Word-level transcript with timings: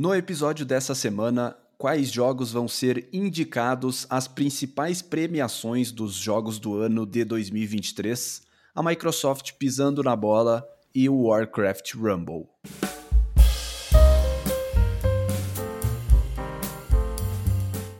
No 0.00 0.14
episódio 0.14 0.64
dessa 0.64 0.94
semana, 0.94 1.54
quais 1.76 2.10
jogos 2.10 2.52
vão 2.52 2.66
ser 2.66 3.06
indicados 3.12 4.06
às 4.08 4.26
principais 4.26 5.02
premiações 5.02 5.92
dos 5.92 6.14
jogos 6.14 6.58
do 6.58 6.78
ano 6.78 7.04
de 7.04 7.22
2023, 7.22 8.40
a 8.74 8.82
Microsoft 8.82 9.52
pisando 9.58 10.02
na 10.02 10.16
bola 10.16 10.66
e 10.94 11.06
o 11.06 11.24
Warcraft 11.24 11.96
Rumble. 11.96 12.46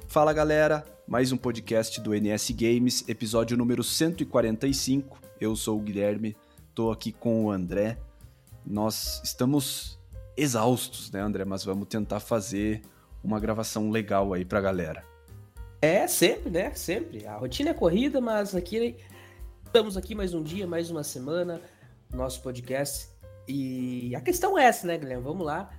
Fala 0.08 0.32
galera, 0.32 0.82
mais 1.06 1.32
um 1.32 1.36
podcast 1.36 2.00
do 2.00 2.14
NS 2.14 2.52
Games, 2.52 3.04
episódio 3.08 3.58
número 3.58 3.84
145. 3.84 5.20
Eu 5.38 5.54
sou 5.54 5.76
o 5.76 5.82
Guilherme, 5.82 6.34
tô 6.74 6.90
aqui 6.90 7.12
com 7.12 7.44
o 7.44 7.50
André. 7.50 7.98
Nós 8.64 9.20
estamos 9.22 9.99
exaustos, 10.40 11.10
né, 11.10 11.20
André? 11.20 11.44
Mas 11.44 11.64
vamos 11.64 11.86
tentar 11.86 12.20
fazer 12.20 12.82
uma 13.22 13.38
gravação 13.38 13.90
legal 13.90 14.32
aí 14.32 14.44
pra 14.44 14.60
galera. 14.60 15.04
É, 15.82 16.06
sempre, 16.06 16.50
né? 16.50 16.74
Sempre. 16.74 17.26
A 17.26 17.36
rotina 17.36 17.70
é 17.70 17.74
corrida, 17.74 18.20
mas 18.20 18.54
aqui 18.54 18.96
estamos 19.64 19.96
aqui 19.96 20.14
mais 20.14 20.34
um 20.34 20.42
dia, 20.42 20.66
mais 20.66 20.90
uma 20.90 21.04
semana, 21.04 21.60
nosso 22.12 22.42
podcast. 22.42 23.08
E 23.46 24.14
a 24.14 24.20
questão 24.20 24.58
é 24.58 24.64
essa, 24.64 24.86
né, 24.86 24.96
Guilherme? 24.96 25.22
Vamos 25.22 25.46
lá. 25.46 25.70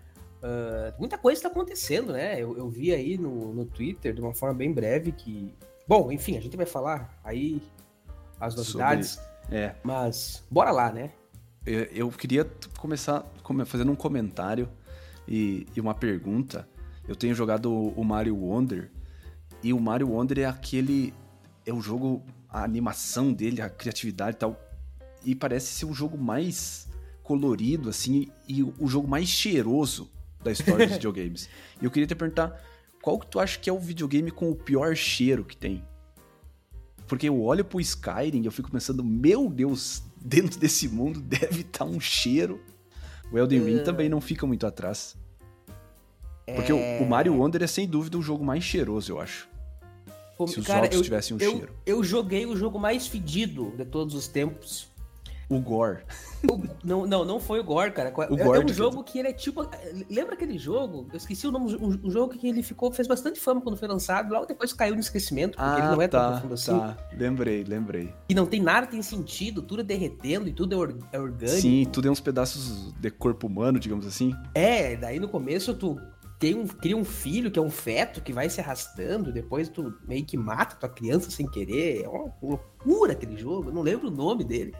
Uh, 0.41 0.93
muita 0.99 1.17
coisa 1.17 1.39
está 1.39 1.49
acontecendo, 1.49 2.13
né? 2.13 2.41
Eu, 2.41 2.57
eu, 2.57 2.69
vi 2.69 2.93
aí 2.93 3.17
no, 3.17 3.53
no 3.53 3.65
Twitter, 3.65 4.13
de 4.13 4.21
uma 4.21 4.33
forma 4.33 4.55
bem 4.55 4.71
breve, 4.71 5.11
que. 5.11 5.53
Bom, 5.87 6.11
enfim, 6.11 6.37
a 6.37 6.41
gente 6.41 6.57
vai 6.57 6.65
falar 6.65 7.19
aí 7.23 7.61
as 8.39 8.55
novidades. 8.55 9.11
Sobre... 9.11 9.57
É. 9.57 9.75
Mas 9.83 10.43
bora 10.49 10.71
lá, 10.71 10.91
né? 10.91 11.11
Eu, 11.65 11.83
eu 11.83 12.09
queria 12.09 12.49
começar 12.77 13.23
fazendo 13.65 13.91
um 13.91 13.95
comentário 13.95 14.67
e, 15.27 15.67
e, 15.75 15.81
uma 15.81 15.93
pergunta. 15.93 16.67
Eu 17.07 17.15
tenho 17.15 17.35
jogado 17.35 17.71
o 17.71 18.03
Mario 18.03 18.35
Wonder 18.35 18.91
e 19.63 19.71
o 19.71 19.79
Mario 19.79 20.09
Wonder 20.09 20.39
é 20.39 20.45
aquele. 20.45 21.13
É 21.65 21.71
o 21.71 21.79
jogo, 21.79 22.23
a 22.49 22.63
animação 22.63 23.31
dele, 23.31 23.61
a 23.61 23.69
criatividade 23.69 24.37
e 24.37 24.39
tal. 24.39 24.59
E 25.23 25.35
parece 25.35 25.67
ser 25.67 25.85
o 25.85 25.93
jogo 25.93 26.17
mais 26.17 26.89
colorido, 27.21 27.89
assim, 27.89 28.27
e 28.47 28.63
o 28.63 28.87
jogo 28.87 29.07
mais 29.07 29.29
cheiroso 29.29 30.09
da 30.43 30.51
história 30.51 30.87
dos 30.87 30.95
videogames. 30.97 31.47
E 31.79 31.85
eu 31.85 31.91
queria 31.91 32.07
te 32.07 32.15
perguntar, 32.15 32.59
qual 33.01 33.19
que 33.19 33.27
tu 33.27 33.39
acha 33.39 33.59
que 33.59 33.69
é 33.69 33.73
o 33.73 33.79
videogame 33.79 34.31
com 34.31 34.49
o 34.49 34.55
pior 34.55 34.95
cheiro 34.95 35.45
que 35.45 35.55
tem? 35.55 35.85
Porque 37.07 37.29
eu 37.29 37.39
olho 37.39 37.63
pro 37.63 37.79
Skyrim 37.79 38.41
e 38.41 38.45
eu 38.45 38.51
fico 38.51 38.71
pensando, 38.71 39.03
meu 39.03 39.47
Deus, 39.47 40.03
dentro 40.21 40.59
desse 40.59 40.87
mundo 40.87 41.19
deve 41.21 41.61
estar 41.61 41.79
tá 41.79 41.85
um 41.85 41.99
cheiro. 41.99 42.61
O 43.31 43.37
Elden 43.37 43.63
Ring 43.63 43.77
uh... 43.77 43.83
também 43.83 44.09
não 44.09 44.21
fica 44.21 44.45
muito 44.45 44.65
atrás. 44.67 45.17
Porque 46.45 46.71
é... 46.71 46.99
o, 47.01 47.05
Mario 47.05 47.33
Wonder 47.35 47.63
é 47.63 47.67
sem 47.67 47.87
dúvida 47.87 48.17
o 48.17 48.21
jogo 48.21 48.43
mais 48.43 48.63
cheiroso, 48.63 49.11
eu 49.11 49.19
acho. 49.19 49.49
Pô, 50.37 50.47
Se 50.47 50.59
os 50.59 50.65
cara, 50.65 50.83
jogos 50.83 50.97
eu, 50.97 51.03
tivessem 51.03 51.37
um 51.37 51.39
eu, 51.39 51.51
cheiro. 51.51 51.75
Eu 51.85 52.03
joguei 52.03 52.45
o 52.45 52.55
jogo 52.55 52.79
mais 52.79 53.07
fedido 53.07 53.73
de 53.77 53.85
todos 53.85 54.15
os 54.15 54.27
tempos. 54.27 54.90
O 55.51 55.59
Gore. 55.59 55.99
não, 56.81 57.05
não, 57.05 57.25
não 57.25 57.37
foi 57.37 57.59
o 57.59 57.63
Gore, 57.63 57.91
cara. 57.91 58.13
O 58.15 58.23
é, 58.23 58.43
Gore 58.43 58.61
é 58.61 58.63
um 58.63 58.67
jogo 58.69 59.03
que 59.03 59.19
ele 59.19 59.27
é 59.27 59.33
tipo. 59.33 59.69
Lembra 60.09 60.35
aquele 60.35 60.57
jogo? 60.57 61.07
Eu 61.11 61.17
esqueci 61.17 61.45
o 61.45 61.51
nome. 61.51 61.75
Um, 61.75 61.99
um, 62.05 62.09
jogo 62.09 62.33
que 62.37 62.47
ele 62.47 62.63
ficou, 62.63 62.89
fez 62.89 63.05
bastante 63.05 63.37
fama 63.37 63.59
quando 63.59 63.75
foi 63.75 63.87
lançado, 63.89 64.31
logo 64.31 64.45
depois 64.45 64.71
caiu 64.71 64.93
no 64.93 65.01
esquecimento, 65.01 65.57
porque 65.57 65.69
ah, 65.69 65.79
ele 65.79 65.87
não 65.89 66.01
é 66.01 66.07
tá, 66.07 66.21
tão 66.21 66.31
profundo 66.31 66.53
assim. 66.53 66.71
Tá. 66.71 66.97
Lembrei, 67.11 67.65
lembrei. 67.65 68.13
E 68.29 68.33
não 68.33 68.45
tem 68.45 68.61
nada, 68.61 68.87
tem 68.87 69.01
sentido, 69.01 69.61
tudo 69.61 69.81
é 69.81 69.83
derretendo 69.83 70.47
e 70.47 70.53
tudo 70.53 70.73
é, 70.73 70.77
or, 70.77 70.97
é 71.11 71.19
orgânico. 71.19 71.59
Sim, 71.59 71.85
tudo 71.91 72.07
é 72.07 72.11
uns 72.11 72.21
pedaços 72.21 72.93
de 72.93 73.11
corpo 73.11 73.47
humano, 73.47 73.77
digamos 73.77 74.07
assim. 74.07 74.33
É, 74.55 74.95
daí 74.95 75.19
no 75.19 75.27
começo 75.27 75.73
tu 75.73 75.99
tem 76.41 76.55
um, 76.55 76.65
cria 76.65 76.97
um 76.97 77.05
filho 77.05 77.51
que 77.51 77.59
é 77.59 77.61
um 77.61 77.69
feto 77.69 78.19
que 78.19 78.33
vai 78.33 78.49
se 78.49 78.59
arrastando, 78.59 79.31
depois 79.31 79.69
tu 79.69 79.93
meio 80.07 80.25
que 80.25 80.35
mata 80.35 80.75
tua 80.75 80.89
criança 80.89 81.29
sem 81.29 81.45
querer. 81.45 82.03
É 82.03 82.09
uma 82.09 82.33
loucura 82.41 83.11
aquele 83.11 83.37
jogo, 83.37 83.69
eu 83.69 83.73
não 83.73 83.83
lembro 83.83 84.07
o 84.07 84.11
nome 84.11 84.43
dele. 84.43 84.73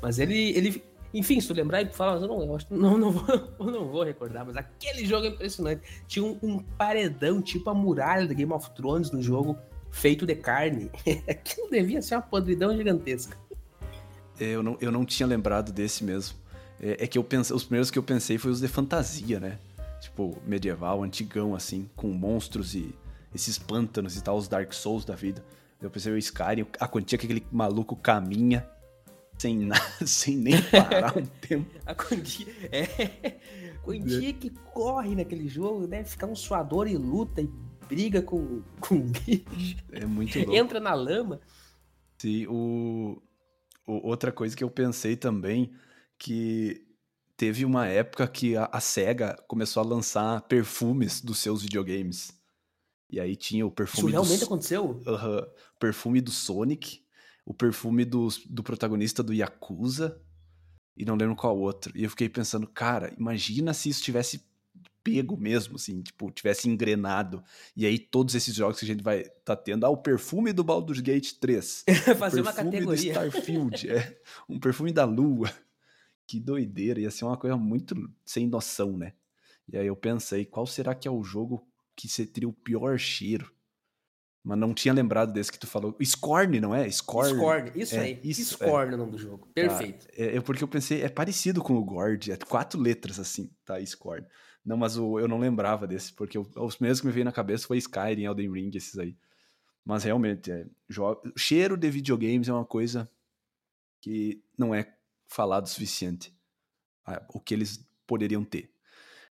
Mas 0.00 0.18
ele, 0.18 0.50
ele 0.56 0.82
enfim, 1.12 1.40
se 1.40 1.48
tu 1.48 1.54
lembrar 1.54 1.82
e 1.82 1.86
falar, 1.86 2.20
eu 2.20 2.28
não, 2.28 2.42
eu 2.42 2.56
acho, 2.56 2.66
não, 2.70 2.96
não, 2.96 3.10
vou, 3.10 3.70
não 3.70 3.88
vou 3.88 4.04
recordar, 4.04 4.46
mas 4.46 4.56
aquele 4.56 5.04
jogo 5.04 5.26
é 5.26 5.28
impressionante. 5.30 5.82
Tinha 6.06 6.24
um, 6.24 6.38
um, 6.42 6.58
paredão, 6.58 7.42
tipo 7.42 7.68
a 7.68 7.74
muralha 7.74 8.26
do 8.26 8.34
Game 8.34 8.52
of 8.52 8.70
Thrones 8.70 9.10
no 9.10 9.22
jogo, 9.22 9.58
feito 9.90 10.24
de 10.24 10.36
carne. 10.36 10.90
Aquilo 11.28 11.68
devia 11.70 12.00
ser 12.00 12.14
uma 12.14 12.22
podridão 12.22 12.76
gigantesca. 12.76 13.36
Eu 14.38 14.62
não, 14.62 14.78
eu 14.80 14.90
não 14.90 15.04
tinha 15.04 15.26
lembrado 15.26 15.72
desse 15.72 16.04
mesmo. 16.04 16.38
É, 16.80 17.04
é 17.04 17.06
que 17.06 17.18
eu 17.18 17.24
pensei, 17.24 17.54
os 17.54 17.64
primeiros 17.64 17.90
que 17.90 17.98
eu 17.98 18.02
pensei 18.02 18.38
foi 18.38 18.50
os 18.50 18.60
de 18.60 18.68
fantasia, 18.68 19.38
né? 19.38 19.58
Tipo, 20.00 20.38
medieval, 20.46 21.02
antigão, 21.02 21.54
assim, 21.54 21.90
com 21.94 22.08
monstros 22.08 22.74
e 22.74 22.94
esses 23.34 23.58
pântanos 23.58 24.16
e 24.16 24.22
tal, 24.22 24.36
os 24.36 24.48
Dark 24.48 24.72
Souls 24.72 25.04
da 25.04 25.14
vida. 25.14 25.44
Eu 25.80 25.90
pensei 25.90 26.12
o 26.12 26.16
Skyrim, 26.16 26.66
a 26.78 26.88
quantia 26.88 27.18
que 27.18 27.26
aquele 27.26 27.46
maluco 27.50 27.94
caminha 27.96 28.66
sem 29.40 29.58
nada, 29.58 29.82
sem 30.06 30.36
nem 30.36 30.60
parar 30.62 31.16
um 31.16 31.24
tempo. 31.40 31.70
A 31.86 31.94
quantia, 31.94 32.46
é, 32.70 33.38
quantia 33.82 34.34
que 34.34 34.50
corre 34.50 35.14
naquele 35.14 35.48
jogo, 35.48 35.86
deve 35.86 36.10
ficar 36.10 36.26
um 36.26 36.36
suador 36.36 36.86
e 36.86 36.96
luta 36.96 37.40
e 37.40 37.48
briga 37.88 38.20
com, 38.20 38.62
com 38.80 39.00
bicho. 39.00 39.82
É 39.92 40.04
muito 40.04 40.38
louco. 40.38 40.54
Entra 40.54 40.78
na 40.78 40.92
lama. 40.92 41.40
Sim, 42.18 42.46
o, 42.48 43.22
o, 43.86 44.08
outra 44.08 44.30
coisa 44.30 44.54
que 44.54 44.62
eu 44.62 44.70
pensei 44.70 45.16
também, 45.16 45.72
que 46.18 46.86
teve 47.34 47.64
uma 47.64 47.86
época 47.86 48.28
que 48.28 48.58
a, 48.58 48.68
a 48.70 48.78
SEGA 48.78 49.42
começou 49.48 49.82
a 49.82 49.86
lançar 49.86 50.42
perfumes 50.42 51.22
dos 51.22 51.38
seus 51.38 51.62
videogames. 51.62 52.38
E 53.08 53.18
aí 53.18 53.34
tinha 53.34 53.66
o 53.66 53.70
perfume. 53.70 54.08
Isso 54.08 54.12
realmente 54.12 54.40
do, 54.40 54.44
aconteceu? 54.44 54.84
Uh 54.84 55.04
-huh, 55.04 55.48
perfume 55.78 56.20
do 56.20 56.30
Sonic, 56.30 56.99
o 57.50 57.54
perfume 57.54 58.04
do, 58.04 58.28
do 58.48 58.62
protagonista 58.62 59.24
do 59.24 59.34
Yakuza 59.34 60.22
e 60.96 61.04
não 61.04 61.16
lembro 61.16 61.34
qual 61.34 61.58
outro. 61.58 61.92
E 61.96 62.04
eu 62.04 62.10
fiquei 62.10 62.28
pensando, 62.28 62.64
cara, 62.64 63.12
imagina 63.18 63.74
se 63.74 63.88
isso 63.88 64.04
tivesse 64.04 64.48
pego 65.02 65.36
mesmo, 65.36 65.74
assim, 65.74 66.00
tipo, 66.00 66.30
tivesse 66.30 66.68
engrenado. 66.68 67.42
E 67.76 67.84
aí 67.84 67.98
todos 67.98 68.36
esses 68.36 68.54
jogos 68.54 68.78
que 68.78 68.84
a 68.84 68.86
gente 68.86 69.02
vai 69.02 69.24
tá 69.44 69.56
tendo, 69.56 69.84
ah, 69.84 69.90
o 69.90 69.96
perfume 69.96 70.52
do 70.52 70.62
Baldur's 70.62 71.00
Gate 71.00 71.32
3. 71.40 71.86
Fazer 72.16 72.40
uma 72.40 72.52
categoria. 72.52 73.14
Do 73.14 73.26
Starfield, 73.26 73.90
é, 73.90 74.20
um 74.48 74.60
perfume 74.60 74.92
da 74.92 75.04
lua. 75.04 75.52
Que 76.28 76.38
doideira, 76.38 77.00
ia 77.00 77.10
ser 77.10 77.24
uma 77.24 77.36
coisa 77.36 77.56
muito 77.56 77.96
sem 78.24 78.46
noção, 78.46 78.96
né? 78.96 79.14
E 79.68 79.76
aí 79.76 79.88
eu 79.88 79.96
pensei, 79.96 80.44
qual 80.44 80.68
será 80.68 80.94
que 80.94 81.08
é 81.08 81.10
o 81.10 81.24
jogo 81.24 81.66
que 81.96 82.06
teria 82.26 82.48
o 82.48 82.52
pior 82.52 82.96
cheiro? 82.96 83.52
Mas 84.42 84.58
não 84.58 84.72
tinha 84.72 84.94
lembrado 84.94 85.32
desse 85.32 85.52
que 85.52 85.58
tu 85.58 85.66
falou. 85.66 85.96
Scorn, 86.02 86.60
não 86.60 86.74
é? 86.74 86.90
Scorn. 86.90 87.34
Scorn, 87.34 87.72
isso 87.74 87.94
é, 87.94 88.00
aí. 88.00 88.20
Isso, 88.24 88.54
Scorn 88.54 88.92
é. 88.92 88.94
o 88.94 88.98
nome 88.98 89.12
do 89.12 89.18
jogo. 89.18 89.46
Perfeito. 89.54 90.06
Ah, 90.10 90.14
é, 90.16 90.36
é, 90.36 90.40
porque 90.40 90.64
eu 90.64 90.68
pensei, 90.68 91.02
é 91.02 91.08
parecido 91.08 91.62
com 91.62 91.74
o 91.74 91.84
Gord, 91.84 92.32
é 92.32 92.36
quatro 92.36 92.80
letras 92.80 93.18
assim, 93.18 93.50
tá? 93.64 93.84
Scorn. 93.84 94.26
Não, 94.64 94.76
mas 94.76 94.96
o, 94.96 95.18
eu 95.18 95.28
não 95.28 95.38
lembrava 95.38 95.86
desse, 95.86 96.12
porque 96.14 96.38
eu, 96.38 96.50
os 96.56 96.76
primeiros 96.76 97.00
que 97.00 97.06
me 97.06 97.12
veio 97.12 97.24
na 97.24 97.32
cabeça 97.32 97.66
foi 97.66 97.78
Skyrim, 97.78 98.24
Elden 98.24 98.52
Ring, 98.52 98.70
esses 98.74 98.98
aí. 98.98 99.16
Mas 99.84 100.04
realmente, 100.04 100.50
é, 100.50 100.66
cheiro 101.36 101.76
de 101.76 101.90
videogames 101.90 102.48
é 102.48 102.52
uma 102.52 102.64
coisa 102.64 103.10
que 104.00 104.42
não 104.56 104.74
é 104.74 104.94
falado 105.26 105.66
o 105.66 105.68
suficiente. 105.68 106.34
O 107.32 107.40
que 107.40 107.54
eles 107.54 107.84
poderiam 108.06 108.44
ter. 108.44 108.72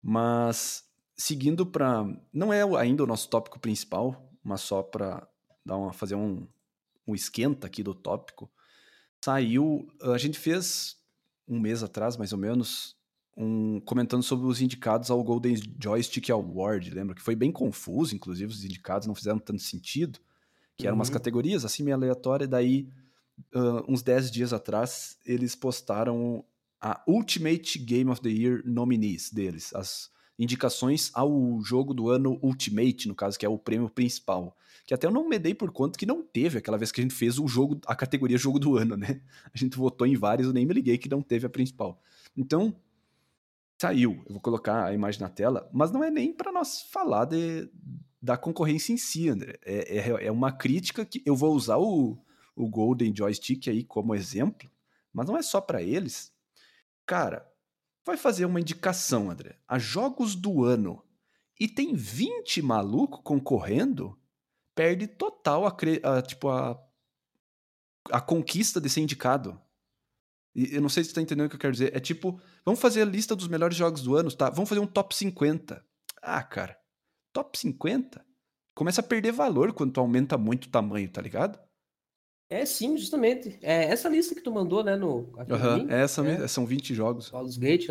Mas, 0.03 0.85
seguindo 1.17 1.67
para. 1.67 2.05
Não 2.33 2.53
é 2.53 2.63
ainda 2.79 3.03
o 3.03 3.07
nosso 3.07 3.29
tópico 3.29 3.59
principal, 3.59 4.31
mas 4.45 4.61
só 4.61 4.83
para 4.83 5.27
dar 5.65 5.77
uma, 5.77 5.93
fazer 5.93 6.15
um, 6.15 6.47
um 7.07 7.15
esquenta 7.15 7.67
aqui 7.67 7.83
do 7.83 7.95
tópico, 7.95 8.51
saiu. 9.25 9.89
A 10.03 10.19
gente 10.19 10.39
fez 10.39 10.97
um 11.49 11.59
mês 11.59 11.83
atrás, 11.83 12.17
mais 12.17 12.33
ou 12.33 12.39
menos, 12.39 12.97
um 13.37 13.81
comentando 13.81 14.23
sobre 14.23 14.47
os 14.47 14.61
indicados 14.61 15.11
ao 15.11 15.23
Golden 15.23 15.57
Joystick 15.83 16.31
Award, 16.31 16.91
lembra? 16.91 17.15
Que 17.15 17.23
foi 17.23 17.35
bem 17.35 17.51
confuso, 17.51 18.15
inclusive, 18.15 18.53
os 18.53 18.65
indicados 18.65 19.07
não 19.07 19.15
fizeram 19.15 19.39
tanto 19.39 19.63
sentido, 19.63 20.21
que 20.77 20.87
eram 20.87 20.97
umas 20.97 21.09
uhum. 21.09 21.15
categorias 21.15 21.65
assim 21.65 21.83
meio 21.83 21.97
aleatórias, 21.97 22.47
e 22.47 22.51
daí, 22.51 22.89
uh, 23.55 23.85
uns 23.89 24.03
10 24.03 24.31
dias 24.31 24.53
atrás, 24.53 25.19
eles 25.25 25.55
postaram 25.55 26.45
a 26.81 27.03
Ultimate 27.09 27.79
Game 27.79 28.11
of 28.11 28.21
the 28.21 28.29
Year 28.29 28.63
nominees 28.65 29.31
deles, 29.33 29.75
as 29.75 30.11
indicações 30.39 31.11
ao 31.15 31.61
jogo 31.63 31.95
do 31.95 32.11
ano 32.11 32.39
Ultimate, 32.43 33.09
no 33.09 33.15
caso, 33.15 33.39
que 33.39 33.47
é 33.47 33.49
o 33.49 33.59
prêmio 33.59 33.89
principal. 33.89 34.57
Que 34.87 34.93
até 34.93 35.07
eu 35.07 35.11
não 35.11 35.29
me 35.29 35.39
dei 35.39 35.55
por 35.55 35.71
conta 35.73 35.99
que 35.99 36.05
não 36.05 36.23
teve 36.23 36.59
aquela 36.59 36.77
vez 36.77 36.93
que 36.93 37.01
a 37.01 37.05
gente 37.05 37.15
fez 37.15 37.39
o 37.39 37.49
jogo, 37.49 37.81
a 37.87 37.95
categoria 37.95 38.37
jogo 38.37 38.59
do 38.59 38.77
ano, 38.77 38.97
né? 38.97 39.21
A 39.53 39.57
gente 39.57 39.77
votou 39.77 40.07
em 40.07 40.17
vários, 40.17 40.47
eu 40.47 40.53
nem 40.53 40.67
me 40.67 40.75
liguei 40.75 40.99
que 40.99 41.09
não 41.09 41.23
teve 41.23 41.47
a 41.47 41.51
principal. 41.51 42.01
Então, 42.37 42.75
saiu. 43.81 44.23
Eu 44.27 44.33
vou 44.33 44.41
colocar 44.41 44.85
a 44.85 44.93
imagem 44.93 45.21
na 45.21 45.29
tela, 45.29 45.69
mas 45.73 45.91
não 45.91 46.03
é 46.03 46.11
nem 46.11 46.33
para 46.33 46.53
nós 46.53 46.83
falar 46.83 47.25
de, 47.27 47.71
da 48.21 48.37
concorrência 48.37 48.93
em 48.93 48.97
si, 48.97 49.29
André. 49.29 49.59
É, 49.65 49.99
é, 49.99 50.27
é, 50.27 50.33
uma 50.33 50.53
crítica 50.53 51.05
que 51.05 51.23
eu 51.25 51.37
vou 51.37 51.55
usar 51.55 51.79
o, 51.79 52.19
o 52.55 52.69
Golden 52.69 53.15
Joystick 53.15 53.69
aí 53.69 53.85
como 53.85 54.15
exemplo, 54.15 54.71
mas 55.13 55.27
não 55.27 55.37
é 55.37 55.43
só 55.43 55.61
para 55.61 55.83
eles. 55.83 56.33
Cara, 57.07 57.47
vai 58.05 58.17
fazer 58.17 58.45
uma 58.45 58.61
indicação, 58.61 59.31
André, 59.31 59.59
a 59.67 59.79
jogos 59.79 60.35
do 60.35 60.65
ano 60.65 61.03
e 61.59 61.69
tem 61.69 61.95
20 61.95 62.61
maluco 62.63 63.23
concorrendo, 63.23 64.19
perde 64.75 65.07
total 65.07 65.67
a, 65.67 65.77
a 66.03 66.23
tipo 66.23 66.49
a, 66.49 66.81
a 68.11 68.21
conquista 68.21 68.81
de 68.81 68.89
ser 68.89 69.01
indicado. 69.01 69.61
E 70.55 70.75
eu 70.75 70.81
não 70.81 70.89
sei 70.89 71.03
se 71.03 71.11
você 71.11 71.17
tá 71.17 71.23
entendendo 71.23 71.47
o 71.47 71.49
que 71.49 71.57
eu 71.57 71.61
quero 71.61 71.73
dizer. 71.73 71.97
É 71.97 72.01
tipo, 72.01 72.41
vamos 72.65 72.81
fazer 72.81 73.03
a 73.03 73.07
lista 73.07 73.35
dos 73.35 73.49
melhores 73.49 73.77
jogos 73.77 74.03
do 74.03 74.15
ano, 74.15 74.31
tá? 74.31 74.51
Vamos 74.51 74.69
fazer 74.69 74.81
um 74.81 74.87
top 74.87 75.15
50. 75.15 75.85
Ah, 76.23 76.43
cara, 76.43 76.79
top 77.33 77.59
50? 77.59 78.25
Começa 78.75 79.01
a 79.01 79.05
perder 79.05 79.33
valor 79.33 79.73
quando 79.73 79.93
tu 79.93 80.01
aumenta 80.01 80.37
muito 80.37 80.67
o 80.67 80.71
tamanho, 80.71 81.09
tá 81.09 81.21
ligado? 81.21 81.59
É 82.49 82.65
sim, 82.65 82.97
justamente. 82.97 83.59
É 83.63 83.85
essa 83.85 84.09
lista 84.09 84.35
que 84.35 84.41
tu 84.41 84.53
mandou, 84.53 84.85
né, 84.85 84.97
no... 84.97 85.17
Uhum, 85.17 85.91
é 85.91 86.03
essa 86.03 86.27
é. 86.27 86.47
são 86.47 86.67
20 86.67 86.95
jogos. 86.95 87.31
Baldur's 87.31 87.57
Gate, 87.57 87.89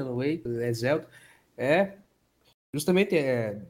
é 0.62 0.74
Zelda. 0.74 1.08
É, 1.58 1.94
justamente, 2.74 3.16
é... 3.16 3.62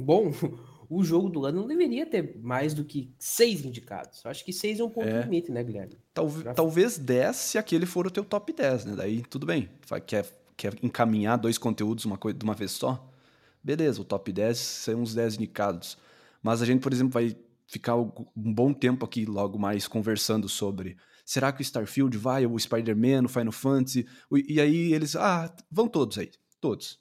Bom, 0.00 0.32
o 0.90 1.04
jogo 1.04 1.28
do 1.28 1.44
ano 1.44 1.60
não 1.60 1.68
deveria 1.68 2.06
ter 2.06 2.38
mais 2.40 2.74
do 2.74 2.84
que 2.84 3.10
seis 3.18 3.64
indicados. 3.64 4.22
Eu 4.24 4.30
acho 4.30 4.44
que 4.44 4.52
seis 4.52 4.80
é 4.80 4.84
um 4.84 4.90
ponto 4.90 5.08
é. 5.08 5.22
limite, 5.22 5.50
né, 5.50 5.62
Guilherme? 5.62 5.98
Talvez, 6.12 6.56
talvez 6.56 6.98
dez 6.98 7.36
se 7.36 7.58
aquele 7.58 7.86
for 7.86 8.06
o 8.06 8.10
teu 8.10 8.24
top 8.24 8.52
10, 8.52 8.84
né? 8.84 8.94
Daí 8.96 9.22
tudo 9.22 9.46
bem. 9.46 9.68
Quer, 10.06 10.26
quer 10.56 10.74
encaminhar 10.82 11.38
dois 11.38 11.58
conteúdos 11.58 12.04
uma 12.04 12.16
coisa, 12.18 12.38
de 12.38 12.44
uma 12.44 12.54
vez 12.54 12.72
só? 12.72 13.08
Beleza, 13.62 14.00
o 14.00 14.04
top 14.04 14.32
10 14.32 14.58
são 14.58 15.02
uns 15.02 15.14
10 15.14 15.34
indicados. 15.34 15.98
Mas 16.42 16.62
a 16.62 16.66
gente, 16.66 16.80
por 16.80 16.92
exemplo, 16.92 17.12
vai 17.12 17.36
ficar 17.68 17.96
um 17.96 18.12
bom 18.34 18.72
tempo 18.72 19.04
aqui 19.04 19.24
logo 19.24 19.58
mais 19.58 19.86
conversando 19.86 20.48
sobre 20.48 20.96
será 21.24 21.52
que 21.52 21.60
o 21.60 21.62
Starfield 21.62 22.16
vai, 22.16 22.46
o 22.46 22.58
Spider-Man, 22.58 23.26
o 23.26 23.28
Final 23.28 23.52
Fantasy, 23.52 24.08
e 24.32 24.58
aí 24.58 24.94
eles, 24.94 25.14
ah, 25.14 25.54
vão 25.70 25.86
todos 25.86 26.16
aí, 26.16 26.30
todos. 26.58 26.98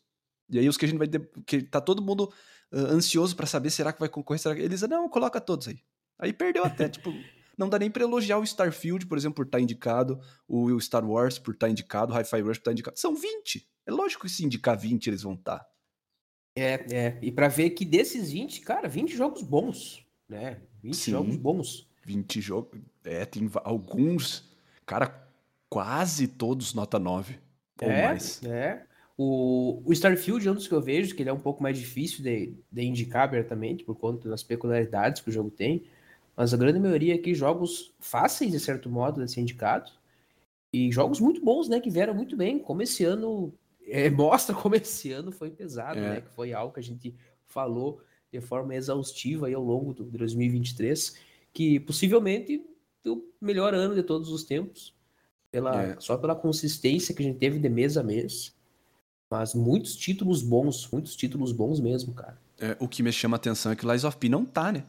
E 0.50 0.60
aí 0.60 0.68
os 0.68 0.76
que 0.76 0.84
a 0.84 0.88
gente 0.88 0.98
vai, 0.98 1.08
que 1.46 1.62
tá 1.62 1.80
todo 1.80 2.02
mundo 2.02 2.32
uh, 2.74 2.78
ansioso 2.78 3.36
para 3.36 3.46
saber 3.46 3.70
será 3.70 3.94
que 3.94 4.00
vai 4.02 4.10
concorrer, 4.10 4.40
será 4.40 4.54
que... 4.54 4.62
eles, 4.62 4.82
não, 4.82 5.08
coloca 5.08 5.40
todos 5.40 5.70
aí. 5.70 5.80
Aí 6.20 6.34
perdeu 6.34 6.66
até, 6.66 6.90
tipo, 6.90 7.14
não 7.58 7.70
dá 7.70 7.80
nem 7.80 7.90
para 7.90 8.04
elogiar 8.04 8.38
o 8.38 8.44
Starfield, 8.44 9.08
por 9.08 9.18
exemplo, 9.18 9.36
por 9.36 9.46
estar 9.46 9.60
tá 9.60 9.62
indicado, 9.62 10.20
o 10.46 10.78
Star 10.82 11.10
Wars 11.10 11.40
por 11.40 11.54
estar 11.54 11.68
tá 11.68 11.72
indicado, 11.72 12.14
o 12.14 12.16
Hi-Fi 12.18 12.42
Rush 12.42 12.44
por 12.44 12.52
estar 12.52 12.64
tá 12.64 12.72
indicado. 12.74 13.00
São 13.00 13.16
20. 13.16 13.66
É 13.86 13.92
lógico 13.92 14.24
que 14.24 14.30
se 14.30 14.44
indicar 14.44 14.78
20 14.78 15.08
eles 15.08 15.24
vão 15.24 15.36
estar. 15.36 15.60
Tá. 15.60 15.68
É, 16.58 16.86
é. 16.92 17.20
E 17.22 17.32
para 17.32 17.48
ver 17.48 17.70
que 17.70 17.86
desses 17.86 18.32
20, 18.32 18.62
cara, 18.62 18.90
20 18.90 19.16
jogos 19.16 19.42
bons, 19.42 20.06
né? 20.28 20.58
20 20.82 20.96
Sim, 20.96 21.12
jogos 21.12 21.36
bons. 21.36 21.88
20 22.04 22.42
jogos. 22.42 22.80
É, 23.04 23.26
tem 23.26 23.50
alguns, 23.64 24.50
cara, 24.86 25.28
quase 25.70 26.28
todos 26.28 26.74
nota 26.74 27.00
9 27.00 27.40
ou 27.82 27.90
é, 27.90 28.08
mais. 28.08 28.44
É. 28.44 28.84
O, 29.18 29.82
o 29.84 29.92
Starfield 29.94 30.48
é 30.48 30.52
um 30.52 30.56
dos 30.56 30.68
que 30.68 30.74
eu 30.74 30.82
vejo, 30.82 31.16
que 31.16 31.24
ele 31.24 31.30
é 31.30 31.34
um 31.34 31.40
pouco 31.40 31.64
mais 31.64 31.78
difícil 31.78 32.24
de, 32.24 32.54
de 32.72 32.84
indicar 32.84 33.24
abertamente, 33.24 33.84
por 33.84 33.96
conta 33.96 34.30
das 34.30 34.44
peculiaridades 34.44 35.22
que 35.22 35.30
o 35.30 35.34
jogo 35.34 35.50
tem. 35.50 35.86
Mas 36.36 36.54
a 36.54 36.58
grande 36.58 36.80
maioria 36.80 37.16
aqui, 37.16 37.34
jogos 37.34 37.96
fáceis, 38.00 38.52
de 38.52 38.60
certo 38.60 38.90
modo, 38.90 39.26
de 39.26 39.32
ser 39.32 39.42
indicados. 39.42 39.98
E 40.72 40.92
jogos 40.92 41.20
muito 41.20 41.44
bons, 41.44 41.68
né? 41.68 41.80
Que 41.80 41.90
vieram 41.90 42.14
muito 42.14 42.38
bem, 42.38 42.60
como 42.60 42.84
esse 42.84 43.04
ano. 43.04 43.52
É, 43.88 44.10
mostra 44.10 44.54
como 44.54 44.76
esse 44.76 45.12
ano 45.12 45.32
foi 45.32 45.50
pesado, 45.50 45.98
é. 45.98 46.10
né? 46.10 46.22
Que 46.22 46.30
foi 46.30 46.54
algo 46.54 46.74
que 46.74 46.80
a 46.80 46.84
gente 46.84 47.16
falou 47.48 48.02
de 48.32 48.42
forma 48.42 48.76
exaustiva 48.76 49.48
aí 49.48 49.54
ao 49.54 49.64
longo 49.64 49.94
do 49.94 50.04
2023, 50.04 51.16
que 51.54 51.80
possivelmente 51.80 52.64
o 53.06 53.24
melhor 53.40 53.74
ano 53.74 53.96
de 53.96 54.04
todos 54.04 54.30
os 54.30 54.44
tempos, 54.44 54.94
pela, 55.52 55.82
é. 55.82 55.96
só 56.00 56.18
pela 56.18 56.36
consistência 56.36 57.16
que 57.16 57.24
a 57.24 57.26
gente 57.26 57.40
teve 57.40 57.60
de 57.60 57.70
mês 57.70 57.98
a 57.98 58.04
mês. 58.04 58.54
Mas 59.30 59.54
muitos 59.54 59.96
títulos 59.96 60.42
bons, 60.42 60.90
muitos 60.92 61.16
títulos 61.16 61.52
bons 61.52 61.80
mesmo, 61.80 62.14
cara. 62.14 62.40
É, 62.60 62.76
o 62.80 62.88
que 62.88 63.04
me 63.04 63.12
chama 63.12 63.36
a 63.36 63.38
atenção 63.38 63.72
é 63.72 63.76
que 63.76 63.86
o 63.86 63.92
Lies 63.92 64.04
of 64.04 64.18
P 64.18 64.30
não 64.30 64.46
tá, 64.46 64.72
né? 64.72 64.86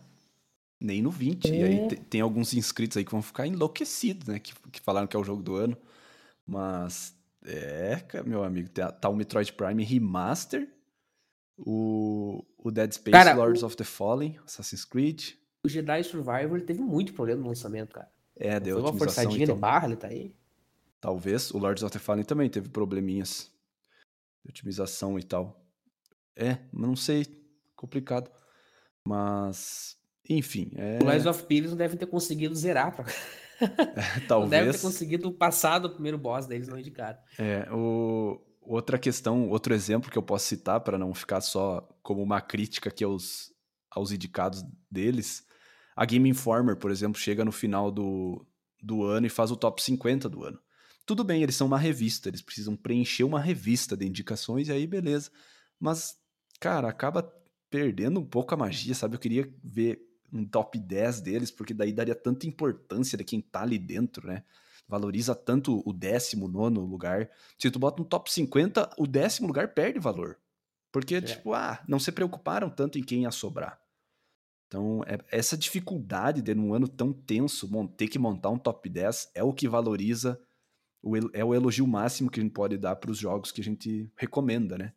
Nem 0.80 1.02
no 1.02 1.10
20. 1.10 1.50
É. 1.50 1.56
E 1.56 1.62
aí 1.62 1.78
é. 1.78 1.88
tem 1.88 2.20
alguns 2.20 2.54
inscritos 2.54 2.96
aí 2.96 3.04
que 3.04 3.10
vão 3.10 3.22
ficar 3.22 3.46
enlouquecidos, 3.46 4.28
né? 4.28 4.38
Que, 4.38 4.54
que 4.70 4.80
falaram 4.80 5.06
que 5.06 5.16
é 5.16 5.18
o 5.18 5.24
jogo 5.24 5.42
do 5.42 5.56
ano. 5.56 5.76
Mas, 6.46 7.14
é, 7.44 8.00
meu 8.24 8.44
amigo, 8.44 8.68
tá, 8.70 8.90
tá 8.92 9.08
o 9.08 9.16
Metroid 9.16 9.52
Prime 9.52 9.84
Remaster, 9.84 10.68
o, 11.58 12.44
o 12.56 12.70
Dead 12.70 12.92
Space 12.92 13.12
cara, 13.12 13.34
Lords 13.34 13.62
o... 13.62 13.66
of 13.66 13.76
the 13.76 13.84
Fallen, 13.84 14.38
Assassin's 14.44 14.84
Creed. 14.84 15.32
O 15.62 15.68
Jedi 15.68 16.02
Survivor 16.04 16.60
teve 16.62 16.80
muito 16.80 17.12
problema 17.12 17.42
no 17.42 17.48
lançamento, 17.48 17.94
cara. 17.94 18.10
É, 18.36 18.60
deu 18.60 18.80
Foi 18.80 18.90
uma 18.90 18.98
forçadinha 18.98 19.42
então. 19.42 19.56
de 19.56 19.60
barra, 19.60 19.86
ele 19.86 19.96
tá 19.96 20.06
aí. 20.06 20.34
Talvez. 21.00 21.50
O 21.50 21.58
Lords 21.58 21.82
of 21.82 21.92
the 21.92 21.98
Fallen 21.98 22.24
também 22.24 22.48
teve 22.48 22.68
probleminhas 22.68 23.50
de 24.44 24.50
otimização 24.50 25.18
e 25.18 25.22
tal. 25.22 25.64
É, 26.36 26.58
não 26.72 26.94
sei, 26.94 27.26
complicado. 27.74 28.30
Mas, 29.04 29.96
enfim. 30.28 30.70
É... 30.76 30.98
O 31.02 31.10
Lies 31.10 31.26
of 31.26 31.44
Pires 31.44 31.70
não 31.70 31.76
devem 31.76 31.96
ter 31.96 32.06
conseguido 32.06 32.54
zerar. 32.54 32.94
Pra... 32.94 33.04
É, 33.60 34.20
talvez. 34.28 34.30
Não 34.30 34.48
devem 34.48 34.72
ter 34.72 34.80
conseguido 34.80 35.32
passar 35.32 35.80
do 35.80 35.90
primeiro 35.90 36.16
boss 36.16 36.46
deles, 36.46 36.68
não 36.68 36.78
indicado. 36.78 37.18
É, 37.36 37.68
o... 37.72 38.40
outra 38.68 38.98
questão, 38.98 39.48
outro 39.48 39.74
exemplo 39.74 40.10
que 40.10 40.18
eu 40.18 40.22
posso 40.22 40.46
citar 40.46 40.80
para 40.80 40.98
não 40.98 41.14
ficar 41.14 41.40
só 41.40 41.80
como 42.02 42.22
uma 42.22 42.40
crítica 42.40 42.90
aqui 42.90 43.02
aos, 43.02 43.52
aos 43.90 44.12
indicados 44.12 44.62
deles. 44.90 45.44
A 45.96 46.04
Game 46.04 46.28
Informer, 46.28 46.76
por 46.76 46.90
exemplo, 46.90 47.18
chega 47.18 47.44
no 47.44 47.50
final 47.50 47.90
do, 47.90 48.46
do 48.80 49.02
ano 49.02 49.26
e 49.26 49.30
faz 49.30 49.50
o 49.50 49.56
top 49.56 49.82
50 49.82 50.28
do 50.28 50.44
ano. 50.44 50.60
Tudo 51.06 51.24
bem, 51.24 51.42
eles 51.42 51.56
são 51.56 51.66
uma 51.66 51.78
revista, 51.78 52.28
eles 52.28 52.42
precisam 52.42 52.76
preencher 52.76 53.24
uma 53.24 53.40
revista 53.40 53.96
de 53.96 54.06
indicações 54.06 54.68
e 54.68 54.72
aí 54.72 54.86
beleza. 54.86 55.30
Mas, 55.80 56.16
cara, 56.60 56.88
acaba 56.88 57.22
perdendo 57.70 58.20
um 58.20 58.26
pouco 58.26 58.54
a 58.54 58.56
magia, 58.56 58.94
sabe? 58.94 59.16
Eu 59.16 59.20
queria 59.20 59.50
ver 59.64 60.00
um 60.30 60.44
top 60.44 60.78
10 60.78 61.22
deles, 61.22 61.50
porque 61.50 61.72
daí 61.72 61.92
daria 61.92 62.14
tanta 62.14 62.46
importância 62.46 63.16
de 63.16 63.24
quem 63.24 63.40
tá 63.40 63.62
ali 63.62 63.78
dentro, 63.78 64.26
né? 64.26 64.44
Valoriza 64.88 65.34
tanto 65.34 65.82
o 65.84 65.92
décimo, 65.92 66.48
nono 66.48 66.80
lugar. 66.80 67.30
Se 67.58 67.70
tu 67.70 67.78
bota 67.78 68.00
um 68.00 68.04
top 68.04 68.32
50, 68.32 68.94
o 68.96 69.06
décimo 69.06 69.46
lugar 69.46 69.74
perde 69.74 69.98
valor. 69.98 70.38
Porque, 70.90 71.16
é. 71.16 71.20
tipo, 71.20 71.52
ah, 71.52 71.82
não 71.86 71.98
se 71.98 72.10
preocuparam 72.10 72.70
tanto 72.70 72.98
em 72.98 73.02
quem 73.02 73.22
ia 73.22 73.30
sobrar. 73.30 73.78
Então, 74.66 75.02
é, 75.06 75.18
essa 75.30 75.56
dificuldade 75.56 76.40
de, 76.40 76.54
num 76.54 76.72
ano 76.74 76.88
tão 76.88 77.12
tenso, 77.12 77.68
ter 77.96 78.08
que 78.08 78.18
montar 78.18 78.50
um 78.50 78.58
top 78.58 78.88
10 78.88 79.30
é 79.34 79.42
o 79.42 79.52
que 79.52 79.68
valoriza 79.68 80.40
o, 81.02 81.16
é 81.32 81.44
o 81.44 81.54
elogio 81.54 81.86
máximo 81.86 82.30
que 82.30 82.40
a 82.40 82.42
gente 82.42 82.52
pode 82.52 82.76
dar 82.76 82.96
para 82.96 83.10
os 83.10 83.18
jogos 83.18 83.52
que 83.52 83.60
a 83.60 83.64
gente 83.64 84.10
recomenda, 84.16 84.76
né? 84.76 84.92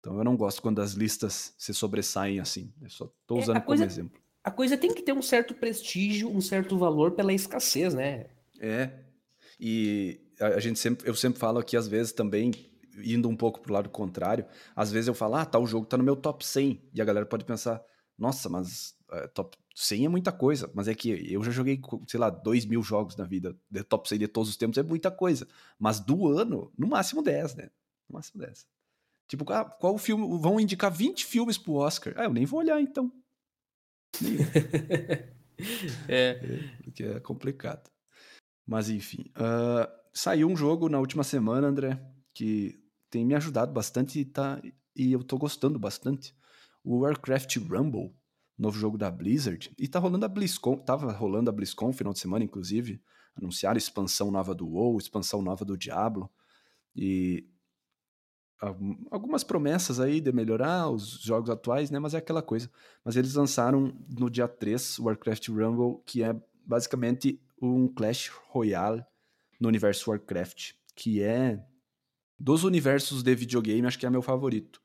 Então 0.00 0.16
eu 0.16 0.24
não 0.24 0.36
gosto 0.36 0.62
quando 0.62 0.80
as 0.80 0.92
listas 0.92 1.54
se 1.58 1.74
sobressaem 1.74 2.38
assim. 2.40 2.72
Eu 2.80 2.90
só 2.90 3.04
estou 3.20 3.38
é, 3.38 3.42
usando 3.42 3.56
é, 3.56 3.60
como 3.60 3.82
exemplo. 3.82 4.20
A 4.42 4.50
coisa 4.50 4.76
tem 4.76 4.94
que 4.94 5.02
ter 5.02 5.12
um 5.12 5.22
certo 5.22 5.54
prestígio, 5.54 6.30
um 6.30 6.40
certo 6.40 6.78
valor 6.78 7.12
pela 7.12 7.32
escassez, 7.32 7.94
né? 7.94 8.26
É. 8.60 8.90
E 9.60 10.20
a 10.40 10.60
gente 10.60 10.78
sempre, 10.78 11.08
eu 11.08 11.14
sempre 11.14 11.38
falo 11.38 11.58
aqui, 11.58 11.76
às 11.76 11.88
vezes, 11.88 12.12
também, 12.12 12.52
indo 12.96 13.28
um 13.28 13.36
pouco 13.36 13.60
pro 13.60 13.72
lado 13.72 13.88
contrário, 13.88 14.46
às 14.74 14.90
vezes 14.90 15.08
eu 15.08 15.14
falo, 15.14 15.34
ah, 15.34 15.44
tal 15.44 15.66
jogo 15.66 15.86
tá 15.86 15.96
no 15.96 16.04
meu 16.04 16.16
top 16.16 16.46
100. 16.46 16.80
E 16.94 17.00
a 17.00 17.04
galera 17.04 17.26
pode 17.26 17.44
pensar, 17.44 17.82
nossa, 18.16 18.48
mas 18.48 18.94
uh, 19.10 19.28
top 19.34 19.56
100 19.74 20.06
é 20.06 20.08
muita 20.08 20.32
coisa, 20.32 20.70
mas 20.74 20.88
é 20.88 20.94
que 20.94 21.32
eu 21.32 21.42
já 21.42 21.50
joguei, 21.50 21.80
sei 22.06 22.18
lá, 22.18 22.30
2 22.30 22.64
mil 22.66 22.82
jogos 22.82 23.16
na 23.16 23.24
vida. 23.24 23.56
De 23.70 23.82
top 23.82 24.08
100 24.08 24.18
de 24.18 24.28
todos 24.28 24.48
os 24.48 24.56
tempos 24.56 24.78
é 24.78 24.82
muita 24.82 25.10
coisa. 25.10 25.46
Mas 25.78 26.00
do 26.00 26.28
ano, 26.28 26.72
no 26.76 26.88
máximo 26.88 27.22
10, 27.22 27.54
né? 27.54 27.70
No 28.08 28.14
máximo 28.14 28.40
10. 28.40 28.66
Tipo, 29.28 29.52
ah, 29.52 29.64
qual 29.64 29.98
filme? 29.98 30.38
Vão 30.40 30.58
indicar 30.58 30.90
20 30.90 31.26
filmes 31.26 31.58
pro 31.58 31.74
Oscar. 31.74 32.14
Ah, 32.16 32.24
eu 32.24 32.32
nem 32.32 32.46
vou 32.46 32.60
olhar 32.60 32.80
então. 32.80 33.12
é. 36.08 36.08
é. 36.08 36.34
Porque 36.82 37.04
é 37.04 37.20
complicado. 37.20 37.90
Mas 38.68 38.90
enfim. 38.90 39.24
Uh, 39.30 39.90
saiu 40.12 40.48
um 40.48 40.56
jogo 40.56 40.88
na 40.88 41.00
última 41.00 41.24
semana, 41.24 41.66
André, 41.66 41.98
que 42.34 42.78
tem 43.08 43.24
me 43.24 43.34
ajudado 43.34 43.72
bastante 43.72 44.20
e, 44.20 44.24
tá, 44.24 44.60
e 44.94 45.12
eu 45.12 45.24
tô 45.24 45.38
gostando 45.38 45.78
bastante. 45.78 46.36
O 46.84 46.98
Warcraft 46.98 47.56
Rumble 47.56 48.14
novo 48.58 48.76
jogo 48.76 48.98
da 48.98 49.10
Blizzard. 49.10 49.72
E 49.78 49.86
tá 49.86 49.98
rolando 49.98 50.26
a 50.26 50.28
BlizzCon, 50.28 50.76
tava 50.78 51.12
rolando 51.12 51.48
a 51.48 51.52
BlizzCon 51.52 51.92
final 51.92 52.12
de 52.12 52.18
semana, 52.18 52.44
inclusive. 52.44 53.00
Anunciaram 53.36 53.78
expansão 53.78 54.30
nova 54.30 54.54
do 54.54 54.66
WoW, 54.66 54.98
expansão 54.98 55.40
nova 55.40 55.64
do 55.64 55.76
Diablo. 55.76 56.28
E 56.96 57.48
algumas 59.08 59.44
promessas 59.44 60.00
aí 60.00 60.20
de 60.20 60.32
melhorar 60.32 60.90
os 60.90 61.20
jogos 61.20 61.48
atuais, 61.48 61.90
né? 61.92 62.00
Mas 62.00 62.14
é 62.14 62.18
aquela 62.18 62.42
coisa. 62.42 62.68
Mas 63.04 63.14
eles 63.14 63.34
lançaram 63.34 63.96
no 64.08 64.28
dia 64.28 64.48
3 64.48 64.98
o 64.98 65.04
Warcraft 65.04 65.48
Rumble, 65.48 66.02
que 66.04 66.24
é 66.24 66.34
basicamente 66.66 67.40
um 67.60 67.88
Clash 67.88 68.30
Royale 68.48 69.04
no 69.60 69.68
universo 69.68 70.10
Warcraft, 70.10 70.72
que 70.94 71.22
é 71.22 71.64
dos 72.38 72.64
universos 72.64 73.22
de 73.22 73.34
videogame, 73.34 73.86
acho 73.86 73.98
que 73.98 74.06
é 74.06 74.10
meu 74.10 74.22
favorito. 74.22 74.80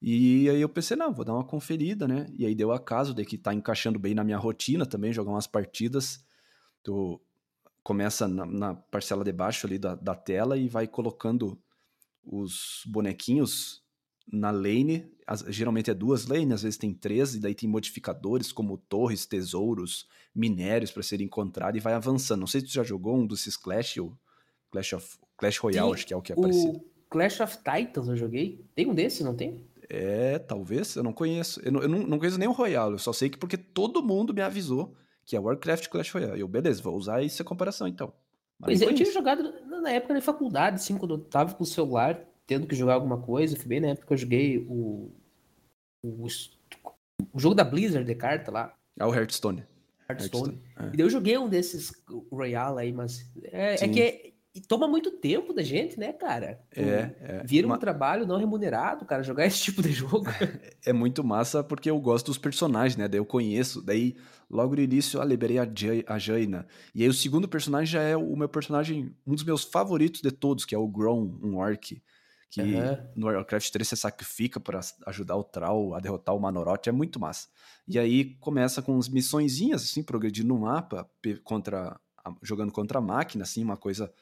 E 0.00 0.50
aí 0.50 0.60
eu 0.60 0.68
pensei, 0.68 0.96
não, 0.96 1.14
vou 1.14 1.24
dar 1.24 1.32
uma 1.32 1.46
conferida, 1.46 2.06
né? 2.06 2.26
E 2.38 2.44
aí 2.44 2.54
deu 2.54 2.72
acaso 2.72 3.14
de 3.14 3.24
que 3.24 3.38
tá 3.38 3.54
encaixando 3.54 3.98
bem 3.98 4.14
na 4.14 4.22
minha 4.22 4.36
rotina 4.36 4.84
também, 4.84 5.14
jogar 5.14 5.30
umas 5.30 5.46
partidas. 5.46 6.22
Tu 6.82 7.18
começa 7.82 8.28
na, 8.28 8.44
na 8.44 8.74
parcela 8.74 9.24
de 9.24 9.32
baixo 9.32 9.66
ali 9.66 9.78
da, 9.78 9.94
da 9.94 10.14
tela 10.14 10.58
e 10.58 10.68
vai 10.68 10.86
colocando 10.86 11.58
os 12.22 12.82
bonequinhos 12.86 13.82
na 14.30 14.50
lane. 14.50 15.10
As, 15.26 15.40
geralmente 15.48 15.90
é 15.90 15.94
duas 15.94 16.26
lanes, 16.26 16.54
às 16.54 16.62
vezes 16.62 16.78
tem 16.78 16.92
três, 16.92 17.34
e 17.34 17.40
daí 17.40 17.54
tem 17.54 17.68
modificadores 17.68 18.52
como 18.52 18.76
torres, 18.76 19.26
tesouros, 19.26 20.08
minérios 20.34 20.90
para 20.90 21.02
serem 21.02 21.26
encontrados 21.26 21.78
e 21.78 21.82
vai 21.82 21.94
avançando. 21.94 22.40
Não 22.40 22.46
sei 22.46 22.60
se 22.60 22.66
tu 22.66 22.72
já 22.72 22.82
jogou 22.82 23.16
um 23.16 23.26
desses 23.26 23.56
Clash, 23.56 23.96
o 23.98 24.16
Clash, 24.70 24.92
of, 24.92 25.18
Clash 25.36 25.58
Royale, 25.58 25.92
acho 25.92 26.06
que 26.06 26.12
é 26.12 26.16
o 26.16 26.22
que 26.22 26.32
é 26.32 26.34
o 26.36 26.40
parecido. 26.40 26.80
Clash 27.08 27.40
of 27.40 27.58
Titans 27.58 28.08
eu 28.08 28.16
joguei. 28.16 28.64
Tem 28.74 28.86
um 28.86 28.94
desse, 28.94 29.22
não 29.22 29.34
tem? 29.34 29.64
É, 29.88 30.38
talvez, 30.38 30.96
eu 30.96 31.02
não 31.02 31.12
conheço. 31.12 31.60
Eu 31.64 31.72
não, 31.72 31.82
eu 31.82 31.88
não, 31.88 31.98
não 32.00 32.18
conheço 32.18 32.38
nem 32.38 32.48
o 32.48 32.52
Royale, 32.52 32.92
eu 32.92 32.98
só 32.98 33.12
sei 33.12 33.28
que 33.28 33.38
porque 33.38 33.56
todo 33.56 34.02
mundo 34.02 34.34
me 34.34 34.40
avisou 34.40 34.94
que 35.24 35.36
é 35.36 35.40
Warcraft 35.40 35.88
Clash 35.88 36.10
Royale. 36.10 36.40
Eu, 36.40 36.48
beleza, 36.48 36.82
vou 36.82 36.96
usar 36.96 37.24
essa 37.24 37.42
comparação 37.42 37.88
então. 37.88 38.12
Mas 38.58 38.78
pois 38.78 38.82
é, 38.82 38.86
eu 38.86 38.94
tinha 38.94 39.10
jogado 39.10 39.42
na 39.66 39.90
época 39.90 40.14
da 40.14 40.20
faculdade, 40.20 40.76
assim, 40.76 40.96
quando 40.96 41.14
eu 41.14 41.18
tava 41.18 41.54
com 41.54 41.64
o 41.64 41.66
celular, 41.66 42.20
tendo 42.46 42.66
que 42.66 42.74
jogar 42.74 42.94
alguma 42.94 43.20
coisa. 43.20 43.56
Foi 43.56 43.66
bem 43.66 43.80
na 43.80 43.88
época 43.88 44.06
que 44.06 44.12
eu 44.12 44.18
joguei 44.18 44.58
o, 44.58 45.10
o, 46.02 46.26
o 47.32 47.40
jogo 47.40 47.54
da 47.54 47.64
Blizzard 47.64 48.06
de 48.06 48.14
carta 48.14 48.50
lá. 48.50 48.74
Ah, 48.98 49.08
o 49.08 49.14
Hearthstone. 49.14 49.64
Hearthstone. 50.08 50.60
Hearthstone. 50.60 50.62
É. 50.78 50.94
E 50.94 50.96
daí 50.96 51.06
eu 51.06 51.10
joguei 51.10 51.38
um 51.38 51.48
desses 51.48 51.92
Royale 52.30 52.80
aí, 52.80 52.92
mas 52.92 53.30
é, 53.44 53.84
é 53.84 53.88
que 53.88 54.00
é, 54.00 54.32
toma 54.68 54.86
muito 54.86 55.10
tempo 55.10 55.52
da 55.52 55.62
gente, 55.62 55.98
né, 55.98 56.12
cara? 56.12 56.60
É, 56.74 57.10
é. 57.20 57.42
Vira 57.44 57.66
um 57.66 57.70
Ma... 57.70 57.78
trabalho 57.78 58.26
não 58.26 58.38
remunerado, 58.38 59.04
cara, 59.04 59.22
jogar 59.22 59.46
esse 59.46 59.62
tipo 59.62 59.82
de 59.82 59.92
jogo. 59.92 60.24
é 60.84 60.92
muito 60.92 61.24
massa 61.24 61.62
porque 61.64 61.90
eu 61.90 61.98
gosto 61.98 62.26
dos 62.26 62.38
personagens, 62.38 62.96
né? 62.96 63.08
Daí 63.08 63.18
eu 63.18 63.26
conheço. 63.26 63.82
Daí, 63.82 64.14
logo 64.48 64.74
no 64.76 64.82
início, 64.82 65.20
eu 65.20 65.24
liberei 65.24 65.58
a, 65.58 65.68
Jay, 65.74 66.04
a 66.06 66.18
Jaina. 66.18 66.66
E 66.94 67.02
aí 67.02 67.08
o 67.08 67.14
segundo 67.14 67.48
personagem 67.48 67.92
já 67.92 68.02
é 68.02 68.16
o 68.16 68.36
meu 68.36 68.48
personagem, 68.48 69.14
um 69.26 69.34
dos 69.34 69.44
meus 69.44 69.64
favoritos 69.64 70.20
de 70.20 70.30
todos, 70.30 70.64
que 70.64 70.74
é 70.74 70.78
o 70.78 70.88
Grom, 70.88 71.38
um 71.42 71.56
orc. 71.56 72.00
Que 72.50 72.60
uhum. 72.60 72.96
no 73.16 73.26
Warcraft 73.26 73.70
3 73.70 73.88
você 73.88 73.96
sacrifica 73.96 74.60
para 74.60 74.80
ajudar 75.06 75.36
o 75.36 75.44
Troll 75.44 75.94
a 75.94 76.00
derrotar 76.00 76.34
o 76.34 76.40
Manoroth. 76.40 76.86
É 76.86 76.92
muito 76.92 77.18
massa. 77.18 77.48
E 77.86 77.98
aí 77.98 78.36
começa 78.36 78.80
com 78.80 78.96
as 78.98 79.08
missõezinhas, 79.08 79.82
assim, 79.82 80.02
progredindo 80.02 80.48
no 80.48 80.60
mapa, 80.60 81.08
contra 81.42 81.98
jogando 82.42 82.72
contra 82.72 82.98
a 82.98 83.02
máquina, 83.02 83.42
assim, 83.42 83.62
uma 83.62 83.76
coisa 83.76 84.12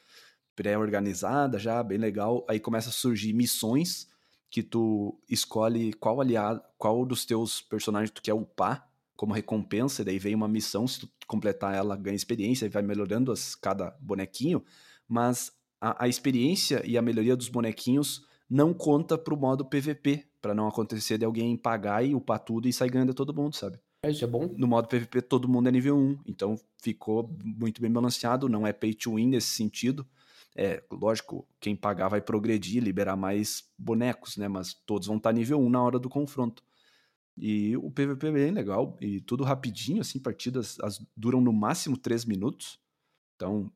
pré-organizada 0.57 1.59
já, 1.59 1.83
bem 1.83 1.99
legal. 1.99 2.45
Aí 2.49 2.59
começa 2.59 2.89
a 2.89 2.93
surgir 2.93 3.33
missões 3.33 4.09
que 4.51 4.63
tu 4.63 5.19
escolhe 5.29 5.93
qual 5.95 6.21
aliado, 6.21 6.63
qual 6.77 7.07
dos 7.07 7.25
teus 7.25 7.61
personagens 7.61 8.11
tu 8.11 8.21
quer 8.21 8.35
upar 8.35 8.89
como 9.17 9.33
recompensa, 9.33 10.03
e 10.03 10.05
daí 10.05 10.19
vem 10.19 10.35
uma 10.35 10.49
missão, 10.49 10.87
se 10.89 11.01
tu 11.01 11.09
completar 11.29 11.75
ela, 11.75 11.97
ganha 11.97 12.17
experiência 12.17 12.67
e 12.67 12.69
vai 12.69 12.83
melhorando 12.83 13.31
as, 13.31 13.55
cada 13.55 13.97
bonequinho, 14.01 14.65
mas 15.07 15.53
a, 15.83 16.05
a 16.05 16.09
experiência 16.09 16.81
e 16.87 16.97
a 16.97 17.03
melhoria 17.03 17.37
dos 17.37 17.49
bonequinhos 17.49 18.25
não 18.49 18.73
conta 18.73 19.19
pro 19.19 19.37
modo 19.37 19.65
PVP, 19.65 20.25
para 20.41 20.55
não 20.55 20.69
acontecer 20.69 21.19
de 21.19 21.25
alguém 21.25 21.57
pagar 21.57 22.05
e 22.05 22.15
upar 22.15 22.39
tudo 22.39 22.69
e 22.69 22.73
sair 22.73 22.91
ganhando 22.91 23.13
todo 23.13 23.35
mundo, 23.35 23.57
sabe? 23.57 23.81
É, 24.05 24.11
isso 24.11 24.25
é 24.25 24.29
bom. 24.29 24.55
No 24.57 24.69
modo 24.69 24.87
PVP 24.87 25.23
todo 25.23 25.49
mundo 25.49 25.69
é 25.69 25.73
nível 25.73 25.97
1, 25.97 26.21
então 26.27 26.57
ficou 26.81 27.37
muito 27.43 27.81
bem 27.83 27.91
balanceado, 27.91 28.49
não 28.49 28.65
é 28.65 28.73
pay 28.73 28.95
to 28.95 29.17
win 29.17 29.27
nesse 29.27 29.49
sentido. 29.49 30.07
É, 30.55 30.85
lógico, 30.91 31.49
quem 31.59 31.75
pagar 31.75 32.09
vai 32.09 32.21
progredir, 32.21 32.83
liberar 32.83 33.17
mais 33.17 33.65
bonecos, 33.77 34.37
né? 34.37 34.47
Mas 34.47 34.75
todos 34.87 35.09
vão 35.09 35.17
estar 35.17 35.33
nível 35.33 35.59
1 35.61 35.71
na 35.71 35.83
hora 35.83 35.99
do 35.99 36.09
confronto. 36.09 36.63
E 37.37 37.77
o 37.79 37.91
PVP 37.91 38.27
é 38.27 38.33
bem 38.33 38.51
legal, 38.51 38.97
e 39.01 39.21
tudo 39.21 39.43
rapidinho, 39.43 40.03
assim, 40.03 40.19
partidas 40.19 40.79
as, 40.81 41.05
duram 41.17 41.41
no 41.41 41.53
máximo 41.53 41.97
3 41.97 42.27
minutos. 42.27 42.79
Então, 43.35 43.73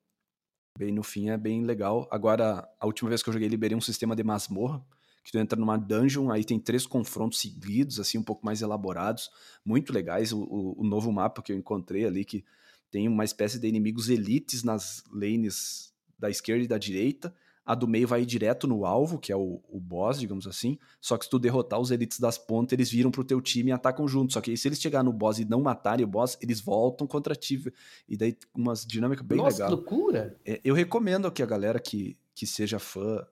bem 0.79 0.93
no 0.93 1.03
fim 1.03 1.31
é 1.31 1.37
bem 1.37 1.65
legal. 1.65 2.09
Agora, 2.11 2.69
a 2.79 2.87
última 2.87 3.09
vez 3.09 3.23
que 3.23 3.29
eu 3.29 3.33
joguei, 3.33 3.49
liberei 3.49 3.77
um 3.77 3.81
sistema 3.81 4.15
de 4.15 4.23
masmorra, 4.23 4.85
que 5.25 5.33
tu 5.33 5.39
entra 5.39 5.59
numa 5.59 5.77
dungeon, 5.77 6.31
aí 6.31 6.45
tem 6.45 6.59
três 6.59 6.87
confrontos 6.87 7.41
seguidos, 7.41 7.99
assim, 7.99 8.19
um 8.19 8.23
pouco 8.23 8.47
mais 8.47 8.63
elaborados, 8.63 9.31
muito 9.65 9.93
legais. 9.93 10.33
O, 10.33 10.41
o, 10.43 10.81
o 10.83 10.85
novo 10.85 11.11
mapa 11.11 11.43
que 11.43 11.53
eu 11.53 11.57
encontrei 11.57 12.05
ali, 12.05 12.25
que 12.25 12.45
tem 12.91 13.09
uma 13.09 13.25
espécie 13.25 13.59
de 13.59 13.67
inimigos 13.67 14.09
elites 14.09 14.63
nas 14.63 15.03
lanes 15.13 15.93
da 16.19 16.31
esquerda 16.31 16.65
e 16.65 16.69
da 16.69 16.79
direita. 16.79 17.35
A 17.67 17.75
do 17.75 17.89
meio 17.89 18.07
vai 18.07 18.25
direto 18.25 18.69
no 18.69 18.87
alvo, 18.87 19.19
que 19.19 19.33
é 19.33 19.37
o, 19.37 19.61
o 19.69 19.81
boss, 19.81 20.21
digamos 20.21 20.47
assim. 20.47 20.79
Só 21.01 21.19
que 21.19 21.25
se 21.25 21.31
tu 21.31 21.37
derrotar 21.37 21.81
os 21.81 21.91
elites 21.91 22.21
das 22.21 22.39
pontas, 22.39 22.73
eles 22.73 22.91
viram 22.91 23.11
pro 23.11 23.25
teu 23.25 23.41
time 23.41 23.71
e 23.71 23.73
atacam 23.73 24.07
junto. 24.07 24.33
Só 24.33 24.41
que 24.41 24.57
se 24.57 24.69
eles 24.69 24.81
chegar 24.81 25.03
no 25.03 25.13
boss 25.13 25.41
e 25.41 25.45
não 25.45 25.61
matarem 25.61 26.05
o 26.05 26.09
boss, 26.09 26.39
eles 26.41 26.61
voltam 26.61 27.07
contra 27.07 27.35
ti. 27.35 27.61
E 28.09 28.17
daí 28.17 28.39
umas 28.55 28.87
dinâmicas 28.87 29.27
bem 29.27 29.39
Nossa, 29.39 29.65
legal. 29.65 29.71
Nossa, 29.71 29.83
loucura! 29.83 30.37
É, 30.45 30.61
eu 30.65 30.75
recomendo 30.75 31.31
que 31.33 31.43
a 31.43 31.47
galera 31.47 31.81
que, 31.81 32.17
que 32.35 32.47
seja 32.47 32.79
fã 32.79 33.27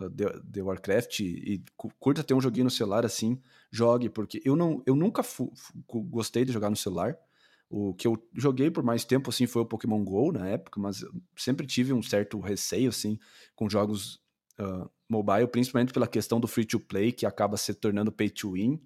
uh, 0.00 0.08
de, 0.08 0.24
de, 0.42 0.62
Warcraft 0.62 1.20
e 1.20 1.62
curta 1.76 2.24
ter 2.24 2.32
um 2.32 2.40
joguinho 2.40 2.64
no 2.64 2.70
celular 2.70 3.04
assim, 3.04 3.38
jogue, 3.70 4.08
porque 4.08 4.40
eu, 4.44 4.56
não, 4.56 4.82
eu 4.86 4.96
nunca 4.96 5.22
fu, 5.22 5.52
fu, 5.54 6.02
gostei 6.02 6.44
de 6.44 6.52
jogar 6.52 6.70
no 6.70 6.76
celular. 6.76 7.18
O 7.68 7.94
que 7.94 8.06
eu 8.06 8.16
joguei 8.34 8.70
por 8.70 8.84
mais 8.84 9.04
tempo, 9.04 9.30
assim, 9.30 9.46
foi 9.46 9.62
o 9.62 9.66
Pokémon 9.66 10.02
GO 10.04 10.32
na 10.32 10.48
época, 10.48 10.80
mas 10.80 11.04
sempre 11.36 11.66
tive 11.66 11.92
um 11.92 12.02
certo 12.02 12.38
receio, 12.38 12.90
assim, 12.90 13.18
com 13.56 13.68
jogos 13.68 14.20
uh, 14.60 14.88
mobile, 15.08 15.48
principalmente 15.48 15.92
pela 15.92 16.06
questão 16.06 16.38
do 16.38 16.46
free-to-play, 16.46 17.12
que 17.12 17.26
acaba 17.26 17.56
se 17.56 17.74
tornando 17.74 18.12
pay-to-win 18.12 18.80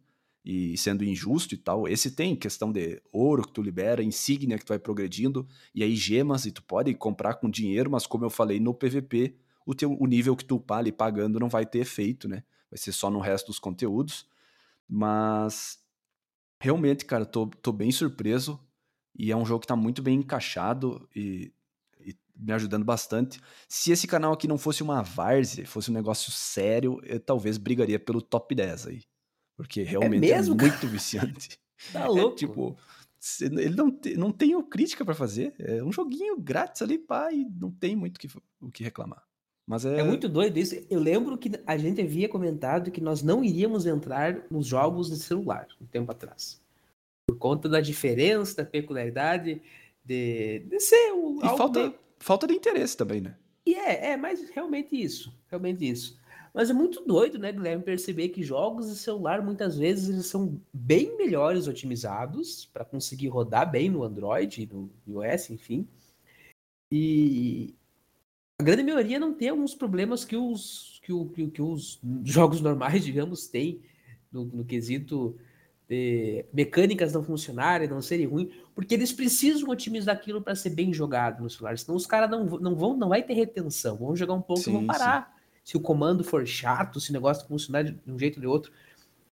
e 0.44 0.78
sendo 0.78 1.04
injusto 1.04 1.54
e 1.54 1.58
tal. 1.58 1.86
Esse 1.86 2.10
tem 2.12 2.34
questão 2.34 2.72
de 2.72 3.02
ouro 3.12 3.42
que 3.42 3.52
tu 3.52 3.60
libera, 3.60 4.02
insígnia 4.02 4.58
que 4.58 4.64
tu 4.64 4.70
vai 4.70 4.78
progredindo, 4.78 5.46
e 5.74 5.82
aí 5.82 5.94
gemas, 5.94 6.46
e 6.46 6.52
tu 6.52 6.62
pode 6.62 6.94
comprar 6.94 7.34
com 7.34 7.50
dinheiro, 7.50 7.90
mas 7.90 8.06
como 8.06 8.24
eu 8.24 8.30
falei, 8.30 8.58
no 8.58 8.72
PVP, 8.72 9.36
o, 9.66 9.74
teu, 9.74 9.94
o 10.00 10.06
nível 10.06 10.34
que 10.34 10.46
tu 10.46 10.56
upar 10.56 10.78
ali 10.78 10.90
pagando 10.90 11.38
não 11.38 11.48
vai 11.48 11.66
ter 11.66 11.80
efeito, 11.80 12.26
né? 12.26 12.42
Vai 12.70 12.78
ser 12.78 12.92
só 12.92 13.10
no 13.10 13.20
resto 13.20 13.48
dos 13.48 13.58
conteúdos. 13.58 14.26
Mas 14.88 15.78
realmente, 16.58 17.04
cara, 17.04 17.26
tô, 17.26 17.46
tô 17.46 17.70
bem 17.70 17.92
surpreso. 17.92 18.58
E 19.18 19.32
é 19.32 19.36
um 19.36 19.44
jogo 19.44 19.60
que 19.60 19.64
está 19.64 19.74
muito 19.74 20.00
bem 20.00 20.20
encaixado 20.20 21.08
e, 21.14 21.52
e, 22.00 22.14
me 22.36 22.52
ajudando 22.52 22.84
bastante. 22.84 23.40
Se 23.68 23.90
esse 23.90 24.06
canal 24.06 24.32
aqui 24.32 24.46
não 24.46 24.56
fosse 24.56 24.80
uma 24.80 25.02
várzea, 25.02 25.66
fosse 25.66 25.90
um 25.90 25.94
negócio 25.94 26.30
sério, 26.30 27.00
eu 27.02 27.18
talvez 27.18 27.58
brigaria 27.58 27.98
pelo 27.98 28.22
top 28.22 28.54
10 28.54 28.86
aí. 28.86 29.02
Porque 29.56 29.82
realmente 29.82 30.30
é, 30.30 30.36
mesmo, 30.36 30.54
é 30.54 30.56
muito 30.56 30.86
viciante. 30.86 31.58
tá 31.92 32.06
louco. 32.06 32.34
É, 32.34 32.36
tipo, 32.36 32.76
ele 33.40 33.74
não, 33.74 33.90
te, 33.90 34.16
não 34.16 34.30
tem 34.30 34.62
crítica 34.62 35.04
para 35.04 35.14
fazer. 35.14 35.52
É 35.58 35.82
um 35.82 35.90
joguinho 35.90 36.40
grátis 36.40 36.80
ali, 36.80 36.96
pá, 36.96 37.32
e 37.32 37.44
não 37.44 37.72
tem 37.72 37.96
muito 37.96 38.20
que, 38.20 38.28
o 38.60 38.70
que 38.70 38.84
reclamar. 38.84 39.24
Mas 39.66 39.84
é... 39.84 39.98
é 39.98 40.04
muito 40.04 40.28
doido 40.28 40.56
isso. 40.58 40.76
Eu 40.88 41.00
lembro 41.00 41.36
que 41.36 41.50
a 41.66 41.76
gente 41.76 42.00
havia 42.00 42.28
comentado 42.28 42.92
que 42.92 43.00
nós 43.00 43.20
não 43.20 43.42
iríamos 43.42 43.84
entrar 43.84 44.46
nos 44.48 44.68
jogos 44.68 45.10
de 45.10 45.16
celular 45.16 45.66
um 45.80 45.86
tempo 45.86 46.12
atrás 46.12 46.62
por 47.28 47.36
conta 47.36 47.68
da 47.68 47.78
diferença, 47.78 48.56
da 48.56 48.64
peculiaridade 48.64 49.60
de, 50.02 50.60
de 50.60 50.80
ser 50.80 51.12
um, 51.12 51.36
e 51.36 51.40
falta, 51.58 51.80
meio... 51.80 51.94
falta 52.18 52.46
de 52.46 52.54
interesse 52.54 52.96
também, 52.96 53.20
né? 53.20 53.36
E 53.66 53.74
é, 53.74 54.12
é, 54.12 54.16
mas 54.16 54.48
realmente 54.48 54.98
isso, 54.98 55.30
realmente 55.46 55.86
isso. 55.86 56.18
Mas 56.54 56.70
é 56.70 56.72
muito 56.72 57.04
doido, 57.04 57.38
né, 57.38 57.52
Guilherme, 57.52 57.84
perceber 57.84 58.30
que 58.30 58.42
jogos 58.42 58.88
de 58.88 58.96
celular 58.96 59.42
muitas 59.44 59.76
vezes 59.76 60.08
eles 60.08 60.24
são 60.24 60.58
bem 60.72 61.14
melhores 61.18 61.68
otimizados 61.68 62.64
para 62.72 62.82
conseguir 62.82 63.28
rodar 63.28 63.70
bem 63.70 63.90
no 63.90 64.02
Android, 64.02 64.66
no 64.72 64.90
iOS, 65.22 65.50
enfim. 65.50 65.86
E 66.90 67.74
a 68.58 68.64
grande 68.64 68.82
maioria 68.82 69.20
não 69.20 69.34
tem 69.34 69.50
alguns 69.50 69.74
problemas 69.74 70.24
que 70.24 70.34
os, 70.34 70.98
que, 71.04 71.12
o, 71.12 71.28
que, 71.28 71.46
que 71.48 71.60
os 71.60 72.00
jogos 72.24 72.62
normais, 72.62 73.04
digamos, 73.04 73.48
têm 73.48 73.82
no, 74.32 74.46
no 74.46 74.64
quesito 74.64 75.38
de 75.88 76.44
mecânicas 76.52 77.14
não 77.14 77.22
funcionarem, 77.22 77.88
não 77.88 78.02
serem 78.02 78.26
ruins, 78.26 78.50
porque 78.74 78.94
eles 78.94 79.10
precisam 79.10 79.70
otimizar 79.70 80.14
aquilo 80.14 80.42
para 80.42 80.54
ser 80.54 80.70
bem 80.70 80.92
jogado 80.92 81.42
no 81.42 81.48
celular, 81.48 81.78
senão 81.78 81.96
os 81.96 82.06
caras 82.06 82.30
não, 82.30 82.44
não 82.44 82.76
vão, 82.76 82.96
não 82.96 83.08
vai 83.08 83.22
ter 83.22 83.32
retenção, 83.32 83.96
vão 83.96 84.14
jogar 84.14 84.34
um 84.34 84.42
pouco 84.42 84.62
sim, 84.62 84.70
e 84.70 84.72
vão 84.74 84.86
parar. 84.86 85.32
Sim. 85.32 85.38
Se 85.64 85.76
o 85.76 85.80
comando 85.80 86.22
for 86.22 86.46
chato, 86.46 87.00
se 87.00 87.10
o 87.10 87.12
negócio 87.12 87.46
funcionar 87.46 87.84
de 87.84 87.98
um 88.06 88.18
jeito 88.18 88.36
ou 88.36 88.40
de 88.40 88.46
outro. 88.46 88.72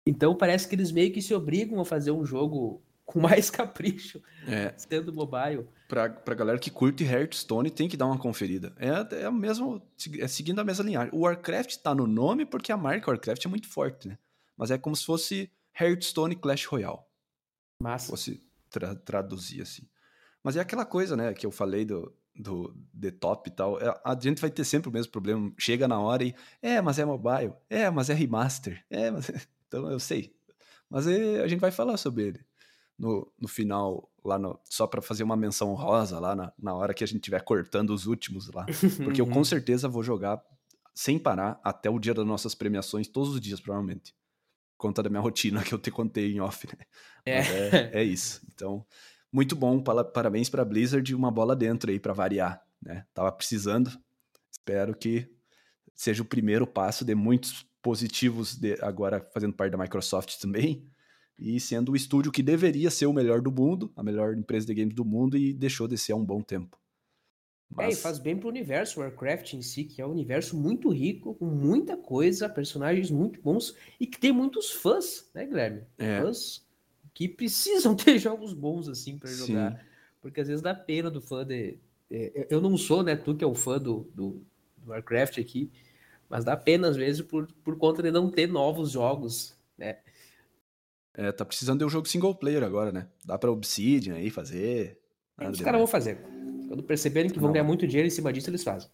Então 0.05 0.36
parece 0.36 0.67
que 0.67 0.75
eles 0.75 0.91
meio 0.91 1.12
que 1.12 1.22
se 1.22 1.33
obrigam 1.33 1.79
a 1.79 1.86
fazer 1.86 2.12
um 2.12 2.25
jogo 2.25 2.81
com 3.05 3.19
mais 3.19 3.50
capricho, 3.51 4.22
é. 4.48 4.74
sendo 4.77 5.13
mobile. 5.13 5.67
Pra, 5.88 6.10
pra 6.10 6.36
galera 6.36 6.57
que 6.57 6.72
curte 6.72 7.03
Hearthstone, 7.03 7.69
tem 7.69 7.88
que 7.88 7.98
dar 7.98 8.07
uma 8.07 8.17
conferida. 8.17 8.74
É, 8.77 9.25
é, 9.25 9.29
mesmo, 9.29 9.81
é 10.19 10.27
seguindo 10.27 10.60
a 10.60 10.63
mesma 10.63 10.83
linhagem. 10.83 11.12
O 11.13 11.22
Warcraft 11.22 11.77
tá 11.77 11.93
no 11.93 12.07
nome 12.07 12.45
porque 12.45 12.72
a 12.72 12.77
marca 12.77 13.12
Warcraft 13.12 13.45
é 13.45 13.50
muito 13.50 13.67
forte, 13.67 14.07
né? 14.07 14.17
Mas 14.57 14.72
é 14.72 14.77
como 14.77 14.95
se 14.95 15.05
fosse 15.05 15.51
Hearthstone 15.80 16.36
Clash 16.36 16.65
Royale. 16.65 17.00
Massa. 17.80 18.10
Fosse 18.10 18.44
tra 18.70 18.96
traduzir 18.96 19.62
assim. 19.62 19.88
Mas 20.44 20.58
é 20.58 20.60
aquela 20.60 20.86
coisa, 20.86 21.15
né, 21.15 21.34
que 21.34 21.46
eu 21.46 21.51
falei 21.51 21.86
do, 21.86 22.13
do 22.36 22.75
The 23.00 23.12
Top 23.12 23.50
e 23.50 23.53
tal. 23.53 23.80
É, 23.80 24.01
a 24.03 24.18
gente 24.20 24.42
vai 24.42 24.50
ter 24.50 24.63
sempre 24.63 24.89
o 24.89 24.92
mesmo 24.92 25.12
problema. 25.12 25.51
Chega 25.58 25.88
na 25.88 26.00
hora 26.00 26.24
e. 26.24 26.36
É, 26.62 26.82
mas 26.82 27.00
é 27.00 27.06
mobile. 27.06 27.53
É, 27.70 27.89
mas 27.89 28.10
é 28.10 28.13
remaster. 28.13 28.84
É, 28.89 29.12
mas. 29.12 29.32
Então 29.74 29.89
eu 29.89 30.00
sei. 30.00 30.32
Mas 30.88 31.08
é, 31.08 31.42
a 31.42 31.48
gente 31.48 31.60
vai 31.60 31.72
falar 31.72 31.98
sobre 31.98 32.25
ele 32.25 32.46
no, 32.98 33.32
no 33.39 33.48
final, 33.48 34.10
lá 34.24 34.38
no, 34.38 34.60
só 34.65 34.86
para 34.86 35.01
fazer 35.01 35.24
uma 35.24 35.36
menção 35.36 35.74
rosa 35.74 36.20
lá 36.20 36.36
na, 36.36 36.53
na 36.58 36.74
hora 36.74 36.94
que 36.94 37.03
a 37.03 37.08
gente 37.08 37.18
estiver 37.18 37.42
cortando 37.42 37.89
os 37.89 38.06
últimos 38.06 38.51
lá. 38.51 38.65
Porque 39.03 39.20
eu 39.20 39.27
com 39.27 39.44
certeza 39.44 39.89
vou 39.89 40.03
jogar 40.03 40.42
sem 40.94 41.18
parar 41.18 41.60
até 41.63 41.89
o 41.89 42.00
dia 42.00 42.13
das 42.13 42.25
nossas 42.25 42.53
premiações, 42.53 43.08
todos 43.08 43.34
os 43.34 43.42
dias, 43.42 43.60
provavelmente. 43.60 44.13
Conta 44.77 45.01
da 45.01 45.10
minha 45.10 45.22
rotina 45.22 45.63
que 45.63 45.74
eu 45.74 45.80
te 45.80 45.92
contei 45.92 46.34
em 46.34 46.39
off, 46.39 46.68
né? 46.68 46.86
É. 47.25 47.39
É, 47.39 47.92
é, 48.01 48.03
isso. 48.03 48.42
Então, 48.53 48.86
muito 49.32 49.56
bom. 49.56 49.82
Parabéns 49.82 50.50
para 50.50 50.65
Blizzard, 50.65 51.15
uma 51.15 51.32
bola 51.32 51.56
dentro 51.56 51.89
aí 51.89 52.00
para 52.00 52.13
variar, 52.13 52.62
né? 52.82 53.06
Tava 53.13 53.32
precisando. 53.32 53.92
Espero 54.51 54.96
que 54.96 55.30
seja 55.96 56.22
o 56.22 56.25
primeiro 56.25 56.68
passo 56.68 57.06
de 57.06 57.15
muitos 57.15 57.65
positivos 57.82 58.56
de 58.56 58.77
agora 58.82 59.25
fazendo 59.34 59.53
parte 59.53 59.72
da 59.72 59.77
Microsoft 59.77 60.39
também 60.39 60.88
e 61.38 61.60
sendo 61.60 61.92
o 61.92 61.96
estúdio 61.96 62.32
que 62.32 62.44
deveria 62.44 62.89
ser 62.89 63.06
o 63.06 63.13
melhor 63.13 63.42
do 63.42 63.51
mundo, 63.51 63.92
a 63.96 64.03
melhor 64.03 64.36
empresa 64.36 64.65
de 64.65 64.74
games 64.74 64.96
do 64.96 65.03
mundo 65.03 65.38
e 65.38 65.53
deixou 65.53 65.88
de 65.88 65.98
ser 65.98 66.13
há 66.13 66.15
um 66.15 66.25
bom 66.25 66.42
tempo. 66.42 66.77
Mas... 67.75 67.88
É, 67.88 67.92
e 67.92 67.96
faz 67.96 68.20
bem 68.20 68.38
pro 68.38 68.50
universo 68.50 69.00
Warcraft 69.00 69.53
em 69.53 69.62
si, 69.62 69.84
que 69.84 70.01
é 70.01 70.06
um 70.06 70.12
universo 70.12 70.56
muito 70.56 70.89
rico, 70.89 71.34
com 71.36 71.46
muita 71.46 71.98
coisa, 71.98 72.48
personagens 72.48 73.10
muito 73.10 73.42
bons 73.42 73.75
e 74.00 74.06
que 74.06 74.20
tem 74.20 74.32
muitos 74.32 74.72
fãs, 74.72 75.30
né, 75.34 75.46
Guilherme? 75.46 75.82
É. 75.98 76.22
Fãs 76.22 76.63
que 77.13 77.27
precisam 77.27 77.96
ter 77.96 78.18
jogos 78.18 78.53
bons 78.53 78.88
assim 78.88 79.18
para 79.18 79.32
jogar. 79.32 79.86
Porque 80.22 80.42
às 80.42 80.48
vezes 80.48 80.62
dá 80.62 80.74
pena 80.74 81.12
do 81.12 81.22
fã 81.22 81.46
de. 81.46 81.77
É, 82.10 82.48
eu 82.50 82.62
não 82.62 82.77
sou, 82.77 83.03
né? 83.03 83.15
Tu 83.15 83.36
que 83.36 83.44
é 83.44 83.48
o 83.48 83.56
fã 83.56 83.77
do, 83.77 84.10
do, 84.13 84.42
do 84.77 84.92
Warcraft 84.92 85.39
aqui, 85.39 85.72
mas 86.30 86.46
dá 86.46 86.56
pena 86.56 86.88
às 86.88 86.96
vezes 86.96 87.22
por, 87.22 87.48
por 87.63 87.77
conta 87.77 88.01
de 88.01 88.12
não 88.12 88.30
ter 88.30 88.48
novos 88.48 88.92
jogos, 88.92 89.56
né? 89.77 89.98
É, 91.15 91.32
tá 91.32 91.46
precisando 91.46 91.80
de 91.80 91.86
um 91.86 91.89
jogo 91.89 92.08
single 92.08 92.34
player 92.34 92.63
agora, 92.63 92.92
né? 92.92 93.08
Dá 93.24 93.38
pra 93.38 93.51
Obsidian 93.51 94.15
aí 94.15 94.30
fazer. 94.30 95.00
É, 95.39 95.50
os 95.50 95.62
caras 95.62 95.80
vão 95.80 95.88
fazer. 95.88 96.18
Quando 96.74 96.82
perceberem 96.82 97.30
que 97.30 97.39
vão 97.39 97.51
ganhar 97.51 97.63
muito 97.63 97.86
dinheiro 97.86 98.08
em 98.08 98.10
cima 98.10 98.34
disso, 98.34 98.50
eles 98.50 98.63
fazem. 98.63 98.89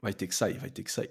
Vai 0.00 0.14
ter 0.14 0.28
que 0.28 0.34
sair, 0.34 0.58
vai 0.58 0.70
ter 0.70 0.84
que 0.84 0.92
sair. 0.92 1.10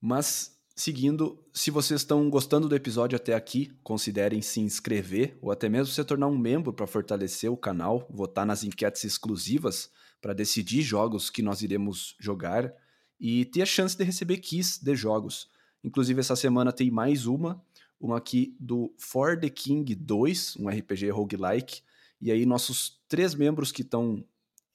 Mas, 0.00 0.56
seguindo, 0.76 1.44
se 1.52 1.72
vocês 1.72 2.02
estão 2.02 2.30
gostando 2.30 2.68
do 2.68 2.76
episódio 2.76 3.16
até 3.16 3.34
aqui, 3.34 3.72
considerem 3.82 4.40
se 4.40 4.60
inscrever 4.60 5.36
ou 5.42 5.50
até 5.50 5.68
mesmo 5.68 5.92
se 5.92 6.04
tornar 6.04 6.28
um 6.28 6.38
membro 6.38 6.72
para 6.72 6.86
fortalecer 6.86 7.50
o 7.50 7.56
canal, 7.56 8.06
votar 8.08 8.46
nas 8.46 8.62
enquetes 8.62 9.02
exclusivas 9.02 9.90
para 10.20 10.32
decidir 10.32 10.82
jogos 10.82 11.30
que 11.30 11.42
nós 11.42 11.62
iremos 11.62 12.14
jogar 12.20 12.72
e 13.18 13.46
ter 13.46 13.62
a 13.62 13.66
chance 13.66 13.98
de 13.98 14.04
receber 14.04 14.36
keys 14.36 14.78
de 14.78 14.94
jogos. 14.94 15.50
Inclusive, 15.82 16.20
essa 16.20 16.36
semana 16.36 16.72
tem 16.72 16.92
mais 16.92 17.26
uma 17.26 17.60
uma 18.00 18.18
aqui 18.18 18.54
do 18.60 18.94
For 18.96 19.36
the 19.36 19.50
King 19.50 19.96
2, 19.96 20.58
um 20.60 20.68
RPG 20.68 21.10
roguelike. 21.10 21.82
E 22.20 22.30
aí, 22.30 22.46
nossos 22.46 23.00
três 23.08 23.34
membros 23.34 23.72
que 23.72 23.82
estão 23.82 24.24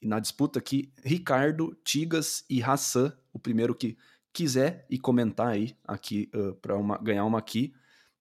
na 0.06 0.20
disputa 0.20 0.60
aqui, 0.60 0.92
Ricardo, 1.04 1.76
Tigas 1.84 2.46
e 2.50 2.62
Hassan, 2.62 3.12
o 3.34 3.40
primeiro 3.40 3.74
que 3.74 3.98
quiser 4.32 4.86
e 4.90 4.98
comentar 4.98 5.48
aí 5.48 5.76
aqui 5.86 6.30
uh, 6.36 6.54
para 6.56 6.76
ganhar 6.98 7.26
uma 7.26 7.40
aqui, 7.40 7.74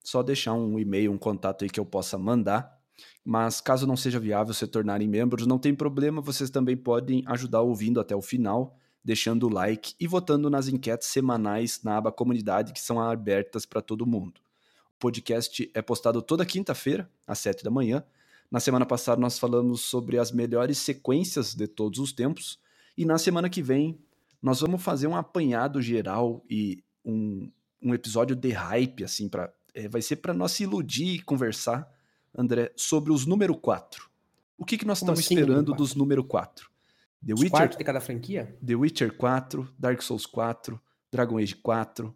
só 0.03 0.23
deixar 0.23 0.53
um 0.53 0.79
e-mail, 0.79 1.11
um 1.11 1.17
contato 1.17 1.63
aí 1.63 1.69
que 1.69 1.79
eu 1.79 1.85
possa 1.85 2.17
mandar. 2.17 2.75
Mas 3.23 3.59
caso 3.59 3.85
não 3.85 3.97
seja 3.97 4.19
viável 4.19 4.53
se 4.53 4.65
tornarem 4.67 5.07
membros, 5.07 5.45
não 5.45 5.59
tem 5.59 5.75
problema, 5.75 6.21
vocês 6.21 6.49
também 6.49 6.77
podem 6.77 7.23
ajudar 7.27 7.61
ouvindo 7.61 7.99
até 7.99 8.15
o 8.15 8.21
final, 8.21 8.77
deixando 9.03 9.47
o 9.47 9.49
like 9.49 9.93
e 9.99 10.07
votando 10.07 10.49
nas 10.49 10.67
enquetes 10.67 11.07
semanais 11.09 11.81
na 11.83 11.97
aba 11.97 12.11
comunidade 12.11 12.71
que 12.71 12.79
são 12.79 13.01
abertas 13.01 13.65
para 13.65 13.81
todo 13.81 14.05
mundo 14.05 14.45
podcast 14.99 15.69
é 15.73 15.81
postado 15.81 16.21
toda 16.21 16.45
quinta-feira, 16.45 17.09
às 17.27 17.39
sete 17.39 17.63
da 17.63 17.69
manhã. 17.69 18.03
Na 18.55 18.61
semana 18.61 18.85
passada 18.85 19.19
nós 19.19 19.37
falamos 19.37 19.81
sobre 19.81 20.17
as 20.17 20.31
melhores 20.31 20.77
sequências 20.77 21.53
de 21.53 21.67
todos 21.67 21.99
os 21.99 22.13
tempos. 22.13 22.57
E 22.97 23.03
na 23.03 23.17
semana 23.17 23.49
que 23.49 23.61
vem 23.61 23.99
nós 24.41 24.61
vamos 24.61 24.81
fazer 24.81 25.07
um 25.07 25.15
apanhado 25.17 25.81
geral 25.81 26.41
e 26.49 26.81
um, 27.03 27.51
um 27.81 27.93
episódio 27.93 28.33
de 28.33 28.51
hype, 28.51 29.03
assim, 29.03 29.27
para 29.27 29.53
é, 29.73 29.89
vai 29.89 30.01
ser 30.01 30.15
para 30.15 30.33
nós 30.33 30.53
se 30.53 30.63
iludir 30.63 31.15
e 31.15 31.21
conversar, 31.21 31.85
André, 32.33 32.71
sobre 32.77 33.11
os 33.11 33.25
número 33.25 33.57
4. 33.57 34.09
O 34.57 34.63
que, 34.63 34.77
que 34.77 34.85
nós 34.85 35.01
Como 35.01 35.11
estamos 35.11 35.25
assim, 35.25 35.35
esperando 35.35 35.57
número 35.57 35.75
dos 35.75 35.93
número 35.93 36.23
4? 36.23 36.69
The 37.27 37.33
os 37.33 37.41
Witcher, 37.41 37.77
de 37.77 37.83
cada 37.83 37.99
franquia? 37.99 38.57
The 38.65 38.75
Witcher 38.75 39.17
4, 39.17 39.67
Dark 39.77 40.01
Souls 40.01 40.25
4, 40.25 40.79
Dragon 41.11 41.39
Age 41.39 41.55
4, 41.55 42.07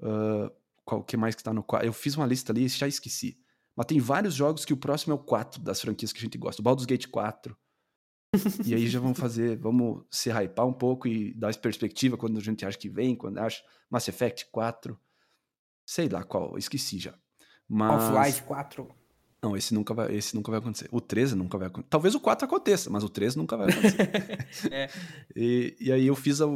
uh, 0.00 0.50
qual 0.84 1.04
que 1.04 1.16
mais 1.16 1.36
que 1.36 1.42
tá 1.44 1.52
no 1.54 1.62
4? 1.62 1.86
Eu 1.86 1.92
fiz 1.92 2.16
uma 2.16 2.26
lista 2.26 2.50
ali 2.50 2.64
e 2.64 2.68
já 2.68 2.88
esqueci. 2.88 3.38
Mas 3.78 3.86
tem 3.86 4.00
vários 4.00 4.34
jogos 4.34 4.64
que 4.64 4.72
o 4.72 4.76
próximo 4.76 5.12
é 5.12 5.14
o 5.14 5.20
4 5.20 5.62
das 5.62 5.80
franquias 5.80 6.12
que 6.12 6.18
a 6.18 6.22
gente 6.22 6.36
gosta. 6.36 6.60
O 6.60 6.64
Baldur's 6.64 6.84
Gate 6.84 7.06
4. 7.06 7.56
e 8.66 8.74
aí 8.74 8.88
já 8.88 8.98
vamos 8.98 9.16
fazer, 9.20 9.56
vamos 9.56 10.04
se 10.10 10.32
hypar 10.32 10.66
um 10.66 10.72
pouco 10.72 11.06
e 11.06 11.32
dar 11.34 11.48
essa 11.48 11.60
perspectiva 11.60 12.16
quando 12.16 12.38
a 12.38 12.42
gente 12.42 12.66
acha 12.66 12.76
que 12.76 12.88
vem, 12.88 13.14
quando 13.14 13.38
acha 13.38 13.62
Mass 13.88 14.08
Effect 14.08 14.48
4. 14.50 14.98
Sei 15.86 16.08
lá 16.08 16.24
qual, 16.24 16.58
esqueci 16.58 16.98
já. 16.98 17.14
Mas... 17.68 18.02
Half-Life 18.02 18.42
4. 18.42 18.88
Não, 19.40 19.56
esse 19.56 19.72
nunca 19.72 19.94
vai, 19.94 20.12
esse 20.12 20.34
nunca 20.34 20.50
vai 20.50 20.58
acontecer. 20.58 20.88
O 20.90 21.00
13 21.00 21.36
nunca 21.36 21.56
vai 21.56 21.68
acontecer. 21.68 21.88
Talvez 21.88 22.16
o 22.16 22.20
4 22.20 22.46
aconteça, 22.46 22.90
mas 22.90 23.04
o 23.04 23.08
13 23.08 23.38
nunca 23.38 23.56
vai 23.56 23.70
acontecer. 23.70 24.72
é. 24.72 24.90
e, 25.36 25.76
e 25.78 25.92
aí 25.92 26.04
eu 26.08 26.16
fiz, 26.16 26.40
a, 26.40 26.46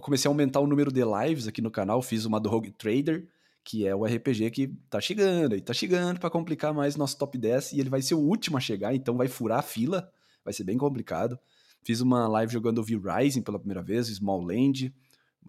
comecei 0.00 0.28
a 0.28 0.32
aumentar 0.32 0.58
o 0.58 0.66
número 0.66 0.90
de 0.90 1.02
lives 1.04 1.46
aqui 1.46 1.62
no 1.62 1.70
canal, 1.70 2.02
fiz 2.02 2.24
uma 2.24 2.40
do 2.40 2.48
Rogue 2.48 2.72
Trader, 2.72 3.28
que 3.66 3.84
é 3.84 3.92
o 3.92 4.04
RPG 4.04 4.52
que 4.52 4.68
tá 4.88 5.00
chegando, 5.00 5.56
e 5.56 5.60
tá 5.60 5.74
chegando 5.74 6.20
para 6.20 6.30
complicar 6.30 6.72
mais 6.72 6.94
nosso 6.94 7.18
top 7.18 7.36
10, 7.36 7.72
e 7.72 7.80
ele 7.80 7.90
vai 7.90 8.00
ser 8.00 8.14
o 8.14 8.20
último 8.20 8.56
a 8.56 8.60
chegar, 8.60 8.94
então 8.94 9.16
vai 9.16 9.26
furar 9.26 9.58
a 9.58 9.62
fila, 9.62 10.08
vai 10.44 10.54
ser 10.54 10.62
bem 10.62 10.78
complicado. 10.78 11.36
Fiz 11.82 12.00
uma 12.00 12.28
live 12.28 12.52
jogando 12.52 12.80
V-Rising 12.80 13.42
pela 13.42 13.58
primeira 13.58 13.82
vez, 13.82 14.06
Small 14.06 14.40
Land, 14.40 14.94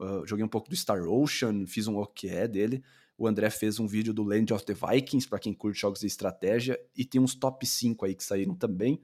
uh, 0.02 0.26
joguei 0.26 0.44
um 0.44 0.48
pouco 0.48 0.68
do 0.68 0.76
Star 0.76 1.08
Ocean, 1.08 1.68
fiz 1.68 1.88
um 1.88 1.96
OQE 1.96 2.48
dele. 2.48 2.84
O 3.16 3.28
André 3.28 3.52
fez 3.52 3.80
um 3.80 3.86
vídeo 3.86 4.16
do 4.16 4.24
Land 4.24 4.52
of 4.52 4.66
the 4.66 4.74
Vikings, 4.74 5.30
para 5.30 5.38
quem 5.38 5.54
curte 5.54 5.80
jogos 5.80 6.00
de 6.00 6.08
estratégia, 6.08 6.80
e 6.96 7.06
tem 7.06 7.22
uns 7.22 7.36
top 7.36 7.68
5 7.68 8.04
aí 8.04 8.16
que 8.16 8.24
saíram 8.24 8.56
também. 8.56 9.00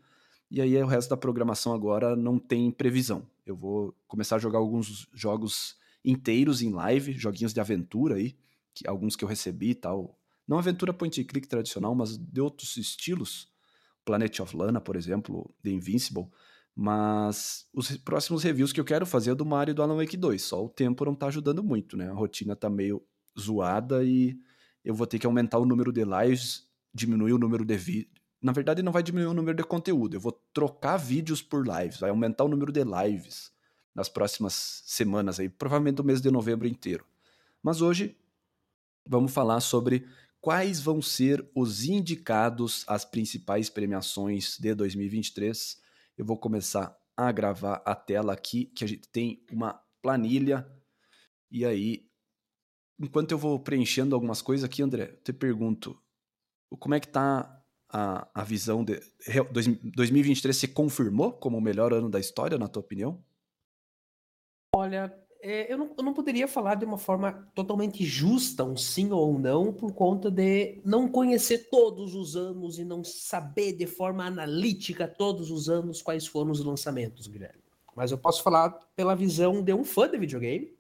E 0.50 0.60
aí 0.60 0.76
o 0.82 0.88
resto 0.88 1.12
da 1.12 1.18
programação 1.18 1.72
agora 1.72 2.16
não 2.16 2.40
tem 2.40 2.72
previsão. 2.72 3.28
Eu 3.46 3.56
vou 3.56 3.96
começar 4.08 4.38
a 4.38 4.40
jogar 4.40 4.58
alguns 4.58 5.08
jogos 5.14 5.78
inteiros 6.04 6.64
em 6.64 6.72
live, 6.72 7.14
joguinhos 7.14 7.54
de 7.54 7.60
aventura 7.60 8.16
aí 8.16 8.36
que, 8.74 8.88
alguns 8.88 9.16
que 9.16 9.24
eu 9.24 9.30
recebi 9.30 9.72
e 9.72 9.76
tal. 9.76 10.18
Não 10.48 10.58
aventura 10.58 10.94
point 10.94 11.22
and 11.22 11.26
click 11.26 11.48
tradicional, 11.48 11.96
mas 11.96 12.18
de 12.18 12.42
outros 12.42 12.76
estilos. 12.78 13.52
Planet 14.06 14.40
of 14.40 14.56
Lana, 14.56 14.82
por 14.82 14.96
exemplo, 14.96 15.54
The 15.64 15.70
Invincible. 15.70 16.28
Mas 16.76 17.68
os 17.74 17.96
próximos 17.98 18.44
reviews 18.44 18.74
que 18.74 18.80
eu 18.80 18.86
quero 18.86 19.06
fazer 19.06 19.32
é 19.32 19.36
do 19.36 19.46
Mario 19.46 19.72
e 19.72 19.76
do 19.76 19.84
Alan 19.84 19.96
Wake 19.96 20.18
2. 20.18 20.42
Só 20.42 20.66
o 20.66 20.70
tempo 20.70 21.06
não 21.06 21.16
tá 21.16 21.28
ajudando 21.28 21.64
muito, 21.64 21.96
né? 21.96 22.10
A 22.10 22.14
rotina 22.14 22.56
tá 22.56 22.70
meio 22.70 23.02
zoada 23.40 24.04
e 24.04 24.38
eu 24.84 24.94
vou 24.94 25.08
ter 25.08 25.20
que 25.20 25.26
aumentar 25.26 25.60
o 25.60 25.66
número 25.66 25.92
de 25.92 26.04
lives, 26.04 26.68
diminuir 26.94 27.34
o 27.34 27.38
número 27.38 27.64
de 27.64 27.78
vídeos. 27.78 28.22
Na 28.42 28.52
verdade, 28.52 28.84
não 28.84 28.92
vai 28.92 29.02
diminuir 29.02 29.30
o 29.30 29.34
número 29.34 29.56
de 29.56 29.64
conteúdo. 29.64 30.16
Eu 30.16 30.20
vou 30.20 30.34
trocar 30.54 30.98
vídeos 30.98 31.42
por 31.42 31.66
lives, 31.66 32.00
vai 32.00 32.10
aumentar 32.10 32.44
o 32.44 32.50
número 32.50 32.72
de 32.72 32.84
lives 32.84 33.52
nas 33.96 34.10
próximas 34.10 34.82
semanas 34.86 35.40
aí, 35.40 35.48
provavelmente 35.48 36.02
o 36.02 36.04
mês 36.04 36.20
de 36.20 36.30
novembro 36.30 36.68
inteiro. 36.68 37.06
Mas 37.62 37.82
hoje 37.82 38.18
vamos 39.06 39.34
falar 39.34 39.60
sobre 39.60 40.08
quais 40.42 40.82
vão 40.82 41.02
ser 41.02 41.50
os 41.56 41.86
indicados 41.86 42.84
às 42.88 43.06
principais 43.06 43.70
premiações 43.70 44.58
de 44.60 44.74
2023. 44.76 45.82
Eu 46.18 46.26
vou 46.26 46.38
começar 46.38 46.98
a 47.16 47.32
gravar 47.32 47.82
a 47.86 47.96
tela 47.96 48.34
aqui, 48.34 48.66
que 48.66 48.84
a 48.84 48.88
gente 48.88 49.08
tem 49.08 49.46
uma 49.52 49.82
planilha. 50.02 50.68
E 51.50 51.66
aí, 51.66 52.10
enquanto 53.00 53.32
eu 53.32 53.38
vou 53.38 53.60
preenchendo 53.60 54.16
algumas 54.16 54.42
coisas 54.42 54.64
aqui, 54.64 54.82
André, 54.82 55.12
eu 55.12 55.24
te 55.24 55.32
pergunto, 55.32 55.98
como 56.80 56.96
é 56.96 57.00
que 57.00 57.08
tá 57.08 57.64
a, 57.90 58.28
a 58.34 58.44
visão 58.44 58.84
de 58.84 59.00
2023 59.96 60.56
se 60.56 60.68
confirmou 60.68 61.32
como 61.32 61.58
o 61.58 61.62
melhor 61.62 61.94
ano 61.94 62.10
da 62.10 62.20
história, 62.20 62.58
na 62.58 62.68
tua 62.68 62.82
opinião? 62.82 63.24
Olha, 64.76 65.16
é, 65.44 65.72
eu, 65.72 65.78
não, 65.78 65.94
eu 65.98 66.04
não 66.04 66.14
poderia 66.14 66.48
falar 66.48 66.76
de 66.76 66.86
uma 66.86 66.98
forma 66.98 67.46
totalmente 67.54 68.06
justa, 68.06 68.64
um 68.64 68.78
sim 68.78 69.12
ou 69.12 69.36
um 69.36 69.38
não, 69.38 69.74
por 69.74 69.92
conta 69.94 70.32
de 70.32 70.82
não 70.86 71.10
conhecer 71.10 71.70
todos 71.70 72.16
os 72.16 72.38
anos 72.38 72.80
e 72.80 72.86
não 72.86 73.04
saber 73.04 73.74
de 73.74 73.86
forma 73.86 74.26
analítica 74.26 75.06
todos 75.06 75.52
os 75.52 75.68
anos 75.68 76.02
quais 76.02 76.26
foram 76.26 76.50
os 76.52 76.64
lançamentos, 76.64 77.28
Guilherme. 77.28 77.62
Mas 77.94 78.10
eu 78.10 78.18
posso 78.18 78.42
falar 78.42 78.70
pela 78.96 79.16
visão 79.16 79.62
de 79.62 79.74
um 79.74 79.84
fã 79.84 80.10
de 80.10 80.18
videogame, 80.18 80.74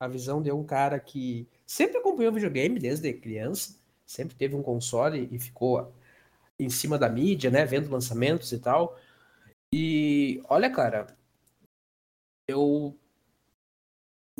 a 0.00 0.08
visão 0.08 0.42
de 0.42 0.50
um 0.50 0.64
cara 0.64 0.98
que 0.98 1.48
sempre 1.64 1.98
acompanhou 1.98 2.32
videogame 2.32 2.80
desde 2.80 3.12
criança, 3.12 3.78
sempre 4.04 4.34
teve 4.34 4.56
um 4.56 4.62
console 4.62 5.28
e 5.30 5.38
ficou 5.38 5.92
em 6.58 6.68
cima 6.68 6.98
da 6.98 7.08
mídia, 7.08 7.48
né, 7.48 7.64
vendo 7.64 7.88
lançamentos 7.88 8.50
e 8.50 8.58
tal. 8.58 8.98
E 9.72 10.42
olha, 10.48 10.68
cara, 10.68 11.06
eu 12.48 12.98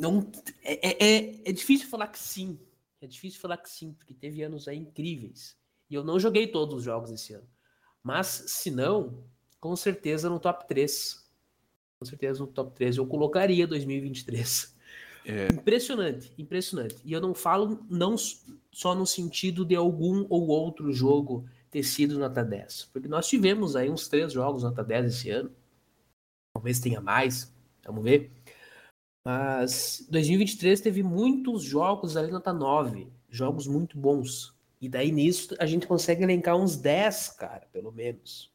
não 0.01 0.27
é, 0.63 0.89
é, 0.89 1.15
é, 1.15 1.41
é 1.45 1.51
difícil 1.51 1.87
falar 1.87 2.07
que 2.07 2.17
sim. 2.17 2.59
É 2.99 3.05
difícil 3.05 3.39
falar 3.39 3.57
que 3.57 3.69
sim, 3.69 3.93
porque 3.93 4.13
teve 4.13 4.41
anos 4.41 4.67
aí 4.67 4.77
incríveis. 4.77 5.55
E 5.89 5.93
eu 5.93 6.03
não 6.03 6.19
joguei 6.19 6.47
todos 6.47 6.75
os 6.75 6.83
jogos 6.83 7.11
esse 7.11 7.33
ano. 7.33 7.47
Mas, 8.03 8.27
se 8.47 8.71
não, 8.71 9.23
com 9.59 9.75
certeza 9.75 10.29
no 10.29 10.39
top 10.39 10.67
3. 10.67 11.23
Com 11.99 12.05
certeza 12.05 12.39
no 12.39 12.47
top 12.47 12.73
3 12.73 12.97
eu 12.97 13.05
colocaria 13.05 13.67
2023. 13.67 14.75
É... 15.23 15.47
Impressionante, 15.53 16.33
impressionante. 16.35 16.95
E 17.05 17.13
eu 17.13 17.21
não 17.21 17.35
falo 17.35 17.85
não 17.87 18.15
só 18.71 18.95
no 18.95 19.05
sentido 19.05 19.63
de 19.63 19.75
algum 19.75 20.25
ou 20.29 20.47
outro 20.47 20.91
jogo 20.91 21.45
ter 21.69 21.83
sido 21.83 22.17
nota 22.17 22.43
10. 22.43 22.89
Porque 22.91 23.07
nós 23.07 23.27
tivemos 23.27 23.75
aí 23.75 23.87
uns 23.87 24.07
três 24.07 24.33
jogos 24.33 24.63
nota 24.63 24.83
10 24.83 25.05
esse 25.05 25.29
ano. 25.29 25.51
Talvez 26.53 26.79
tenha 26.79 26.99
mais. 26.99 27.53
Vamos 27.85 28.03
ver. 28.03 28.31
Mas 29.25 30.05
2023 30.09 30.81
teve 30.81 31.03
muitos 31.03 31.63
jogos 31.63 32.17
ali 32.17 32.31
nota 32.31 32.51
9. 32.51 33.07
Jogos 33.29 33.67
muito 33.67 33.97
bons. 33.97 34.53
E 34.81 34.89
daí 34.89 35.11
nisso 35.11 35.55
a 35.59 35.65
gente 35.65 35.85
consegue 35.85 36.23
elencar 36.23 36.57
uns 36.57 36.75
10, 36.75 37.29
cara, 37.37 37.67
pelo 37.71 37.91
menos. 37.91 38.51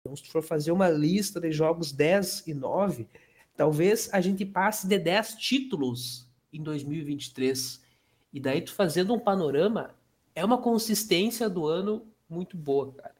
Então, 0.00 0.14
se 0.14 0.22
tu 0.22 0.30
for 0.30 0.42
fazer 0.42 0.70
uma 0.70 0.90
lista 0.90 1.40
de 1.40 1.50
jogos 1.50 1.90
10 1.90 2.46
e 2.46 2.52
9, 2.52 3.08
talvez 3.56 4.10
a 4.12 4.20
gente 4.20 4.44
passe 4.44 4.86
de 4.86 4.98
10 4.98 5.36
títulos 5.36 6.28
em 6.52 6.62
2023. 6.62 7.82
E 8.30 8.38
daí 8.38 8.60
tu 8.60 8.74
fazendo 8.74 9.14
um 9.14 9.18
panorama, 9.18 9.94
é 10.34 10.44
uma 10.44 10.58
consistência 10.58 11.48
do 11.48 11.66
ano 11.66 12.06
muito 12.28 12.54
boa, 12.56 12.92
cara. 12.92 13.14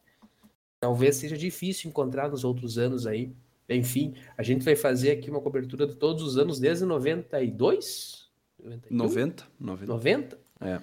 Talvez 0.79 1.16
seja 1.16 1.38
difícil 1.38 1.88
encontrar 1.88 2.29
nos 2.29 2.44
outros 2.44 2.77
anos 2.77 3.07
aí. 3.07 3.33
Enfim, 3.68 4.14
a 4.37 4.42
gente 4.42 4.64
vai 4.64 4.77
fazer 4.77 5.12
aqui 5.12 5.31
uma 5.31 5.40
cobertura 5.40 5.87
de 5.87 5.96
todos 5.96 6.22
os 6.22 6.38
anos 6.38 6.61
desde 6.61 6.85
92? 6.85 8.29
91? 8.62 8.96
90. 8.96 9.44
90. 9.59 9.87
90? 9.87 10.38
É. 10.61 10.81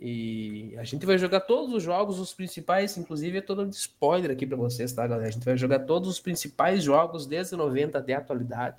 E 0.00 0.74
a 0.78 0.84
gente 0.84 1.04
vai 1.04 1.18
jogar 1.18 1.40
todos 1.40 1.74
os 1.74 1.82
jogos, 1.82 2.18
os 2.18 2.32
principais, 2.32 2.96
inclusive 2.96 3.38
é 3.38 3.40
todo 3.42 3.68
spoiler 3.68 4.30
aqui 4.30 4.46
para 4.46 4.56
vocês, 4.56 4.92
tá, 4.92 5.06
galera? 5.06 5.28
A 5.28 5.30
gente 5.30 5.44
vai 5.44 5.58
jogar 5.58 5.80
todos 5.80 6.08
os 6.08 6.18
principais 6.18 6.82
jogos 6.82 7.26
desde 7.26 7.54
90 7.54 7.98
até 7.98 8.14
a 8.14 8.18
atualidade 8.18 8.78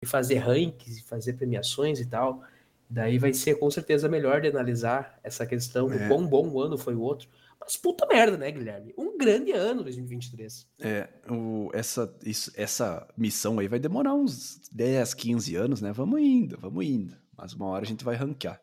e 0.00 0.06
fazer 0.06 0.36
rankings, 0.36 1.02
fazer 1.02 1.32
premiações 1.32 1.98
e 1.98 2.06
tal. 2.06 2.42
Daí 2.88 3.18
vai 3.18 3.32
ser 3.32 3.56
com 3.56 3.68
certeza 3.68 4.08
melhor 4.08 4.40
de 4.40 4.48
analisar 4.48 5.18
essa 5.24 5.44
questão 5.44 5.92
é. 5.92 5.98
do 5.98 6.08
quão 6.08 6.24
bom 6.24 6.48
o 6.48 6.60
ano 6.60 6.78
foi 6.78 6.94
o 6.94 7.00
outro. 7.00 7.28
Mas 7.60 7.76
puta 7.76 8.06
merda, 8.06 8.36
né, 8.36 8.50
Guilherme? 8.52 8.94
Um 8.96 9.13
grande 9.24 9.52
ano 9.52 9.82
2023. 9.82 10.66
É, 10.80 11.08
o, 11.30 11.70
essa, 11.72 12.14
isso, 12.24 12.52
essa 12.54 13.06
missão 13.16 13.58
aí 13.58 13.68
vai 13.68 13.78
demorar 13.78 14.14
uns 14.14 14.60
10, 14.70 15.14
15 15.14 15.56
anos, 15.56 15.80
né? 15.80 15.92
Vamos 15.92 16.20
indo, 16.20 16.58
vamos 16.60 16.84
indo. 16.84 17.16
Mas 17.36 17.52
uma 17.52 17.66
hora 17.66 17.84
a 17.84 17.88
gente 17.88 18.04
vai 18.04 18.14
ranquear. 18.14 18.60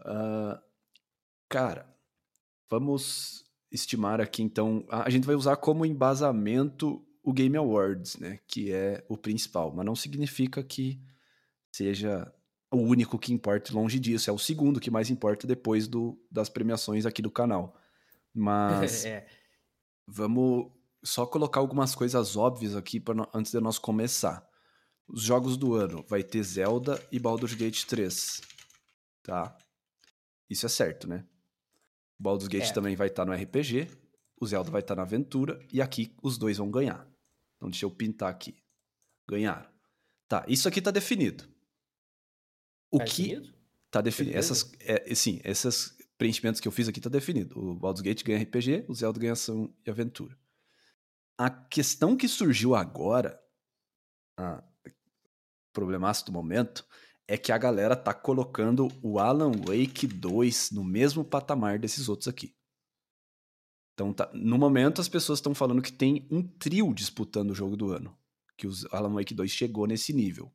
Uh, 0.00 0.58
Cara, 1.50 1.84
vamos 2.70 3.44
estimar 3.72 4.20
aqui 4.20 4.40
então. 4.40 4.86
A 4.88 5.10
gente 5.10 5.26
vai 5.26 5.34
usar 5.34 5.56
como 5.56 5.84
embasamento 5.84 7.04
o 7.24 7.32
Game 7.32 7.56
Awards, 7.56 8.16
né? 8.18 8.38
Que 8.46 8.72
é 8.72 9.04
o 9.08 9.16
principal, 9.16 9.74
mas 9.74 9.84
não 9.84 9.96
significa 9.96 10.62
que 10.62 11.02
seja 11.74 12.32
o 12.70 12.76
único 12.76 13.18
que 13.18 13.32
importa 13.32 13.74
longe 13.74 13.98
disso. 13.98 14.30
É 14.30 14.32
o 14.32 14.38
segundo 14.38 14.78
que 14.78 14.92
mais 14.92 15.10
importa 15.10 15.44
depois 15.44 15.88
do, 15.88 16.16
das 16.30 16.48
premiações 16.48 17.04
aqui 17.04 17.20
do 17.20 17.32
canal. 17.32 17.76
Mas 18.32 19.02
é. 19.04 19.26
Vamos 20.10 20.70
só 21.02 21.24
colocar 21.24 21.60
algumas 21.60 21.94
coisas 21.94 22.36
óbvias 22.36 22.74
aqui 22.74 23.00
pra, 23.00 23.28
antes 23.32 23.52
de 23.52 23.60
nós 23.60 23.78
começar. 23.78 24.46
Os 25.08 25.22
jogos 25.22 25.56
do 25.56 25.74
ano 25.74 26.04
vai 26.08 26.22
ter 26.22 26.42
Zelda 26.42 27.02
e 27.10 27.18
Baldur's 27.18 27.54
Gate 27.54 27.84
3. 27.84 28.40
Tá? 29.22 29.56
Isso 30.48 30.66
é 30.66 30.68
certo, 30.68 31.08
né? 31.08 31.26
Baldur's 32.18 32.48
Gate 32.48 32.70
é. 32.70 32.72
também 32.72 32.96
vai 32.96 33.08
estar 33.08 33.24
tá 33.24 33.30
no 33.30 33.36
RPG, 33.36 33.88
o 34.40 34.46
Zelda 34.46 34.70
vai 34.70 34.80
estar 34.80 34.94
tá 34.94 35.00
na 35.00 35.06
aventura, 35.06 35.58
e 35.72 35.80
aqui 35.80 36.14
os 36.22 36.36
dois 36.36 36.58
vão 36.58 36.70
ganhar. 36.70 37.08
Então 37.56 37.70
deixa 37.70 37.86
eu 37.86 37.90
pintar 37.90 38.28
aqui. 38.30 38.56
Ganharam. 39.28 39.70
Tá, 40.28 40.44
isso 40.48 40.68
aqui 40.68 40.82
tá 40.82 40.90
definido. 40.90 41.44
O 42.90 42.98
tá 42.98 43.04
que 43.04 43.22
definido? 43.28 43.54
tá 43.90 44.00
definido? 44.00 44.36
Essas, 44.36 44.72
é, 44.80 45.14
sim, 45.14 45.40
esses 45.44 45.96
preenchimentos 46.20 46.60
que 46.60 46.68
eu 46.68 46.72
fiz 46.72 46.86
aqui 46.86 47.00
tá 47.00 47.08
definido. 47.08 47.58
O 47.58 47.74
Baldur's 47.74 48.02
Gate 48.02 48.22
ganha 48.22 48.42
RPG, 48.42 48.84
o 48.86 48.94
Zelda 48.94 49.18
ganha 49.18 49.32
ação 49.32 49.74
e 49.86 49.88
aventura. 49.88 50.38
A 51.38 51.48
questão 51.48 52.14
que 52.14 52.28
surgiu 52.28 52.74
agora, 52.74 53.40
a 54.38 54.62
problemaço 55.72 56.26
do 56.26 56.32
momento, 56.32 56.84
é 57.26 57.38
que 57.38 57.50
a 57.50 57.56
galera 57.56 57.96
tá 57.96 58.12
colocando 58.12 58.88
o 59.02 59.18
Alan 59.18 59.52
Wake 59.52 60.06
2 60.06 60.72
no 60.72 60.84
mesmo 60.84 61.24
patamar 61.24 61.78
desses 61.78 62.06
outros 62.06 62.28
aqui. 62.28 62.54
Então, 63.94 64.12
tá, 64.12 64.30
no 64.34 64.58
momento, 64.58 65.00
as 65.00 65.08
pessoas 65.08 65.38
estão 65.38 65.54
falando 65.54 65.80
que 65.80 65.92
tem 65.92 66.28
um 66.30 66.42
trio 66.42 66.92
disputando 66.92 67.52
o 67.52 67.54
jogo 67.54 67.78
do 67.78 67.92
ano. 67.92 68.14
Que 68.58 68.66
o 68.66 68.72
Alan 68.92 69.14
Wake 69.14 69.32
2 69.32 69.50
chegou 69.50 69.86
nesse 69.86 70.12
nível. 70.12 70.52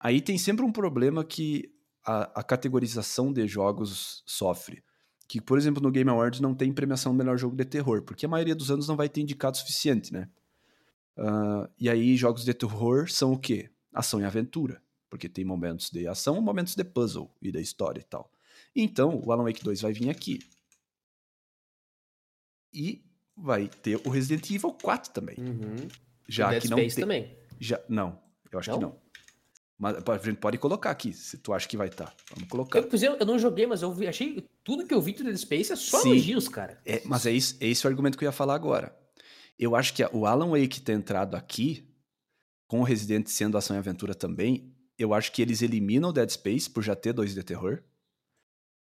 Aí 0.00 0.22
tem 0.22 0.38
sempre 0.38 0.64
um 0.64 0.72
problema 0.72 1.22
que 1.22 1.71
a, 2.04 2.40
a 2.40 2.42
categorização 2.42 3.32
de 3.32 3.46
jogos 3.46 4.22
sofre. 4.26 4.82
Que, 5.28 5.40
por 5.40 5.56
exemplo, 5.56 5.82
no 5.82 5.90
Game 5.90 6.10
Awards 6.10 6.40
não 6.40 6.54
tem 6.54 6.72
premiação 6.72 7.12
do 7.12 7.18
melhor 7.18 7.38
jogo 7.38 7.56
de 7.56 7.64
terror, 7.64 8.02
porque 8.02 8.26
a 8.26 8.28
maioria 8.28 8.54
dos 8.54 8.70
anos 8.70 8.86
não 8.86 8.96
vai 8.96 9.08
ter 9.08 9.20
indicado 9.20 9.56
o 9.56 9.60
suficiente, 9.60 10.12
né? 10.12 10.28
Uh, 11.16 11.68
e 11.78 11.88
aí, 11.88 12.16
jogos 12.16 12.44
de 12.44 12.52
terror 12.52 13.10
são 13.10 13.32
o 13.32 13.38
quê? 13.38 13.70
Ação 13.92 14.20
e 14.20 14.24
aventura 14.24 14.82
porque 15.12 15.28
tem 15.28 15.44
momentos 15.44 15.90
de 15.90 16.08
ação, 16.08 16.40
momentos 16.40 16.74
de 16.74 16.82
puzzle 16.82 17.30
e 17.42 17.52
da 17.52 17.60
história 17.60 18.00
e 18.00 18.02
tal. 18.02 18.32
Então, 18.74 19.20
o 19.22 19.30
Alan 19.30 19.44
Wake 19.44 19.62
2 19.62 19.82
vai 19.82 19.92
vir 19.92 20.08
aqui. 20.08 20.38
E 22.72 23.04
vai 23.36 23.68
ter 23.68 24.00
o 24.06 24.08
Resident 24.08 24.50
Evil 24.50 24.72
4 24.72 25.12
também. 25.12 25.36
Uhum. 25.38 25.86
Já 26.26 26.48
Dead 26.48 26.62
que 26.62 26.68
não 26.70 26.78
Space 26.78 26.96
tem... 26.96 27.02
também. 27.02 27.36
Já 27.60 27.78
não, 27.90 28.18
eu 28.50 28.58
acho 28.58 28.70
não? 28.70 28.78
que 28.78 28.84
não. 28.86 29.01
Mas 29.78 29.96
a 29.96 30.18
gente 30.18 30.38
pode 30.38 30.58
colocar 30.58 30.90
aqui, 30.90 31.12
se 31.12 31.38
tu 31.38 31.52
acha 31.52 31.68
que 31.68 31.76
vai 31.76 31.88
estar. 31.88 32.06
Tá. 32.06 32.16
Vamos 32.34 32.48
colocar. 32.48 32.78
Eu, 32.78 32.88
eu, 32.92 33.16
eu 33.16 33.26
não 33.26 33.38
joguei, 33.38 33.66
mas 33.66 33.82
eu 33.82 33.92
vi, 33.92 34.06
achei 34.06 34.46
tudo 34.62 34.86
que 34.86 34.94
eu 34.94 35.00
vi 35.00 35.12
do 35.12 35.24
Dead 35.24 35.36
Space 35.36 35.72
é 35.72 35.76
só 35.76 36.00
Sim. 36.00 36.10
elogios, 36.10 36.48
cara. 36.48 36.80
É, 36.84 37.02
mas 37.04 37.26
é, 37.26 37.32
isso, 37.32 37.56
é 37.60 37.66
esse 37.66 37.84
o 37.86 37.90
argumento 37.90 38.16
que 38.16 38.24
eu 38.24 38.28
ia 38.28 38.32
falar 38.32 38.54
agora. 38.54 38.96
Eu 39.58 39.74
acho 39.74 39.92
que 39.94 40.04
o 40.12 40.26
Alan 40.26 40.50
Wake 40.50 40.80
ter 40.80 40.92
entrado 40.92 41.36
aqui, 41.36 41.88
com 42.66 42.80
o 42.80 42.84
Resident 42.84 43.26
sendo 43.26 43.58
ação 43.58 43.76
e 43.76 43.78
aventura 43.78 44.14
também, 44.14 44.72
eu 44.98 45.12
acho 45.12 45.32
que 45.32 45.42
eles 45.42 45.62
eliminam 45.62 46.10
o 46.10 46.12
Dead 46.12 46.30
Space 46.30 46.70
por 46.70 46.82
já 46.82 46.94
ter 46.94 47.12
dois 47.12 47.34
de 47.34 47.42
terror. 47.42 47.82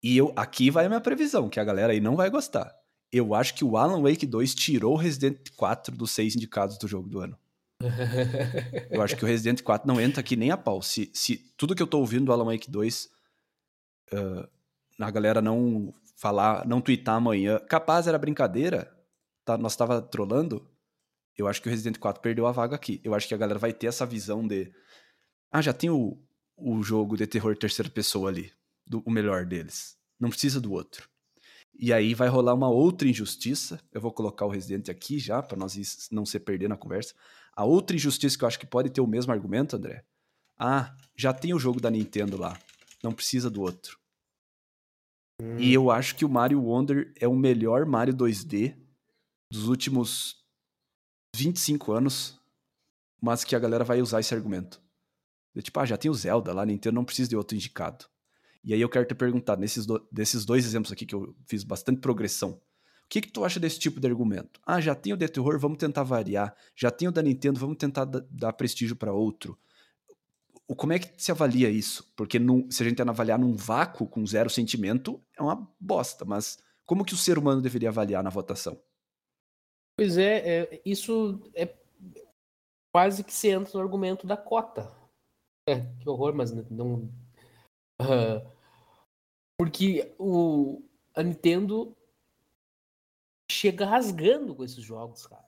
E 0.02 0.15
eu 0.17 0.32
aqui 0.36 0.69
vai 0.69 0.86
a 0.86 0.89
minha 0.89 1.02
previsão, 1.02 1.50
que 1.50 1.60
a 1.60 1.63
galera 1.63 1.91
aí 1.91 2.00
não 2.00 2.15
vai 2.15 2.30
gostar. 2.30 2.74
Eu 3.12 3.34
acho 3.34 3.54
que 3.56 3.63
o 3.63 3.78
Alan 3.78 4.02
Wake 4.02 4.26
2 4.26 4.54
tirou 4.56 4.93
o 4.93 4.98
Resident 4.98 5.50
4 5.56 5.95
dos 5.95 6.12
seis 6.12 6.36
indicados 6.36 6.78
do 6.78 6.88
jogo 6.88 7.08
do 7.08 7.19
ano. 7.19 7.38
eu 8.90 9.02
acho 9.02 9.16
que 9.16 9.24
o 9.24 9.28
Resident 9.28 9.62
4 9.62 9.88
não 9.88 10.00
entra 10.00 10.22
aqui 10.22 10.36
nem 10.36 10.52
a 10.52 10.58
pau. 10.58 10.82
Se, 10.82 11.12
se 11.14 11.38
tudo 11.58 11.76
que 11.76 11.82
eu 11.84 11.88
tô 11.88 12.00
ouvindo 12.00 12.26
do 12.26 12.32
Alan 12.32 12.46
Wake 12.46 12.70
2, 12.70 13.10
uh, 14.14 14.50
a 15.00 15.12
galera 15.12 15.42
não 15.42 15.94
falar, 16.16 16.66
não 16.66 16.82
twittar 16.82 17.16
amanhã, 17.16 17.60
capaz 17.60 18.08
era 18.08 18.18
brincadeira, 18.18 18.92
tá, 19.44 19.58
nós 19.58 19.76
tava 19.76 20.02
trolando, 20.02 20.68
eu 21.38 21.48
acho 21.48 21.62
que 21.62 21.68
o 21.68 21.72
Resident 21.72 21.98
4 21.98 22.22
perdeu 22.22 22.48
a 22.48 22.52
vaga 22.52 22.76
aqui. 22.76 23.02
Eu 23.04 23.14
acho 23.14 23.28
que 23.28 23.34
a 23.34 23.38
galera 23.38 23.60
vai 23.60 23.74
ter 23.74 23.88
essa 23.88 24.06
visão 24.06 24.48
de 24.48 24.72
ah, 25.52 25.62
já 25.62 25.74
tem 25.74 25.90
o, 25.90 26.18
o 26.58 26.82
jogo 26.82 27.18
de 27.18 27.28
terror 27.28 27.56
terceira 27.58 27.90
pessoa 27.90 28.30
ali, 28.30 28.52
do, 28.86 29.02
o 29.06 29.12
melhor 29.12 29.46
deles. 29.46 29.98
Não 30.20 30.30
precisa 30.30 30.62
do 30.62 30.72
outro. 30.72 31.10
E 31.78 31.92
aí 31.92 32.14
vai 32.14 32.30
rolar 32.30 32.54
uma 32.54 32.70
outra 32.70 33.08
injustiça. 33.08 33.82
Eu 33.92 34.00
vou 34.00 34.12
colocar 34.12 34.46
o 34.46 34.50
Resident 34.50 34.88
aqui 34.90 35.20
já, 35.20 35.44
para 35.44 35.58
nós 35.58 36.10
não 36.12 36.26
se 36.26 36.40
perder 36.40 36.70
na 36.70 36.78
conversa. 36.78 37.14
A 37.56 37.63
outra 37.63 37.96
injustiça 37.96 38.38
que 38.38 38.44
eu 38.44 38.48
acho 38.48 38.60
que 38.60 38.65
pode 38.65 38.89
ter 38.89 39.02
o 39.02 39.08
mesmo 39.08 39.32
argumento, 39.32 39.76
André. 39.76 40.04
Ah, 40.58 40.96
já 41.15 41.34
tem 41.34 41.54
o 41.54 41.60
jogo 41.60 41.80
da 41.80 41.89
Nintendo 41.89 42.38
lá. 42.38 42.60
Não 43.04 43.13
precisa 43.13 43.50
do 43.50 43.62
outro. 43.62 43.98
Hum. 45.41 45.58
E 45.58 45.74
eu 45.74 45.91
acho 45.91 46.15
que 46.15 46.26
o 46.26 46.30
Mario 46.30 46.62
Wonder 46.62 47.13
é 47.20 47.28
o 47.28 47.36
melhor 47.36 47.86
Mario 47.86 48.13
2D 48.13 48.76
dos 49.52 49.68
últimos 49.68 50.44
25 51.36 51.91
anos, 51.91 52.39
mas 53.22 53.44
que 53.44 53.56
a 53.56 53.60
galera 53.60 53.84
vai 53.84 54.02
usar 54.02 54.20
esse 54.20 54.34
argumento. 54.34 54.82
Eu, 55.54 55.62
tipo, 55.62 55.80
ah, 55.80 55.86
já 55.86 55.98
tem 55.98 56.12
o 56.12 56.13
Zelda 56.13 56.54
lá, 56.54 56.65
Nintendo 56.65 56.96
não 56.96 57.06
precisa 57.06 57.30
de 57.30 57.36
outro 57.36 57.56
indicado. 57.56 58.06
E 58.63 58.74
aí 58.74 58.82
eu 58.82 58.89
quero 58.89 59.06
te 59.06 59.13
perguntar, 59.13 59.58
nesses 59.58 59.86
do, 59.86 60.06
desses 60.12 60.44
dois 60.44 60.65
exemplos 60.65 60.91
aqui 60.91 61.06
que 61.06 61.13
eu 61.13 61.36
fiz 61.48 61.63
bastante 61.63 62.02
progressão, 62.02 62.60
o 63.06 63.10
que, 63.10 63.22
que 63.22 63.32
tu 63.32 63.46
acha 63.46 63.60
desse 63.60 63.80
tipo 63.80 64.00
de 64.00 64.08
argumento? 64.08 64.60
Ah, 64.65 64.82
já 64.82 64.96
tem 64.96 65.13
o 65.13 65.18
The 65.18 65.28
Terror, 65.28 65.60
vamos 65.60 65.78
tentar 65.78 66.04
variar. 66.04 66.56
Já 66.76 66.91
tem 66.91 67.08
o 67.08 67.12
da 67.12 67.22
Nintendo, 67.22 67.60
vamos 67.60 67.78
tentar 67.78 68.06
dar 68.06 68.54
prestígio 68.54 68.96
para 68.96 69.13
outro. 69.13 69.58
O, 70.68 70.76
como 70.76 70.94
é 70.94 71.00
que 71.00 71.22
se 71.22 71.32
avalia 71.32 71.70
isso? 71.70 72.12
Porque 72.15 72.39
num, 72.39 72.70
se 72.72 72.84
a 72.84 72.89
gente 72.89 73.02
avaliar 73.02 73.38
num 73.38 73.56
vácuo, 73.56 74.08
com 74.08 74.26
zero 74.26 74.50
sentimento, 74.50 75.22
é 75.38 75.41
uma 75.41 75.72
bosta. 75.80 76.26
Mas 76.26 76.58
como 76.86 77.06
que 77.06 77.13
o 77.13 77.18
ser 77.18 77.38
humano 77.38 77.62
deveria 77.62 77.89
avaliar 77.89 78.24
na 78.24 78.30
votação? 78.30 78.82
Pois 79.98 80.18
é, 80.18 80.60
é 80.63 80.82
isso 80.84 81.50
é 81.54 81.74
quase 82.94 83.24
que 83.24 83.34
se 83.34 83.50
entra 83.50 83.72
no 83.74 83.82
argumento 83.82 84.26
da 84.26 84.36
cota 84.36 84.91
é, 85.68 85.82
que 86.00 86.08
horror, 86.08 86.36
mas 86.36 86.52
não. 86.70 87.10
Uh, 88.00 88.54
porque 89.58 90.13
o, 90.20 90.84
a 91.15 91.24
Nintendo 91.24 91.96
chega 93.51 93.86
rasgando 93.86 94.55
com 94.55 94.63
esses 94.63 94.84
jogos, 94.84 95.25
cara. 95.27 95.45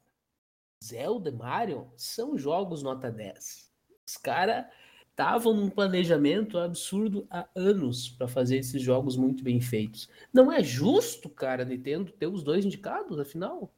Zelda, 0.84 1.32
Mario 1.32 1.92
são 1.96 2.38
jogos 2.38 2.84
nota 2.84 3.12
10. 3.12 3.72
Os 4.08 4.18
caras 4.18 4.66
estavam 5.10 5.54
num 5.54 5.70
planejamento 5.70 6.60
absurdo 6.60 7.26
há 7.30 7.48
anos 7.56 8.10
para 8.10 8.28
fazer 8.28 8.58
esses 8.58 8.82
jogos 8.82 9.18
muito 9.18 9.44
bem 9.44 9.60
feitos. 9.60 10.08
Não 10.32 10.52
é 10.52 10.62
justo, 10.62 11.28
cara, 11.28 11.66
Nintendo 11.66 12.12
ter 12.12 12.28
os 12.28 12.44
dois 12.44 12.64
indicados, 12.64 13.20
afinal? 13.20 13.74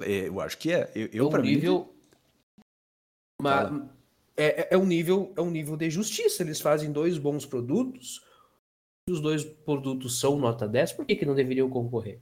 É, 0.00 0.28
eu 0.28 0.40
acho 0.40 0.58
que 0.58 0.72
é. 0.72 0.90
Eu, 0.94 1.08
eu 1.12 1.24
é 1.24 1.28
um 1.28 1.30
para 1.30 1.42
nível... 1.42 1.78
mim. 1.78 2.64
Uma... 3.40 3.88
É, 4.36 4.62
é, 4.62 4.68
é, 4.72 4.78
um 4.78 4.86
nível, 4.86 5.32
é 5.36 5.40
um 5.40 5.50
nível 5.50 5.76
de 5.76 5.88
justiça. 5.88 6.42
Eles 6.42 6.60
fazem 6.60 6.90
dois 6.90 7.18
bons 7.18 7.46
produtos. 7.46 8.24
Os 9.08 9.20
dois 9.20 9.44
produtos 9.44 10.18
são 10.18 10.38
nota 10.38 10.68
10, 10.68 10.92
por 10.92 11.06
que, 11.06 11.16
que 11.16 11.24
não 11.24 11.34
deveriam 11.34 11.70
concorrer? 11.70 12.20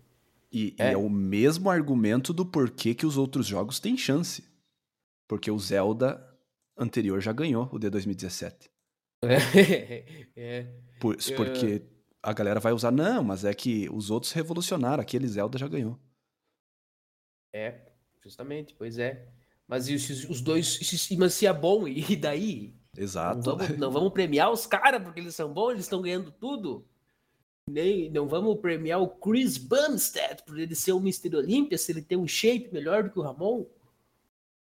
E 0.52 0.74
é. 0.78 0.90
e 0.90 0.92
é 0.92 0.96
o 0.96 1.08
mesmo 1.08 1.68
argumento 1.68 2.32
do 2.32 2.46
porquê 2.46 2.94
que 2.94 3.06
os 3.06 3.16
outros 3.16 3.46
jogos 3.46 3.80
têm 3.80 3.96
chance. 3.96 4.44
Porque 5.28 5.50
o 5.50 5.58
Zelda 5.58 6.22
anterior 6.76 7.20
já 7.20 7.32
ganhou 7.32 7.68
o 7.72 7.78
de 7.78 7.90
2017. 7.90 8.70
É. 10.38 10.66
Por, 11.00 11.16
porque 11.34 11.82
a 12.22 12.32
galera 12.32 12.60
vai 12.60 12.72
usar, 12.72 12.90
não, 12.90 13.24
mas 13.24 13.44
é 13.44 13.54
que 13.54 13.88
os 13.90 14.10
outros 14.10 14.32
revolucionaram, 14.32 15.00
aquele 15.00 15.26
Zelda 15.26 15.58
já 15.58 15.66
ganhou. 15.66 15.98
É, 17.52 17.92
justamente, 18.22 18.74
pois 18.74 18.98
é. 18.98 19.28
Mas 19.66 19.88
os, 19.88 20.24
os 20.28 20.40
dois, 20.40 20.78
mas 21.18 21.34
se 21.34 21.46
é 21.46 21.52
bom, 21.52 21.88
e 21.88 22.14
daí? 22.16 22.74
Exato. 22.96 23.36
Não 23.36 23.56
vamos, 23.56 23.78
não 23.78 23.90
vamos 23.90 24.12
premiar 24.12 24.50
os 24.50 24.66
caras 24.66 25.02
porque 25.02 25.20
eles 25.20 25.34
são 25.34 25.52
bons, 25.52 25.72
eles 25.72 25.84
estão 25.84 26.02
ganhando 26.02 26.30
tudo. 26.30 26.86
Nem, 27.68 28.08
não 28.10 28.28
vamos 28.28 28.60
premiar 28.60 29.02
o 29.02 29.08
Chris 29.08 29.58
Bumstead 29.58 30.42
por 30.44 30.58
ele 30.58 30.74
ser 30.74 30.92
o 30.92 31.00
Mr. 31.00 31.34
Olympia, 31.34 31.76
se 31.76 31.90
ele 31.90 32.00
tem 32.00 32.16
um 32.16 32.28
shape 32.28 32.72
melhor 32.72 33.02
do 33.02 33.10
que 33.10 33.18
o 33.18 33.22
Ramon. 33.22 33.66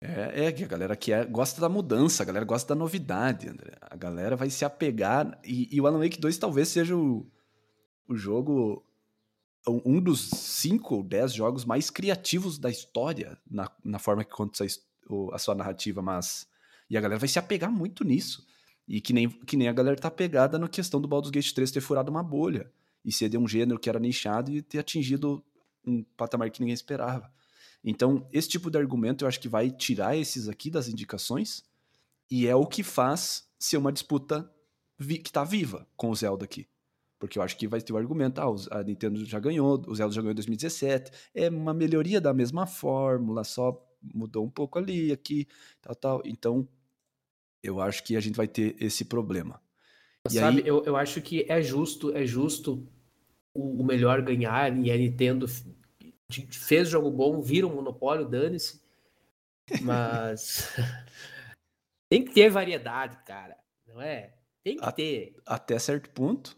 É, 0.02 0.46
é 0.46 0.52
que 0.52 0.64
a 0.64 0.68
galera 0.68 0.96
que 0.96 1.14
é, 1.14 1.24
gosta 1.24 1.62
da 1.62 1.70
mudança, 1.70 2.24
a 2.24 2.26
galera 2.26 2.44
gosta 2.44 2.74
da 2.74 2.80
novidade, 2.80 3.48
André. 3.48 3.78
A 3.80 3.96
galera 3.96 4.36
vai 4.36 4.50
se 4.50 4.66
apegar. 4.66 5.40
E, 5.46 5.70
e 5.72 5.80
o 5.80 5.88
Alan 5.88 6.00
Wake 6.00 6.20
2 6.20 6.38
talvez 6.38 6.68
seja 6.70 6.96
o, 6.96 7.26
o 8.08 8.16
jogo. 8.16 8.86
Um 9.68 10.02
dos 10.02 10.28
cinco 10.32 10.96
ou 10.96 11.04
dez 11.04 11.32
jogos 11.32 11.64
mais 11.64 11.92
criativos 11.92 12.58
da 12.58 12.68
história 12.68 13.38
na, 13.50 13.70
na 13.86 14.00
forma 14.00 14.24
que 14.24 14.32
conta 14.32 14.66
a, 14.66 15.36
a 15.36 15.38
sua 15.38 15.54
narrativa, 15.54 16.02
mas. 16.02 16.48
E 16.90 16.98
a 16.98 17.02
galera 17.02 17.20
vai 17.20 17.30
se 17.30 17.38
apegar 17.38 17.72
muito 17.72 18.04
nisso. 18.04 18.44
E 18.88 19.00
que 19.00 19.14
nem, 19.14 19.30
que 19.30 19.56
nem 19.56 19.70
a 19.70 19.74
galera 19.74 19.96
tá 19.96 20.10
pegada 20.10 20.58
na 20.58 20.68
questão 20.68 21.00
do 21.00 21.08
Baldur's 21.08 21.32
Gate 21.32 21.54
3 21.54 21.72
ter 21.72 21.80
furado 21.80 22.10
uma 22.10 22.24
bolha. 22.24 22.72
E 23.04 23.12
ser 23.12 23.30
de 23.30 23.38
um 23.38 23.48
gênero 23.48 23.80
que 23.80 23.90
era 23.90 24.00
nichado 24.00 24.52
e 24.52 24.62
ter 24.62 24.80
atingido 24.80 25.44
um 25.86 26.04
patamar 26.16 26.50
que 26.52 26.60
ninguém 26.60 26.74
esperava. 26.74 27.32
Então, 27.84 28.28
esse 28.32 28.48
tipo 28.48 28.70
de 28.70 28.78
argumento 28.78 29.24
eu 29.24 29.28
acho 29.28 29.40
que 29.40 29.50
vai 29.50 29.72
tirar 29.72 30.16
esses 30.16 30.48
aqui 30.48 30.70
das 30.70 30.88
indicações 30.88 31.64
e 32.30 32.48
é 32.48 32.56
o 32.56 32.66
que 32.66 32.84
faz 32.84 33.48
ser 33.58 33.78
uma 33.78 33.92
disputa 33.92 34.50
que 35.00 35.30
está 35.30 35.44
viva 35.44 35.88
com 35.98 36.12
o 36.12 36.16
Zelda 36.16 36.46
aqui. 36.46 36.68
Porque 37.18 37.38
eu 37.38 37.44
acho 37.44 37.58
que 37.58 37.68
vai 37.68 37.82
ter 37.82 37.94
o 37.94 37.98
argumento, 37.98 38.40
ah, 38.40 38.80
a 38.80 38.84
Nintendo 38.84 39.24
já 39.26 39.40
ganhou, 39.40 39.84
o 39.88 39.96
Zelda 39.96 40.14
já 40.14 40.22
ganhou 40.22 40.32
em 40.32 40.36
2017, 40.36 41.12
é 41.36 41.50
uma 41.50 41.74
melhoria 41.74 42.22
da 42.22 42.34
mesma 42.34 42.66
fórmula, 42.66 43.44
só 43.44 43.80
mudou 44.02 44.46
um 44.46 44.50
pouco 44.50 44.80
ali, 44.80 45.12
aqui, 45.12 45.48
tal, 45.82 45.96
tal. 45.96 46.22
Então, 46.26 46.68
eu 47.62 47.80
acho 47.80 48.04
que 48.04 48.16
a 48.16 48.20
gente 48.20 48.36
vai 48.36 48.48
ter 48.48 48.76
esse 48.80 49.06
problema. 49.06 49.62
E 50.30 50.34
Sabe, 50.34 50.62
aí... 50.62 50.68
eu, 50.68 50.84
eu 50.86 50.96
acho 50.96 51.22
que 51.22 51.46
é 51.50 51.62
justo, 51.62 52.16
é 52.16 52.26
justo 52.26 52.88
o, 53.54 53.82
o 53.82 53.84
melhor 53.84 54.22
ganhar 54.22 54.78
e 54.78 54.92
a 54.92 54.98
Nintendo 54.98 55.48
fez 56.50 56.90
jogo 56.90 57.10
bom, 57.10 57.42
vira 57.42 57.68
um 57.68 57.76
monopólio, 57.76 58.28
dane-se. 58.28 58.82
Mas 59.82 60.70
tem 62.10 62.24
que 62.24 62.34
ter 62.34 62.50
variedade, 62.50 63.18
cara. 63.26 63.58
Não 63.88 64.02
é? 64.02 64.34
Tem 64.64 64.78
que 64.78 64.92
ter. 64.94 65.36
Até 65.46 65.80
certo 65.80 66.10
ponto. 66.10 66.58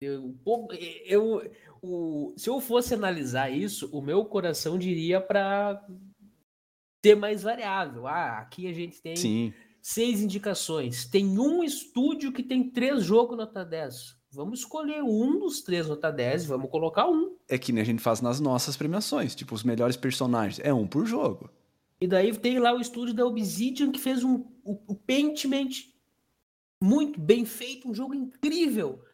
Eu, 0.00 0.36
eu, 1.06 1.52
o, 1.80 2.34
se 2.36 2.48
eu 2.48 2.60
fosse 2.60 2.94
analisar 2.94 3.50
isso, 3.50 3.88
o 3.96 4.02
meu 4.02 4.24
coração 4.24 4.78
diria 4.78 5.20
para 5.20 5.86
ter 7.02 7.14
mais 7.14 7.42
variável. 7.42 8.06
Ah, 8.06 8.38
aqui 8.38 8.66
a 8.66 8.72
gente 8.72 9.00
tem 9.00 9.16
Sim. 9.16 9.54
Seis 9.84 10.22
indicações. 10.22 11.04
Tem 11.04 11.38
um 11.38 11.62
estúdio 11.62 12.32
que 12.32 12.42
tem 12.42 12.70
três 12.70 13.04
jogos 13.04 13.36
nota 13.36 13.62
10. 13.62 14.16
Vamos 14.32 14.60
escolher 14.60 15.02
um 15.02 15.38
dos 15.38 15.60
três 15.60 15.86
nota 15.86 16.10
10 16.10 16.44
e 16.44 16.46
vamos 16.46 16.70
colocar 16.70 17.06
um. 17.06 17.36
É 17.46 17.58
que 17.58 17.70
nem 17.70 17.82
a 17.82 17.84
gente 17.84 18.00
faz 18.00 18.22
nas 18.22 18.40
nossas 18.40 18.78
premiações, 18.78 19.34
tipo, 19.34 19.54
os 19.54 19.62
melhores 19.62 19.94
personagens. 19.94 20.58
É 20.64 20.72
um 20.72 20.86
por 20.86 21.04
jogo. 21.04 21.50
E 22.00 22.06
daí 22.06 22.34
tem 22.34 22.58
lá 22.58 22.72
o 22.72 22.80
estúdio 22.80 23.12
da 23.12 23.26
Obsidian 23.26 23.92
que 23.92 24.00
fez 24.00 24.24
um, 24.24 24.46
o, 24.64 24.80
o 24.86 24.94
Paintment 24.94 25.68
muito 26.82 27.20
bem 27.20 27.44
feito, 27.44 27.86
um 27.86 27.94
jogo 27.94 28.14
incrível. 28.14 29.04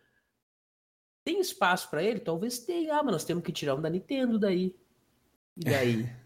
Tem 1.24 1.40
espaço 1.40 1.90
para 1.90 2.04
ele? 2.04 2.20
Talvez 2.20 2.61
tenha. 2.61 2.94
Ah, 2.94 3.02
mas 3.02 3.12
nós 3.12 3.24
temos 3.24 3.42
que 3.42 3.50
tirar 3.50 3.74
um 3.74 3.83
da 3.83 3.90
Nintendo 3.90 4.38
daí. 4.38 4.76
E 5.56 5.64
daí? 5.64 6.09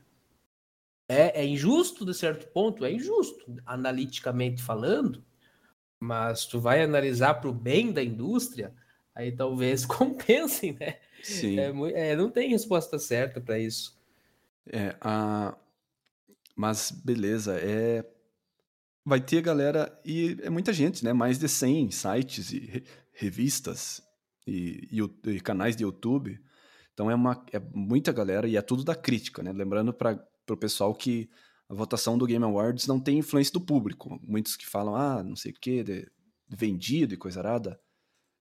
é, 1.08 1.42
é 1.42 1.46
injusto 1.46 2.04
de 2.04 2.14
certo 2.14 2.46
ponto? 2.48 2.84
É 2.84 2.92
injusto, 2.92 3.56
analiticamente 3.66 4.62
falando. 4.62 5.24
Mas 6.00 6.46
tu 6.46 6.60
vai 6.60 6.82
analisar 6.82 7.34
para 7.34 7.48
o 7.48 7.52
bem 7.52 7.92
da 7.92 8.02
indústria, 8.02 8.74
aí 9.14 9.32
talvez 9.32 9.84
compensem, 9.86 10.76
né? 10.78 10.98
Sim. 11.22 11.58
É, 11.58 12.10
é, 12.10 12.16
não 12.16 12.30
tem 12.30 12.50
resposta 12.50 12.98
certa 12.98 13.40
para 13.40 13.58
isso. 13.58 13.98
É, 14.66 14.96
a... 15.00 15.56
mas 16.56 16.90
beleza, 16.90 17.58
é... 17.58 18.04
vai 19.04 19.20
ter 19.20 19.42
galera, 19.42 19.98
e 20.04 20.38
é 20.42 20.50
muita 20.50 20.72
gente, 20.72 21.04
né? 21.04 21.12
Mais 21.12 21.38
de 21.38 21.48
100 21.48 21.90
sites 21.90 22.52
e 22.52 22.58
re 22.58 22.84
revistas 23.16 24.02
e, 24.44 24.88
e, 24.90 25.30
e, 25.30 25.40
canais 25.40 25.76
de 25.76 25.84
YouTube. 25.84 26.40
Então 26.92 27.08
é, 27.08 27.14
uma, 27.14 27.44
é 27.52 27.60
muita 27.72 28.10
galera 28.10 28.48
e 28.48 28.56
é 28.56 28.62
tudo 28.62 28.82
da 28.82 28.96
crítica, 28.96 29.40
né? 29.40 29.52
Lembrando 29.52 29.94
para 29.94 30.20
o 30.52 30.56
pessoal 30.56 30.94
que 30.94 31.30
a 31.68 31.74
votação 31.74 32.18
do 32.18 32.26
Game 32.26 32.44
Awards 32.44 32.86
não 32.86 33.00
tem 33.00 33.18
influência 33.18 33.52
do 33.52 33.60
público. 33.60 34.20
Muitos 34.22 34.56
que 34.56 34.66
falam, 34.66 34.94
ah, 34.94 35.22
não 35.22 35.36
sei 35.36 35.52
o 35.52 35.54
que, 35.54 36.06
vendido 36.48 37.14
e 37.14 37.18
coisa 37.18 37.40
arada. 37.40 37.80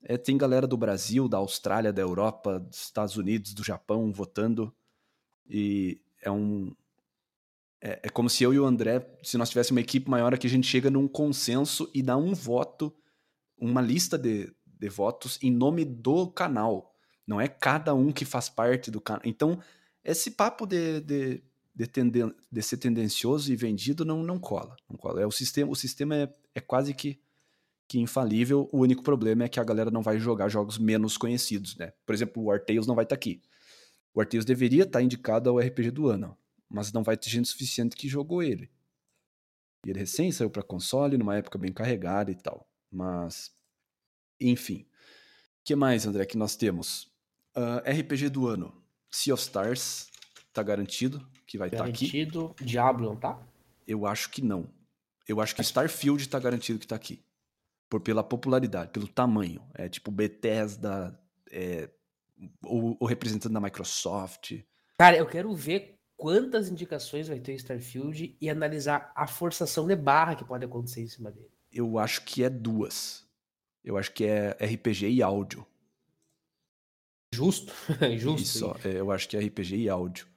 É, 0.03 0.17
tem 0.17 0.37
galera 0.37 0.67
do 0.67 0.77
Brasil, 0.77 1.27
da 1.27 1.37
Austrália, 1.37 1.91
da 1.91 2.01
Europa, 2.01 2.59
dos 2.59 2.81
Estados 2.81 3.17
Unidos, 3.17 3.53
do 3.53 3.63
Japão 3.63 4.11
votando. 4.11 4.73
E 5.49 6.01
é 6.21 6.29
um. 6.29 6.75
É, 7.81 8.01
é 8.03 8.09
como 8.09 8.29
se 8.29 8.43
eu 8.43 8.53
e 8.53 8.59
o 8.59 8.65
André, 8.65 9.07
se 9.23 9.37
nós 9.37 9.49
tivéssemos 9.49 9.77
uma 9.77 9.81
equipe 9.81 10.09
maior 10.09 10.33
aqui, 10.33 10.45
a 10.47 10.49
gente 10.49 10.67
chega 10.67 10.89
num 10.89 11.07
consenso 11.07 11.89
e 11.93 12.03
dá 12.03 12.15
um 12.17 12.33
voto, 12.33 12.93
uma 13.57 13.81
lista 13.81 14.17
de, 14.17 14.53
de 14.65 14.89
votos 14.89 15.39
em 15.41 15.51
nome 15.51 15.83
do 15.83 16.27
canal. 16.27 16.93
Não 17.25 17.41
é 17.41 17.47
cada 17.47 17.93
um 17.95 18.11
que 18.11 18.25
faz 18.25 18.47
parte 18.47 18.91
do 18.91 19.01
canal. 19.01 19.23
Então, 19.25 19.59
esse 20.03 20.31
papo 20.31 20.67
de, 20.67 21.01
de, 21.01 21.43
de, 21.75 21.85
tenden, 21.85 22.33
de 22.49 22.61
ser 22.61 22.77
tendencioso 22.77 23.51
e 23.51 23.55
vendido 23.55 24.05
não, 24.05 24.23
não 24.23 24.39
cola. 24.39 24.77
Não 24.89 24.97
cola. 24.97 25.21
É, 25.21 25.25
o 25.25 25.31
sistema, 25.31 25.69
o 25.69 25.75
sistema 25.75 26.15
é, 26.15 26.33
é 26.55 26.61
quase 26.61 26.93
que 26.93 27.19
que 27.87 27.99
infalível. 27.99 28.69
O 28.71 28.79
único 28.79 29.03
problema 29.03 29.43
é 29.43 29.49
que 29.49 29.59
a 29.59 29.63
galera 29.63 29.91
não 29.91 30.01
vai 30.01 30.17
jogar 30.17 30.49
jogos 30.49 30.77
menos 30.77 31.17
conhecidos, 31.17 31.75
né? 31.77 31.93
Por 32.05 32.15
exemplo, 32.15 32.41
o 32.41 32.47
War 32.47 32.63
Tales 32.63 32.87
não 32.87 32.95
vai 32.95 33.03
estar 33.05 33.15
tá 33.15 33.19
aqui. 33.19 33.41
O 34.13 34.19
War 34.19 34.27
Tales 34.27 34.45
deveria 34.45 34.83
estar 34.83 34.99
tá 34.99 35.03
indicado 35.03 35.49
ao 35.49 35.59
RPG 35.59 35.91
do 35.91 36.07
ano, 36.07 36.35
mas 36.69 36.91
não 36.91 37.03
vai 37.03 37.15
ter 37.15 37.29
gente 37.29 37.47
suficiente 37.47 37.95
que 37.95 38.07
jogou 38.07 38.41
ele. 38.41 38.71
E 39.85 39.91
ele 39.91 39.99
recém 39.99 40.31
saiu 40.31 40.49
para 40.49 40.63
console, 40.63 41.17
numa 41.17 41.37
época 41.37 41.59
bem 41.59 41.71
carregada 41.71 42.31
e 42.31 42.35
tal. 42.35 42.67
Mas, 42.91 43.51
enfim. 44.39 44.87
O 45.61 45.63
que 45.63 45.75
mais, 45.75 46.07
André, 46.07 46.25
que 46.25 46.37
nós 46.37 46.55
temos? 46.55 47.03
Uh, 47.55 47.83
ah, 47.85 47.91
RPG 47.91 48.29
do 48.29 48.47
ano. 48.47 48.73
Sea 49.11 49.33
of 49.33 49.43
Stars, 49.43 50.09
tá 50.51 50.63
garantido 50.63 51.25
que 51.55 51.57
vai 51.57 51.67
estar 51.69 51.83
tá 51.83 51.85
aqui. 51.85 52.05
Garantido. 52.05 52.55
Diablo, 52.61 53.09
não 53.09 53.15
tá? 53.15 53.39
Eu 53.87 54.05
acho 54.05 54.29
que 54.29 54.41
não. 54.41 54.67
Eu 55.27 55.41
acho 55.41 55.55
que 55.55 55.61
Starfield 55.61 56.27
tá 56.27 56.39
garantido 56.39 56.77
que 56.77 56.87
tá 56.87 56.95
aqui 56.95 57.23
por 57.89 58.01
pela 58.01 58.23
popularidade, 58.23 58.91
pelo 58.91 59.07
tamanho. 59.07 59.61
É 59.73 59.87
tipo 59.87 60.11
Bethesda, 60.11 61.17
é, 61.51 61.89
o, 62.63 62.97
o 62.99 63.05
representante 63.05 63.53
da 63.53 63.61
Microsoft. 63.61 64.59
Cara, 64.97 65.17
eu 65.17 65.25
quero 65.25 65.53
ver 65.53 65.97
quantas 66.17 66.69
indicações 66.69 67.27
vai 67.27 67.39
ter 67.39 67.53
Starfield 67.55 68.35
e 68.39 68.49
analisar 68.49 69.11
a 69.15 69.27
forçação 69.27 69.87
de 69.87 69.95
barra 69.95 70.35
que 70.35 70.45
pode 70.45 70.65
acontecer 70.65 71.01
em 71.01 71.07
cima 71.07 71.31
dele. 71.31 71.49
Eu 71.71 71.97
acho 71.97 72.23
que 72.23 72.43
é 72.43 72.49
duas. 72.49 73.25
Eu 73.83 73.97
acho 73.97 74.11
que 74.11 74.25
é 74.25 74.51
RPG 74.51 75.09
e 75.09 75.21
áudio. 75.21 75.65
Justo, 77.33 77.73
justo. 78.17 78.41
Isso, 78.41 78.75
é, 78.83 78.99
eu 78.99 79.11
acho 79.11 79.27
que 79.27 79.37
é 79.37 79.39
RPG 79.39 79.75
e 79.77 79.89
áudio. 79.89 80.27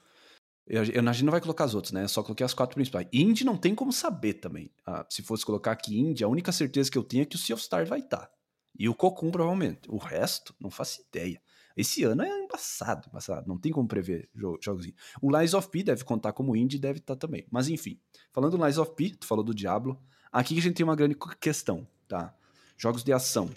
Eu, 0.69 0.85
eu, 0.85 1.01
a 1.01 1.03
não 1.03 1.31
vai 1.31 1.41
colocar 1.41 1.65
as 1.65 1.75
outras, 1.75 1.93
né? 1.93 2.05
Eu 2.05 2.09
só 2.09 2.23
coloquei 2.23 2.45
as 2.45 2.53
quatro 2.53 2.75
principais. 2.75 3.09
Indie 3.11 3.43
não 3.43 3.57
tem 3.57 3.75
como 3.75 3.91
saber 3.91 4.35
também. 4.35 4.71
Ah, 4.87 5.05
se 5.09 5.23
fosse 5.23 5.45
colocar 5.45 5.73
aqui 5.73 5.99
Indie, 5.99 6.23
a 6.25 6.29
única 6.29 6.53
certeza 6.53 6.91
que 6.91 6.99
eu 6.99 7.03
tenho 7.03 7.23
é 7.23 7.25
que 7.25 7.37
o 7.37 7.39
Sea 7.39 7.55
of 7.55 7.63
Stars 7.63 7.89
vai 7.89 8.01
estar. 8.01 8.19
Tá. 8.19 8.31
E 8.79 8.87
o 8.87 8.95
Cocoon, 8.95 9.31
provavelmente. 9.31 9.89
O 9.89 9.97
resto, 9.97 10.55
não 10.61 10.71
faço 10.71 11.01
ideia. 11.09 11.41
Esse 11.75 12.05
ano 12.05 12.23
é 12.23 12.29
embaçado, 12.29 13.09
embaçado. 13.09 13.49
Não 13.49 13.57
tem 13.57 13.73
como 13.73 13.89
prever 13.89 14.29
jogos. 14.61 14.87
O 15.23 15.37
Lies 15.37 15.55
of 15.55 15.71
P 15.71 15.83
deve 15.83 16.05
contar 16.05 16.33
como 16.33 16.55
indie 16.55 16.79
deve 16.79 16.99
estar 16.99 17.15
tá 17.15 17.27
também. 17.27 17.47
Mas 17.51 17.69
enfim, 17.69 17.99
falando 18.33 18.59
do 18.59 18.65
Lies 18.65 18.79
of 18.79 18.95
P, 18.95 19.11
tu 19.11 19.27
falou 19.27 19.45
do 19.45 19.55
Diablo. 19.55 19.99
Aqui 20.31 20.59
a 20.59 20.61
gente 20.61 20.75
tem 20.75 20.85
uma 20.85 20.97
grande 20.97 21.17
questão. 21.41 21.89
tá? 22.07 22.35
Jogos 22.77 23.03
de 23.03 23.13
ação. 23.13 23.49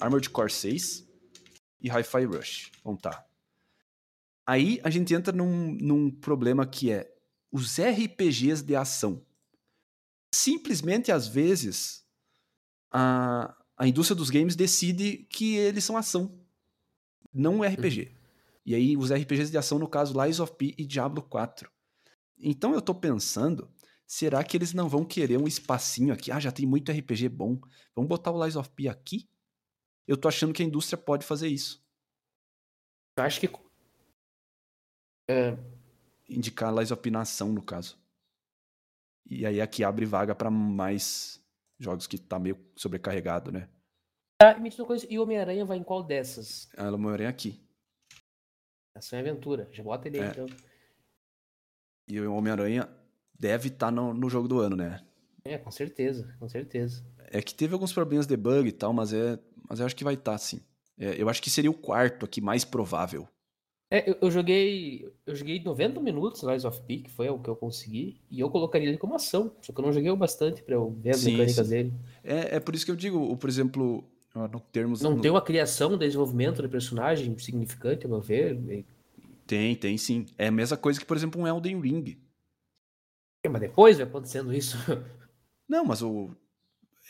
Armored 0.00 0.30
Core 0.30 0.52
6 0.52 1.08
e 1.80 1.88
Hi-Fi 1.88 2.24
Rush. 2.26 2.70
Vão 2.84 2.96
tá. 2.96 3.24
Aí 4.46 4.80
a 4.82 4.90
gente 4.90 5.14
entra 5.14 5.32
num, 5.32 5.72
num 5.80 6.10
problema 6.10 6.66
que 6.66 6.90
é 6.90 7.12
os 7.50 7.78
RPGs 7.78 8.64
de 8.64 8.74
ação. 8.74 9.24
Simplesmente, 10.34 11.12
às 11.12 11.28
vezes, 11.28 12.04
a, 12.90 13.54
a 13.76 13.86
indústria 13.86 14.16
dos 14.16 14.30
games 14.30 14.56
decide 14.56 15.18
que 15.30 15.56
eles 15.56 15.84
são 15.84 15.96
ação, 15.96 16.40
não 17.32 17.62
RPG. 17.62 18.02
Uhum. 18.02 18.22
E 18.64 18.74
aí, 18.74 18.96
os 18.96 19.12
RPGs 19.12 19.50
de 19.50 19.58
ação, 19.58 19.78
no 19.78 19.88
caso, 19.88 20.20
Lies 20.20 20.40
of 20.40 20.54
P 20.56 20.74
e 20.78 20.86
Diablo 20.86 21.22
4. 21.22 21.70
Então, 22.38 22.74
eu 22.74 22.80
tô 22.80 22.94
pensando, 22.94 23.70
será 24.06 24.42
que 24.42 24.56
eles 24.56 24.72
não 24.72 24.88
vão 24.88 25.04
querer 25.04 25.38
um 25.38 25.46
espacinho 25.46 26.12
aqui? 26.12 26.30
Ah, 26.30 26.40
já 26.40 26.52
tem 26.52 26.66
muito 26.66 26.90
RPG 26.90 27.28
bom. 27.28 27.60
Vamos 27.94 28.08
botar 28.08 28.30
o 28.30 28.42
Lies 28.42 28.56
of 28.56 28.70
P 28.70 28.88
aqui? 28.88 29.28
Eu 30.06 30.16
tô 30.16 30.28
achando 30.28 30.52
que 30.52 30.62
a 30.62 30.66
indústria 30.66 30.98
pode 30.98 31.24
fazer 31.24 31.48
isso. 31.48 31.84
Eu 33.16 33.24
acho 33.24 33.40
que. 33.40 33.48
É... 35.32 35.58
Indicar 36.28 36.74
Lies 36.74 36.90
no 37.40 37.62
caso. 37.62 37.98
E 39.26 39.46
aí 39.46 39.60
aqui 39.60 39.84
abre 39.84 40.04
vaga 40.06 40.34
para 40.34 40.50
mais 40.50 41.40
jogos 41.78 42.06
que 42.06 42.18
tá 42.18 42.38
meio 42.38 42.58
sobrecarregado, 42.76 43.50
né? 43.50 43.68
Ah, 44.40 44.58
me 44.58 44.70
uma 44.76 44.86
coisa, 44.86 45.06
e 45.08 45.18
Homem-Aranha 45.18 45.64
vai 45.64 45.78
em 45.78 45.84
qual 45.84 46.02
dessas? 46.02 46.68
Ah, 46.76 46.90
Homem-Aranha 46.90 47.28
aqui. 47.28 47.60
Ação 48.94 49.18
e 49.18 49.22
Aventura, 49.22 49.68
já 49.72 49.82
bota 49.82 50.08
ele 50.08 50.18
aí, 50.18 50.26
é. 50.26 50.30
então. 50.30 50.46
E 52.08 52.20
o 52.20 52.34
Homem-Aranha 52.34 52.88
deve 53.38 53.68
estar 53.68 53.86
tá 53.86 53.90
no, 53.90 54.12
no 54.12 54.28
jogo 54.28 54.48
do 54.48 54.60
ano, 54.60 54.76
né? 54.76 55.00
É, 55.44 55.58
com 55.58 55.70
certeza, 55.70 56.34
com 56.38 56.48
certeza. 56.48 57.04
É 57.30 57.40
que 57.40 57.54
teve 57.54 57.72
alguns 57.72 57.92
problemas 57.92 58.26
de 58.26 58.36
bug 58.36 58.68
e 58.68 58.72
tal, 58.72 58.92
mas 58.92 59.12
é, 59.12 59.38
mas 59.68 59.80
eu 59.80 59.86
acho 59.86 59.96
que 59.96 60.04
vai 60.04 60.14
estar, 60.14 60.32
tá, 60.32 60.38
sim. 60.38 60.60
É, 60.98 61.20
eu 61.20 61.28
acho 61.28 61.42
que 61.42 61.50
seria 61.50 61.70
o 61.70 61.74
quarto 61.74 62.24
aqui 62.24 62.40
mais 62.40 62.64
provável. 62.64 63.28
É, 63.92 64.08
eu, 64.08 64.16
eu, 64.22 64.30
joguei. 64.30 65.06
Eu 65.26 65.36
joguei 65.36 65.62
90 65.62 66.00
minutos 66.00 66.42
Rise 66.42 66.66
of 66.66 66.80
P, 66.80 66.96
que 67.00 67.10
foi 67.10 67.28
o 67.28 67.38
que 67.38 67.50
eu 67.50 67.54
consegui, 67.54 68.22
e 68.30 68.40
eu 68.40 68.48
colocaria 68.48 68.88
ele 68.88 68.96
como 68.96 69.14
ação. 69.14 69.52
Só 69.60 69.70
que 69.70 69.78
eu 69.78 69.84
não 69.84 69.92
joguei 69.92 70.10
o 70.10 70.16
bastante 70.16 70.62
para 70.62 70.76
eu 70.76 70.96
ver 70.98 71.10
as 71.10 71.18
sim, 71.18 71.32
mecânicas 71.32 71.66
sim. 71.66 71.70
dele. 71.70 71.92
É, 72.24 72.56
é 72.56 72.60
por 72.60 72.74
isso 72.74 72.86
que 72.86 72.90
eu 72.90 72.96
digo, 72.96 73.36
por 73.36 73.50
exemplo, 73.50 74.02
no 74.34 74.60
termos. 74.60 75.02
Não 75.02 75.16
no... 75.16 75.20
tem 75.20 75.30
uma 75.30 75.42
criação, 75.42 75.98
desenvolvimento 75.98 76.62
do 76.62 76.70
personagem 76.70 77.36
significante, 77.36 78.06
a 78.06 78.08
meu 78.08 78.22
ver. 78.22 78.58
Tem, 79.46 79.76
tem 79.76 79.98
sim. 79.98 80.24
É 80.38 80.46
a 80.46 80.52
mesma 80.52 80.78
coisa 80.78 80.98
que, 80.98 81.04
por 81.04 81.14
exemplo, 81.14 81.38
um 81.38 81.46
Elden 81.46 81.78
Ring. 81.78 82.16
É, 83.44 83.48
mas 83.50 83.60
depois 83.60 83.98
vai 83.98 84.06
acontecendo 84.06 84.54
isso. 84.54 84.78
Não, 85.68 85.84
mas 85.84 86.00
o. 86.00 86.30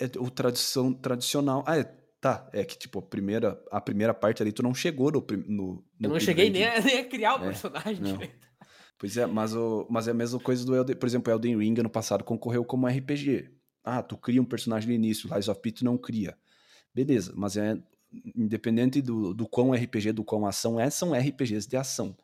É, 0.01 0.07
o 0.19 0.29
tradição, 0.29 0.93
tradicional. 0.93 1.63
Ah, 1.65 1.79
é, 1.79 2.02
Tá, 2.23 2.49
é 2.53 2.65
que, 2.65 2.79
tipo, 2.79 3.01
a 3.01 3.03
primeira, 3.03 3.61
a 3.69 3.81
primeira 3.81 4.15
parte 4.15 4.41
ali 4.41 4.53
tu 4.53 4.63
não 4.63 4.73
chegou 4.73 5.11
no. 5.11 5.27
no, 5.49 5.75
no 5.75 5.85
eu 6.01 6.09
não 6.09 6.21
cheguei 6.21 6.51
nem 6.51 6.65
a, 6.65 6.79
nem 6.81 7.01
a, 7.01 7.05
criar 7.05 7.35
o 7.35 7.43
é, 7.43 7.47
personagem. 7.49 8.01
Não. 8.01 8.17
Pois 8.97 9.17
é, 9.17 9.27
mas, 9.27 9.57
o, 9.57 9.89
mas 9.91 10.07
é 10.07 10.13
a 10.13 10.15
mesma 10.15 10.39
coisa 10.39 10.65
do 10.65 10.73
Elden, 10.73 10.95
por 10.95 11.07
exemplo, 11.07 11.33
Elden 11.33 11.59
Ring 11.59 11.75
ano 11.81 11.91
passado 11.91 12.23
concorreu 12.23 12.65
como 12.65 12.87
RPG. 12.87 13.51
Ah, 13.83 14.05
tu 14.05 14.17
cria 14.17 14.41
um 14.41 14.45
personagem 14.45 14.89
no 14.89 14.95
início, 14.95 15.29
Rise 15.35 15.51
of 15.51 15.61
P 15.61 15.73
tu 15.73 15.85
não 15.85 15.99
cria. 15.99 16.39
Beleza, 16.95 17.33
mas 17.35 17.57
é 17.57 17.77
independente 18.37 19.03
do, 19.03 19.35
do 19.35 19.49
quão 19.49 19.73
RPG, 19.73 20.13
do 20.13 20.23
quão 20.23 20.47
ação 20.47 20.79
é, 20.79 20.89
são 20.91 21.13
RPGs 21.15 21.69
de 21.69 21.77
ação. 21.77 22.17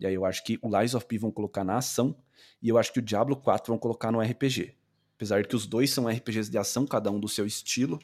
E 0.00 0.06
aí 0.06 0.14
eu 0.14 0.24
acho 0.24 0.42
que 0.44 0.58
o 0.62 0.80
Lies 0.80 0.94
of 0.94 1.04
P 1.04 1.18
vão 1.18 1.30
colocar 1.30 1.62
na 1.62 1.76
ação, 1.76 2.16
e 2.62 2.70
eu 2.70 2.78
acho 2.78 2.90
que 2.90 3.00
o 3.00 3.02
Diablo 3.02 3.36
4 3.36 3.70
vão 3.70 3.78
colocar 3.78 4.10
no 4.10 4.18
RPG. 4.18 4.74
Apesar 5.14 5.42
de 5.42 5.48
que 5.48 5.54
os 5.54 5.66
dois 5.66 5.90
são 5.90 6.08
RPGs 6.08 6.50
de 6.50 6.56
ação, 6.56 6.86
cada 6.86 7.10
um 7.10 7.20
do 7.20 7.28
seu 7.28 7.44
estilo, 7.44 8.00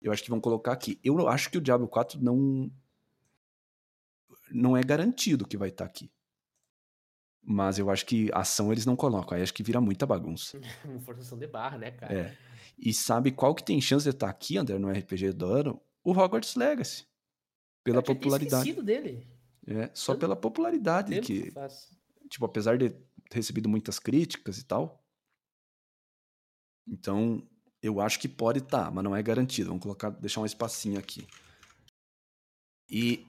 eu 0.00 0.12
acho 0.12 0.22
que 0.22 0.30
vão 0.30 0.40
colocar 0.40 0.72
aqui. 0.72 1.00
Eu 1.02 1.28
acho 1.28 1.50
que 1.50 1.58
o 1.58 1.60
Diablo 1.60 1.88
4 1.88 2.22
não. 2.22 2.70
Não 4.50 4.76
é 4.76 4.82
garantido 4.82 5.46
que 5.46 5.56
vai 5.56 5.70
estar 5.70 5.84
tá 5.84 5.90
aqui. 5.90 6.10
Mas 7.42 7.78
eu 7.78 7.90
acho 7.90 8.04
que 8.06 8.30
ação 8.32 8.72
eles 8.72 8.86
não 8.86 8.96
colocam. 8.96 9.36
Aí 9.36 9.42
acho 9.42 9.54
que 9.54 9.62
vira 9.62 9.80
muita 9.80 10.06
bagunça. 10.06 10.60
Forçação 11.04 11.38
de 11.38 11.46
barra, 11.46 11.78
né, 11.78 11.90
cara? 11.90 12.12
É. 12.12 12.38
E 12.78 12.92
sabe 12.92 13.32
qual 13.32 13.54
que 13.54 13.64
tem 13.64 13.80
chance 13.80 14.04
de 14.04 14.10
estar 14.10 14.26
tá 14.26 14.30
aqui, 14.30 14.58
André, 14.58 14.78
no 14.78 14.90
RPG 14.90 15.32
do 15.32 15.46
ano? 15.46 15.80
O 16.04 16.12
Hogwarts 16.12 16.54
Legacy. 16.54 17.06
Pela 17.82 18.02
popularidade. 18.02 18.72
dele. 18.82 19.26
É, 19.66 19.90
só 19.94 20.12
Eu 20.12 20.18
pela 20.18 20.36
popularidade 20.36 21.20
que. 21.20 21.52
Tipo, 22.28 22.44
apesar 22.44 22.76
de 22.76 22.90
ter 22.90 23.36
recebido 23.36 23.68
muitas 23.68 23.98
críticas 23.98 24.58
e 24.58 24.64
tal. 24.64 25.04
Então, 26.86 27.42
eu 27.86 28.00
acho 28.00 28.18
que 28.18 28.28
pode 28.28 28.58
estar, 28.58 28.86
tá, 28.86 28.90
mas 28.90 29.04
não 29.04 29.14
é 29.14 29.22
garantido. 29.22 29.68
Vamos 29.68 29.82
colocar, 29.82 30.10
deixar 30.10 30.40
um 30.40 30.46
espacinho 30.46 30.98
aqui. 30.98 31.26
E 32.88 33.26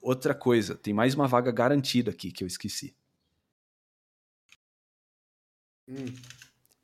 outra 0.00 0.34
coisa, 0.34 0.74
tem 0.74 0.92
mais 0.92 1.14
uma 1.14 1.26
vaga 1.26 1.50
garantida 1.50 2.10
aqui 2.10 2.30
que 2.30 2.44
eu 2.44 2.48
esqueci. 2.48 2.94
Hum. 5.88 6.06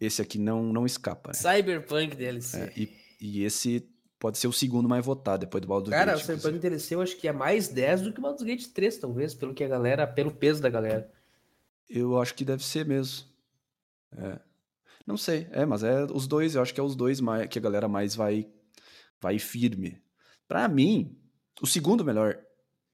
Esse 0.00 0.22
aqui 0.22 0.38
não, 0.38 0.72
não 0.72 0.86
escapa. 0.86 1.30
Né? 1.30 1.34
Cyberpunk 1.34 2.16
DLC. 2.16 2.58
É, 2.58 2.72
e, 2.76 2.96
e 3.20 3.44
esse 3.44 3.88
pode 4.18 4.38
ser 4.38 4.48
o 4.48 4.52
segundo 4.52 4.88
mais 4.88 5.04
votado 5.04 5.40
depois 5.40 5.60
do 5.60 5.68
Baldur's 5.68 5.90
Cara, 5.90 6.12
Gate. 6.12 6.26
Cara, 6.26 6.34
o 6.34 6.38
Cyberpunk 6.38 6.60
DLC 6.60 6.94
eu 6.94 7.02
acho 7.02 7.16
que 7.16 7.28
é 7.28 7.32
mais 7.32 7.68
10 7.68 8.02
do 8.02 8.12
que 8.12 8.18
o 8.18 8.22
Baldur's 8.22 8.42
Gate 8.44 8.66
3, 8.68 8.98
talvez, 8.98 9.34
pelo 9.34 9.54
que 9.54 9.64
a 9.64 9.68
galera, 9.68 10.06
pelo 10.06 10.30
peso 10.30 10.62
da 10.62 10.68
galera. 10.68 11.10
Eu 11.88 12.20
acho 12.20 12.34
que 12.34 12.44
deve 12.44 12.64
ser 12.64 12.86
mesmo. 12.86 13.26
É. 14.16 14.49
Não 15.10 15.16
sei, 15.16 15.48
é, 15.50 15.66
mas 15.66 15.82
é 15.82 16.04
os 16.04 16.28
dois, 16.28 16.54
eu 16.54 16.62
acho 16.62 16.72
que 16.72 16.78
é 16.78 16.82
os 16.84 16.94
dois 16.94 17.20
mais, 17.20 17.48
que 17.48 17.58
a 17.58 17.60
galera 17.60 17.88
mais 17.88 18.14
vai 18.14 18.48
vai 19.20 19.40
firme. 19.40 20.00
Para 20.46 20.68
mim, 20.68 21.18
o 21.60 21.66
segundo 21.66 22.04
melhor, 22.04 22.38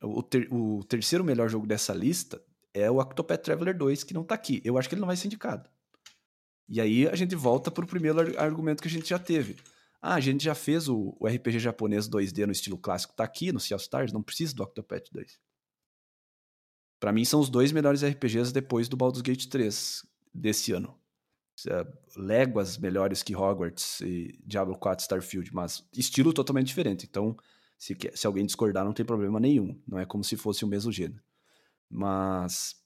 o, 0.02 0.22
ter, 0.22 0.48
o 0.50 0.82
terceiro 0.84 1.22
melhor 1.22 1.50
jogo 1.50 1.66
dessa 1.66 1.92
lista 1.92 2.42
é 2.72 2.90
o 2.90 3.00
Octopath 3.00 3.42
Traveler 3.42 3.76
2, 3.76 4.02
que 4.02 4.14
não 4.14 4.24
tá 4.24 4.34
aqui. 4.34 4.62
Eu 4.64 4.78
acho 4.78 4.88
que 4.88 4.94
ele 4.94 5.00
não 5.00 5.06
vai 5.06 5.14
ser 5.14 5.26
indicado. 5.26 5.68
E 6.66 6.80
aí 6.80 7.06
a 7.06 7.14
gente 7.14 7.34
volta 7.34 7.70
pro 7.70 7.86
primeiro 7.86 8.18
argumento 8.40 8.80
que 8.80 8.88
a 8.88 8.90
gente 8.90 9.10
já 9.10 9.18
teve. 9.18 9.56
Ah, 10.00 10.14
a 10.14 10.20
gente 10.20 10.42
já 10.42 10.54
fez 10.54 10.88
o, 10.88 11.14
o 11.20 11.28
RPG 11.28 11.58
japonês 11.58 12.08
2D 12.08 12.46
no 12.46 12.52
estilo 12.52 12.78
clássico, 12.78 13.14
tá 13.14 13.24
aqui 13.24 13.52
no 13.52 13.60
Sea 13.60 13.76
of 13.76 13.82
Stars, 13.82 14.10
não 14.10 14.22
precisa 14.22 14.54
do 14.54 14.62
Octopath 14.62 15.10
2. 15.12 15.38
Para 16.98 17.12
mim 17.12 17.26
são 17.26 17.40
os 17.40 17.50
dois 17.50 17.72
melhores 17.72 18.02
RPGs 18.02 18.54
depois 18.54 18.88
do 18.88 18.96
Baldur's 18.96 19.20
Gate 19.20 19.48
3 19.48 20.02
desse 20.32 20.72
ano 20.72 20.98
léguas 22.16 22.76
melhores 22.78 23.22
que 23.22 23.34
Hogwarts 23.34 24.00
e 24.00 24.38
Diablo 24.44 24.76
4 24.78 25.02
Starfield, 25.02 25.54
mas 25.54 25.86
estilo 25.92 26.32
totalmente 26.32 26.66
diferente. 26.66 27.06
Então, 27.08 27.36
se, 27.78 27.96
se 28.14 28.26
alguém 28.26 28.44
discordar, 28.44 28.84
não 28.84 28.92
tem 28.92 29.06
problema 29.06 29.40
nenhum. 29.40 29.80
Não 29.86 29.98
é 29.98 30.04
como 30.04 30.22
se 30.22 30.36
fosse 30.36 30.64
o 30.64 30.68
mesmo 30.68 30.92
gênero. 30.92 31.22
Mas 31.88 32.76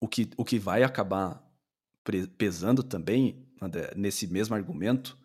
o 0.00 0.08
que, 0.08 0.30
o 0.36 0.44
que 0.44 0.58
vai 0.58 0.82
acabar 0.82 1.46
pesando 2.36 2.82
também 2.82 3.46
André, 3.60 3.92
nesse 3.94 4.26
mesmo 4.26 4.54
argumento 4.54 5.16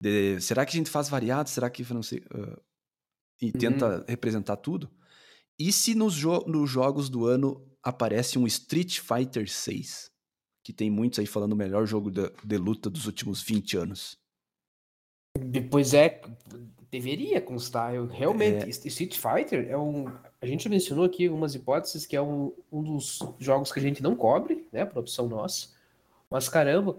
de, 0.00 0.40
será 0.40 0.64
que 0.64 0.76
a 0.76 0.78
gente 0.78 0.90
faz 0.90 1.08
variado? 1.08 1.50
Será 1.50 1.68
que 1.68 1.92
não 1.92 2.02
sei, 2.02 2.20
uh, 2.32 2.60
e 3.40 3.46
uhum. 3.46 3.52
tenta 3.52 4.04
representar 4.08 4.56
tudo? 4.56 4.90
E 5.58 5.72
se 5.72 5.94
nos, 5.94 6.14
jo 6.14 6.40
nos 6.46 6.70
jogos 6.70 7.10
do 7.10 7.26
ano 7.26 7.66
aparece 7.82 8.38
um 8.38 8.46
Street 8.46 9.00
Fighter 9.00 9.50
6? 9.50 10.09
Que 10.70 10.76
tem 10.76 10.88
muitos 10.88 11.18
aí 11.18 11.26
falando 11.26 11.52
o 11.52 11.56
melhor 11.56 11.84
jogo 11.84 12.12
de, 12.12 12.30
de 12.44 12.56
luta 12.56 12.88
dos 12.88 13.06
últimos 13.06 13.42
20 13.42 13.76
anos. 13.76 14.16
Depois 15.36 15.92
é. 15.94 16.20
Deveria 16.90 17.40
constar. 17.40 17.94
Eu, 17.94 18.06
realmente, 18.06 18.66
é... 18.66 18.68
Street 18.68 19.16
Fighter 19.16 19.68
é 19.68 19.76
um. 19.76 20.06
A 20.40 20.46
gente 20.46 20.68
mencionou 20.68 21.04
aqui 21.04 21.26
algumas 21.26 21.54
hipóteses 21.54 22.06
que 22.06 22.16
é 22.16 22.22
um, 22.22 22.52
um 22.70 22.82
dos 22.82 23.20
jogos 23.38 23.72
que 23.72 23.78
a 23.78 23.82
gente 23.82 24.02
não 24.02 24.16
cobre, 24.16 24.66
né? 24.72 24.84
Por 24.84 24.98
opção 24.98 25.28
nossa. 25.28 25.68
Mas 26.30 26.48
caramba, 26.48 26.96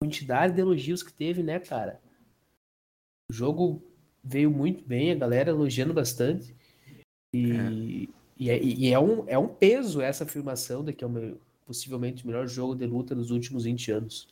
quantidade 0.00 0.54
de 0.54 0.60
elogios 0.60 1.02
que 1.02 1.12
teve, 1.12 1.42
né, 1.42 1.58
cara? 1.58 2.00
O 3.30 3.34
jogo 3.34 3.82
veio 4.22 4.50
muito 4.50 4.84
bem, 4.84 5.10
a 5.10 5.16
galera 5.16 5.50
elogiando 5.50 5.94
bastante. 5.94 6.54
E 7.34 7.52
é, 7.52 7.70
e 8.38 8.50
é, 8.50 8.62
e 8.62 8.92
é 8.92 8.98
um, 8.98 9.28
é 9.28 9.38
um 9.38 9.48
peso 9.48 10.00
essa 10.00 10.24
afirmação 10.24 10.84
de 10.84 10.92
que 10.92 11.02
é 11.02 11.06
o 11.06 11.10
meu, 11.10 11.40
possivelmente 11.66 12.24
o 12.24 12.28
melhor 12.28 12.46
jogo 12.46 12.74
de 12.74 12.86
luta 12.86 13.14
dos 13.14 13.30
últimos 13.30 13.64
20 13.64 13.90
anos. 13.90 14.28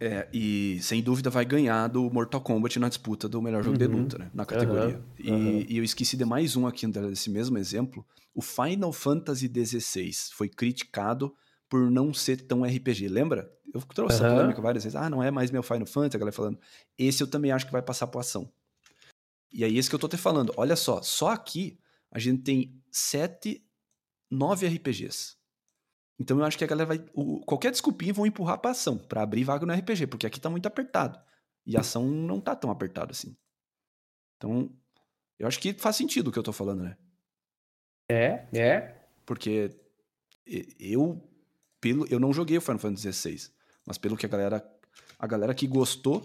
É, 0.00 0.28
e 0.32 0.78
sem 0.80 1.02
dúvida 1.02 1.28
vai 1.28 1.44
ganhar 1.44 1.88
do 1.88 2.08
Mortal 2.08 2.40
Kombat 2.40 2.78
na 2.78 2.88
disputa 2.88 3.28
do 3.28 3.42
melhor 3.42 3.64
jogo 3.64 3.72
uhum. 3.72 3.78
de 3.78 3.86
luta, 3.86 4.18
né? 4.18 4.30
Na 4.32 4.46
categoria. 4.46 4.96
Uhum. 4.96 5.02
E, 5.18 5.30
uhum. 5.30 5.66
e, 5.68 5.76
eu 5.76 5.82
esqueci 5.82 6.16
de 6.16 6.24
mais 6.24 6.54
um 6.54 6.68
aqui 6.68 6.86
desse 6.86 7.28
mesmo 7.28 7.58
exemplo. 7.58 8.06
O 8.32 8.40
Final 8.40 8.92
Fantasy 8.92 9.50
XVI 9.52 10.12
foi 10.32 10.48
criticado 10.48 11.34
por 11.68 11.90
não 11.90 12.14
ser 12.14 12.42
tão 12.42 12.62
RPG. 12.62 13.08
Lembra? 13.08 13.52
Eu 13.74 13.80
trouxe 13.80 14.16
essa 14.16 14.30
polêmica 14.30 14.62
várias 14.62 14.84
vezes. 14.84 14.94
Ah, 14.94 15.10
não 15.10 15.20
é 15.20 15.32
mais 15.32 15.50
meu 15.50 15.64
Final 15.64 15.86
Fantasy, 15.86 16.16
a 16.16 16.20
galera 16.20 16.36
falando. 16.36 16.58
Esse 16.96 17.20
eu 17.22 17.26
também 17.26 17.50
acho 17.50 17.66
que 17.66 17.72
vai 17.72 17.82
passar 17.82 18.06
por 18.06 18.20
ação. 18.20 18.48
E 19.52 19.64
aí, 19.64 19.76
esse 19.76 19.88
que 19.88 19.94
eu 19.96 19.98
tô 19.98 20.08
te 20.08 20.16
falando. 20.16 20.52
Olha 20.56 20.76
só, 20.76 21.02
só 21.02 21.30
aqui 21.30 21.76
a 22.10 22.20
gente 22.20 22.42
tem 22.42 22.80
sete, 22.90 23.64
nove 24.30 24.66
RPGs. 24.66 25.37
Então 26.18 26.38
eu 26.38 26.44
acho 26.44 26.58
que 26.58 26.64
a 26.64 26.66
galera 26.66 26.86
vai. 26.86 27.04
O, 27.14 27.40
qualquer 27.44 27.70
desculpinha 27.70 28.12
vão 28.12 28.26
empurrar 28.26 28.58
pra 28.58 28.72
ação, 28.72 28.98
pra 28.98 29.22
abrir 29.22 29.44
vaga 29.44 29.64
no 29.64 29.72
RPG, 29.72 30.06
porque 30.08 30.26
aqui 30.26 30.40
tá 30.40 30.50
muito 30.50 30.66
apertado. 30.66 31.18
E 31.64 31.76
a 31.76 31.80
ação 31.80 32.06
não 32.06 32.40
tá 32.40 32.56
tão 32.56 32.70
apertada 32.70 33.12
assim. 33.12 33.36
Então, 34.36 34.70
eu 35.38 35.46
acho 35.46 35.60
que 35.60 35.74
faz 35.74 35.96
sentido 35.96 36.28
o 36.28 36.32
que 36.32 36.38
eu 36.38 36.42
tô 36.42 36.52
falando, 36.52 36.82
né? 36.82 36.96
É, 38.10 38.48
é. 38.52 39.08
Porque 39.24 39.70
eu, 40.80 41.22
pelo, 41.80 42.06
eu 42.08 42.18
não 42.18 42.32
joguei 42.32 42.56
o 42.56 42.60
Final 42.60 42.78
Fantasy 42.78 43.12
XVI, 43.12 43.52
mas 43.86 43.98
pelo 43.98 44.16
que 44.16 44.26
a 44.26 44.28
galera, 44.28 44.78
a 45.18 45.26
galera 45.26 45.54
que 45.54 45.66
gostou 45.66 46.24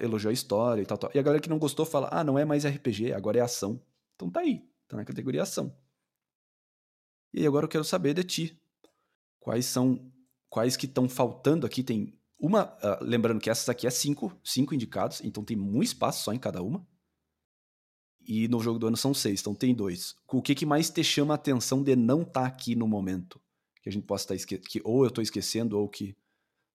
elogiou 0.00 0.30
a 0.30 0.32
história 0.32 0.82
e 0.82 0.86
tal, 0.86 0.96
tal. 0.96 1.10
E 1.14 1.18
a 1.18 1.22
galera 1.22 1.42
que 1.42 1.48
não 1.48 1.58
gostou 1.58 1.84
fala, 1.84 2.08
ah, 2.12 2.22
não 2.22 2.38
é 2.38 2.44
mais 2.44 2.64
RPG, 2.64 3.12
agora 3.12 3.38
é 3.38 3.42
ação. 3.42 3.82
Então 4.14 4.30
tá 4.30 4.40
aí, 4.40 4.64
tá 4.86 4.96
na 4.96 5.04
categoria 5.04 5.42
ação. 5.42 5.76
E 7.32 7.46
agora 7.46 7.64
eu 7.64 7.68
quero 7.68 7.84
saber 7.84 8.14
de 8.14 8.24
ti. 8.24 8.62
Quais 9.46 9.64
são, 9.66 10.00
quais 10.50 10.76
que 10.76 10.86
estão 10.86 11.08
faltando 11.08 11.64
aqui? 11.64 11.84
Tem 11.84 12.12
uma, 12.36 12.64
uh, 12.64 12.98
lembrando 13.00 13.40
que 13.40 13.48
essas 13.48 13.68
aqui 13.68 13.86
é 13.86 13.90
cinco, 13.90 14.36
cinco 14.42 14.74
indicados, 14.74 15.20
então 15.22 15.44
tem 15.44 15.56
muito 15.56 15.86
espaço 15.86 16.24
só 16.24 16.32
em 16.32 16.38
cada 16.38 16.60
uma. 16.64 16.84
E 18.26 18.48
no 18.48 18.58
jogo 18.58 18.76
do 18.76 18.88
ano 18.88 18.96
são 18.96 19.14
seis, 19.14 19.40
então 19.40 19.54
tem 19.54 19.72
dois. 19.72 20.16
O 20.26 20.42
que, 20.42 20.52
que 20.52 20.66
mais 20.66 20.90
te 20.90 21.04
chama 21.04 21.32
a 21.32 21.36
atenção 21.36 21.80
de 21.80 21.94
não 21.94 22.22
estar 22.22 22.40
tá 22.40 22.46
aqui 22.48 22.74
no 22.74 22.88
momento? 22.88 23.40
Que 23.80 23.88
a 23.88 23.92
gente 23.92 24.04
possa 24.04 24.24
estar 24.24 24.32
tá 24.32 24.36
esquecendo, 24.36 24.68
que 24.68 24.80
ou 24.82 25.04
eu 25.04 25.08
estou 25.10 25.22
esquecendo, 25.22 25.78
ou 25.78 25.88
que 25.88 26.16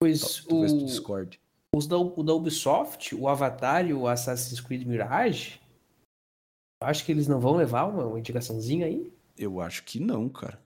pois 0.00 0.42
talvez 0.42 0.72
o... 0.72 0.78
tu 0.78 0.86
discorde. 0.86 1.38
Os 1.76 1.86
da, 1.86 1.98
o 1.98 2.22
da 2.22 2.32
Ubisoft, 2.32 3.14
o 3.14 3.28
Avatar 3.28 3.86
e 3.86 3.92
o 3.92 4.08
Assassin's 4.08 4.62
Creed 4.62 4.86
Mirage, 4.86 5.60
acho 6.80 7.04
que 7.04 7.12
eles 7.12 7.28
não 7.28 7.38
vão 7.38 7.54
levar 7.54 7.84
uma, 7.84 8.06
uma 8.06 8.18
indicaçãozinha 8.18 8.86
aí? 8.86 9.12
Eu 9.36 9.60
acho 9.60 9.84
que 9.84 10.00
não, 10.00 10.26
cara. 10.30 10.61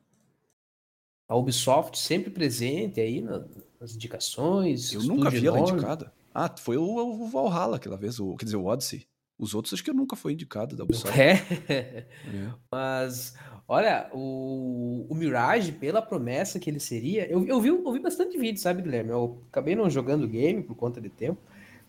A 1.29 1.37
Ubisoft 1.37 1.99
sempre 1.99 2.31
presente 2.31 3.01
aí 3.01 3.20
nas 3.20 3.95
indicações. 3.95 4.93
Eu 4.93 5.03
nunca 5.03 5.31
vi 5.31 5.47
ela 5.47 5.61
indicada. 5.61 6.12
Ah, 6.33 6.55
foi 6.57 6.77
o, 6.77 6.85
o 6.85 7.27
Valhalla 7.29 7.77
aquela 7.77 7.97
vez, 7.97 8.20
o, 8.20 8.37
quer 8.37 8.45
dizer, 8.45 8.57
o 8.57 8.66
Odyssey. 8.66 9.07
Os 9.39 9.55
outros 9.55 9.74
acho 9.74 9.85
que 9.85 9.93
nunca 9.93 10.16
fui 10.16 10.33
indicado 10.33 10.77
da 10.77 10.85
Ubisoft. 10.85 11.18
É? 11.18 11.33
é. 11.68 12.07
Mas, 12.70 13.35
olha, 13.68 14.09
o, 14.12 15.07
o 15.11 15.14
Mirage, 15.14 15.72
pela 15.72 16.01
promessa 16.01 16.59
que 16.59 16.70
ele 16.70 16.81
seria, 16.81 17.27
eu, 17.31 17.47
eu, 17.47 17.61
vi, 17.61 17.68
eu 17.68 17.93
vi 17.93 17.99
bastante 17.99 18.39
vídeo, 18.39 18.61
sabe, 18.61 18.83
Guilherme? 18.83 19.11
Eu 19.11 19.43
acabei 19.49 19.74
não 19.74 19.91
jogando 19.91 20.29
game 20.29 20.62
por 20.62 20.74
conta 20.74 21.01
de 21.01 21.11
tempo. 21.11 21.41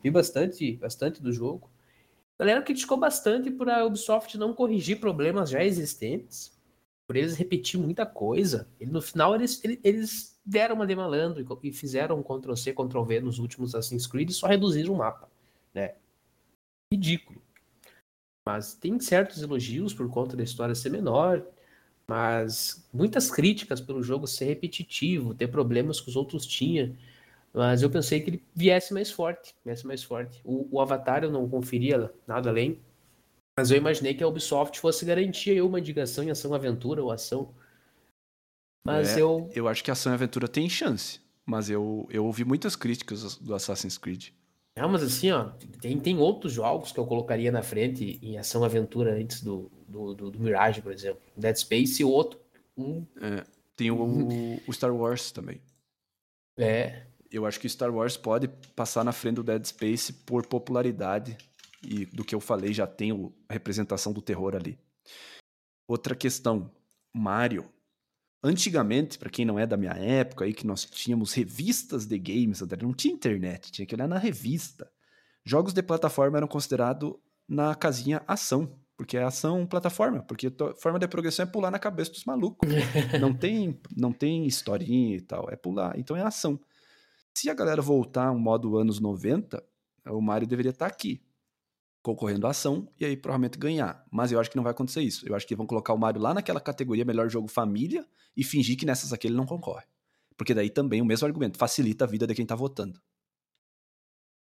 Vi 0.03 0.11
bastante, 0.11 0.75
bastante 0.75 1.21
do 1.21 1.31
jogo. 1.31 1.69
A 2.37 2.43
galera 2.43 2.61
criticou 2.61 2.97
bastante 2.97 3.49
por 3.49 3.69
a 3.69 3.85
Ubisoft 3.85 4.37
não 4.37 4.53
corrigir 4.53 4.99
problemas 4.99 5.49
já 5.49 5.63
existentes, 5.63 6.56
por 7.07 7.15
eles 7.15 7.35
repetir 7.35 7.79
muita 7.79 8.05
coisa. 8.05 8.67
E 8.79 8.85
no 8.85 9.01
final 9.01 9.33
eles, 9.33 9.61
eles 9.83 10.37
deram 10.45 10.75
uma 10.75 10.85
de 10.85 10.95
malandro 10.95 11.45
e 11.63 11.71
fizeram 11.71 12.19
um 12.19 12.23
Ctrl-C, 12.23 12.73
Ctrl-V 12.73 13.21
nos 13.21 13.39
últimos 13.39 13.73
Assassin's 13.73 14.05
Creed 14.05 14.29
e 14.29 14.33
só 14.33 14.47
reduziram 14.47 14.93
o 14.93 14.97
mapa, 14.97 15.29
né? 15.73 15.95
ridículo. 16.91 17.41
Mas 18.45 18.73
tem 18.73 18.99
certos 18.99 19.41
elogios 19.41 19.93
por 19.93 20.09
conta 20.09 20.35
da 20.35 20.43
história 20.43 20.73
ser 20.73 20.89
menor, 20.89 21.45
mas 22.07 22.87
muitas 22.93 23.29
críticas 23.29 23.81
pelo 23.81 24.01
jogo 24.01 24.25
ser 24.25 24.45
repetitivo, 24.45 25.33
ter 25.33 25.47
problemas 25.47 25.99
que 25.99 26.09
os 26.09 26.15
outros 26.15 26.45
tinham. 26.45 26.95
Mas 27.53 27.81
eu 27.81 27.89
pensei 27.89 28.21
que 28.21 28.29
ele 28.29 28.43
viesse 28.55 28.93
mais 28.93 29.11
forte, 29.11 29.53
viesse 29.65 29.85
mais 29.85 30.03
forte. 30.03 30.39
O, 30.45 30.67
o 30.71 30.79
Avatar 30.79 31.23
eu 31.23 31.31
não 31.31 31.49
conferia 31.49 32.11
nada 32.25 32.49
além, 32.49 32.79
mas 33.57 33.71
eu 33.71 33.77
imaginei 33.77 34.13
que 34.13 34.23
a 34.23 34.27
Ubisoft 34.27 34.79
fosse 34.79 35.03
garantir 35.03 35.59
uma 35.63 35.79
indicação 35.79 36.23
em 36.23 36.29
ação 36.29 36.53
aventura 36.53 37.03
ou 37.03 37.11
ação. 37.11 37.55
Mas 38.85 39.17
é, 39.17 39.21
eu. 39.21 39.49
Eu 39.53 39.67
acho 39.67 39.83
que 39.83 39.89
ação 39.89 40.11
e 40.11 40.15
aventura 40.15 40.47
tem 40.47 40.69
chance. 40.69 41.19
Mas 41.43 41.67
eu, 41.69 42.07
eu 42.11 42.25
ouvi 42.25 42.45
muitas 42.45 42.75
críticas 42.75 43.35
do 43.37 43.55
Assassin's 43.55 43.97
Creed. 43.97 44.29
Não, 44.75 44.87
mas 44.89 45.01
assim, 45.01 45.31
ó, 45.31 45.45
tem, 45.81 45.99
tem 45.99 46.19
outros 46.19 46.53
jogos 46.53 46.91
que 46.91 46.99
eu 46.99 47.07
colocaria 47.07 47.51
na 47.51 47.63
frente 47.63 48.19
em 48.21 48.37
ação 48.37 48.63
aventura 48.63 49.15
antes 49.15 49.41
do, 49.41 49.71
do, 49.87 50.13
do, 50.13 50.29
do 50.29 50.39
Mirage, 50.39 50.81
por 50.81 50.91
exemplo. 50.91 51.19
Dead 51.35 51.55
Space 51.55 51.99
e 51.99 52.05
outro. 52.05 52.39
Um... 52.77 53.03
É, 53.19 53.43
tem 53.75 53.89
o, 53.89 54.59
o, 54.67 54.73
Star 54.73 54.95
Wars 54.95 55.31
também. 55.31 55.59
É. 56.55 57.01
Eu 57.31 57.45
acho 57.45 57.59
que 57.59 57.67
Star 57.67 57.93
Wars 57.93 58.17
pode 58.17 58.47
passar 58.75 59.03
na 59.03 59.11
frente 59.11 59.35
do 59.35 59.43
Dead 59.43 59.65
Space 59.65 60.13
por 60.13 60.45
popularidade 60.45 61.35
e 61.87 62.05
do 62.05 62.25
que 62.25 62.35
eu 62.35 62.41
falei 62.41 62.73
já 62.73 62.85
tem 62.85 63.11
a 63.47 63.53
representação 63.53 64.11
do 64.11 64.21
terror 64.21 64.55
ali. 64.55 64.77
Outra 65.87 66.13
questão, 66.13 66.69
Mario. 67.15 67.65
Antigamente, 68.43 69.17
para 69.17 69.29
quem 69.29 69.45
não 69.45 69.57
é 69.57 69.65
da 69.65 69.77
minha 69.77 69.93
época, 69.93 70.45
aí 70.45 70.53
que 70.53 70.67
nós 70.67 70.85
tínhamos 70.85 71.33
revistas 71.33 72.05
de 72.05 72.19
games, 72.19 72.61
não 72.81 72.93
tinha 72.93 73.13
internet, 73.13 73.71
tinha 73.71 73.85
que 73.85 73.95
olhar 73.95 74.07
na 74.07 74.17
revista. 74.17 74.91
Jogos 75.45 75.73
de 75.73 75.81
plataforma 75.81 76.37
eram 76.37 76.47
considerados 76.47 77.15
na 77.47 77.73
casinha 77.73 78.21
ação, 78.27 78.77
porque 78.97 79.17
é 79.17 79.23
ação 79.23 79.65
plataforma, 79.65 80.21
porque 80.23 80.47
a 80.47 80.75
forma 80.75 80.99
de 80.99 81.07
progressão 81.07 81.43
é 81.43 81.47
pular 81.47 81.71
na 81.71 81.79
cabeça 81.79 82.11
dos 82.11 82.25
malucos. 82.25 82.69
não 83.19 83.33
tem, 83.33 83.79
não 83.95 84.11
tem 84.11 84.45
historinha 84.45 85.15
e 85.15 85.21
tal, 85.21 85.49
é 85.49 85.55
pular, 85.55 85.97
então 85.97 86.15
é 86.15 86.21
ação. 86.21 86.59
Se 87.33 87.49
a 87.49 87.53
galera 87.53 87.81
voltar 87.81 88.31
um 88.31 88.39
modo 88.39 88.77
anos 88.77 88.99
90, 88.99 89.63
o 90.09 90.21
Mario 90.21 90.47
deveria 90.47 90.71
estar 90.71 90.87
tá 90.87 90.93
aqui 90.93 91.26
concorrendo 92.07 92.47
à 92.47 92.51
ação 92.51 92.87
e 92.97 93.03
aí 93.03 93.17
provavelmente 93.17 93.57
ganhar. 93.57 94.05
Mas 94.09 94.31
eu 94.31 94.39
acho 94.39 94.49
que 94.49 94.55
não 94.55 94.63
vai 94.63 94.71
acontecer 94.71 95.01
isso. 95.01 95.27
Eu 95.27 95.35
acho 95.35 95.45
que 95.45 95.55
vão 95.55 95.67
colocar 95.67 95.93
o 95.93 95.97
Mario 95.97 96.21
lá 96.21 96.33
naquela 96.33 96.61
categoria 96.61 97.03
melhor 97.03 97.29
jogo 97.29 97.49
família 97.49 98.07
e 98.35 98.43
fingir 98.43 98.77
que 98.77 98.85
nessas 98.85 99.11
aqui 99.11 99.27
ele 99.27 99.35
não 99.35 99.45
concorre. 99.45 99.85
Porque 100.37 100.53
daí 100.53 100.69
também 100.69 101.01
o 101.01 101.05
mesmo 101.05 101.27
argumento, 101.27 101.57
facilita 101.57 102.05
a 102.05 102.07
vida 102.07 102.25
de 102.25 102.33
quem 102.33 102.45
tá 102.45 102.55
votando. 102.55 103.01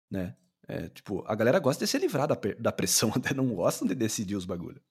Né? 0.09 0.35
É, 0.67 0.89
tipo, 0.89 1.23
a 1.27 1.35
galera 1.35 1.59
gosta 1.59 1.85
de 1.85 1.91
se 1.91 1.99
livrar 1.99 2.27
da, 2.27 2.37
da 2.59 2.71
pressão, 2.71 3.11
até 3.15 3.33
não 3.33 3.53
gostam 3.53 3.87
de 3.87 3.93
decidir 3.93 4.35
os 4.35 4.45
bagulhos. 4.45 4.81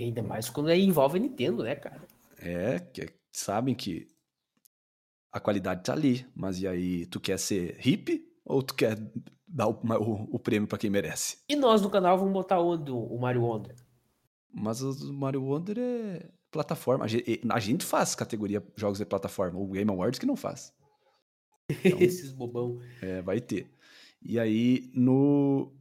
Ainda 0.00 0.22
mais 0.22 0.48
quando 0.48 0.72
envolve 0.72 1.18
Nintendo, 1.18 1.62
né, 1.62 1.74
cara? 1.74 2.02
É, 2.38 2.78
que 2.78 3.12
sabem 3.30 3.74
que 3.74 4.08
a 5.30 5.38
qualidade 5.38 5.84
tá 5.84 5.92
ali, 5.92 6.26
mas 6.34 6.60
e 6.60 6.66
aí, 6.66 7.04
tu 7.06 7.20
quer 7.20 7.38
ser 7.38 7.76
hippie 7.78 8.24
ou 8.44 8.62
tu 8.62 8.74
quer 8.74 8.96
dar 9.52 9.68
o, 9.68 9.72
o, 9.72 10.36
o 10.36 10.38
prêmio 10.38 10.68
para 10.68 10.78
quem 10.78 10.88
merece. 10.88 11.38
E 11.48 11.56
nós 11.56 11.82
no 11.82 11.90
canal 11.90 12.16
vamos 12.16 12.32
botar 12.32 12.60
onde 12.60 12.90
o 12.90 13.18
Mario 13.18 13.42
Wonder? 13.42 13.74
Mas 14.52 14.80
o 14.80 15.12
Mario 15.12 15.42
Wonder 15.42 15.78
é 15.78 16.30
plataforma. 16.50 17.04
A 17.04 17.08
gente, 17.08 17.40
a 17.48 17.60
gente 17.60 17.84
faz 17.84 18.14
categoria 18.14 18.64
jogos 18.76 18.98
de 18.98 19.04
plataforma. 19.04 19.58
O 19.58 19.68
Game 19.68 19.90
Awards 19.90 20.18
que 20.18 20.26
não 20.26 20.36
faz. 20.36 20.72
Então, 21.84 22.00
Esses 22.00 22.32
bobão. 22.32 22.80
É, 23.00 23.22
vai 23.22 23.40
ter. 23.40 23.72
E 24.20 24.40
aí, 24.40 24.90
no. 24.92 25.72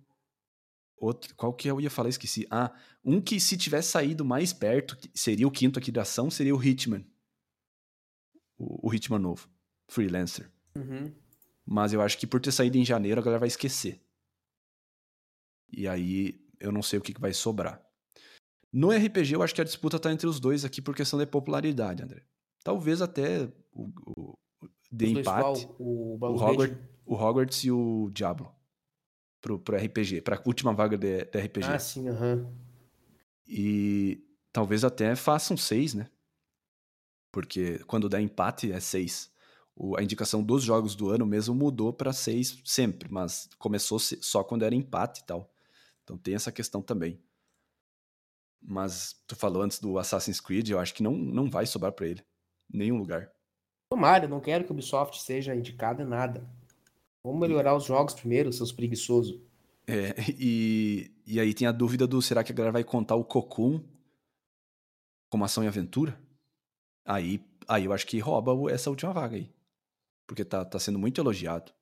Outro, 0.97 1.33
qual 1.35 1.51
que 1.51 1.67
eu 1.67 1.81
ia 1.81 1.89
falar? 1.89 2.09
Esqueci. 2.09 2.45
Ah, 2.51 2.71
um 3.03 3.19
que 3.19 3.39
se 3.39 3.57
tivesse 3.57 3.89
saído 3.89 4.23
mais 4.23 4.53
perto, 4.53 4.95
seria 5.15 5.47
o 5.47 5.51
quinto 5.51 5.79
aqui 5.79 5.91
da 5.91 6.03
ação, 6.03 6.29
seria 6.29 6.55
o 6.55 6.63
Hitman. 6.63 7.03
O, 8.55 8.89
o 8.89 8.93
Hitman 8.93 9.17
novo. 9.17 9.49
Freelancer. 9.87 10.51
Uhum. 10.75 11.11
Mas 11.71 11.93
eu 11.93 12.01
acho 12.01 12.17
que 12.17 12.25
por 12.25 12.41
ter 12.41 12.51
saído 12.51 12.79
em 12.79 12.83
janeiro, 12.83 13.21
a 13.21 13.23
galera 13.23 13.41
vai 13.41 13.47
esquecer. 13.47 14.01
E 15.71 15.87
aí 15.87 16.43
eu 16.59 16.71
não 16.71 16.81
sei 16.81 16.97
o 16.97 17.01
que, 17.01 17.13
que 17.13 17.21
vai 17.21 17.31
sobrar. 17.31 17.79
No 18.73 18.89
RPG, 18.89 19.35
eu 19.35 19.43
acho 19.43 19.53
que 19.53 19.61
a 19.61 19.63
disputa 19.63 19.99
tá 19.99 20.11
entre 20.11 20.25
os 20.25 20.39
dois 20.39 20.65
aqui 20.65 20.81
por 20.81 20.95
questão 20.95 21.19
de 21.19 21.27
popularidade, 21.27 22.01
André. 22.01 22.23
Talvez 22.63 23.03
até 23.03 23.47
o, 23.71 23.91
o 24.07 24.37
de 24.91 25.11
empate. 25.11 25.69
o, 25.77 26.17
o, 26.19 26.43
Hogwarts, 26.43 26.77
o, 27.05 27.15
Hogwarts, 27.15 27.63
e 27.63 27.71
o 27.71 28.09
Diablo. 28.11 28.51
Pro, 29.39 29.59
pro 29.59 29.77
RPG, 29.77 30.21
pra 30.21 30.41
última 30.47 30.73
vaga 30.73 30.97
de, 30.97 31.25
de 31.25 31.39
RPG. 31.39 31.67
Ah, 31.67 31.77
sim, 31.77 32.09
aham. 32.09 32.33
Uhum. 32.33 32.55
E 33.47 34.23
talvez 34.51 34.83
até 34.83 35.15
façam 35.15 35.55
seis, 35.55 35.93
né? 35.93 36.09
Porque 37.31 37.77
quando 37.85 38.09
der 38.09 38.21
empate 38.21 38.71
é 38.71 38.79
seis 38.79 39.31
o, 39.79 39.97
a 39.97 40.03
indicação 40.03 40.43
dos 40.43 40.61
jogos 40.61 40.93
do 40.93 41.09
ano 41.09 41.25
mesmo 41.25 41.55
mudou 41.55 41.93
para 41.93 42.11
seis 42.11 42.61
sempre, 42.65 43.09
mas 43.09 43.49
começou 43.57 43.97
só 43.97 44.43
quando 44.43 44.65
era 44.65 44.75
empate 44.75 45.21
e 45.21 45.23
tal. 45.23 45.49
Então 46.03 46.17
tem 46.17 46.35
essa 46.35 46.51
questão 46.51 46.81
também. 46.81 47.17
Mas 48.61 49.15
tu 49.25 49.37
falou 49.37 49.63
antes 49.63 49.79
do 49.79 49.97
Assassin's 49.97 50.41
Creed, 50.41 50.69
eu 50.69 50.79
acho 50.79 50.93
que 50.93 51.01
não, 51.01 51.13
não 51.13 51.49
vai 51.49 51.65
sobrar 51.65 51.93
para 51.93 52.07
ele. 52.07 52.21
Nenhum 52.69 52.97
lugar. 52.97 53.31
Tomara, 53.89 54.25
eu 54.25 54.29
não 54.29 54.41
quero 54.41 54.65
que 54.65 54.71
o 54.71 54.73
Ubisoft 54.73 55.21
seja 55.21 55.55
indicado 55.55 56.01
em 56.01 56.05
nada. 56.05 56.45
Vamos 57.23 57.39
melhorar 57.39 57.73
os 57.73 57.85
jogos 57.85 58.13
primeiro, 58.13 58.51
seus 58.51 58.73
preguiçosos. 58.73 59.39
É, 59.87 60.13
e, 60.37 61.09
e 61.25 61.39
aí 61.39 61.53
tem 61.53 61.67
a 61.67 61.71
dúvida 61.71 62.05
do 62.05 62.21
será 62.21 62.43
que 62.43 62.51
a 62.51 62.55
galera 62.55 62.73
vai 62.73 62.83
contar 62.83 63.15
o 63.15 63.23
Cocoon 63.23 63.81
como 65.31 65.45
ação 65.45 65.63
e 65.63 65.67
aventura? 65.67 66.19
Aí, 67.05 67.41
aí 67.65 67.85
eu 67.85 67.93
acho 67.93 68.05
que 68.05 68.19
rouba 68.19 68.69
essa 68.71 68.89
última 68.89 69.13
vaga 69.13 69.37
aí 69.37 69.58
porque 70.29 70.45
tá, 70.45 70.63
tá 70.63 70.77
sendo 70.77 70.99
muito 70.99 71.19
elogiado. 71.19 71.73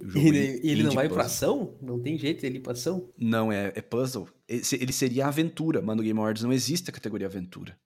E 0.00 0.18
ele, 0.18 0.38
ele 0.66 0.82
não 0.82 0.92
vai 0.92 1.08
puzzle. 1.08 1.14
pra 1.14 1.26
ação? 1.26 1.78
Não 1.82 2.00
tem 2.00 2.16
jeito 2.16 2.44
ele 2.44 2.56
ir 2.56 2.62
pra 2.62 2.72
ação? 2.72 3.12
Não, 3.18 3.52
é, 3.52 3.66
é 3.74 3.82
puzzle. 3.82 4.26
Ele 4.48 4.92
seria 4.94 5.26
aventura, 5.26 5.82
mas 5.82 5.94
no 5.94 6.02
Game 6.02 6.18
Awards 6.18 6.42
não 6.42 6.54
existe 6.54 6.88
a 6.88 6.92
categoria 6.92 7.26
aventura. 7.26 7.78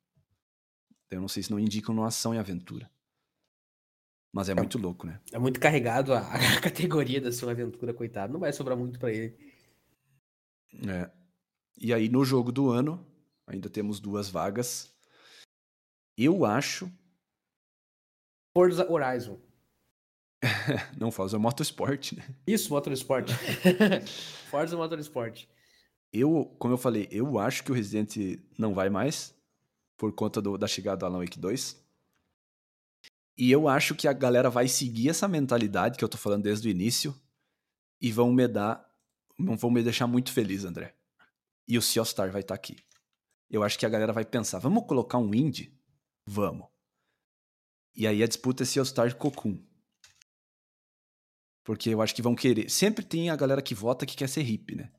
Eu 1.11 1.21
não 1.21 1.27
sei 1.27 1.43
se 1.43 1.51
não 1.51 1.59
indicam 1.59 1.93
no 1.93 2.05
ação 2.05 2.33
e 2.33 2.39
aventura. 2.39 2.89
Mas 4.33 4.49
é, 4.49 4.53
é 4.53 4.55
muito 4.55 4.79
louco, 4.79 5.09
né? 5.09 5.21
É 5.33 5.41
muito 5.41 5.59
carregado 5.59 6.15
a, 6.15 6.21
a 6.57 6.61
categoria 6.61 7.21
da 7.21 7.33
sua 7.33 7.51
aventura, 7.51 7.93
coitado. 7.93 8.33
Não 8.33 8.39
vai 8.39 8.53
sobrar 8.53 8.79
muito 8.79 8.97
para 8.97 9.13
ele. 9.13 9.37
É. 10.87 11.11
E 11.77 11.93
aí, 11.93 12.09
no 12.09 12.25
jogo 12.25 12.53
do 12.53 12.71
ano, 12.71 13.05
ainda 13.45 13.69
temos 13.69 13.99
duas 13.99 14.29
vagas. 14.29 14.95
Eu 16.17 16.45
acho. 16.45 16.89
Forza 18.57 18.89
Horizon. 18.89 19.50
Não, 20.99 21.11
Forza 21.11 21.39
Motorsport, 21.39 22.13
né? 22.13 22.25
Isso, 22.47 22.73
Motorsport. 22.73 23.29
Forza 24.51 24.77
Motorsport. 24.77 25.47
Eu, 26.13 26.55
como 26.59 26.75
eu 26.75 26.79
falei, 26.79 27.09
eu 27.11 27.39
acho 27.39 27.63
que 27.63 27.71
o 27.71 27.75
Resident 27.75 28.17
não 28.59 28.75
vai 28.75 28.91
mais 28.91 29.35
por 29.97 30.13
conta 30.13 30.41
do, 30.41 30.57
da 30.57 30.67
chegada 30.67 30.99
do 30.99 31.07
Alan 31.07 31.19
Wake 31.19 31.39
2. 31.39 31.79
E 33.37 33.51
eu 33.51 33.69
acho 33.69 33.95
que 33.95 34.09
a 34.09 34.13
galera 34.13 34.51
vai 34.51 34.67
seguir 34.67 35.09
essa 35.11 35.29
mentalidade 35.29 35.97
que 35.97 36.05
eu 36.05 36.09
tô 36.09 36.19
falando 36.19 36.43
desde 36.43 36.69
o 36.69 36.71
início 36.71 37.15
e 38.01 38.11
vão 38.11 38.33
me 38.33 38.49
dar, 38.49 38.85
não 39.39 39.57
vão 39.57 39.71
me 39.71 39.83
deixar 39.83 40.07
muito 40.07 40.33
feliz, 40.33 40.65
André. 40.65 40.95
E 41.69 41.79
o 41.79 41.83
Sea 41.83 42.05
Star 42.05 42.31
vai 42.33 42.41
estar 42.41 42.55
tá 42.55 42.59
aqui. 42.59 42.77
Eu 43.49 43.63
acho 43.63 43.79
que 43.79 43.87
a 43.87 43.89
galera 43.89 44.13
vai 44.13 44.25
pensar, 44.25 44.59
vamos 44.59 44.87
colocar 44.87 45.19
um 45.19 45.35
indie? 45.35 45.79
Vamos. 46.27 46.67
E 47.95 48.07
aí 48.07 48.23
a 48.23 48.27
disputa 48.27 48.63
é 48.63 48.67
Sea 48.67 48.85
Star 48.85 49.09
e 49.09 49.15
Cocoon. 49.15 49.59
Porque 51.65 51.91
eu 51.91 52.01
acho 52.01 52.15
que 52.15 52.23
vão 52.23 52.35
querer. 52.35 52.71
Sempre 52.71 53.05
tem 53.05 53.31
a 53.31 53.37
galera 53.37 53.63
que 53.63 53.75
vota 53.75 54.07
que 54.07 54.17
quer 54.17 54.29
ser 54.29 54.43
hippie, 54.43 54.77
né? 54.77 54.91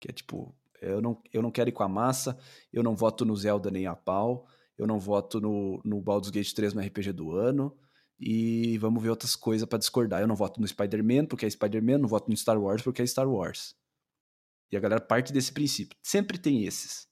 Que 0.00 0.10
é 0.10 0.12
tipo, 0.12 0.54
eu 0.80 1.00
não, 1.00 1.22
eu 1.32 1.40
não 1.40 1.50
quero 1.50 1.70
ir 1.70 1.72
com 1.72 1.82
a 1.82 1.88
massa, 1.88 2.38
eu 2.72 2.82
não 2.82 2.94
voto 2.94 3.24
no 3.24 3.36
Zelda 3.36 3.70
nem 3.70 3.86
a 3.86 3.94
pau, 3.94 4.46
eu 4.76 4.86
não 4.86 4.98
voto 4.98 5.40
no, 5.40 5.80
no 5.84 6.00
Baldur's 6.00 6.30
Gate 6.30 6.52
3 6.52 6.74
no 6.74 6.80
RPG 6.80 7.12
do 7.12 7.32
ano, 7.32 7.76
e 8.18 8.78
vamos 8.78 9.02
ver 9.02 9.10
outras 9.10 9.34
coisas 9.36 9.68
para 9.68 9.78
discordar. 9.78 10.20
Eu 10.20 10.28
não 10.28 10.36
voto 10.36 10.60
no 10.60 10.66
Spider-Man 10.66 11.26
porque 11.26 11.46
é 11.46 11.50
Spider-Man, 11.50 11.98
não 11.98 12.08
voto 12.08 12.30
no 12.30 12.36
Star 12.36 12.60
Wars 12.60 12.82
porque 12.82 13.02
é 13.02 13.06
Star 13.06 13.28
Wars. 13.28 13.76
E 14.70 14.76
a 14.76 14.80
galera 14.80 15.00
parte 15.00 15.32
desse 15.32 15.52
princípio. 15.52 15.96
Sempre 16.02 16.38
tem 16.38 16.64
esses. 16.64 17.06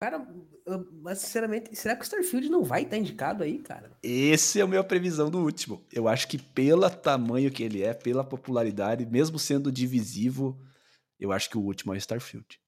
Cara, 0.00 0.26
mas 1.00 1.18
sinceramente, 1.18 1.74
será 1.76 1.94
que 1.94 2.02
o 2.02 2.04
Starfield 2.04 2.48
não 2.48 2.64
vai 2.64 2.82
estar 2.82 2.96
indicado 2.96 3.44
aí, 3.44 3.58
cara? 3.58 3.92
Esse 4.02 4.58
é 4.58 4.62
a 4.62 4.66
minha 4.66 4.82
previsão 4.82 5.30
do 5.30 5.38
último. 5.38 5.84
Eu 5.92 6.08
acho 6.08 6.26
que 6.26 6.38
pelo 6.38 6.90
tamanho 6.90 7.52
que 7.52 7.62
ele 7.62 7.82
é, 7.82 7.94
pela 7.94 8.24
popularidade, 8.24 9.06
mesmo 9.06 9.38
sendo 9.38 9.70
divisivo, 9.70 10.60
eu 11.20 11.30
acho 11.30 11.48
que 11.48 11.56
o 11.56 11.62
último 11.62 11.92
é 11.92 11.96
o 11.96 11.98
Starfield. 11.98 12.60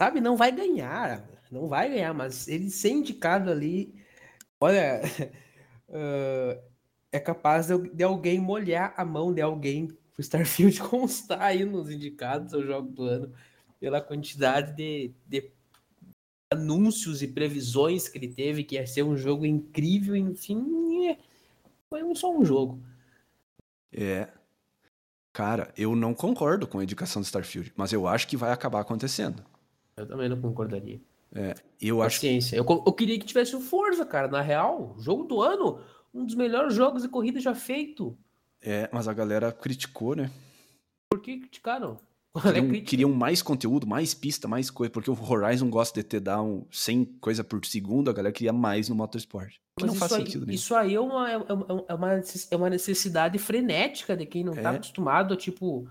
Sabe, 0.00 0.20
não 0.20 0.36
vai 0.36 0.50
ganhar, 0.50 1.24
não 1.50 1.68
vai 1.68 1.88
ganhar, 1.88 2.12
mas 2.12 2.48
ele 2.48 2.68
ser 2.68 2.90
indicado 2.90 3.48
ali, 3.48 3.94
olha, 4.60 5.00
uh, 5.88 6.60
é 7.12 7.20
capaz 7.20 7.68
de, 7.68 7.78
de, 7.90 8.02
alguém 8.02 8.40
molhar 8.40 8.92
a 8.96 9.04
mão 9.04 9.32
de 9.32 9.40
alguém 9.40 9.86
pro 9.86 10.20
Starfield 10.20 10.80
constar 10.90 11.40
aí 11.40 11.64
nos 11.64 11.88
indicados 11.88 12.52
ao 12.52 12.62
jogo 12.64 12.90
do 12.90 13.04
ano, 13.04 13.32
pela 13.78 14.00
quantidade 14.00 14.74
de, 14.74 15.14
de 15.24 15.52
anúncios 16.50 17.22
e 17.22 17.28
previsões 17.28 18.08
que 18.08 18.18
ele 18.18 18.28
teve, 18.28 18.64
que 18.64 18.76
ia 18.76 18.86
ser 18.86 19.02
um 19.02 19.16
jogo 19.16 19.44
incrível, 19.44 20.14
enfim, 20.16 21.08
é, 21.08 21.18
foi 21.88 22.14
só 22.14 22.32
um 22.32 22.44
jogo. 22.44 22.82
É. 23.92 24.28
Cara, 25.32 25.72
eu 25.76 25.96
não 25.96 26.14
concordo 26.14 26.66
com 26.66 26.78
a 26.78 26.84
indicação 26.84 27.20
do 27.20 27.24
Starfield, 27.24 27.72
mas 27.76 27.92
eu 27.92 28.06
acho 28.06 28.28
que 28.28 28.36
vai 28.36 28.52
acabar 28.52 28.80
acontecendo. 28.80 29.44
Eu 29.96 30.06
também 30.06 30.28
não 30.28 30.40
concordaria. 30.40 31.00
É, 31.34 31.54
eu 31.80 32.00
acho. 32.00 32.16
Paciência. 32.18 32.56
Eu, 32.56 32.64
eu 32.64 32.92
queria 32.92 33.18
que 33.18 33.26
tivesse 33.26 33.56
o 33.56 33.60
Forza, 33.60 34.06
cara. 34.06 34.28
Na 34.28 34.40
real, 34.40 34.94
jogo 34.98 35.24
do 35.24 35.42
ano, 35.42 35.80
um 36.12 36.24
dos 36.24 36.36
melhores 36.36 36.74
jogos 36.74 37.02
de 37.02 37.08
corrida 37.08 37.40
já 37.40 37.54
feito. 37.54 38.16
É, 38.62 38.88
mas 38.92 39.08
a 39.08 39.12
galera 39.12 39.50
criticou, 39.50 40.14
né? 40.14 40.30
Por 41.10 41.20
que 41.20 41.40
criticaram? 41.40 41.98
Queriam, 42.42 42.70
é 42.72 42.80
queriam 42.80 43.12
mais 43.12 43.42
conteúdo, 43.42 43.86
mais 43.86 44.12
pista, 44.12 44.48
mais 44.48 44.68
coisa, 44.68 44.90
porque 44.90 45.08
o 45.08 45.16
Horizon 45.16 45.70
gosta 45.70 46.02
de 46.02 46.08
ter 46.08 46.18
dar 46.18 46.42
um 46.42 46.66
100 46.68 47.04
coisa 47.20 47.44
por 47.44 47.64
segundo, 47.64 48.10
a 48.10 48.12
galera 48.12 48.32
queria 48.32 48.52
mais 48.52 48.88
no 48.88 48.94
Motorsport. 48.96 49.54
Mas 49.80 49.86
não 49.86 49.94
faz 49.94 50.12
aí, 50.12 50.24
sentido, 50.24 50.44
né? 50.44 50.52
Isso 50.52 50.74
aí 50.74 50.94
é 50.94 51.00
uma, 51.00 51.30
é, 51.30 51.36
uma, 51.36 52.22
é 52.50 52.56
uma 52.56 52.70
necessidade 52.70 53.38
frenética 53.38 54.16
de 54.16 54.26
quem 54.26 54.42
não 54.42 54.52
tá 54.52 54.72
é. 54.72 54.76
acostumado 54.76 55.32
a, 55.32 55.36
tipo, 55.36 55.88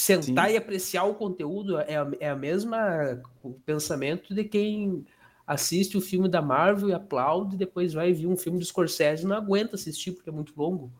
sentar 0.00 0.48
Sim. 0.48 0.54
e 0.54 0.56
apreciar 0.56 1.04
o 1.04 1.14
conteúdo 1.14 1.78
é 1.78 1.94
é 2.20 2.30
a 2.30 2.36
mesma 2.36 3.20
o 3.42 3.52
pensamento 3.52 4.32
de 4.32 4.44
quem 4.44 5.04
assiste 5.44 5.96
o 5.96 6.00
filme 6.00 6.28
da 6.28 6.40
Marvel 6.40 6.90
e 6.90 6.94
aplaude, 6.94 7.56
e 7.56 7.58
depois 7.58 7.92
vai 7.92 8.12
ver 8.12 8.28
um 8.28 8.36
filme 8.36 8.56
do 8.56 8.64
Scorsese 8.64 9.24
e 9.24 9.26
não 9.26 9.36
aguenta 9.36 9.74
assistir 9.74 10.12
porque 10.12 10.30
é 10.30 10.32
muito 10.32 10.52
longo. 10.56 10.92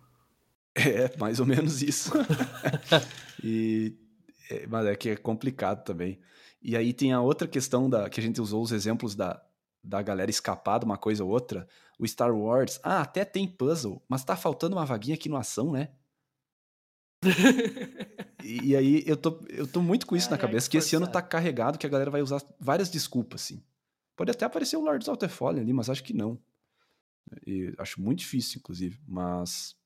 É, 0.74 1.16
mais 1.18 1.38
ou 1.38 1.46
menos 1.46 1.82
isso. 1.82 2.10
e, 3.44 3.94
é, 4.50 4.66
mas 4.66 4.86
é 4.86 4.96
que 4.96 5.10
é 5.10 5.16
complicado 5.16 5.84
também. 5.84 6.20
E 6.60 6.76
aí 6.76 6.92
tem 6.92 7.12
a 7.12 7.20
outra 7.20 7.46
questão 7.46 7.88
da 7.88 8.10
que 8.10 8.20
a 8.20 8.22
gente 8.22 8.40
usou 8.40 8.62
os 8.62 8.72
exemplos 8.72 9.14
da, 9.14 9.42
da 9.82 10.02
galera 10.02 10.30
escapar 10.30 10.78
de 10.80 10.84
uma 10.84 10.98
coisa 10.98 11.24
ou 11.24 11.30
outra. 11.30 11.66
O 11.98 12.06
Star 12.06 12.34
Wars, 12.34 12.80
ah, 12.82 13.00
até 13.00 13.24
tem 13.24 13.46
puzzle, 13.46 14.02
mas 14.08 14.24
tá 14.24 14.36
faltando 14.36 14.76
uma 14.76 14.84
vaguinha 14.84 15.14
aqui 15.14 15.28
no 15.28 15.36
ação, 15.36 15.72
né? 15.72 15.90
e, 18.42 18.74
aí 18.74 19.04
eu 19.06 19.16
tô, 19.16 19.40
eu 19.48 19.66
tô 19.66 19.82
muito 19.82 20.06
com 20.06 20.16
isso 20.16 20.30
na 20.30 20.38
cabeça, 20.38 20.68
que 20.68 20.78
esse 20.78 20.96
ano 20.96 21.06
tá 21.06 21.20
carregado, 21.20 21.78
que 21.78 21.86
a 21.86 21.90
galera 21.90 22.10
vai 22.10 22.22
usar 22.22 22.42
várias 22.58 22.88
desculpas, 22.88 23.42
assim. 23.42 23.62
Pode 24.16 24.30
até 24.30 24.44
aparecer 24.44 24.76
o 24.76 24.80
Lords 24.80 25.06
of 25.06 25.18
the 25.18 25.28
Fallen 25.28 25.62
ali, 25.62 25.72
mas 25.72 25.90
acho 25.90 26.02
que 26.02 26.14
não. 26.14 26.38
E 27.46 27.72
acho 27.78 28.00
muito 28.00 28.20
difícil, 28.20 28.58
inclusive, 28.58 28.98
mas 29.06 29.76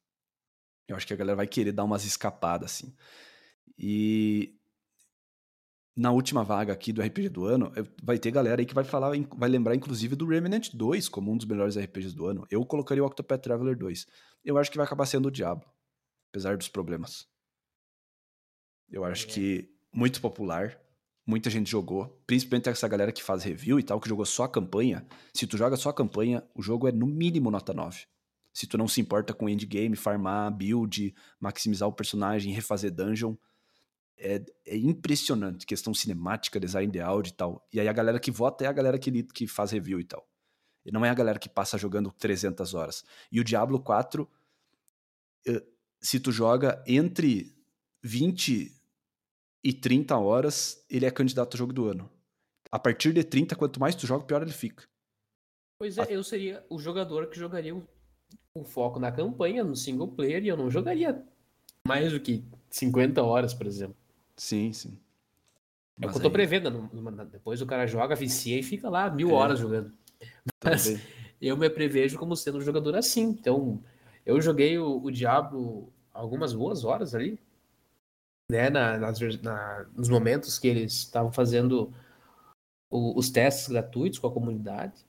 eu 0.88 0.96
acho 0.96 1.06
que 1.06 1.12
a 1.12 1.16
galera 1.16 1.36
vai 1.36 1.46
querer 1.46 1.72
dar 1.72 1.84
umas 1.84 2.04
escapadas, 2.04 2.72
assim. 2.72 2.94
E 3.78 4.56
na 5.96 6.10
última 6.10 6.42
vaga 6.42 6.72
aqui 6.72 6.92
do 6.92 7.02
RPG 7.02 7.28
do 7.28 7.44
ano, 7.44 7.72
vai 8.02 8.18
ter 8.18 8.30
galera 8.30 8.60
aí 8.60 8.66
que 8.66 8.74
vai 8.74 8.84
falar, 8.84 9.12
vai 9.36 9.48
lembrar 9.48 9.74
inclusive 9.74 10.16
do 10.16 10.26
Remnant 10.26 10.70
2 10.74 11.08
como 11.08 11.32
um 11.32 11.36
dos 11.36 11.46
melhores 11.46 11.76
RPGs 11.76 12.14
do 12.14 12.26
ano. 12.26 12.46
Eu 12.50 12.64
colocaria 12.64 13.02
o 13.02 13.06
Octopath 13.06 13.42
Traveler 13.42 13.76
2. 13.76 14.06
Eu 14.44 14.58
acho 14.58 14.70
que 14.70 14.76
vai 14.76 14.86
acabar 14.86 15.06
sendo 15.06 15.28
o 15.28 15.30
Diablo 15.30 15.64
apesar 16.34 16.56
dos 16.56 16.68
problemas. 16.68 17.28
Eu 18.90 19.04
acho 19.04 19.26
é. 19.28 19.30
que 19.30 19.70
muito 19.92 20.20
popular, 20.20 20.76
muita 21.24 21.48
gente 21.48 21.70
jogou, 21.70 22.20
principalmente 22.26 22.68
essa 22.68 22.88
galera 22.88 23.12
que 23.12 23.22
faz 23.22 23.44
review 23.44 23.78
e 23.78 23.84
tal, 23.84 24.00
que 24.00 24.08
jogou 24.08 24.26
só 24.26 24.42
a 24.42 24.48
campanha. 24.48 25.06
Se 25.32 25.46
tu 25.46 25.56
joga 25.56 25.76
só 25.76 25.90
a 25.90 25.94
campanha, 25.94 26.42
o 26.52 26.60
jogo 26.60 26.88
é 26.88 26.92
no 26.92 27.06
mínimo 27.06 27.52
nota 27.52 27.72
9. 27.72 28.00
Se 28.52 28.66
tu 28.66 28.76
não 28.76 28.88
se 28.88 29.00
importa 29.00 29.32
com 29.32 29.48
endgame, 29.48 29.94
farmar, 29.94 30.52
build, 30.52 31.14
maximizar 31.38 31.88
o 31.88 31.92
personagem, 31.92 32.52
refazer 32.52 32.92
dungeon, 32.92 33.36
é, 34.18 34.44
é, 34.66 34.76
impressionante. 34.76 35.66
Questão 35.66 35.92
cinemática, 35.92 36.60
design 36.60 36.90
de 36.90 37.00
áudio 37.00 37.30
e 37.30 37.34
tal. 37.34 37.68
E 37.72 37.80
aí 37.80 37.88
a 37.88 37.92
galera 37.92 38.18
que 38.18 38.30
vota 38.30 38.64
é 38.64 38.66
a 38.66 38.72
galera 38.72 38.98
que, 38.98 39.22
que 39.24 39.46
faz 39.46 39.70
review 39.70 40.00
e 40.00 40.04
tal. 40.04 40.26
E 40.84 40.92
não 40.92 41.04
é 41.04 41.10
a 41.10 41.14
galera 41.14 41.38
que 41.38 41.48
passa 41.48 41.78
jogando 41.78 42.12
300 42.12 42.74
horas. 42.74 43.04
E 43.32 43.40
o 43.40 43.44
Diablo 43.44 43.80
4, 43.80 44.28
se 46.04 46.20
tu 46.20 46.30
joga 46.30 46.84
entre 46.86 47.56
20 48.02 48.70
e 49.64 49.72
30 49.72 50.18
horas, 50.18 50.84
ele 50.90 51.06
é 51.06 51.10
candidato 51.10 51.54
a 51.54 51.58
jogo 51.58 51.72
do 51.72 51.86
ano. 51.86 52.10
A 52.70 52.78
partir 52.78 53.14
de 53.14 53.24
30, 53.24 53.56
quanto 53.56 53.80
mais 53.80 53.94
tu 53.94 54.06
joga, 54.06 54.26
pior 54.26 54.42
ele 54.42 54.52
fica. 54.52 54.84
Pois 55.78 55.96
é, 55.96 56.02
a... 56.02 56.04
eu 56.04 56.22
seria 56.22 56.64
o 56.68 56.78
jogador 56.78 57.28
que 57.28 57.38
jogaria 57.38 57.74
o, 57.74 57.82
o, 58.54 58.64
foco 58.64 59.00
na 59.00 59.10
campanha, 59.10 59.64
no 59.64 59.74
single 59.74 60.08
player, 60.08 60.44
e 60.44 60.48
eu 60.48 60.56
não 60.56 60.70
jogaria 60.70 61.26
mais 61.86 62.12
do 62.12 62.20
que 62.20 62.44
50 62.68 63.22
horas, 63.22 63.54
por 63.54 63.66
exemplo. 63.66 63.96
Sim, 64.36 64.72
sim. 64.72 64.98
É 66.00 66.06
o 66.06 66.10
que 66.10 66.16
eu 66.16 66.22
tô 66.22 66.30
prevendo. 66.30 66.90
Depois 67.30 67.60
o 67.60 67.66
cara 67.66 67.86
joga, 67.86 68.14
vicia 68.14 68.58
e 68.58 68.62
fica 68.62 68.88
lá 68.90 69.10
mil 69.10 69.30
é. 69.30 69.32
horas 69.32 69.58
jogando. 69.58 69.92
Mas 70.62 70.84
Também. 70.84 71.00
eu 71.40 71.56
me 71.56 71.70
prevejo 71.70 72.18
como 72.18 72.36
sendo 72.36 72.58
um 72.58 72.62
jogador 72.62 72.96
assim. 72.96 73.22
Então, 73.22 73.82
eu 74.26 74.40
joguei 74.40 74.78
o, 74.78 75.02
o 75.02 75.10
Diablo 75.10 75.92
algumas 76.12 76.52
boas 76.52 76.84
horas 76.84 77.14
ali, 77.14 77.38
né, 78.50 78.70
na, 78.70 78.98
nas, 78.98 79.18
na, 79.42 79.86
nos 79.94 80.08
momentos 80.08 80.58
que 80.58 80.68
eles 80.68 80.92
estavam 80.92 81.32
fazendo 81.32 81.92
o, 82.90 83.18
os 83.18 83.30
testes 83.30 83.68
gratuitos 83.68 84.18
com 84.18 84.26
a 84.26 84.32
comunidade. 84.32 85.04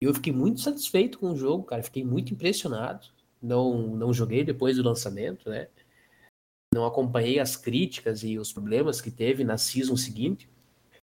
E 0.00 0.04
eu 0.04 0.14
fiquei 0.14 0.32
muito 0.32 0.60
satisfeito 0.60 1.18
com 1.18 1.30
o 1.30 1.36
jogo, 1.36 1.64
cara. 1.64 1.82
Fiquei 1.82 2.04
muito 2.04 2.32
impressionado. 2.32 3.06
Não, 3.40 3.96
não 3.96 4.12
joguei 4.12 4.44
depois 4.44 4.76
do 4.76 4.82
lançamento, 4.82 5.48
né? 5.48 5.68
Não 6.72 6.84
acompanhei 6.84 7.38
as 7.38 7.56
críticas 7.56 8.22
e 8.22 8.38
os 8.38 8.52
problemas 8.52 9.00
que 9.00 9.10
teve 9.10 9.44
na 9.44 9.58
season 9.58 9.96
seguinte. 9.96 10.48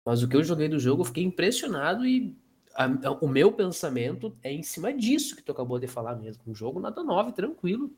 Mas 0.04 0.22
o 0.22 0.28
que 0.28 0.36
eu 0.36 0.42
joguei 0.42 0.68
do 0.68 0.78
jogo, 0.78 1.02
eu 1.02 1.06
fiquei 1.06 1.22
impressionado 1.22 2.06
e 2.06 2.36
a, 2.74 2.84
a, 2.84 3.10
o 3.20 3.28
meu 3.28 3.52
pensamento 3.52 4.36
é 4.42 4.52
em 4.52 4.62
cima 4.62 4.92
disso 4.92 5.36
que 5.36 5.42
tu 5.42 5.52
acabou 5.52 5.78
de 5.78 5.86
falar 5.86 6.16
mesmo. 6.16 6.42
Um 6.46 6.54
jogo 6.54 6.80
nada 6.80 7.02
9, 7.04 7.32
tranquilo 7.32 7.90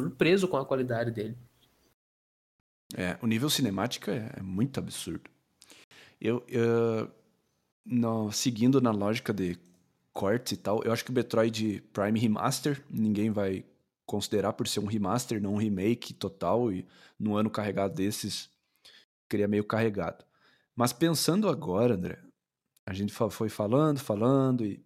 surpreso 0.00 0.48
com 0.48 0.56
a 0.56 0.64
qualidade 0.64 1.10
dele. 1.10 1.36
É, 2.96 3.18
o 3.22 3.26
nível 3.26 3.50
cinemático 3.50 4.10
é, 4.10 4.32
é 4.36 4.42
muito 4.42 4.80
absurdo. 4.80 5.30
Eu, 6.20 6.44
eu 6.48 7.10
no, 7.84 8.32
seguindo 8.32 8.80
na 8.80 8.90
lógica 8.90 9.32
de 9.32 9.58
cortes 10.12 10.52
e 10.52 10.56
tal. 10.56 10.82
Eu 10.82 10.92
acho 10.92 11.04
que 11.04 11.10
o 11.10 11.14
Metroid 11.14 11.82
Prime 11.92 12.18
Remaster, 12.18 12.82
ninguém 12.90 13.30
vai 13.30 13.64
considerar 14.10 14.54
por 14.54 14.66
ser 14.66 14.80
um 14.80 14.86
remaster, 14.86 15.40
não 15.40 15.54
um 15.54 15.56
remake 15.56 16.12
total, 16.12 16.72
e 16.72 16.84
no 17.16 17.36
ano 17.36 17.48
carregado 17.48 17.94
desses, 17.94 18.50
queria 19.28 19.46
meio 19.46 19.62
carregado. 19.62 20.24
Mas 20.74 20.92
pensando 20.92 21.48
agora, 21.48 21.94
André, 21.94 22.18
a 22.84 22.92
gente 22.92 23.12
foi 23.30 23.48
falando, 23.48 24.00
falando 24.00 24.66
e 24.66 24.84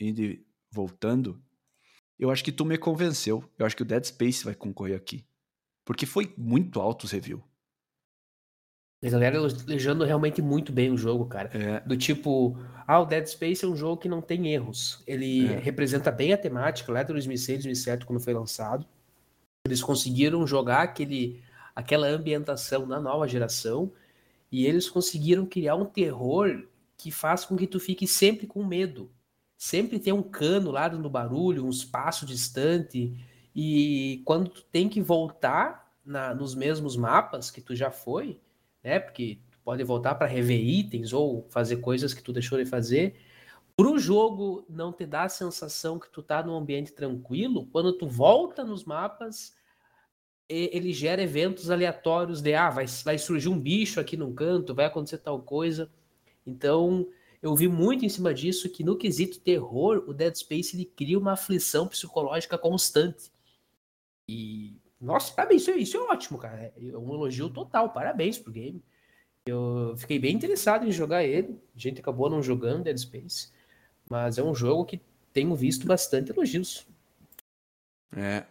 indo 0.00 0.22
e 0.22 0.46
voltando. 0.70 1.42
Eu 2.16 2.30
acho 2.30 2.44
que 2.44 2.52
tu 2.52 2.64
me 2.64 2.78
convenceu. 2.78 3.42
Eu 3.58 3.66
acho 3.66 3.74
que 3.74 3.82
o 3.82 3.84
Dead 3.84 4.04
Space 4.04 4.44
vai 4.44 4.54
concorrer 4.54 4.96
aqui. 4.96 5.26
Porque 5.84 6.06
foi 6.06 6.32
muito 6.38 6.80
alto 6.80 7.06
os 7.06 7.10
reviews. 7.10 7.42
A 9.02 9.08
galera 9.08 9.36
elogiando 9.36 10.04
realmente 10.04 10.42
muito 10.42 10.72
bem 10.72 10.92
o 10.92 10.96
jogo, 10.96 11.24
cara. 11.24 11.50
É. 11.54 11.80
Do 11.80 11.96
tipo, 11.96 12.58
ah, 12.86 13.00
o 13.00 13.06
Dead 13.06 13.26
Space 13.26 13.64
é 13.64 13.68
um 13.68 13.74
jogo 13.74 13.96
que 13.96 14.08
não 14.08 14.20
tem 14.20 14.48
erros. 14.52 15.02
Ele 15.06 15.46
é. 15.46 15.58
representa 15.58 16.12
bem 16.12 16.34
a 16.34 16.38
temática 16.38 16.92
lá 16.92 17.02
de 17.02 17.12
2006, 17.12 17.60
2007, 17.60 18.04
quando 18.04 18.20
foi 18.20 18.34
lançado. 18.34 18.86
Eles 19.66 19.82
conseguiram 19.82 20.46
jogar 20.46 20.82
aquele, 20.82 21.42
aquela 21.74 22.08
ambientação 22.08 22.84
na 22.84 23.00
nova 23.00 23.26
geração 23.26 23.90
e 24.52 24.66
eles 24.66 24.88
conseguiram 24.88 25.46
criar 25.46 25.76
um 25.76 25.86
terror 25.86 26.66
que 26.98 27.10
faz 27.10 27.46
com 27.46 27.56
que 27.56 27.66
tu 27.66 27.80
fique 27.80 28.06
sempre 28.06 28.46
com 28.46 28.64
medo. 28.64 29.10
Sempre 29.56 29.98
tem 29.98 30.12
um 30.12 30.22
cano 30.22 30.70
lá 30.70 30.88
dando 30.88 31.08
barulho, 31.08 31.64
um 31.64 31.70
espaço 31.70 32.26
distante. 32.26 33.14
E 33.56 34.20
quando 34.26 34.50
tu 34.50 34.62
tem 34.62 34.90
que 34.90 35.00
voltar 35.00 35.90
na, 36.04 36.34
nos 36.34 36.54
mesmos 36.54 36.96
mapas 36.96 37.50
que 37.50 37.60
tu 37.60 37.74
já 37.74 37.90
foi, 37.90 38.38
né? 38.82 38.98
Porque 38.98 39.38
tu 39.50 39.58
pode 39.64 39.82
voltar 39.84 40.14
para 40.14 40.26
rever 40.26 40.60
itens 40.60 41.12
ou 41.12 41.46
fazer 41.50 41.76
coisas 41.76 42.14
que 42.14 42.22
tu 42.22 42.32
deixou 42.32 42.58
de 42.58 42.64
fazer. 42.64 43.16
Para 43.76 43.88
o 43.88 43.98
jogo 43.98 44.64
não 44.68 44.92
te 44.92 45.06
dar 45.06 45.24
a 45.24 45.28
sensação 45.28 45.98
que 45.98 46.10
tu 46.10 46.22
tá 46.22 46.42
num 46.42 46.54
ambiente 46.54 46.92
tranquilo, 46.92 47.66
quando 47.72 47.92
tu 47.92 48.06
volta 48.06 48.62
nos 48.64 48.84
mapas, 48.84 49.56
ele 50.48 50.92
gera 50.92 51.22
eventos 51.22 51.70
aleatórios 51.70 52.42
de 52.42 52.54
ah, 52.54 52.70
vai, 52.70 52.86
vai 53.04 53.16
surgir 53.18 53.48
um 53.48 53.58
bicho 53.58 54.00
aqui 54.00 54.16
num 54.16 54.34
canto, 54.34 54.74
vai 54.74 54.86
acontecer 54.86 55.18
tal 55.18 55.40
coisa. 55.40 55.90
Então, 56.44 57.06
eu 57.40 57.54
vi 57.54 57.68
muito 57.68 58.04
em 58.04 58.08
cima 58.08 58.34
disso 58.34 58.68
que 58.68 58.82
no 58.82 58.96
quesito 58.96 59.40
terror, 59.40 60.04
o 60.06 60.12
Dead 60.12 60.34
Space 60.34 60.76
ele 60.76 60.84
cria 60.84 61.18
uma 61.18 61.32
aflição 61.32 61.86
psicológica 61.86 62.58
constante. 62.58 63.30
E 64.28 64.79
nossa, 65.00 65.32
parabéns, 65.32 65.62
isso, 65.62 65.70
é, 65.70 65.76
isso 65.76 65.96
é 65.96 66.00
ótimo, 66.00 66.38
cara. 66.38 66.72
É 66.76 66.96
um 66.96 67.14
elogio 67.14 67.48
total, 67.48 67.90
parabéns 67.90 68.38
pro 68.38 68.52
game. 68.52 68.82
Eu 69.46 69.94
fiquei 69.96 70.18
bem 70.18 70.34
interessado 70.34 70.86
em 70.86 70.92
jogar 70.92 71.24
ele. 71.24 71.58
A 71.74 71.78
gente 71.78 72.00
acabou 72.00 72.28
não 72.28 72.42
jogando 72.42 72.84
Dead 72.84 72.98
Space, 72.98 73.50
mas 74.10 74.36
é 74.36 74.42
um 74.42 74.54
jogo 74.54 74.84
que 74.84 75.00
tenho 75.32 75.54
visto 75.54 75.86
bastante 75.86 76.30
elogios. 76.30 76.86
É, 78.14 78.44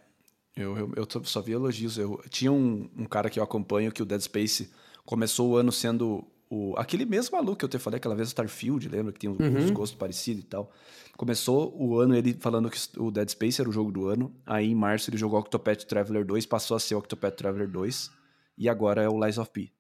eu, 0.55 0.75
eu, 0.75 0.93
eu 0.95 1.23
só 1.23 1.41
vi 1.41 1.51
elogios. 1.51 1.97
Eu 1.97 2.19
tinha 2.29 2.51
um, 2.51 2.89
um 2.97 3.05
cara 3.05 3.29
que 3.29 3.39
eu 3.39 3.43
acompanho 3.43 3.91
que 3.91 4.01
o 4.01 4.05
Dead 4.05 4.21
Space 4.21 4.71
começou 5.05 5.51
o 5.51 5.55
ano 5.55 5.71
sendo 5.71 6.25
o, 6.49 6.73
aquele 6.77 7.05
mesmo 7.05 7.37
maluco 7.37 7.57
que 7.57 7.65
eu 7.65 7.69
te 7.69 7.77
falei 7.77 7.97
aquela 7.97 8.15
vez, 8.15 8.29
Starfield, 8.29 8.89
lembra? 8.89 9.13
Que 9.13 9.19
tinha 9.19 9.31
uns 9.31 9.39
uhum. 9.39 9.73
gostos 9.73 9.97
parecidos 9.97 10.43
e 10.43 10.47
tal. 10.47 10.71
Começou 11.15 11.75
o 11.79 11.99
ano 11.99 12.15
ele 12.15 12.33
falando 12.33 12.69
que 12.71 12.79
o 12.97 13.11
Dead 13.11 13.29
Space 13.29 13.61
era 13.61 13.69
o 13.69 13.73
jogo 13.73 13.91
do 13.91 14.07
ano. 14.07 14.33
Aí 14.45 14.71
em 14.71 14.75
março 14.75 15.09
ele 15.11 15.17
jogou 15.17 15.39
Octopath 15.39 15.83
Traveler 15.83 16.25
2, 16.25 16.47
passou 16.47 16.75
a 16.75 16.79
ser 16.79 16.95
o 16.95 16.97
Octopath 16.97 17.35
Traveler 17.35 17.69
2. 17.69 18.11
E 18.57 18.67
agora 18.67 19.03
é 19.03 19.07
o 19.07 19.23
Lies 19.23 19.37
of 19.37 19.51
P. 19.51 19.71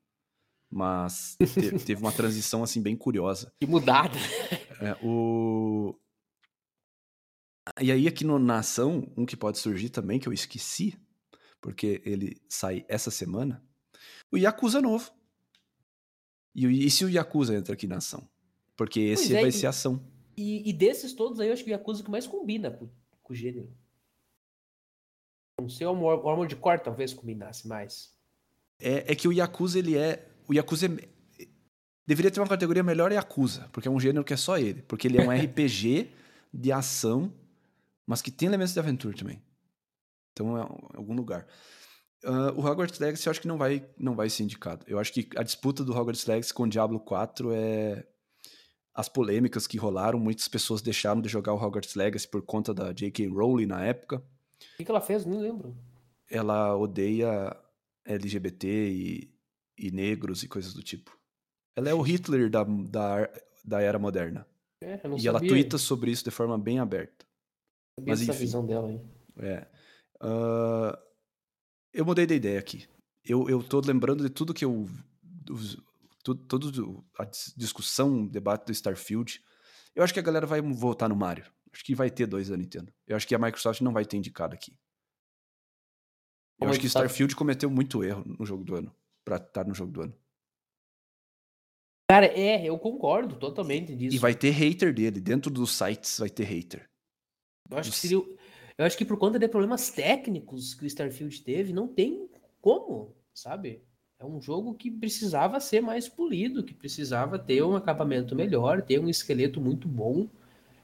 Mas 0.69 1.35
te, 1.39 1.79
teve 1.83 2.01
uma 2.01 2.11
transição 2.11 2.61
assim 2.61 2.81
bem 2.81 2.95
curiosa. 2.95 3.51
Que 3.59 3.65
mudada. 3.65 4.17
É, 4.79 4.95
o... 5.03 5.95
E 7.81 7.91
aí 7.91 8.07
aqui 8.07 8.23
no, 8.23 8.37
na 8.37 8.59
ação, 8.59 9.11
um 9.17 9.25
que 9.25 9.35
pode 9.35 9.57
surgir 9.57 9.89
também, 9.89 10.19
que 10.19 10.27
eu 10.27 10.33
esqueci, 10.33 10.95
porque 11.59 12.01
ele 12.05 12.39
sai 12.47 12.85
essa 12.87 13.09
semana, 13.09 13.63
o 14.31 14.37
Yakuza 14.37 14.81
novo. 14.81 15.11
E, 16.67 16.85
e 16.85 16.91
se 16.91 17.05
o 17.05 17.09
Yakuza 17.09 17.55
entra 17.55 17.73
aqui 17.73 17.87
na 17.87 17.97
ação? 17.97 18.27
Porque 18.75 18.99
esse 18.99 19.33
é, 19.33 19.41
vai 19.41 19.51
ser 19.51 19.67
ação. 19.67 20.01
E, 20.35 20.69
e, 20.69 20.73
desses 20.73 21.13
todos 21.13 21.39
aí, 21.39 21.47
eu 21.47 21.53
acho 21.53 21.63
que 21.63 21.69
o 21.69 21.71
Yakuza 21.71 22.03
que 22.03 22.11
mais 22.11 22.27
combina 22.27 22.69
com, 22.69 22.89
com 23.23 23.33
o 23.33 23.35
gênero. 23.35 23.69
Não 25.61 25.69
sei, 25.69 25.87
o 25.87 26.09
Armored 26.29 26.55
Core 26.57 26.83
talvez 26.83 27.13
combinasse 27.13 27.65
mais. 27.65 28.13
É, 28.77 29.11
é 29.11 29.15
que 29.15 29.27
o 29.27 29.31
Yakuza, 29.31 29.79
ele 29.79 29.97
é... 29.97 30.27
O 30.47 30.53
Yakuza 30.53 30.87
é, 30.87 31.47
deveria 32.05 32.31
ter 32.31 32.41
uma 32.41 32.47
categoria 32.47 32.83
melhor 32.83 33.11
Yakuza, 33.11 33.69
porque 33.71 33.87
é 33.87 33.91
um 33.91 33.99
gênero 33.99 34.25
que 34.25 34.33
é 34.33 34.37
só 34.37 34.57
ele. 34.57 34.81
Porque 34.81 35.07
ele 35.07 35.17
é 35.17 35.25
um 35.25 35.31
RPG 35.31 36.09
de 36.53 36.71
ação, 36.73 37.33
mas 38.05 38.21
que 38.21 38.31
tem 38.31 38.47
elementos 38.47 38.73
de 38.73 38.79
aventura 38.79 39.15
também. 39.15 39.41
Então 40.33 40.57
é 40.57 40.61
em 40.61 40.97
algum 40.97 41.13
lugar. 41.13 41.47
Uh, 42.23 42.51
o 42.57 42.65
Hogwarts 42.65 42.99
Legacy 42.99 43.27
eu 43.27 43.31
acho 43.31 43.41
que 43.41 43.47
não 43.47 43.57
vai, 43.57 43.85
não 43.97 44.15
vai 44.15 44.29
ser 44.29 44.43
indicado. 44.43 44.85
Eu 44.87 44.99
acho 44.99 45.13
que 45.13 45.29
a 45.37 45.43
disputa 45.43 45.83
do 45.83 45.93
Hogwarts 45.93 46.25
Legacy 46.25 46.53
com 46.53 46.63
o 46.63 46.69
Diablo 46.69 46.99
4 46.99 47.51
é 47.53 48.05
as 48.93 49.07
polêmicas 49.07 49.65
que 49.65 49.77
rolaram. 49.77 50.19
Muitas 50.19 50.47
pessoas 50.47 50.81
deixaram 50.81 51.21
de 51.21 51.29
jogar 51.29 51.53
o 51.53 51.57
Hogwarts 51.57 51.95
Legacy 51.95 52.27
por 52.27 52.41
conta 52.41 52.73
da 52.73 52.91
J.K. 52.91 53.27
Rowling 53.27 53.67
na 53.67 53.83
época. 53.85 54.21
O 54.77 54.83
que, 54.83 54.91
ela 54.91 54.99
fez? 54.99 55.25
Não 55.25 55.39
lembro. 55.39 55.75
Ela 56.29 56.75
odeia 56.75 57.55
LGBT 58.05 58.67
e, 58.67 59.33
e 59.77 59.91
negros 59.91 60.43
e 60.43 60.47
coisas 60.47 60.73
do 60.73 60.83
tipo. 60.83 61.17
Ela 61.75 61.89
é 61.89 61.93
o 61.93 62.01
Hitler 62.01 62.49
da, 62.49 62.63
da, 62.63 63.29
da 63.63 63.81
era 63.81 63.97
moderna. 63.97 64.45
É, 64.81 64.95
e 64.95 64.99
sabia. 64.99 65.29
ela 65.29 65.39
twitta 65.39 65.77
sobre 65.77 66.11
isso 66.11 66.25
de 66.25 66.31
forma 66.31 66.57
bem 66.57 66.79
aberta. 66.79 67.25
Sabia 67.97 68.11
Mas, 68.11 68.21
enfim, 68.21 68.31
essa 68.31 68.39
visão 68.39 68.65
dela 68.65 68.89
aí. 68.89 69.01
É. 69.37 69.67
Uh, 70.21 71.08
eu 71.93 72.05
mudei 72.05 72.25
de 72.25 72.35
ideia 72.35 72.59
aqui. 72.59 72.87
Eu, 73.23 73.49
eu 73.49 73.63
tô 73.63 73.79
lembrando 73.79 74.23
de 74.23 74.29
tudo 74.29 74.53
que 74.53 74.65
eu. 74.65 74.87
Toda 76.23 76.67
a 77.17 77.25
discussão, 77.55 78.27
debate 78.27 78.65
do 78.65 78.71
Starfield. 78.71 79.41
Eu 79.95 80.03
acho 80.03 80.13
que 80.13 80.19
a 80.19 80.23
galera 80.23 80.45
vai 80.45 80.61
votar 80.61 81.09
no 81.09 81.15
Mario. 81.15 81.45
Acho 81.73 81.83
que 81.83 81.95
vai 81.95 82.09
ter 82.09 82.27
dois 82.27 82.49
da 82.49 82.57
Nintendo. 82.57 82.93
Eu 83.07 83.15
acho 83.15 83.27
que 83.27 83.33
a 83.33 83.39
Microsoft 83.39 83.81
não 83.81 83.93
vai 83.93 84.05
ter 84.05 84.17
indicado 84.17 84.53
aqui. 84.53 84.71
Eu 84.71 84.77
Como 86.59 86.71
acho 86.71 86.79
que 86.79 86.87
tá? 86.87 86.99
Starfield 86.99 87.35
cometeu 87.35 87.69
muito 87.69 88.03
erro 88.03 88.23
no 88.25 88.45
jogo 88.45 88.63
do 88.63 88.75
ano. 88.75 88.95
Pra 89.23 89.37
estar 89.37 89.65
no 89.65 89.73
jogo 89.73 89.91
do 89.91 90.01
ano. 90.01 90.15
Cara, 92.09 92.25
é, 92.25 92.65
eu 92.65 92.77
concordo 92.77 93.37
totalmente 93.37 93.95
disso. 93.95 94.15
E 94.15 94.19
vai 94.19 94.33
ter 94.35 94.49
hater 94.49 94.93
dele. 94.93 95.19
Dentro 95.21 95.51
dos 95.51 95.71
sites 95.71 96.19
vai 96.19 96.29
ter 96.29 96.43
hater. 96.43 96.89
Eu 97.69 97.77
acho 97.77 97.91
que 97.91 97.97
seria. 97.97 98.19
Eu 98.79 98.85
acho 98.85 98.97
que 98.97 99.03
por 99.03 99.17
conta 99.17 99.37
de 99.37 99.45
problemas 99.45 99.89
técnicos 99.89 100.73
que 100.73 100.85
o 100.85 100.87
Starfield 100.87 101.41
teve, 101.41 101.73
não 101.73 101.85
tem 101.85 102.29
como, 102.61 103.13
sabe? 103.33 103.83
É 104.17 104.25
um 104.25 104.41
jogo 104.41 104.73
que 104.73 104.89
precisava 104.89 105.59
ser 105.59 105.81
mais 105.81 106.07
polido, 106.07 106.63
que 106.63 106.73
precisava 106.73 107.37
ter 107.37 107.61
um 107.61 107.75
acabamento 107.75 108.33
melhor, 108.37 108.81
ter 108.81 108.97
um 108.97 109.09
esqueleto 109.09 109.59
muito 109.59 109.85
bom. 109.85 110.29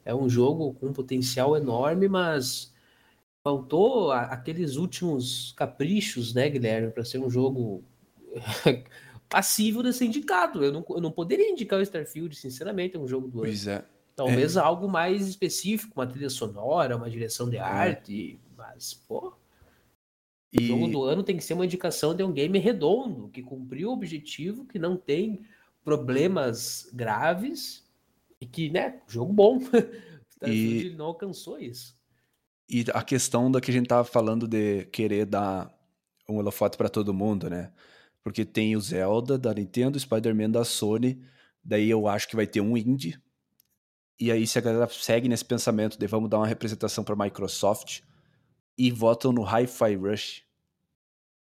É 0.04 0.14
um 0.14 0.28
jogo 0.28 0.74
com 0.74 0.88
um 0.88 0.93
potencial 0.93 1.56
enorme, 1.56 2.10
mas 2.10 2.74
faltou 3.41 4.12
aqueles 4.12 4.76
últimos 4.76 5.54
caprichos, 5.54 6.34
né, 6.34 6.50
Guilherme, 6.50 6.91
para 6.91 7.06
ser 7.06 7.20
um 7.20 7.30
jogo 7.30 7.82
passível 9.30 9.82
de 9.82 9.93
ser 9.93 10.04
indicado. 10.04 10.66
Eu 10.66 10.74
não, 10.74 10.86
eu 10.89 11.00
não 11.00 11.12
poderia 11.12 11.50
indicar 11.50 11.80
o 11.80 11.82
Starfield, 11.82 12.36
sinceramente, 12.36 12.98
é 12.98 13.00
um 13.00 13.08
jogo 13.08 13.30
do 13.30 13.38
ano. 13.38 13.48
Pois 13.48 13.68
é. 13.68 13.86
Talvez 14.16 14.55
é. 14.55 14.59
algo 14.59 14.88
mais 14.88 15.28
específico, 15.28 15.93
uma 15.95 16.07
trilha 16.07 16.30
sonora, 16.30 16.95
uma 16.95 17.09
direção 17.09 17.49
de 17.49 17.57
é. 17.57 17.59
arte, 17.59 18.39
mas, 18.55 18.93
pô. 18.93 19.34
E... 20.53 20.63
O 20.63 20.68
jogo 20.68 20.88
do 20.88 21.03
ano 21.03 21.24
tem 21.24 21.36
que 21.36 21.43
ser 21.43 21.53
uma 21.53 21.66
indicação 21.66 22.16
de 22.16 22.24
um 22.24 22.32
game 22.32 22.57
redondo, 22.57 23.28
que 23.30 23.43
cumpriu 23.43 23.89
o 23.89 23.93
objetivo, 23.93 24.66
que 24.66 24.80
não 24.80 24.95
tem 24.95 25.41
problemas 25.84 26.89
graves 26.93 27.84
e 28.39 28.45
que, 28.45 28.70
né, 28.70 29.01
jogo 29.07 29.34
bom. 29.34 29.59
e 30.47 30.93
não 30.97 31.07
alcançou 31.07 31.59
isso. 31.59 31.95
E 32.70 32.86
a 32.93 33.03
questão 33.03 33.51
da 33.51 33.59
que 33.59 33.70
a 33.70 33.74
gente 33.74 33.88
tava 33.88 34.05
falando 34.05 34.47
de 34.47 34.86
querer 34.86 35.26
dar 35.26 35.72
um 36.28 36.38
holofote 36.38 36.78
para 36.78 36.89
todo 36.89 37.13
mundo, 37.13 37.49
né? 37.49 37.72
Porque 38.24 38.43
tem 38.43 38.76
o 38.76 38.82
Zelda 38.82 39.38
da 39.38 39.53
Nintendo, 39.53 39.97
o 39.97 39.99
Spider-Man 39.99 40.49
da 40.49 40.63
Sony, 40.63 41.22
daí 41.63 41.89
eu 41.89 42.07
acho 42.07 42.28
que 42.28 42.36
vai 42.36 42.47
ter 42.47 42.61
um 42.61 42.76
indie, 42.76 43.20
e 44.20 44.32
aí, 44.32 44.47
se 44.47 44.57
a 44.57 44.61
galera 44.61 44.88
segue 44.89 45.28
nesse 45.28 45.43
pensamento 45.43 45.97
de 45.97 46.07
vamos 46.07 46.30
dar 46.30 46.38
uma 46.38 46.47
representação 46.47 47.03
para 47.03 47.16
Microsoft 47.16 48.01
e 48.78 48.89
votam 48.91 49.32
no 49.32 49.43
Hi-Fi 49.43 49.95
Rush, 49.95 50.43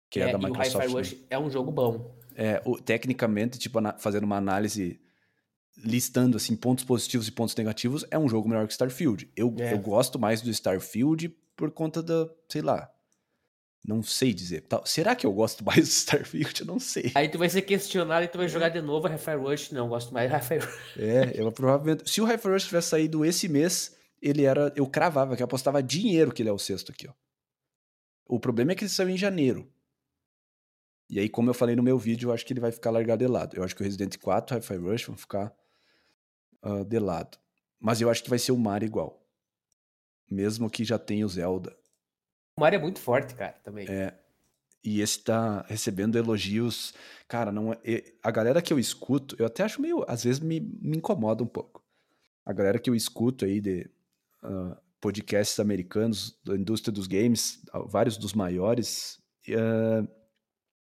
que 0.09 0.19
é, 0.19 0.29
é 0.29 0.31
da 0.31 0.37
Microsoft. 0.37 0.75
O 0.75 0.79
Hi-Fi 0.79 0.93
Rush 0.93 1.11
né? 1.13 1.19
é 1.29 1.39
um 1.39 1.49
jogo 1.49 1.71
bom. 1.71 2.15
É, 2.35 2.61
o, 2.65 2.77
tecnicamente, 2.77 3.57
tipo, 3.57 3.79
fazendo 3.99 4.23
uma 4.23 4.37
análise 4.37 4.99
listando 5.77 6.35
assim 6.35 6.55
pontos 6.55 6.83
positivos 6.83 7.27
e 7.27 7.31
pontos 7.31 7.55
negativos, 7.55 8.05
é 8.11 8.17
um 8.17 8.27
jogo 8.27 8.49
melhor 8.49 8.67
que 8.67 8.73
Starfield. 8.73 9.29
Eu, 9.35 9.53
é. 9.59 9.73
eu 9.73 9.79
gosto 9.79 10.19
mais 10.19 10.41
do 10.41 10.49
Starfield 10.49 11.29
por 11.55 11.71
conta 11.71 12.03
da, 12.03 12.29
sei 12.47 12.61
lá, 12.61 12.91
Não 13.85 14.03
sei 14.03 14.33
dizer. 14.33 14.65
Será 14.85 15.15
que 15.15 15.25
eu 15.25 15.31
gosto 15.31 15.63
mais 15.63 15.79
do 15.79 15.83
Starfield? 15.91 16.61
Eu 16.61 16.67
não 16.67 16.79
sei. 16.79 17.11
Aí 17.15 17.29
tu 17.29 17.37
vai 17.37 17.49
ser 17.49 17.61
questionado 17.61 18.25
e 18.25 18.27
tu 18.27 18.37
vai 18.37 18.47
jogar 18.47 18.69
de 18.69 18.81
novo 18.81 19.07
a 19.07 19.11
Hi-Fi 19.11 19.35
Rush. 19.35 19.71
Não, 19.71 19.87
gosto 19.87 20.13
mais 20.13 20.29
de 20.29 20.35
Hi-Fi 20.35 20.57
Rush. 20.57 20.79
É, 20.99 21.41
eu 21.41 21.51
provavelmente. 21.51 22.09
Se 22.09 22.21
o 22.21 22.25
Hi-Fi 22.25 22.47
Rush 22.49 22.65
tivesse 22.65 22.89
saído 22.89 23.23
esse 23.23 23.47
mês, 23.47 23.95
ele 24.21 24.43
era. 24.43 24.71
Eu 24.75 24.85
cravava, 24.85 25.35
que 25.35 25.41
eu 25.41 25.45
apostava 25.45 25.81
dinheiro 25.81 26.31
que 26.31 26.41
ele 26.41 26.49
é 26.49 26.53
o 26.53 26.59
sexto 26.59 26.91
aqui, 26.91 27.07
ó. 27.07 27.13
O 28.27 28.39
problema 28.39 28.73
é 28.73 28.75
que 28.75 28.83
ele 28.83 28.91
saiu 28.91 29.09
em 29.09 29.17
janeiro. 29.17 29.67
E 31.09 31.19
aí, 31.19 31.27
como 31.27 31.49
eu 31.49 31.53
falei 31.55 31.75
no 31.75 31.81
meu 31.81 31.97
vídeo, 31.97 32.29
eu 32.29 32.33
acho 32.33 32.45
que 32.45 32.53
ele 32.53 32.59
vai 32.59 32.71
ficar 32.71 32.91
largado 32.91 33.25
de 33.25 33.31
lado. 33.31 33.55
Eu 33.55 33.63
acho 33.63 33.75
que 33.75 33.81
o 33.81 33.83
Resident 33.83 34.15
4 34.17 34.55
e 34.55 34.59
Hi-Fi 34.59 34.75
Rush 34.75 35.05
vão 35.05 35.17
ficar 35.17 35.51
uh, 36.63 36.85
de 36.85 36.99
lado. 36.99 37.39
Mas 37.79 37.99
eu 37.99 38.09
acho 38.09 38.23
que 38.23 38.29
vai 38.29 38.37
ser 38.37 38.51
o 38.51 38.57
Mario 38.57 38.85
igual. 38.85 39.25
Mesmo 40.29 40.69
que 40.69 40.83
já 40.83 40.99
tenha 40.99 41.25
o 41.25 41.29
Zelda. 41.29 41.75
Mario 42.59 42.77
é 42.77 42.81
muito 42.81 42.99
forte, 42.99 43.33
cara, 43.35 43.55
também. 43.63 43.87
É. 43.89 44.13
E 44.83 45.01
esse 45.01 45.19
tá 45.19 45.65
recebendo 45.67 46.17
elogios. 46.17 46.93
Cara, 47.27 47.51
não 47.51 47.73
é, 47.83 48.03
a 48.23 48.31
galera 48.31 48.61
que 48.61 48.71
eu 48.71 48.79
escuto, 48.79 49.35
eu 49.37 49.45
até 49.45 49.63
acho 49.63 49.81
meio. 49.81 50.05
Às 50.07 50.23
vezes 50.23 50.39
me, 50.39 50.59
me 50.59 50.97
incomoda 50.97 51.43
um 51.43 51.47
pouco. 51.47 51.83
A 52.45 52.53
galera 52.53 52.79
que 52.79 52.89
eu 52.89 52.95
escuto 52.95 53.45
aí 53.45 53.59
de 53.59 53.89
uh, 54.43 54.75
podcasts 55.01 55.59
americanos 55.59 56.39
da 56.43 56.55
indústria 56.55 56.93
dos 56.93 57.07
games, 57.07 57.61
vários 57.87 58.17
dos 58.17 58.33
maiores, 58.33 59.19
uh, 59.49 60.07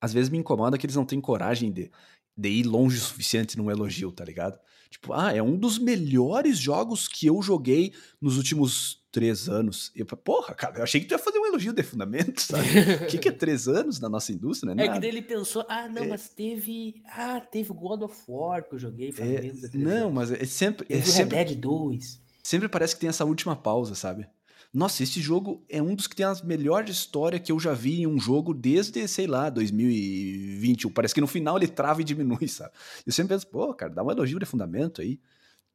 às 0.01 0.13
vezes 0.13 0.29
me 0.29 0.37
incomoda 0.37 0.77
que 0.77 0.85
eles 0.85 0.95
não 0.95 1.05
têm 1.05 1.21
coragem 1.21 1.71
de, 1.71 1.91
de 2.35 2.49
ir 2.49 2.63
longe 2.63 2.97
o 2.97 3.01
suficiente 3.01 3.57
num 3.57 3.71
elogio, 3.71 4.11
tá 4.11 4.23
ligado? 4.23 4.59
Tipo, 4.89 5.13
ah, 5.13 5.33
é 5.33 5.41
um 5.41 5.57
dos 5.57 5.77
melhores 5.77 6.57
jogos 6.57 7.07
que 7.07 7.27
eu 7.27 7.41
joguei 7.41 7.93
nos 8.21 8.37
últimos 8.37 9.05
três 9.11 9.49
anos. 9.49 9.91
Eu, 9.95 10.05
porra, 10.05 10.53
cara, 10.53 10.77
eu 10.77 10.83
achei 10.83 11.01
que 11.01 11.07
tu 11.07 11.11
ia 11.11 11.19
fazer 11.19 11.36
elogio 11.57 11.73
de 11.73 11.83
fundamento, 11.83 12.39
sabe? 12.39 12.67
O 13.03 13.07
que, 13.07 13.17
que 13.17 13.29
é 13.29 13.31
três 13.31 13.67
anos 13.67 13.99
na 13.99 14.07
nossa 14.07 14.31
indústria, 14.31 14.73
né? 14.73 14.85
É 14.85 14.93
que 14.93 14.99
daí 14.99 15.09
ele 15.09 15.21
pensou, 15.21 15.65
ah, 15.67 15.89
não, 15.89 16.03
é. 16.03 16.07
mas 16.07 16.29
teve. 16.29 17.01
Ah, 17.07 17.41
teve 17.41 17.73
God 17.73 18.03
of 18.03 18.15
War 18.27 18.63
que 18.63 18.75
eu 18.75 18.79
joguei 18.79 19.11
faz 19.11 19.29
é, 19.29 19.41
menos 19.41 19.69
de 19.69 19.77
Não, 19.77 20.07
anos. 20.07 20.13
mas 20.13 20.31
é 20.31 20.45
sempre. 20.45 20.85
Teve 20.85 21.01
é 21.01 21.03
sempre, 21.03 21.37
Red 21.37 21.45
Dead 21.45 21.59
2. 21.59 22.21
Sempre 22.43 22.69
parece 22.69 22.95
que 22.95 23.01
tem 23.01 23.09
essa 23.09 23.25
última 23.25 23.55
pausa, 23.55 23.95
sabe? 23.95 24.27
Nossa, 24.73 25.01
esse 25.01 25.19
jogo 25.19 25.63
é 25.69 25.81
um 25.81 25.95
dos 25.95 26.07
que 26.07 26.15
tem 26.15 26.25
a 26.25 26.35
melhor 26.43 26.87
história 26.87 27.39
que 27.39 27.51
eu 27.51 27.59
já 27.59 27.73
vi 27.73 28.01
em 28.01 28.07
um 28.07 28.19
jogo 28.19 28.53
desde, 28.53 29.07
sei 29.07 29.25
lá, 29.25 29.49
2021. 29.49 30.91
Parece 30.91 31.13
que 31.13 31.21
no 31.21 31.27
final 31.27 31.57
ele 31.57 31.67
trava 31.67 32.01
e 32.01 32.03
diminui, 32.03 32.47
sabe? 32.47 32.71
Eu 33.05 33.11
sempre 33.11 33.33
penso, 33.33 33.47
pô, 33.47 33.73
cara, 33.73 33.93
dá 33.93 34.03
um 34.03 34.11
elogio 34.11 34.39
de 34.39 34.45
fundamento 34.45 35.01
aí. 35.01 35.19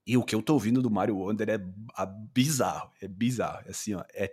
E 0.06 0.16
o 0.16 0.22
que 0.22 0.34
eu 0.34 0.42
tô 0.42 0.54
ouvindo 0.54 0.82
do 0.82 0.90
Mario 0.90 1.16
Wonder 1.16 1.48
é 1.48 1.60
bizarro, 2.32 2.90
é 3.00 3.06
bizarro. 3.06 3.62
É 3.66 3.70
assim, 3.70 3.94
ó, 3.94 4.04
é 4.12 4.32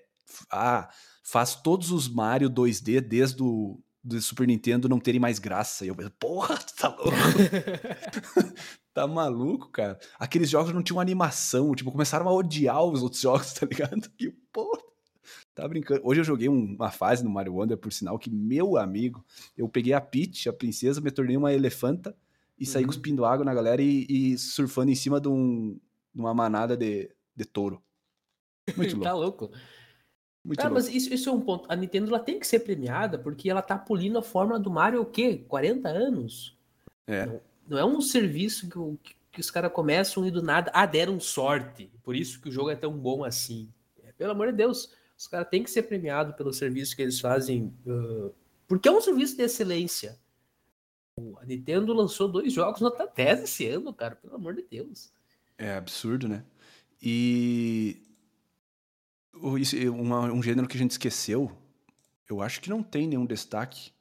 ah, 0.52 0.90
faz 1.30 1.54
todos 1.56 1.92
os 1.92 2.08
Mario 2.08 2.50
2D 2.50 3.02
desde 3.02 3.44
o 3.44 3.80
do 4.02 4.20
Super 4.22 4.48
Nintendo 4.48 4.90
não 4.90 5.00
terem 5.00 5.20
mais 5.20 5.38
graça. 5.38 5.86
E 5.86 5.90
eu 5.90 5.96
penso, 5.96 6.12
porra, 6.12 6.58
tu 6.58 6.74
tá 6.76 6.88
louco? 6.88 7.12
tá 8.94 9.06
maluco, 9.06 9.70
cara? 9.70 10.00
Aqueles 10.18 10.50
jogos 10.50 10.74
não 10.74 10.82
tinham 10.82 11.00
animação, 11.00 11.76
tipo, 11.76 11.92
começaram 11.92 12.28
a 12.28 12.34
odiar 12.34 12.84
os 12.84 13.04
outros 13.04 13.22
jogos, 13.22 13.54
tá 13.54 13.66
ligado? 13.66 14.10
Que 14.18 14.32
porra. 14.52 14.82
Tá 15.54 15.68
brincando. 15.68 16.02
Hoje 16.04 16.22
eu 16.22 16.24
joguei 16.24 16.48
uma 16.48 16.90
fase 16.90 17.24
no 17.24 17.30
Mario 17.30 17.56
Wonder, 17.56 17.78
por 17.78 17.92
sinal, 17.92 18.18
que, 18.18 18.30
meu 18.32 18.78
amigo, 18.78 19.24
eu 19.58 19.68
peguei 19.68 19.94
a 19.94 20.02
Peach, 20.02 20.48
a 20.48 20.54
princesa, 20.54 21.02
me 21.02 21.12
tornei 21.12 21.38
uma 21.38 21.54
elefanta 21.54 22.16
e 22.58 22.66
saí 22.66 22.84
uhum. 22.84 22.88
cuspindo 22.88 23.26
água 23.26 23.46
na 23.46 23.54
galera 23.54 23.82
e, 23.82 24.08
e 24.10 24.38
surfando 24.38 24.90
em 24.90 24.96
cima 24.96 25.20
de, 25.20 25.28
um, 25.28 25.78
de 26.14 26.22
uma 26.22 26.34
manada 26.34 26.76
de, 26.76 27.14
de 27.36 27.46
touro. 27.46 27.84
Muito 28.76 28.96
louco. 28.96 29.04
tá 29.04 29.14
louco. 29.14 29.52
Muito 30.44 30.62
ah, 30.62 30.70
mas 30.70 30.88
isso, 30.88 31.14
isso, 31.14 31.30
é 31.30 31.32
um 31.32 31.42
ponto. 31.42 31.66
A 31.72 31.76
Nintendo 31.76 32.08
ela 32.08 32.20
tem 32.20 32.40
que 32.40 32.48
ser 32.48 32.60
premiada 32.60 33.18
porque 33.18 33.50
ela 33.50 33.62
tá 33.62 33.78
polindo 33.78 34.18
a 34.18 34.22
fórmula 34.22 34.60
do 34.60 34.72
Mario 34.72 35.02
o 35.02 35.06
quê? 35.06 35.44
40 35.48 35.90
anos? 35.90 36.58
É. 37.06 37.26
Não, 37.26 37.42
não 37.68 37.78
é 37.78 37.86
um 37.86 38.02
serviço 38.02 38.70
que, 39.02 39.16
que 39.32 39.40
os 39.40 39.52
caras 39.52 39.72
começam 39.72 40.26
e 40.26 40.32
do 40.32 40.42
nada, 40.42 40.72
ah, 40.74 40.86
deram 40.86 41.20
sorte. 41.20 41.92
Por 42.04 42.16
isso 42.16 42.42
que 42.42 42.50
o 42.50 42.52
jogo 42.52 42.70
é 42.70 42.76
tão 42.76 42.98
bom 42.98 43.24
assim. 43.24 43.70
É, 44.04 44.12
pelo 44.14 44.32
amor 44.32 44.48
de 44.48 44.54
Deus, 44.54 44.94
os 45.18 45.28
caras 45.28 45.50
têm 45.50 45.64
que 45.64 45.70
ser 45.70 45.84
premiados 45.84 46.36
pelo 46.36 46.54
serviço 46.54 46.96
que 46.96 47.02
eles 47.02 47.20
fazem. 47.20 47.74
Uh, 47.86 48.34
porque 48.68 48.88
é 48.88 48.92
um 48.92 49.02
serviço 49.02 49.36
de 49.36 49.44
excelência. 49.44 50.18
A 51.42 51.46
Nintendo 51.46 51.94
lançou 51.94 52.30
dois 52.30 52.54
jogos 52.54 52.80
nota 52.80 53.06
10 53.14 53.44
esse 53.44 53.68
ano, 53.68 53.94
cara, 53.94 54.16
pelo 54.16 54.36
amor 54.36 54.56
de 54.56 54.64
Deus. 54.64 55.12
É 55.58 55.76
absurdo, 55.76 56.30
né? 56.30 56.46
E 57.02 58.02
uma, 59.90 60.32
um 60.32 60.42
gênero 60.42 60.68
que 60.68 60.78
a 60.78 60.80
gente 60.80 60.92
esqueceu, 60.92 61.52
eu 62.30 62.42
acho 62.42 62.62
que 62.62 62.70
não 62.70 62.84
tem 62.84 63.08
nenhum 63.08 63.26
destaque, 63.26 63.92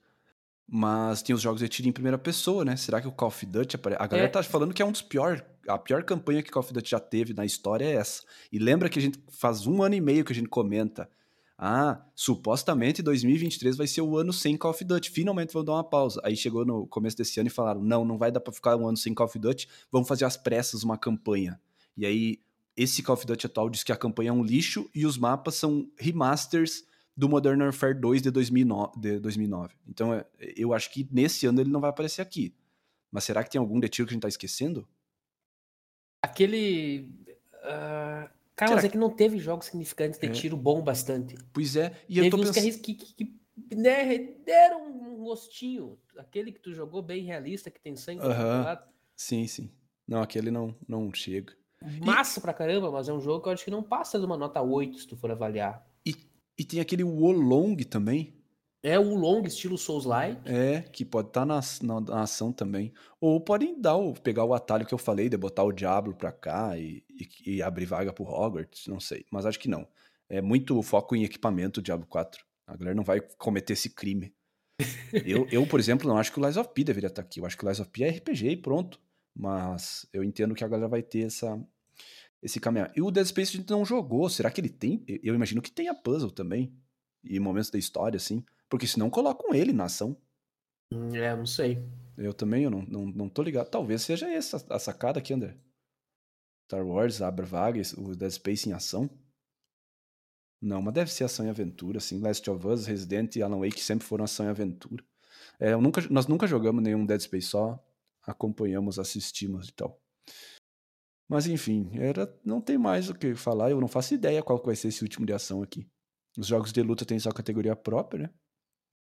mas 0.67 1.23
tem 1.23 1.35
os 1.35 1.41
jogos 1.41 1.61
de 1.61 1.69
tiro 1.69 1.89
em 1.89 1.93
primeira 1.93 2.19
pessoa, 2.19 2.65
né? 2.65 2.77
Será 2.77 3.01
que 3.01 3.09
o 3.09 3.13
Call 3.13 3.29
of 3.29 3.47
Duty 3.47 3.77
aparece? 3.77 4.03
A 4.03 4.07
galera 4.07 4.29
é. 4.29 4.31
tá 4.31 4.43
falando 4.43 4.75
que 4.75 4.83
é 4.83 4.85
um 4.85 4.93
dos 4.93 5.01
piores. 5.01 5.43
A 5.67 5.79
pior 5.79 6.03
campanha 6.05 6.43
que 6.43 6.51
Call 6.51 6.61
of 6.61 6.73
Duty 6.73 6.91
já 6.91 7.01
teve 7.01 7.33
na 7.33 7.47
história 7.47 7.87
é 7.87 7.93
essa. 7.93 8.23
E 8.53 8.59
lembra 8.59 8.89
que 8.91 8.99
a 8.99 9.03
gente 9.03 9.19
faz 9.29 9.67
um 9.67 9.83
ano 9.83 9.95
e 9.95 10.01
meio 10.01 10.25
que 10.25 10.33
a 10.33 10.35
gente 10.35 10.49
comenta. 10.49 11.09
Ah, 11.57 12.05
supostamente 12.15 13.03
2023 13.03 13.77
vai 13.77 13.87
ser 13.87 14.03
o 14.03 14.17
ano 14.17 14.33
sem 14.33 14.57
Call 14.57 14.71
of 14.71 14.85
Duty. 14.85 15.11
Finalmente 15.11 15.53
vão 15.55 15.65
dar 15.65 15.73
uma 15.73 15.85
pausa. 15.85 16.21
Aí 16.23 16.37
chegou 16.37 16.67
no 16.67 16.87
começo 16.87 17.17
desse 17.17 17.41
ano 17.41 17.49
e 17.49 17.51
falaram: 17.51 17.83
não, 17.83 18.05
não 18.05 18.19
vai 18.19 18.31
dar 18.31 18.41
pra 18.41 18.53
ficar 18.53 18.77
um 18.77 18.87
ano 18.87 18.97
sem 18.97 19.15
Call 19.15 19.27
of 19.27 19.39
Duty. 19.39 19.69
Vamos 19.91 20.07
fazer 20.07 20.27
às 20.27 20.37
pressas 20.37 20.83
uma 20.83 20.99
campanha. 20.99 21.59
E 21.97 22.05
aí 22.05 22.41
esse 22.79 23.03
Call 23.03 23.15
of 23.15 23.27
Duty 23.27 23.47
atual 23.47 23.69
diz 23.69 23.83
que 23.83 23.91
a 23.91 23.97
campanha 23.97 24.31
é 24.31 24.33
um 24.33 24.45
lixo 24.45 24.89
e 24.95 25.05
os 25.05 25.19
mapas 25.19 25.57
são 25.57 25.91
remasters 25.99 26.85
do 27.17 27.29
Modern 27.29 27.61
Warfare 27.61 27.99
2 27.99 28.23
de 28.23 28.31
2009. 28.31 29.01
De 29.01 29.19
2009. 29.19 29.75
Então 29.89 30.15
é, 30.15 30.25
eu 30.57 30.73
acho 30.73 30.89
que 30.93 31.07
nesse 31.11 31.45
ano 31.47 31.61
ele 31.61 31.71
não 31.71 31.81
vai 31.81 31.91
aparecer 31.91 32.23
aqui. 32.23 32.55
Mas 33.11 33.25
será 33.25 33.43
que 33.43 33.51
tem 33.51 33.59
algum 33.59 33.81
de 33.81 33.89
tiro 33.89 34.07
que 34.07 34.13
a 34.13 34.15
gente 34.15 34.23
tá 34.23 34.29
esquecendo? 34.29 34.89
Aquele. 36.23 37.11
Uh... 37.65 38.31
Cara, 38.55 38.75
mas 38.75 38.85
é 38.85 38.89
que 38.89 38.99
não 38.99 39.11
teve 39.11 39.39
jogos 39.39 39.67
significantes 39.67 40.19
de 40.19 40.27
é. 40.27 40.31
tiro 40.31 40.57
bom 40.57 40.83
bastante. 40.83 41.37
Pois 41.53 41.77
é, 41.77 41.97
e 42.09 42.15
teve 42.15 42.27
eu 42.27 42.31
tô 42.31 42.39
pensando... 42.39 42.81
que, 42.81 42.95
que, 42.95 43.15
que, 43.15 43.15
que 43.15 43.75
né, 43.75 44.19
deram 44.45 44.87
um 44.87 45.25
gostinho. 45.25 45.99
Aquele 46.17 46.53
que 46.53 46.61
tu 46.61 46.73
jogou 46.73 47.03
bem 47.03 47.25
realista, 47.25 47.71
que 47.71 47.81
tem 47.81 47.97
sangue 47.97 48.21
uh 48.21 48.31
-huh. 48.31 48.83
Sim, 49.17 49.47
sim. 49.47 49.71
Não, 50.07 50.23
aquele 50.23 50.51
não, 50.51 50.75
não 50.89 51.13
chega. 51.13 51.58
Massa 52.01 52.39
e... 52.39 52.43
pra 52.43 52.53
caramba, 52.53 52.91
mas 52.91 53.09
é 53.09 53.13
um 53.13 53.21
jogo 53.21 53.43
que 53.43 53.49
eu 53.49 53.53
acho 53.53 53.65
que 53.65 53.71
não 53.71 53.83
passa 53.83 54.19
de 54.19 54.25
uma 54.25 54.37
nota 54.37 54.61
8 54.61 54.99
se 54.99 55.07
tu 55.07 55.17
for 55.17 55.31
avaliar. 55.31 55.87
E, 56.05 56.15
e 56.59 56.65
tem 56.65 56.81
aquele 56.81 57.05
Wolong 57.05 57.85
também. 57.85 58.39
É 58.83 58.99
o 58.99 59.15
Long, 59.15 59.43
estilo 59.43 59.77
Souls-like. 59.77 60.41
É, 60.45 60.83
que 60.83 61.05
pode 61.05 61.29
estar 61.29 61.41
tá 61.41 61.47
na, 61.47 61.61
na, 61.83 62.01
na, 62.01 62.23
ação 62.23 62.53
também. 62.53 62.93
Ou 63.21 63.41
podem 63.41 63.81
dar 63.81 63.97
o, 63.97 64.15
pegar 64.15 64.45
o 64.45 64.55
atalho 64.55 64.87
que 64.87 64.95
eu 64.95 64.99
falei, 64.99 65.29
de 65.29 65.37
botar 65.37 65.65
o 65.65 65.73
Diablo 65.73 66.15
pra 66.15 66.31
cá 66.31 66.79
e, 66.79 67.05
e, 67.11 67.57
e 67.57 67.63
abrir 67.63 67.87
vaga 67.87 68.13
pro 68.13 68.25
Hogwarts, 68.25 68.87
não 68.87 69.01
sei. 69.01 69.25
Mas 69.33 69.47
acho 69.47 69.59
que 69.59 69.69
não. 69.69 69.87
É 70.29 70.41
muito 70.41 70.81
foco 70.83 71.17
em 71.17 71.25
equipamento 71.25 71.81
o 71.81 71.83
Diablo 71.83 72.07
4. 72.07 72.45
A 72.69 72.77
galera 72.77 72.95
não 72.95 73.03
vai 73.03 73.21
cometer 73.21 73.73
esse 73.73 73.91
crime. 73.91 74.33
eu, 75.27 75.49
eu, 75.51 75.67
por 75.67 75.81
exemplo, 75.81 76.07
não 76.07 76.17
acho 76.17 76.33
que 76.33 76.39
o 76.39 76.45
Lies 76.45 76.57
of 76.57 76.71
P 76.73 76.85
deveria 76.85 77.09
estar 77.09 77.23
tá 77.23 77.27
aqui. 77.27 77.41
Eu 77.41 77.47
acho 77.47 77.57
que 77.57 77.65
o 77.65 77.69
Lies 77.69 77.81
of 77.81 77.91
P 77.91 78.05
é 78.05 78.11
RPG 78.11 78.51
e 78.51 78.57
pronto. 78.57 79.01
Mas 79.39 80.05
eu 80.13 80.25
entendo 80.25 80.53
que 80.53 80.65
a 80.65 80.69
galera 80.69 80.89
vai 80.89 81.01
ter 81.01 81.27
essa, 81.27 81.65
esse 82.43 82.59
caminhar. 82.59 82.93
E 82.97 83.01
o 83.01 83.09
Dead 83.09 83.25
Space 83.25 83.55
a 83.55 83.61
gente 83.61 83.71
não 83.71 83.85
jogou. 83.85 84.29
Será 84.29 84.51
que 84.51 84.61
ele 84.61 84.69
tem? 84.69 85.05
Eu 85.23 85.33
imagino 85.33 85.63
que 85.63 85.71
tenha 85.71 85.95
puzzle 85.95 86.33
também. 86.33 86.77
E 87.23 87.39
momentos 87.39 87.71
da 87.71 87.79
história, 87.79 88.17
assim. 88.17 88.45
Porque 88.69 88.87
senão 88.87 89.09
colocam 89.09 89.55
ele 89.55 89.73
na 89.73 89.85
ação. 89.85 90.17
Hum, 90.93 91.15
é, 91.15 91.37
não 91.37 91.47
sei. 91.47 91.79
Eu 92.17 92.35
também 92.35 92.65
eu 92.65 92.71
não, 92.71 92.83
não, 92.83 93.07
não 93.07 93.29
tô 93.29 93.43
ligado. 93.43 93.71
Talvez 93.71 94.03
seja 94.03 94.29
essa 94.29 94.65
a 94.69 94.79
sacada 94.81 95.21
aqui, 95.21 95.33
André. 95.33 95.57
Star 96.67 96.85
Wars, 96.85 97.23
abre 97.23 97.47
vagas, 97.47 97.93
o 97.93 98.17
Dead 98.17 98.33
Space 98.33 98.69
em 98.69 98.73
ação. 98.73 99.09
Não, 100.61 100.83
mas 100.83 100.95
deve 100.95 101.13
ser 101.13 101.23
ação 101.23 101.47
e 101.47 101.49
aventura, 101.49 101.99
assim. 101.99 102.19
Last 102.19 102.51
of 102.51 102.67
Us, 102.67 102.87
Resident 102.87 103.37
e 103.37 103.43
Alan 103.43 103.61
Wake 103.61 103.81
sempre 103.81 104.05
foram 104.05 104.25
ação 104.25 104.47
e 104.47 104.49
aventura. 104.49 105.05
É, 105.61 105.77
nunca, 105.77 106.03
nós 106.11 106.27
nunca 106.27 106.47
jogamos 106.49 106.83
nenhum 106.83 107.07
Dead 107.07 107.21
Space, 107.21 107.47
só 107.47 107.81
acompanhamos, 108.29 108.99
assistimos 108.99 109.69
e 109.69 109.73
tal. 109.73 109.99
Mas 111.29 111.47
enfim, 111.47 111.91
era, 111.95 112.33
não 112.45 112.61
tem 112.61 112.79
mais 112.79 113.09
o 113.09 113.15
que 113.15 113.35
falar. 113.35 113.71
Eu 113.71 113.81
não 113.81 113.89
faço 113.89 114.15
ideia 114.15 114.43
qual 114.43 114.63
vai 114.63 114.77
ser 114.77 114.89
esse 114.89 115.03
último 115.03 115.27
de 115.27 115.33
ação 115.33 115.63
aqui. 115.63 115.87
Os 116.39 116.47
jogos 116.47 116.73
de 116.73 116.83
luta 116.83 117.05
têm 117.05 117.19
sua 117.19 117.33
categoria 117.33 117.75
própria, 117.75 118.25
né? 118.25 118.35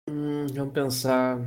Hum, 0.09 0.47
vamos 0.53 0.73
pensar. 0.73 1.39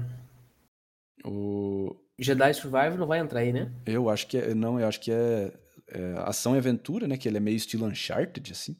O 1.26 1.95
Jedi 2.20 2.53
Survivor 2.53 2.97
não 2.97 3.07
vai 3.07 3.20
entrar 3.20 3.39
aí, 3.39 3.51
né? 3.51 3.74
Eu 3.86 4.09
acho 4.09 4.28
que 4.28 4.38
é, 4.38 4.53
não, 4.53 4.80
eu 4.80 4.88
acho 4.88 4.99
que 4.99 5.11
é, 5.11 5.53
é 5.88 6.14
ação 6.20 6.55
e 6.55 6.57
aventura, 6.57 7.07
né? 7.07 7.18
Que 7.18 7.28
ele 7.28 7.38
é 7.38 7.41
meio 7.41 7.57
estilo 7.57 7.86
Uncharted, 7.86 8.51
assim. 8.51 8.80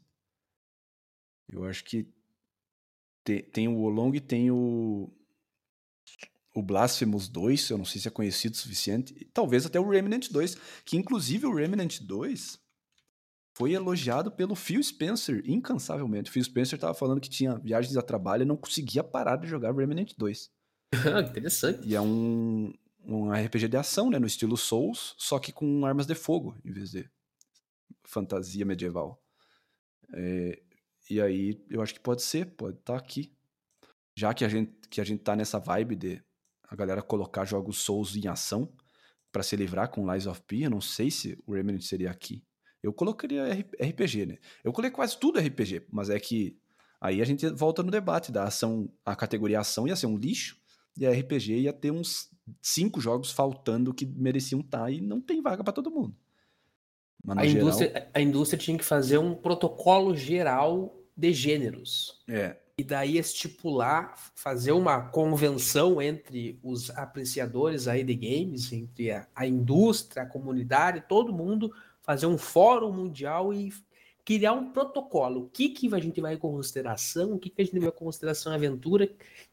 Eu 1.50 1.66
acho 1.66 1.84
que 1.84 2.08
te, 3.26 3.42
tem 3.42 3.68
o 3.68 3.80
Olong 3.82 4.16
e 4.16 4.22
tem 4.22 4.52
o 4.52 5.12
o 6.54 6.62
Blasphemous 6.62 7.28
2, 7.28 7.70
eu 7.72 7.78
não 7.78 7.86
sei 7.86 8.00
se 8.00 8.08
é 8.08 8.12
conhecido 8.12 8.54
o 8.54 8.58
suficiente, 8.58 9.16
e 9.20 9.26
talvez 9.26 9.66
até 9.66 9.80
o 9.80 9.90
Remnant 9.90 10.30
2, 10.30 10.56
que 10.86 10.96
inclusive 10.96 11.48
o 11.48 11.54
Remnant 11.54 12.00
2 12.02 12.60
foi 13.56 13.74
elogiado 13.74 14.32
pelo 14.32 14.56
Phil 14.56 14.82
Spencer 14.82 15.44
incansavelmente. 15.46 16.30
O 16.30 16.34
Phil 16.34 16.44
Spencer 16.44 16.78
tava 16.80 16.94
falando 16.94 17.22
que 17.22 17.30
tinha 17.30 17.56
viagens 17.58 17.96
a 17.98 18.02
trabalho 18.02 18.44
e 18.44 18.46
não 18.46 18.58
conseguia 18.58 19.04
parar 19.04 19.36
de 19.36 19.48
jogar 19.48 19.76
Remnant 19.76 20.14
2. 20.18 20.52
Interessante. 21.30 21.88
E 21.88 21.96
é 21.96 22.02
um, 22.02 22.74
um 23.06 23.32
RPG 23.32 23.68
de 23.68 23.78
ação, 23.78 24.10
né? 24.10 24.20
No 24.20 24.28
estilo 24.28 24.58
Souls, 24.58 25.16
só 25.18 25.40
que 25.40 25.52
com 25.52 25.86
armas 25.86 26.06
de 26.06 26.16
fogo, 26.16 26.56
em 26.64 26.72
vez 26.72 26.92
de 26.92 27.10
fantasia 28.04 28.66
medieval. 28.66 29.22
É, 30.14 30.62
e 31.10 31.22
aí, 31.22 31.64
eu 31.70 31.82
acho 31.82 31.94
que 31.94 32.00
pode 32.00 32.22
ser, 32.22 32.46
pode 32.56 32.78
estar 32.78 32.94
tá 32.94 33.00
aqui. 33.00 33.36
Já 34.16 34.34
que 34.34 34.46
a, 34.46 34.50
gente, 34.50 34.88
que 34.90 35.02
a 35.02 35.04
gente 35.04 35.24
tá 35.24 35.36
nessa 35.36 35.60
vibe 35.60 35.96
de 35.96 36.24
a 36.70 36.76
galera 36.76 37.02
colocar 37.02 37.46
jogos 37.46 37.80
Souls 37.80 38.16
em 38.16 38.28
ação 38.28 38.72
para 39.32 39.44
se 39.44 39.56
livrar 39.56 39.90
com 39.90 40.12
Lies 40.12 40.28
of 40.28 40.42
P, 40.42 40.66
eu 40.66 40.70
não 40.70 40.82
sei 40.82 41.10
se 41.10 41.38
o 41.46 41.54
Remnant 41.54 41.82
seria 41.82 42.12
aqui. 42.12 42.44
Eu 42.82 42.94
colocaria 42.94 43.46
RPG, 43.52 44.26
né? 44.26 44.38
Eu 44.64 44.72
coloquei 44.72 44.92
quase 44.92 45.18
tudo 45.18 45.40
RPG, 45.40 45.88
mas 45.90 46.10
é 46.10 46.20
que 46.20 46.58
aí 47.00 47.22
a 47.22 47.26
gente 47.26 47.50
volta 47.50 47.82
no 47.82 47.90
debate 47.90 48.32
da 48.32 48.44
ação, 48.44 48.92
a 49.06 49.16
categoria 49.16 49.60
ação 49.60 49.88
ia 49.88 49.96
ser 49.96 50.06
um 50.06 50.18
lixo, 50.18 50.58
e 50.98 51.06
a 51.06 51.12
RPG 51.12 51.62
ia 51.62 51.74
ter 51.74 51.92
uns 51.92 52.30
cinco 52.62 53.02
jogos 53.02 53.32
faltando 53.32 53.94
que 53.94 54.06
mereciam 54.06 54.62
estar 54.62 54.84
tá, 54.84 54.92
e 54.92 55.02
não 55.02 55.20
tem 55.20 55.42
vaga 55.42 55.64
para 55.64 55.74
todo 55.74 55.90
mundo. 55.90 56.16
a, 57.28 57.46
geral... 57.46 57.62
indústria, 57.62 58.10
a 58.14 58.22
indústria 58.22 58.60
tinha 58.60 58.78
que 58.78 58.86
fazer 58.86 59.18
um 59.18 59.34
protocolo 59.34 60.16
geral 60.16 60.96
de 61.16 61.34
gêneros. 61.34 62.22
É. 62.28 62.58
E 62.78 62.84
daí 62.84 63.18
estipular, 63.18 64.16
fazer 64.36 64.72
uma 64.72 65.00
convenção 65.00 66.02
entre 66.02 66.60
os 66.64 66.90
apreciadores 66.92 67.88
aí 67.88 68.04
de 68.04 68.16
games, 68.16 68.74
entre 68.74 69.12
a, 69.12 69.28
a 69.36 69.46
indústria, 69.46 70.24
a 70.24 70.28
comunidade, 70.28 71.06
todo 71.08 71.32
mundo, 71.32 71.72
fazer 72.02 72.26
um 72.26 72.38
fórum 72.38 72.92
mundial 72.92 73.54
e 73.54 73.72
criar 74.26 74.54
um 74.54 74.72
protocolo. 74.72 75.42
O 75.42 75.50
que, 75.50 75.70
que 75.70 75.94
a 75.94 76.00
gente 76.00 76.22
vai 76.22 76.34
em 76.34 76.38
consideração, 76.38 77.34
o 77.34 77.40
que, 77.40 77.50
que 77.50 77.62
a 77.62 77.66
gente 77.66 77.78
vai 77.80 77.90
em 77.90 77.92
consideração 77.92 78.54
aventura, 78.54 79.10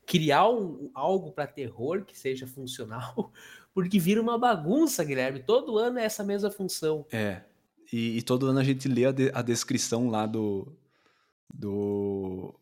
criar 0.06 0.48
um, 0.48 0.90
algo 0.94 1.32
para 1.32 1.46
terror 1.46 2.04
que 2.04 2.18
seja 2.18 2.46
funcional, 2.46 3.32
porque 3.74 3.98
vira 3.98 4.20
uma 4.20 4.38
bagunça, 4.38 5.04
Guilherme. 5.04 5.42
Todo 5.42 5.78
ano 5.78 5.98
é 5.98 6.04
essa 6.04 6.24
mesma 6.24 6.50
função. 6.50 7.04
É. 7.12 7.42
E, 7.92 8.18
e 8.18 8.22
todo 8.22 8.46
ano 8.46 8.60
a 8.60 8.64
gente 8.64 8.88
lê 8.88 9.04
a, 9.04 9.12
de, 9.12 9.30
a 9.34 9.42
descrição 9.42 10.08
lá 10.08 10.26
do. 10.26 10.72
do. 11.52 12.54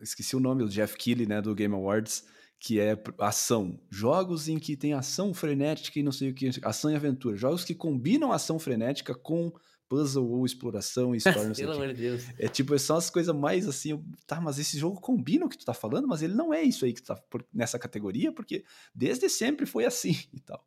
Esqueci 0.00 0.36
o 0.36 0.40
nome, 0.40 0.64
do 0.64 0.70
Jeff 0.70 0.96
Keighley, 0.96 1.26
né, 1.26 1.40
do 1.40 1.54
Game 1.54 1.74
Awards, 1.74 2.24
que 2.58 2.80
é 2.80 2.96
ação. 3.18 3.78
Jogos 3.90 4.48
em 4.48 4.58
que 4.58 4.76
tem 4.76 4.92
ação 4.92 5.32
frenética 5.32 5.98
e 5.98 6.02
não 6.02 6.12
sei 6.12 6.30
o 6.30 6.34
que. 6.34 6.50
Ação 6.62 6.90
e 6.90 6.94
aventura. 6.94 7.36
Jogos 7.36 7.64
que 7.64 7.74
combinam 7.74 8.32
ação 8.32 8.58
frenética 8.58 9.14
com 9.14 9.52
puzzle 9.88 10.28
ou 10.28 10.44
exploração 10.44 11.14
e 11.14 11.18
história. 11.18 11.52
Pelo 11.54 11.72
amor 11.72 11.88
de 11.88 12.02
Deus. 12.02 12.24
É 12.38 12.48
tipo, 12.48 12.76
são 12.78 12.96
as 12.96 13.10
coisas 13.10 13.34
mais 13.34 13.68
assim, 13.68 14.02
tá, 14.26 14.40
mas 14.40 14.58
esse 14.58 14.78
jogo 14.78 15.00
combina 15.00 15.46
o 15.46 15.48
que 15.48 15.58
tu 15.58 15.64
tá 15.64 15.74
falando, 15.74 16.08
mas 16.08 16.22
ele 16.22 16.34
não 16.34 16.52
é 16.52 16.62
isso 16.62 16.84
aí 16.84 16.92
que 16.92 17.02
tu 17.02 17.06
tá 17.06 17.22
nessa 17.52 17.78
categoria, 17.78 18.32
porque 18.32 18.64
desde 18.94 19.28
sempre 19.28 19.66
foi 19.66 19.84
assim 19.84 20.16
e 20.32 20.40
tal. 20.40 20.66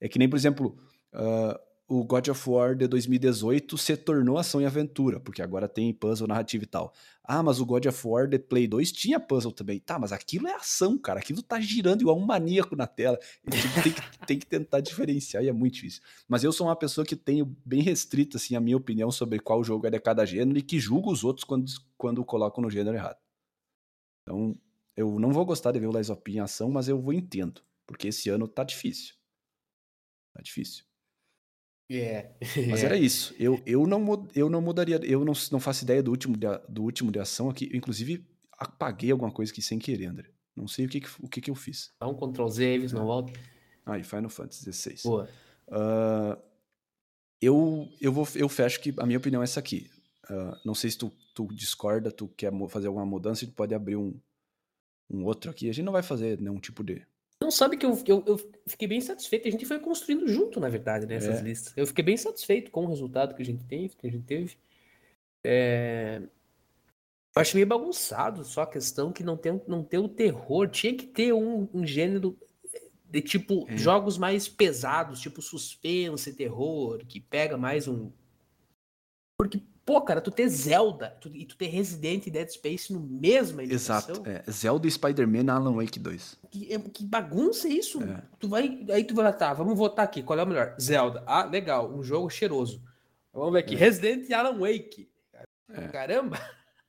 É 0.00 0.08
que 0.08 0.18
nem, 0.18 0.28
por 0.28 0.36
exemplo, 0.36 0.78
uh, 1.14 1.58
o 1.88 2.02
God 2.02 2.28
of 2.28 2.50
War 2.50 2.74
de 2.74 2.88
2018 2.88 3.78
se 3.78 3.96
tornou 3.96 4.36
ação 4.36 4.60
e 4.60 4.66
aventura, 4.66 5.20
porque 5.20 5.40
agora 5.40 5.68
tem 5.68 5.92
puzzle 5.92 6.26
narrativo 6.26 6.64
e 6.64 6.66
tal. 6.66 6.92
Ah, 7.22 7.42
mas 7.42 7.60
o 7.60 7.66
God 7.66 7.86
of 7.86 8.06
War 8.08 8.26
de 8.26 8.38
Play 8.40 8.66
2 8.66 8.90
tinha 8.90 9.20
puzzle 9.20 9.52
também. 9.52 9.78
Tá, 9.78 9.96
mas 9.98 10.10
aquilo 10.10 10.48
é 10.48 10.54
ação, 10.54 10.98
cara. 10.98 11.20
Aquilo 11.20 11.42
tá 11.42 11.60
girando 11.60 12.00
igual 12.00 12.18
um 12.18 12.26
maníaco 12.26 12.74
na 12.74 12.88
tela. 12.88 13.18
Tem, 13.48 13.92
que, 13.92 14.02
tem 14.26 14.38
que 14.38 14.46
tentar 14.46 14.80
diferenciar 14.80 15.44
e 15.44 15.48
é 15.48 15.52
muito 15.52 15.74
difícil. 15.74 16.02
Mas 16.28 16.42
eu 16.42 16.50
sou 16.50 16.66
uma 16.66 16.76
pessoa 16.76 17.04
que 17.04 17.14
tenho 17.14 17.56
bem 17.64 17.82
restrita, 17.82 18.36
assim, 18.36 18.56
a 18.56 18.60
minha 18.60 18.76
opinião 18.76 19.10
sobre 19.12 19.38
qual 19.38 19.62
jogo 19.62 19.86
é 19.86 19.90
de 19.90 20.00
cada 20.00 20.24
gênero 20.24 20.58
e 20.58 20.62
que 20.62 20.80
julgo 20.80 21.12
os 21.12 21.22
outros 21.22 21.44
quando, 21.44 21.66
quando 21.96 22.24
colocam 22.24 22.62
no 22.62 22.70
gênero 22.70 22.96
errado. 22.96 23.18
Então, 24.22 24.58
eu 24.96 25.20
não 25.20 25.30
vou 25.30 25.44
gostar 25.44 25.70
de 25.70 25.78
ver 25.78 25.86
o 25.86 25.92
Lies 25.92 26.10
of 26.10 26.20
P 26.20 26.32
em 26.32 26.40
ação, 26.40 26.68
mas 26.68 26.88
eu 26.88 27.00
vou 27.00 27.12
entendo. 27.12 27.62
Porque 27.86 28.08
esse 28.08 28.28
ano 28.28 28.48
tá 28.48 28.64
difícil. 28.64 29.14
Tá 30.34 30.42
difícil. 30.42 30.84
É. 31.88 32.30
Mas 32.68 32.82
era 32.82 32.96
isso. 32.98 33.34
Eu, 33.38 33.60
eu, 33.64 33.86
não, 33.86 34.28
eu 34.34 34.50
não 34.50 34.60
mudaria. 34.60 35.00
Eu 35.04 35.24
não, 35.24 35.32
não 35.52 35.60
faço 35.60 35.84
ideia 35.84 36.02
do 36.02 36.10
último, 36.10 36.36
de, 36.36 36.46
do 36.68 36.82
último 36.82 37.10
de 37.10 37.18
ação 37.18 37.48
aqui. 37.48 37.70
Inclusive, 37.72 38.26
apaguei 38.52 39.10
alguma 39.10 39.30
coisa 39.30 39.52
aqui 39.52 39.62
sem 39.62 39.78
querer, 39.78 40.06
André. 40.06 40.30
Não 40.54 40.66
sei 40.66 40.86
o 40.86 40.88
que, 40.88 41.02
o 41.20 41.28
que, 41.28 41.40
que 41.40 41.50
eu 41.50 41.54
fiz. 41.54 41.92
Dá 42.00 42.08
um 42.08 42.14
Ctrl 42.14 42.48
Z, 42.48 42.74
Aves, 42.74 42.92
não 42.92 43.04
volta. 43.04 43.32
Aí, 43.84 44.02
Final 44.02 44.30
Fantasy 44.30 44.72
XVI. 44.72 45.02
Boa. 45.04 45.28
Uh, 45.68 46.42
eu, 47.40 47.88
eu, 48.00 48.12
vou, 48.12 48.26
eu 48.34 48.48
fecho 48.48 48.80
que 48.80 48.94
a 48.98 49.06
minha 49.06 49.18
opinião 49.18 49.42
é 49.42 49.44
essa 49.44 49.60
aqui. 49.60 49.90
Uh, 50.30 50.56
não 50.64 50.74
sei 50.74 50.90
se 50.90 50.98
tu, 50.98 51.12
tu 51.34 51.46
discorda, 51.52 52.10
tu 52.10 52.26
quer 52.28 52.50
fazer 52.68 52.88
alguma 52.88 53.06
mudança, 53.06 53.44
a 53.44 53.46
gente 53.46 53.54
pode 53.54 53.74
abrir 53.74 53.96
um, 53.96 54.18
um 55.10 55.24
outro 55.24 55.50
aqui. 55.50 55.68
A 55.68 55.72
gente 55.72 55.84
não 55.84 55.92
vai 55.92 56.02
fazer 56.02 56.40
nenhum 56.40 56.58
tipo 56.58 56.82
de 56.82 57.06
não 57.46 57.50
sabe 57.52 57.76
que 57.76 57.86
eu, 57.86 57.96
eu, 58.06 58.24
eu, 58.26 58.38
fiquei 58.66 58.88
bem 58.88 59.00
satisfeito. 59.00 59.46
A 59.46 59.50
gente 59.50 59.64
foi 59.64 59.78
construindo 59.78 60.26
junto, 60.26 60.58
na 60.58 60.68
verdade, 60.68 61.06
né, 61.06 61.14
essas 61.14 61.38
é. 61.38 61.42
listas. 61.42 61.72
Eu 61.76 61.86
fiquei 61.86 62.04
bem 62.04 62.16
satisfeito 62.16 62.72
com 62.72 62.84
o 62.84 62.88
resultado 62.88 63.36
que 63.36 63.42
a 63.42 63.44
gente 63.44 63.64
teve, 63.64 63.94
que 63.94 64.06
a 64.06 64.10
gente 64.10 64.24
teve. 64.24 64.56
É... 65.44 66.20
Eu 67.36 67.42
acho 67.42 67.54
meio 67.54 67.66
bagunçado 67.66 68.44
só 68.44 68.62
a 68.62 68.66
questão 68.66 69.12
que 69.12 69.22
não 69.22 69.36
tem, 69.36 69.62
não 69.68 69.84
tem 69.84 70.00
o 70.00 70.08
terror. 70.08 70.68
Tinha 70.68 70.92
que 70.92 71.06
ter 71.06 71.32
um, 71.32 71.68
um 71.72 71.86
gênero 71.86 72.36
de 73.04 73.22
tipo 73.22 73.64
é. 73.68 73.76
jogos 73.76 74.18
mais 74.18 74.48
pesados, 74.48 75.20
tipo 75.20 75.40
suspense, 75.40 76.34
terror, 76.34 76.98
que 77.06 77.20
pega 77.20 77.56
mais 77.56 77.86
um. 77.86 78.10
Porque 79.38 79.62
Pô, 79.86 80.00
cara, 80.02 80.20
tu 80.20 80.32
ter 80.32 80.48
Zelda 80.48 81.10
tu, 81.20 81.30
e 81.32 81.46
tu 81.46 81.56
ter 81.56 81.68
Resident 81.68 82.26
e 82.26 82.30
Dead 82.30 82.48
Space 82.48 82.92
no 82.92 82.98
mesmo 82.98 83.60
edição. 83.60 83.98
Exato. 83.98 84.22
É. 84.28 84.42
Zelda 84.50 84.88
e 84.88 84.90
Spider-Man 84.90 85.48
Alan 85.48 85.76
Wake 85.76 86.00
2. 86.00 86.40
Que, 86.50 86.74
é, 86.74 86.78
que 86.80 87.04
bagunça 87.04 87.68
é 87.68 87.70
isso? 87.70 88.02
É. 88.02 88.20
Tu 88.40 88.48
vai, 88.48 88.84
aí 88.90 89.04
tu 89.04 89.14
vai, 89.14 89.32
tá, 89.36 89.54
vamos 89.54 89.78
votar 89.78 90.04
aqui. 90.04 90.24
Qual 90.24 90.36
é 90.36 90.42
o 90.42 90.46
melhor? 90.46 90.74
Zelda. 90.80 91.22
Ah, 91.24 91.44
legal. 91.44 91.94
Um 91.94 92.02
jogo 92.02 92.28
cheiroso. 92.28 92.82
Vamos 93.32 93.52
ver 93.52 93.60
aqui. 93.60 93.76
É. 93.76 93.78
Resident 93.78 94.28
e 94.28 94.34
Alan 94.34 94.58
Wake. 94.58 95.08
É. 95.70 95.88
Caramba. 95.88 96.36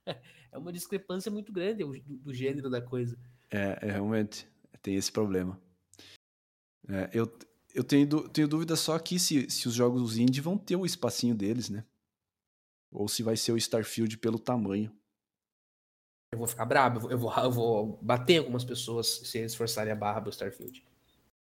É 0.50 0.58
uma 0.58 0.72
discrepância 0.72 1.30
muito 1.30 1.52
grande 1.52 1.84
do, 1.84 1.92
do 2.00 2.34
gênero 2.34 2.70
da 2.70 2.82
coisa. 2.82 3.20
É, 3.52 3.78
é, 3.82 3.92
realmente. 3.92 4.48
Tem 4.82 4.96
esse 4.96 5.12
problema. 5.12 5.60
É, 6.88 7.10
eu 7.14 7.28
eu 7.76 7.84
tenho, 7.84 8.28
tenho 8.30 8.48
dúvida 8.48 8.76
só 8.76 8.96
aqui 8.96 9.20
se, 9.20 9.48
se 9.52 9.68
os 9.68 9.76
jogos 9.76 10.18
indie 10.18 10.42
vão 10.42 10.58
ter 10.58 10.76
o 10.76 10.86
espacinho 10.86 11.36
deles, 11.36 11.70
né? 11.70 11.84
Ou 12.92 13.08
se 13.08 13.24
vai 13.24 13.36
ser 13.36 13.52
o 13.52 13.58
Starfield 13.58 14.18
pelo 14.18 14.40
tamanho. 14.40 14.92
Eu 16.32 16.40
vou 16.40 16.48
ficar 16.48 16.66
brabo, 16.66 17.10
eu 17.10 17.18
vou, 17.18 17.34
eu 17.34 17.52
vou 17.52 18.00
bater 18.02 18.38
algumas 18.40 18.64
pessoas 18.64 19.08
se 19.08 19.38
eles 19.38 19.56
forçarem 19.56 19.94
a 19.94 19.96
barra 19.96 20.22
pro 20.22 20.30
Starfield. 20.30 20.86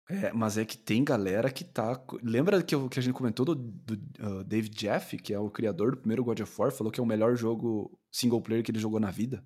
É, 0.10 0.34
mas 0.34 0.58
é 0.58 0.66
que 0.66 0.78
tem 0.78 1.04
galera 1.04 1.50
que 1.52 1.64
tá. 1.64 2.04
Lembra 2.22 2.62
que, 2.62 2.76
eu, 2.76 2.90
que 2.90 3.00
a 3.00 3.02
gente 3.02 3.14
comentou 3.14 3.46
do, 3.46 3.56
do 3.56 3.94
uh, 3.94 4.44
David 4.44 4.76
Jeff, 4.76 5.18
que 5.18 5.34
é 5.34 5.40
o 5.40 5.50
criador 5.50 5.92
do 5.92 5.98
primeiro 5.98 6.24
God 6.24 6.42
of 6.42 6.54
War, 6.60 6.72
falou 6.72 6.92
que 6.92 7.00
é 7.00 7.04
o 7.04 7.06
melhor 7.06 7.36
jogo 7.36 7.98
single 8.12 8.42
player 8.42 8.64
que 8.64 8.72
ele 8.72 8.80
jogou 8.80 9.00
na 9.00 9.10
vida? 9.10 9.44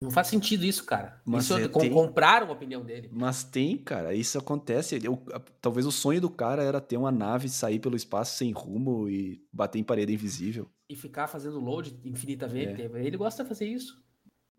Não 0.00 0.10
faz 0.10 0.26
sentido 0.26 0.64
isso, 0.64 0.84
cara. 0.84 1.20
Mas 1.24 1.44
isso, 1.44 1.56
é, 1.56 1.68
tem... 1.68 1.90
compraram 1.90 2.48
a 2.48 2.52
opinião 2.52 2.84
dele. 2.84 3.08
Mas 3.10 3.42
tem, 3.42 3.78
cara. 3.78 4.14
Isso 4.14 4.38
acontece. 4.38 5.00
Eu, 5.02 5.22
talvez 5.60 5.86
o 5.86 5.92
sonho 5.92 6.20
do 6.20 6.28
cara 6.28 6.62
era 6.62 6.80
ter 6.80 6.98
uma 6.98 7.10
nave, 7.10 7.48
sair 7.48 7.78
pelo 7.78 7.96
espaço 7.96 8.36
sem 8.36 8.52
rumo 8.52 9.08
e 9.08 9.42
bater 9.50 9.78
em 9.78 9.84
parede 9.84 10.12
invisível. 10.12 10.68
E 10.88 10.94
ficar 10.94 11.26
fazendo 11.28 11.58
load 11.58 11.98
infinitamente. 12.04 12.82
É. 12.82 13.06
Ele 13.06 13.16
gosta 13.16 13.42
de 13.42 13.48
fazer 13.48 13.66
isso. 13.66 13.98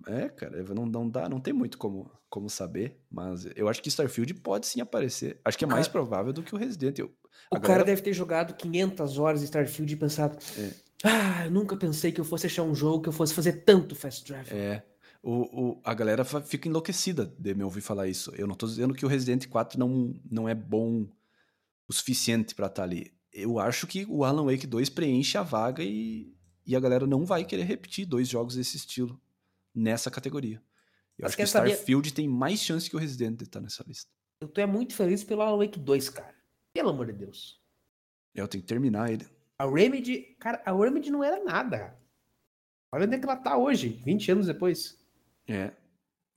É, 0.07 0.27
cara. 0.27 0.63
Não, 0.73 0.87
não, 0.87 1.07
dá, 1.07 1.29
não 1.29 1.39
tem 1.39 1.53
muito 1.53 1.77
como, 1.77 2.09
como 2.29 2.49
saber. 2.49 2.99
Mas 3.09 3.47
eu 3.55 3.69
acho 3.69 3.81
que 3.81 3.89
Starfield 3.89 4.33
pode 4.35 4.65
sim 4.65 4.81
aparecer. 4.81 5.39
Acho 5.45 5.57
que 5.57 5.65
é 5.65 5.67
mais 5.67 5.87
cara, 5.87 5.99
provável 5.99 6.33
do 6.33 6.41
que 6.41 6.55
o 6.55 6.57
Resident. 6.57 6.97
Eu, 6.97 7.13
o 7.51 7.59
galera... 7.59 7.67
cara 7.67 7.83
deve 7.83 8.01
ter 8.01 8.13
jogado 8.13 8.55
500 8.55 9.19
horas 9.19 9.39
de 9.41 9.45
Starfield 9.45 9.93
e 9.93 9.97
pensado... 9.97 10.37
É. 10.57 10.87
Ah, 11.03 11.45
eu 11.45 11.51
nunca 11.51 11.77
pensei 11.77 12.11
que 12.11 12.19
eu 12.19 12.25
fosse 12.25 12.47
achar 12.47 12.63
um 12.63 12.73
jogo 12.73 13.03
que 13.03 13.09
eu 13.09 13.13
fosse 13.13 13.31
fazer 13.31 13.63
tanto 13.63 13.95
fast 13.95 14.25
travel. 14.25 14.57
É 14.57 14.83
o, 15.27 15.71
o, 15.71 15.81
a 15.83 15.93
galera 15.93 16.23
fica 16.23 16.69
enlouquecida 16.69 17.25
de 17.37 17.53
me 17.53 17.61
ouvir 17.61 17.81
falar 17.81 18.07
isso. 18.07 18.33
Eu 18.35 18.47
não 18.47 18.55
tô 18.55 18.65
dizendo 18.65 18.93
que 18.93 19.05
o 19.05 19.09
Resident 19.09 19.45
4 19.49 19.77
não, 19.77 20.15
não 20.31 20.47
é 20.47 20.55
bom 20.55 21.05
o 21.85 21.91
suficiente 21.91 22.55
para 22.55 22.67
estar 22.67 22.83
tá 22.83 22.83
ali. 22.83 23.13
Eu 23.33 23.59
acho 23.59 23.85
que 23.85 24.05
o 24.07 24.23
Alan 24.23 24.45
Wake 24.45 24.65
2 24.65 24.89
preenche 24.89 25.37
a 25.37 25.43
vaga 25.43 25.83
e, 25.83 26.33
e 26.65 26.77
a 26.77 26.79
galera 26.79 27.05
não 27.05 27.25
vai 27.25 27.43
querer 27.43 27.63
repetir 27.63 28.05
dois 28.05 28.29
jogos 28.29 28.55
desse 28.55 28.77
estilo 28.77 29.21
nessa 29.75 30.09
categoria. 30.09 30.63
Eu 31.17 31.23
Mas 31.23 31.31
acho 31.31 31.37
que 31.37 31.43
o 31.43 31.45
Starfield 31.45 32.07
saber... 32.07 32.15
tem 32.15 32.29
mais 32.29 32.61
chance 32.61 32.89
que 32.89 32.95
o 32.95 32.99
Resident 32.99 33.39
de 33.39 33.43
estar 33.43 33.59
tá 33.59 33.63
nessa 33.63 33.83
lista. 33.85 34.09
Eu 34.39 34.47
tô 34.47 34.61
é 34.61 34.65
muito 34.65 34.95
feliz 34.95 35.25
pelo 35.25 35.41
Alan 35.41 35.57
Wake 35.57 35.77
2, 35.77 36.09
cara. 36.09 36.33
Pelo 36.73 36.91
amor 36.91 37.07
de 37.07 37.13
Deus. 37.13 37.61
Eu 38.33 38.47
tenho 38.47 38.61
que 38.61 38.67
terminar 38.67 39.11
ele. 39.11 39.27
A 39.59 39.69
Remedy, 39.69 40.37
cara, 40.39 40.63
a 40.65 40.71
Remedy 40.71 41.11
não 41.11 41.21
era 41.21 41.43
nada. 41.43 41.99
Olha 42.93 43.05
onde 43.05 43.15
é 43.15 43.19
que 43.19 43.25
ela 43.25 43.35
tá 43.35 43.57
hoje, 43.57 43.89
20 44.05 44.31
anos 44.31 44.47
depois. 44.47 45.05
É. 45.47 45.71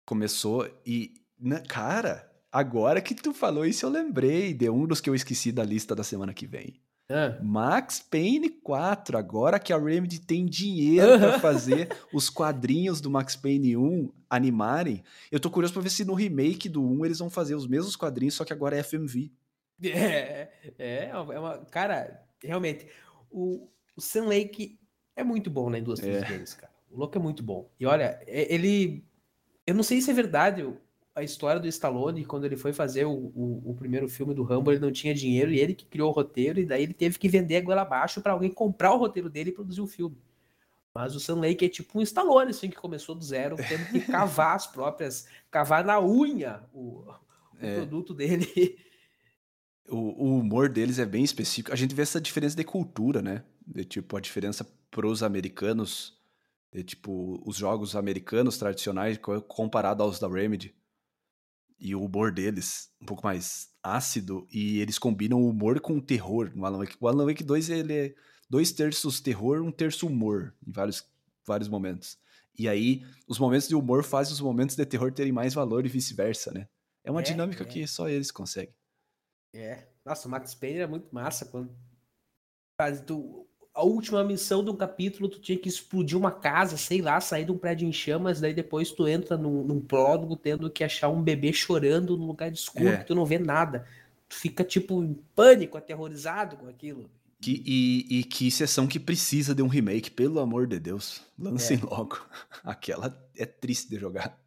Começou 0.05 0.67
e. 0.85 1.13
Na, 1.39 1.59
cara, 1.59 2.31
agora 2.51 3.01
que 3.01 3.15
tu 3.15 3.33
falou 3.33 3.65
isso, 3.65 3.85
eu 3.85 3.89
lembrei 3.89 4.53
de 4.53 4.69
um 4.69 4.85
dos 4.85 5.01
que 5.01 5.09
eu 5.09 5.15
esqueci 5.15 5.51
da 5.51 5.63
lista 5.63 5.95
da 5.95 6.03
semana 6.03 6.33
que 6.33 6.45
vem. 6.45 6.79
Ah. 7.09 7.37
Max 7.43 7.99
Payne 7.99 8.49
4, 8.49 9.17
agora 9.17 9.59
que 9.59 9.73
a 9.73 9.77
Remedy 9.77 10.19
tem 10.19 10.45
dinheiro 10.45 11.19
pra 11.19 11.39
fazer 11.41 11.89
os 12.13 12.29
quadrinhos 12.29 13.01
do 13.01 13.09
Max 13.11 13.35
Payne 13.35 13.75
1 13.75 14.09
animarem, 14.29 15.03
eu 15.29 15.39
tô 15.39 15.49
curioso 15.49 15.73
pra 15.73 15.81
ver 15.81 15.89
se 15.89 16.05
no 16.05 16.13
remake 16.13 16.69
do 16.69 16.81
1 16.81 17.05
eles 17.05 17.19
vão 17.19 17.29
fazer 17.29 17.55
os 17.55 17.67
mesmos 17.67 17.97
quadrinhos, 17.97 18.35
só 18.35 18.45
que 18.45 18.53
agora 18.53 18.77
é 18.77 18.83
FMV. 18.83 19.29
É, 19.83 20.49
é, 20.77 21.09
é 21.09 21.17
uma. 21.17 21.57
Cara, 21.65 22.23
realmente, 22.41 22.87
o, 23.29 23.67
o 23.95 23.99
Sam 24.01 24.25
Lake 24.27 24.79
é 25.15 25.23
muito 25.23 25.49
bom 25.49 25.69
na 25.69 25.79
indústria 25.79 26.11
É. 26.13 26.19
dos 26.21 26.29
games, 26.29 26.53
cara. 26.53 26.70
O 26.91 26.97
louco 26.97 27.17
é 27.17 27.21
muito 27.21 27.41
bom. 27.41 27.69
E 27.79 27.85
olha, 27.85 28.21
ele. 28.27 29.03
Eu 29.65 29.73
não 29.75 29.83
sei 29.83 30.01
se 30.01 30.11
é 30.11 30.13
verdade 30.13 30.67
a 31.13 31.23
história 31.23 31.59
do 31.59 31.67
Stallone, 31.67 32.25
quando 32.25 32.45
ele 32.45 32.55
foi 32.55 32.71
fazer 32.73 33.05
o, 33.05 33.11
o, 33.11 33.71
o 33.71 33.75
primeiro 33.75 34.07
filme 34.07 34.33
do 34.33 34.43
Rambo, 34.43 34.71
ele 34.71 34.79
não 34.79 34.91
tinha 34.91 35.13
dinheiro 35.13 35.51
e 35.51 35.59
ele 35.59 35.73
que 35.75 35.85
criou 35.85 36.09
o 36.09 36.13
roteiro, 36.13 36.59
e 36.59 36.65
daí 36.65 36.83
ele 36.83 36.93
teve 36.93 37.19
que 37.19 37.27
vender 37.27 37.57
a 37.57 37.61
goela 37.61 37.81
abaixo 37.81 38.21
pra 38.21 38.31
alguém 38.33 38.49
comprar 38.49 38.93
o 38.93 38.97
roteiro 38.97 39.29
dele 39.29 39.49
e 39.49 39.53
produzir 39.53 39.81
o 39.81 39.87
filme. 39.87 40.17
Mas 40.93 41.15
o 41.15 41.19
Sam 41.19 41.35
Lake 41.41 41.65
é 41.65 41.69
tipo 41.69 41.99
um 41.99 42.01
Stallone, 42.01 42.51
assim, 42.51 42.69
que 42.69 42.75
começou 42.75 43.13
do 43.15 43.23
zero, 43.23 43.55
tendo 43.57 43.85
que 43.91 43.99
cavar 44.01 44.55
as 44.55 44.67
próprias. 44.67 45.27
cavar 45.49 45.83
na 45.85 46.01
unha 46.01 46.63
o, 46.73 47.03
o 47.03 47.15
É. 47.59 47.75
produto 47.75 48.13
dele. 48.13 48.77
O, 49.89 49.97
o 50.25 50.39
humor 50.39 50.69
deles 50.69 50.99
é 50.99 51.05
bem 51.05 51.23
específico. 51.23 51.73
A 51.73 51.75
gente 51.75 51.93
vê 51.93 52.01
essa 52.01 52.21
diferença 52.21 52.55
de 52.55 52.63
cultura, 52.63 53.21
né? 53.21 53.43
De, 53.65 53.83
tipo, 53.83 54.15
a 54.15 54.21
diferença 54.21 54.65
pros 54.89 55.21
americanos, 55.23 56.17
de, 56.73 56.83
tipo, 56.83 57.41
os 57.45 57.55
jogos 57.57 57.95
americanos 57.95 58.57
tradicionais 58.57 59.17
co- 59.17 59.41
comparado 59.41 60.03
aos 60.03 60.19
da 60.19 60.27
Remedy. 60.27 60.75
E 61.79 61.95
o 61.95 62.03
humor 62.03 62.31
deles, 62.31 62.91
um 63.01 63.05
pouco 63.05 63.23
mais 63.25 63.69
ácido, 63.81 64.47
e 64.51 64.79
eles 64.79 64.99
combinam 64.99 65.41
o 65.41 65.49
humor 65.49 65.79
com 65.81 65.97
o 65.97 66.01
terror 66.01 66.51
no 66.55 66.65
Alan 66.65 66.77
Wake. 66.79 66.95
O 66.99 67.07
Alan 67.07 67.25
Wake 67.25 67.43
2, 67.43 67.69
ele 67.69 67.93
é 67.93 68.15
dois 68.49 68.71
terços 68.71 69.19
terror, 69.19 69.61
um 69.63 69.71
terço 69.71 70.05
humor, 70.05 70.55
em 70.65 70.71
vários, 70.71 71.03
vários 71.45 71.67
momentos. 71.67 72.19
E 72.57 72.67
aí, 72.69 73.03
os 73.27 73.39
momentos 73.39 73.67
de 73.67 73.73
humor 73.75 74.03
fazem 74.03 74.33
os 74.33 74.41
momentos 74.41 74.75
de 74.75 74.85
terror 74.85 75.11
terem 75.11 75.31
mais 75.31 75.53
valor 75.55 75.83
e 75.85 75.89
vice-versa, 75.89 76.51
né? 76.51 76.67
É 77.03 77.09
uma 77.09 77.21
É, 77.21 77.23
dinâmica 77.23 77.63
é. 77.63 77.65
que 77.67 77.87
só 77.87 78.07
eles 78.07 78.29
conseguem. 78.29 78.75
É. 79.55 79.87
Nossa, 80.05 80.27
o 80.27 80.31
Max 80.31 80.53
Payne 80.53 80.77
era 80.79 80.87
muito 80.87 81.07
massa 81.13 81.45
quando. 81.45 81.75
Faz- 82.79 83.01
tu- 83.01 83.47
a 83.73 83.83
última 83.83 84.23
missão 84.23 84.63
do 84.63 84.75
capítulo, 84.75 85.29
tu 85.29 85.39
tinha 85.39 85.57
que 85.57 85.69
explodir 85.69 86.17
uma 86.17 86.31
casa, 86.31 86.75
sei 86.75 87.01
lá, 87.01 87.21
sair 87.21 87.45
de 87.45 87.51
um 87.51 87.57
prédio 87.57 87.87
em 87.87 87.93
chamas, 87.93 88.41
daí 88.41 88.53
depois 88.53 88.91
tu 88.91 89.07
entra 89.07 89.37
num, 89.37 89.63
num 89.63 89.79
prólogo 89.79 90.35
tendo 90.35 90.69
que 90.69 90.83
achar 90.83 91.09
um 91.09 91.21
bebê 91.21 91.53
chorando 91.53 92.17
num 92.17 92.27
lugar 92.27 92.51
escuro 92.51 92.89
É. 92.89 92.97
que 92.97 93.05
tu 93.05 93.15
não 93.15 93.25
vê 93.25 93.39
nada. 93.39 93.87
Tu 94.27 94.35
fica, 94.35 94.63
tipo, 94.63 95.01
em 95.03 95.13
pânico, 95.35 95.77
aterrorizado 95.77 96.57
com 96.57 96.67
aquilo. 96.67 97.09
Que, 97.41 97.63
e, 97.65 98.19
e 98.19 98.23
que 98.23 98.51
sessão 98.51 98.85
que 98.87 98.99
precisa 98.99 99.55
de 99.55 99.63
um 99.63 99.67
remake, 99.67 100.11
pelo 100.11 100.39
amor 100.39 100.67
de 100.67 100.79
Deus. 100.79 101.21
Lancem 101.39 101.77
logo. 101.77 102.19
Aquela 102.63 103.27
é 103.35 103.45
triste 103.45 103.89
de 103.89 103.97
jogar. 103.97 104.39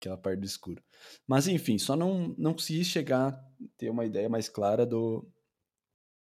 Aquela 0.00 0.16
parte 0.16 0.40
do 0.40 0.46
escuro. 0.46 0.82
Mas 1.26 1.46
enfim, 1.46 1.78
só 1.78 1.94
não, 1.94 2.34
não 2.36 2.52
consegui 2.52 2.84
chegar 2.84 3.28
a 3.28 3.40
ter 3.78 3.90
uma 3.90 4.04
ideia 4.04 4.28
mais 4.28 4.48
clara 4.48 4.84
do, 4.84 5.26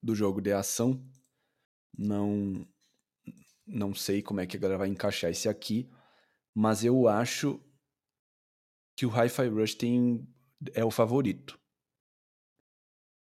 do 0.03 0.15
jogo 0.15 0.41
de 0.41 0.53
ação. 0.53 1.03
Não, 2.03 2.67
não 3.67 3.95
sei 3.95 4.23
como 4.23 4.41
é 4.41 4.47
que 4.47 4.57
a 4.57 4.61
galera 4.61 4.79
vai 4.79 4.89
encaixar 4.89 5.31
esse 5.31 5.49
aqui. 5.49 5.89
Mas 6.55 6.83
eu 6.85 7.07
acho 7.07 7.61
que 8.97 9.05
o 9.05 9.11
Hi-Fi 9.11 9.49
Rush 9.49 9.75
tem, 9.75 10.27
é 10.75 10.85
o 10.85 10.91
favorito. 10.91 11.59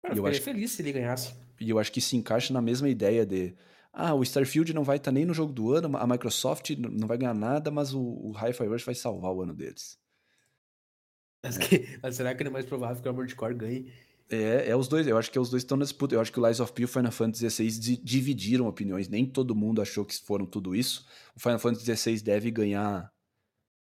Eu, 0.03 0.09
Eu 0.11 0.15
ficaria 0.15 0.29
acho- 0.37 0.41
feliz 0.43 0.71
se 0.71 0.81
ele 0.81 0.93
ganhasse. 0.93 1.33
E 1.59 1.69
eu 1.69 1.77
acho 1.77 1.91
que 1.91 1.99
se 1.99 2.15
encaixa 2.15 2.53
na 2.53 2.61
mesma 2.61 2.87
ideia 2.87 3.25
de. 3.25 3.53
Ah, 3.91 4.13
o 4.13 4.23
Starfield 4.23 4.73
não 4.73 4.83
vai 4.83 4.95
estar 4.97 5.11
nem 5.11 5.25
no 5.25 5.33
jogo 5.33 5.51
do 5.51 5.73
ano, 5.73 5.97
a 5.97 6.07
Microsoft 6.07 6.69
não 6.77 7.07
vai 7.07 7.17
ganhar 7.17 7.33
nada, 7.33 7.69
mas 7.69 7.93
o, 7.93 7.99
o 8.01 8.31
Hi-Fi 8.31 8.65
Rush 8.65 8.83
vai 8.85 8.95
salvar 8.95 9.33
o 9.33 9.41
ano 9.41 9.53
deles. 9.53 9.99
Mas, 11.43 11.57
que- 11.57 11.99
mas 12.01 12.15
será 12.15 12.33
que 12.33 12.43
não 12.43 12.49
é 12.51 12.53
mais 12.53 12.65
provável 12.65 13.01
que 13.01 13.07
o 13.07 13.11
Armored 13.11 13.35
Core 13.35 13.55
ganhe? 13.55 13.93
É, 14.31 14.69
é 14.69 14.75
os 14.75 14.87
dois, 14.87 15.07
eu 15.07 15.17
acho 15.17 15.31
que 15.31 15.39
os 15.39 15.49
dois 15.49 15.63
estão 15.63 15.77
na 15.77 15.83
disputa. 15.85 16.13
Eu 16.13 16.21
acho 16.21 16.31
que 16.31 16.39
o 16.39 16.45
Lies 16.45 16.59
of 16.59 16.71
P 16.73 16.83
e 16.83 16.85
o 16.85 16.87
Final 16.87 17.11
Fantasy 17.11 17.49
XVI 17.49 17.79
di- 17.79 17.97
dividiram 17.97 18.67
opiniões. 18.67 19.07
Nem 19.07 19.25
todo 19.25 19.55
mundo 19.55 19.81
achou 19.81 20.05
que 20.05 20.15
foram 20.19 20.45
tudo 20.45 20.75
isso. 20.75 21.07
O 21.35 21.39
Final 21.39 21.57
Fantasy 21.59 21.95
XVI 21.95 22.21
deve 22.21 22.51
ganhar 22.51 23.11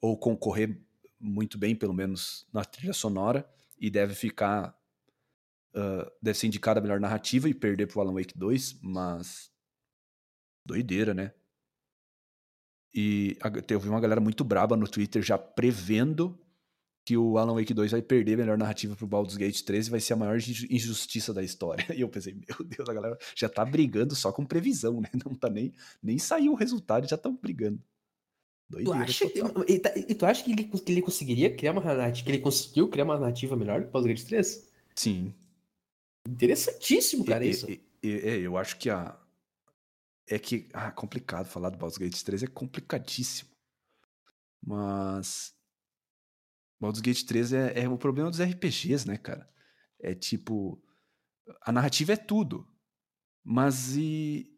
ou 0.01 0.17
concorrer 0.17 0.79
muito 1.19 1.57
bem, 1.57 1.75
pelo 1.75 1.93
menos 1.93 2.45
na 2.53 2.63
trilha 2.63 2.93
sonora, 2.93 3.47
e 3.79 3.89
deve 3.89 4.13
ficar. 4.13 4.77
ah, 5.73 6.11
deve 6.21 6.37
ser 6.37 6.47
indicado 6.47 6.79
a 6.79 6.81
melhor 6.83 6.99
narrativa 6.99 7.49
e 7.49 7.53
perder 7.53 7.87
pro 7.87 8.01
Alan 8.01 8.13
Wake 8.13 8.37
2, 8.37 8.79
mas. 8.83 9.51
Doideira, 10.65 11.13
né? 11.13 11.31
E 12.93 13.37
teve 13.67 13.89
uma 13.89 13.99
galera 13.99 14.21
muito 14.21 14.43
braba 14.43 14.77
no 14.77 14.87
Twitter 14.87 15.21
já 15.21 15.37
prevendo 15.37 16.39
que 17.05 17.15
o 17.15 17.37
Alan 17.37 17.53
Wake 17.53 17.71
2 17.73 17.91
vai 17.91 18.01
perder 18.01 18.33
a 18.33 18.37
melhor 18.37 18.57
narrativa 18.57 18.95
pro 18.95 19.05
Baldur's 19.05 19.37
Gate 19.37 19.61
3 19.61 19.87
e 19.87 19.89
vai 19.91 19.99
ser 19.99 20.13
a 20.13 20.15
maior 20.15 20.37
inju- 20.37 20.65
injustiça 20.69 21.31
da 21.33 21.43
história. 21.43 21.85
E 21.95 22.01
eu 22.01 22.09
pensei, 22.09 22.33
meu 22.33 22.67
Deus, 22.67 22.89
a 22.89 22.93
galera 22.93 23.17
já 23.35 23.47
tá 23.47 23.63
brigando 23.63 24.15
só 24.15 24.31
com 24.31 24.43
previsão, 24.43 24.99
né? 25.01 25.09
Não 25.23 25.35
tá 25.35 25.47
nem, 25.49 25.71
nem 26.01 26.17
saiu 26.17 26.53
o 26.53 26.55
resultado 26.55 27.07
já 27.07 27.15
estão 27.15 27.35
brigando. 27.35 27.77
Tu 28.71 28.77
Doideira 28.77 29.03
acha, 29.03 29.29
total. 29.29 29.63
e, 29.69 29.77
tá- 29.79 29.93
e 29.95 30.15
tu 30.15 30.25
acha 30.25 30.43
que 30.43 30.51
ele, 30.51 30.63
que 30.63 30.91
ele 30.91 31.01
conseguiria 31.03 31.55
criar 31.55 31.73
uma 31.73 31.83
narrativa, 31.83 32.25
que 32.25 32.31
ele 32.31 32.41
conseguiu 32.41 32.89
criar 32.89 33.03
uma 33.05 33.19
narrativa 33.19 33.55
melhor 33.55 33.81
do 33.83 33.91
Baldur's 33.91 34.15
Gate 34.23 34.27
3? 34.27 34.67
Sim. 34.95 35.31
Interessantíssimo, 36.27 37.23
cara, 37.23 37.45
E- 37.45 37.49
isso. 37.51 37.69
e- 37.69 37.79
e- 38.01 38.09
é, 38.23 38.37
eu 38.39 38.57
acho 38.57 38.77
que 38.77 38.89
a. 38.89 39.15
É 40.27 40.39
que. 40.39 40.67
Ah, 40.73 40.89
complicado 40.91 41.45
falar 41.45 41.69
do 41.69 41.77
Baldur's 41.77 41.99
Gate 41.99 42.19
3, 42.23 42.41
é 42.41 42.47
complicadíssimo. 42.47 43.49
Mas. 44.65 45.53
Baldur's 46.85 47.01
Gate 47.01 47.23
3 47.23 47.53
é, 47.53 47.79
é 47.83 47.89
o 47.89 47.97
problema 47.97 48.29
dos 48.29 48.39
RPGs, 48.41 49.07
né, 49.07 49.17
cara? 49.17 49.49
É 49.99 50.13
tipo. 50.13 50.81
A 51.61 51.71
narrativa 51.71 52.13
é 52.13 52.17
tudo. 52.17 52.67
Mas 53.43 53.95
e. 53.97 54.51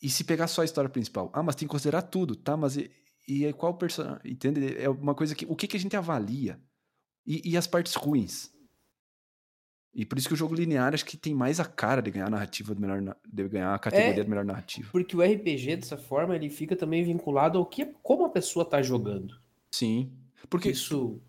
E 0.00 0.08
se 0.08 0.22
pegar 0.24 0.46
só 0.46 0.62
a 0.62 0.64
história 0.64 0.88
principal? 0.90 1.30
Ah, 1.34 1.42
mas 1.42 1.56
tem 1.56 1.66
que 1.66 1.72
considerar 1.72 2.02
tudo, 2.02 2.36
tá? 2.36 2.56
Mas 2.56 2.76
e, 2.76 2.90
e 3.26 3.44
aí 3.44 3.52
qual 3.52 3.74
personagem. 3.76 4.20
Entende? 4.24 4.76
É 4.76 4.88
uma 4.88 5.14
coisa 5.14 5.34
que. 5.34 5.44
O 5.46 5.56
que, 5.56 5.66
que 5.66 5.76
a 5.76 5.80
gente 5.80 5.96
avalia? 5.96 6.60
E, 7.26 7.50
e 7.52 7.56
as 7.56 7.66
partes 7.66 7.94
ruins? 7.94 8.50
E 9.94 10.04
por 10.04 10.18
isso 10.18 10.28
que 10.28 10.34
o 10.34 10.36
jogo 10.36 10.54
linear 10.54 10.94
acho 10.94 11.04
que 11.04 11.16
tem 11.16 11.34
mais 11.34 11.58
a 11.58 11.64
cara 11.64 12.00
de 12.00 12.10
ganhar 12.10 12.26
a 12.26 12.30
narrativa 12.30 12.74
do 12.74 12.80
melhor, 12.80 13.16
de 13.26 13.48
ganhar 13.48 13.74
a 13.74 13.78
categoria 13.78 14.20
É. 14.20 14.22
de 14.22 14.28
melhor 14.28 14.44
narrativa. 14.44 14.88
Porque 14.92 15.16
o 15.16 15.22
RPG, 15.22 15.76
dessa 15.76 15.96
forma, 15.96 16.36
ele 16.36 16.48
fica 16.50 16.76
também 16.76 17.02
vinculado 17.02 17.58
ao 17.58 17.66
que 17.66 17.86
como 18.02 18.24
a 18.24 18.28
pessoa 18.28 18.64
tá 18.64 18.80
jogando. 18.82 19.34
Sim. 19.72 20.12
Porque 20.48 20.70
Isso. 20.70 21.20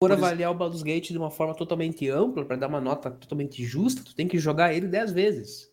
Por 0.00 0.12
avaliar 0.12 0.52
o 0.52 0.54
Baldur's 0.54 0.82
Gate 0.82 1.10
de 1.10 1.18
uma 1.18 1.30
forma 1.30 1.54
totalmente 1.54 2.08
ampla, 2.08 2.44
para 2.44 2.56
dar 2.56 2.68
uma 2.68 2.80
nota 2.80 3.10
totalmente 3.10 3.64
justa, 3.64 4.04
tu 4.04 4.14
tem 4.14 4.28
que 4.28 4.38
jogar 4.38 4.72
ele 4.72 4.86
10 4.86 5.12
vezes. 5.12 5.72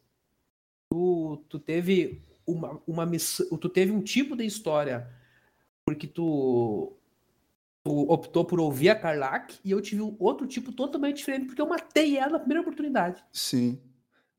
Tu, 0.91 1.43
tu 1.47 1.59
teve 1.59 2.23
uma, 2.45 2.81
uma 2.87 3.05
missão. 3.05 3.57
Tu 3.57 3.69
teve 3.69 3.91
um 3.91 4.01
tipo 4.01 4.35
de 4.35 4.45
história 4.45 5.07
porque 5.85 6.07
tu, 6.07 6.97
tu 7.83 8.11
optou 8.11 8.43
por 8.43 8.59
ouvir 8.59 8.89
a 8.89 8.95
Carlac 8.95 9.59
e 9.63 9.69
eu 9.69 9.79
tive 9.79 10.01
um 10.01 10.15
outro 10.19 10.47
tipo 10.47 10.71
totalmente 10.71 11.17
diferente 11.17 11.45
porque 11.45 11.61
eu 11.61 11.69
matei 11.69 12.17
ela 12.17 12.33
na 12.33 12.39
primeira 12.39 12.61
oportunidade. 12.61 13.23
Sim. 13.31 13.79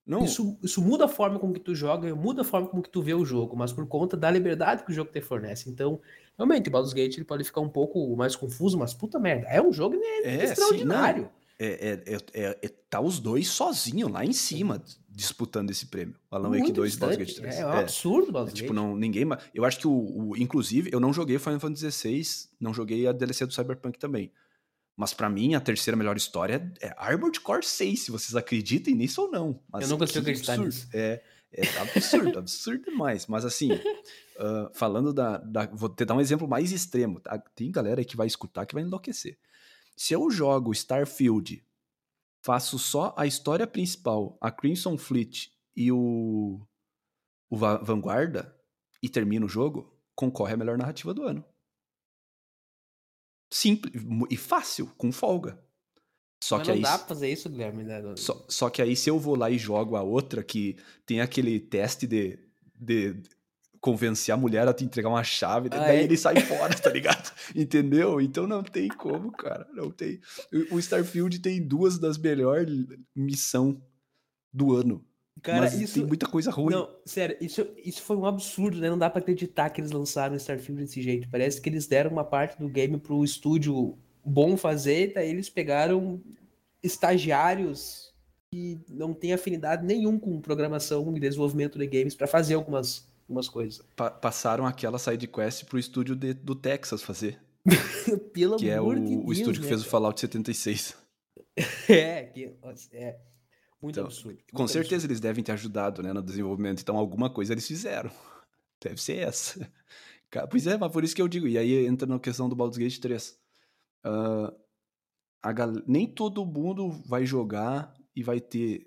Não, 0.06 0.24
Isso, 0.24 0.56
isso 0.62 0.80
muda 0.80 1.06
a 1.06 1.08
forma 1.08 1.38
como 1.38 1.52
que 1.52 1.58
tu 1.58 1.74
joga, 1.74 2.14
muda 2.14 2.42
a 2.42 2.44
forma 2.44 2.68
como 2.68 2.80
que 2.82 2.88
tu 2.90 3.02
vê 3.02 3.12
o 3.12 3.24
jogo, 3.24 3.56
mas 3.56 3.72
por 3.72 3.86
conta 3.88 4.16
da 4.16 4.30
liberdade 4.30 4.84
que 4.84 4.92
o 4.92 4.94
jogo 4.94 5.10
te 5.10 5.20
fornece. 5.20 5.68
Então, 5.68 6.00
realmente, 6.38 6.68
o 6.68 6.70
Baldur's 6.70 6.92
Gate 6.94 7.16
ele 7.16 7.24
pode 7.24 7.42
ficar 7.42 7.60
um 7.60 7.68
pouco 7.68 8.14
mais 8.16 8.36
confuso, 8.36 8.78
mas 8.78 8.94
puta 8.94 9.18
merda, 9.18 9.48
é 9.48 9.60
um 9.60 9.72
jogo 9.72 9.96
né, 9.96 10.06
é, 10.22 10.38
sim, 10.46 10.52
extraordinário. 10.52 11.22
não. 11.24 11.30
É, 11.58 11.66
é, 11.66 12.14
é, 12.14 12.18
é- 12.34 12.58
é- 12.62 12.72
tá 12.90 13.00
os 13.00 13.18
dois 13.18 13.48
sozinhos 13.48 14.10
lá 14.12 14.22
em 14.24 14.32
cima 14.34 14.80
disputando 15.08 15.70
esse 15.70 15.86
prêmio. 15.86 16.14
Alan 16.30 16.50
Wake 16.50 16.60
Muito 16.64 16.74
2 16.74 16.94
e 16.94 16.98
Baldur's. 16.98 17.18
Gate 17.18 17.36
3. 17.36 17.56
É, 17.60 17.66
um 17.66 17.70
É. 17.72 17.78
absurdo 17.80 18.28
É, 18.28 18.32
Baldur's 18.32 18.54
tipo, 18.54 18.68
Gate. 18.74 18.76
não, 18.76 18.94
ninguém. 18.94 19.24
Eu 19.54 19.64
acho 19.64 19.78
que 19.78 19.88
o, 19.88 19.90
o- 20.30 20.36
Inclusive, 20.36 20.90
eu 20.92 21.00
não 21.00 21.14
joguei 21.14 21.38
Final 21.38 21.58
Fantasy 21.58 21.90
XVI, 21.90 22.22
não 22.60 22.74
joguei 22.74 23.06
a 23.08 23.12
DLC 23.12 23.46
do 23.46 23.54
Cyberpunk 23.54 23.98
também. 23.98 24.30
Mas 24.96 25.12
pra 25.12 25.28
mim, 25.28 25.54
a 25.54 25.60
terceira 25.60 25.96
melhor 25.96 26.16
história 26.16 26.72
é 26.80 26.94
Armored 26.96 27.38
Core 27.40 27.64
6, 27.64 28.00
se 28.00 28.10
vocês 28.10 28.34
acreditem 28.34 28.94
nisso 28.94 29.22
ou 29.22 29.30
não. 29.30 29.60
Mas 29.70 29.82
Eu 29.84 29.90
não 29.90 29.98
consigo 29.98 30.20
acreditar 30.20 30.54
absurdo. 30.54 30.66
nisso. 30.74 30.88
É, 30.94 31.22
é 31.52 31.78
absurdo, 31.78 32.38
absurdo 32.40 32.84
demais. 32.90 33.26
Mas 33.26 33.44
assim, 33.44 33.68
ah, 34.38 34.70
falando 34.72 35.12
da, 35.12 35.36
da- 35.36 35.66
Vou 35.66 35.90
te 35.90 36.04
dar 36.06 36.14
um 36.14 36.20
exemplo 36.20 36.48
mais 36.48 36.72
extremo. 36.72 37.20
tá? 37.20 37.38
Tem 37.54 37.70
galera 37.70 38.02
que 38.04 38.16
vai 38.16 38.26
escutar 38.26 38.64
que 38.64 38.72
vai 38.74 38.82
enlouquecer. 38.84 39.38
Se 39.94 40.14
eu 40.14 40.30
jogo 40.30 40.72
Starfield, 40.72 41.62
faço 42.42 42.78
só 42.78 43.14
a 43.18 43.26
história 43.26 43.66
principal, 43.66 44.38
a 44.40 44.50
Crimson 44.50 44.96
Fleet 44.96 45.50
e 45.76 45.92
o, 45.92 46.60
o 47.50 47.56
Va- 47.56 47.78
Vanguarda, 47.78 48.54
e 49.02 49.08
termino 49.10 49.44
o 49.44 49.48
jogo, 49.48 49.94
concorre 50.14 50.54
à 50.54 50.56
melhor 50.56 50.78
narrativa 50.78 51.12
do 51.12 51.22
ano. 51.22 51.44
Simples 53.50 54.02
e 54.30 54.36
fácil, 54.36 54.86
com 54.96 55.12
folga. 55.12 55.58
Só 56.42 56.58
Mas 56.58 56.66
que 56.66 56.70
não 56.72 56.76
aí, 56.76 56.82
dá 56.82 56.98
pra 56.98 57.08
fazer 57.08 57.30
isso, 57.32 57.48
Guilherme. 57.48 57.82
Né? 57.84 58.02
só, 58.16 58.44
só 58.48 58.68
que 58.70 58.82
aí 58.82 58.94
se 58.94 59.08
eu 59.08 59.18
vou 59.18 59.34
lá 59.36 59.50
e 59.50 59.58
jogo 59.58 59.96
a 59.96 60.02
outra 60.02 60.42
que 60.42 60.76
tem 61.06 61.20
aquele 61.20 61.58
teste 61.58 62.06
de, 62.06 62.38
de 62.78 63.16
convencer 63.80 64.34
a 64.34 64.36
mulher 64.36 64.68
a 64.68 64.74
te 64.74 64.84
entregar 64.84 65.08
uma 65.08 65.24
chave, 65.24 65.68
Ah, 65.72 65.78
daí 65.78 65.98
é? 65.98 66.02
ele 66.04 66.16
sai 66.16 66.38
fora, 66.40 66.74
tá 66.78 66.90
ligado? 66.92 67.32
Entendeu? 67.54 68.20
Então 68.20 68.46
não 68.46 68.62
tem 68.62 68.88
como, 68.88 69.32
cara. 69.32 69.66
Não 69.72 69.90
tem. 69.90 70.20
O 70.70 70.76
o 70.76 70.78
Starfield 70.78 71.38
tem 71.38 71.66
duas 71.66 71.98
das 71.98 72.18
melhores 72.18 72.84
missão 73.14 73.80
do 74.52 74.74
ano. 74.74 75.04
Cara, 75.42 75.60
mas 75.60 75.74
isso. 75.80 75.94
tem 75.94 76.04
muita 76.06 76.26
coisa 76.26 76.50
ruim. 76.50 76.72
Não, 76.74 76.88
sério, 77.04 77.36
isso, 77.40 77.66
isso 77.84 78.02
foi 78.02 78.16
um 78.16 78.24
absurdo, 78.26 78.78
né? 78.78 78.88
Não 78.90 78.98
dá 78.98 79.08
pra 79.10 79.20
acreditar 79.20 79.70
que 79.70 79.80
eles 79.80 79.90
lançaram 79.92 80.34
o 80.34 80.36
Starfield 80.36 80.82
desse 80.82 81.00
jeito. 81.02 81.28
Parece 81.28 81.60
que 81.60 81.68
eles 81.68 81.86
deram 81.86 82.10
uma 82.10 82.24
parte 82.24 82.58
do 82.58 82.68
game 82.68 82.98
pro 82.98 83.22
estúdio 83.22 83.96
bom 84.24 84.56
fazer, 84.56 85.12
daí 85.14 85.28
eles 85.30 85.48
pegaram 85.48 86.20
estagiários 86.82 88.12
que 88.50 88.80
não 88.88 89.12
têm 89.12 89.32
afinidade 89.32 89.84
nenhum 89.84 90.18
com 90.18 90.40
programação 90.40 91.14
e 91.16 91.20
desenvolvimento 91.20 91.78
de 91.78 91.86
games 91.86 92.14
pra 92.14 92.26
fazer 92.26 92.54
algumas, 92.54 93.06
algumas 93.28 93.48
coisas. 93.48 93.84
Pa- 93.94 94.10
passaram 94.10 94.64
aquela 94.66 94.98
side 94.98 95.26
quest 95.26 95.64
pro 95.64 95.78
estúdio 95.78 96.16
de- 96.16 96.32
do 96.34 96.54
Texas 96.54 97.02
fazer, 97.02 97.38
Pelo 98.32 98.56
que 98.56 98.68
é 98.70 98.76
amor 98.76 98.96
o, 98.96 99.04
de 99.04 99.14
o 99.16 99.24
Deus, 99.26 99.38
estúdio 99.38 99.60
que 99.60 99.66
né, 99.66 99.74
fez 99.74 99.82
o 99.82 99.88
Fallout 99.88 100.18
76. 100.20 100.90
cara? 100.92 101.06
É, 101.88 102.22
que, 102.24 102.52
é 102.92 103.16
muito 103.80 104.00
Então, 104.00 104.04
absurdo. 104.06 104.42
Com 104.52 104.58
muito 104.58 104.72
certeza 104.72 105.06
eles 105.06 105.20
devem 105.20 105.42
ter 105.44 105.52
ajudado 105.52 106.02
né, 106.02 106.12
no 106.12 106.22
desenvolvimento, 106.22 106.80
então 106.80 106.96
alguma 106.96 107.30
coisa 107.30 107.52
eles 107.52 107.66
fizeram. 107.66 108.10
Deve 108.82 109.00
ser 109.00 109.18
essa. 109.18 109.72
Pois 110.50 110.66
é, 110.66 110.76
mas 110.76 110.92
por 110.92 111.02
isso 111.02 111.14
que 111.14 111.22
eu 111.22 111.28
digo. 111.28 111.46
E 111.48 111.56
aí 111.56 111.86
entra 111.86 112.06
na 112.06 112.18
questão 112.18 112.46
do 112.48 112.56
Baldur's 112.56 112.76
Gate 112.76 112.98
3. 112.98 113.38
Ah, 114.04 114.52
a 115.42 115.52
gal- 115.52 115.82
Nem 115.86 116.06
todo 116.06 116.44
mundo 116.44 116.90
vai 117.06 117.24
jogar 117.24 117.94
e 118.14 118.22
vai 118.22 118.40
ter. 118.40 118.86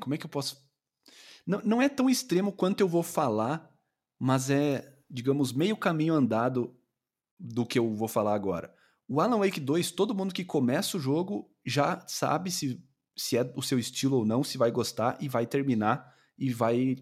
Como 0.00 0.14
é 0.14 0.18
que 0.18 0.26
eu 0.26 0.30
posso. 0.30 0.68
Não, 1.46 1.60
não 1.62 1.80
é 1.80 1.88
tão 1.88 2.10
extremo 2.10 2.52
quanto 2.52 2.80
eu 2.80 2.88
vou 2.88 3.02
falar, 3.02 3.70
mas 4.18 4.50
é, 4.50 4.98
digamos, 5.08 5.52
meio 5.52 5.76
caminho 5.76 6.12
andado 6.12 6.76
do 7.38 7.64
que 7.64 7.78
eu 7.78 7.94
vou 7.94 8.08
falar 8.08 8.34
agora. 8.34 8.74
O 9.08 9.20
Alan 9.20 9.38
Wake 9.38 9.60
2, 9.60 9.92
todo 9.92 10.14
mundo 10.14 10.34
que 10.34 10.44
começa 10.44 10.96
o 10.98 11.00
jogo 11.00 11.50
já 11.64 12.04
sabe 12.06 12.50
se, 12.50 12.84
se 13.18 13.36
é 13.36 13.52
o 13.56 13.62
seu 13.62 13.78
estilo 13.78 14.16
ou 14.18 14.24
não, 14.24 14.44
se 14.44 14.56
vai 14.56 14.70
gostar 14.70 15.18
e 15.20 15.28
vai 15.28 15.46
terminar 15.46 16.14
e 16.38 16.52
vai 16.52 16.96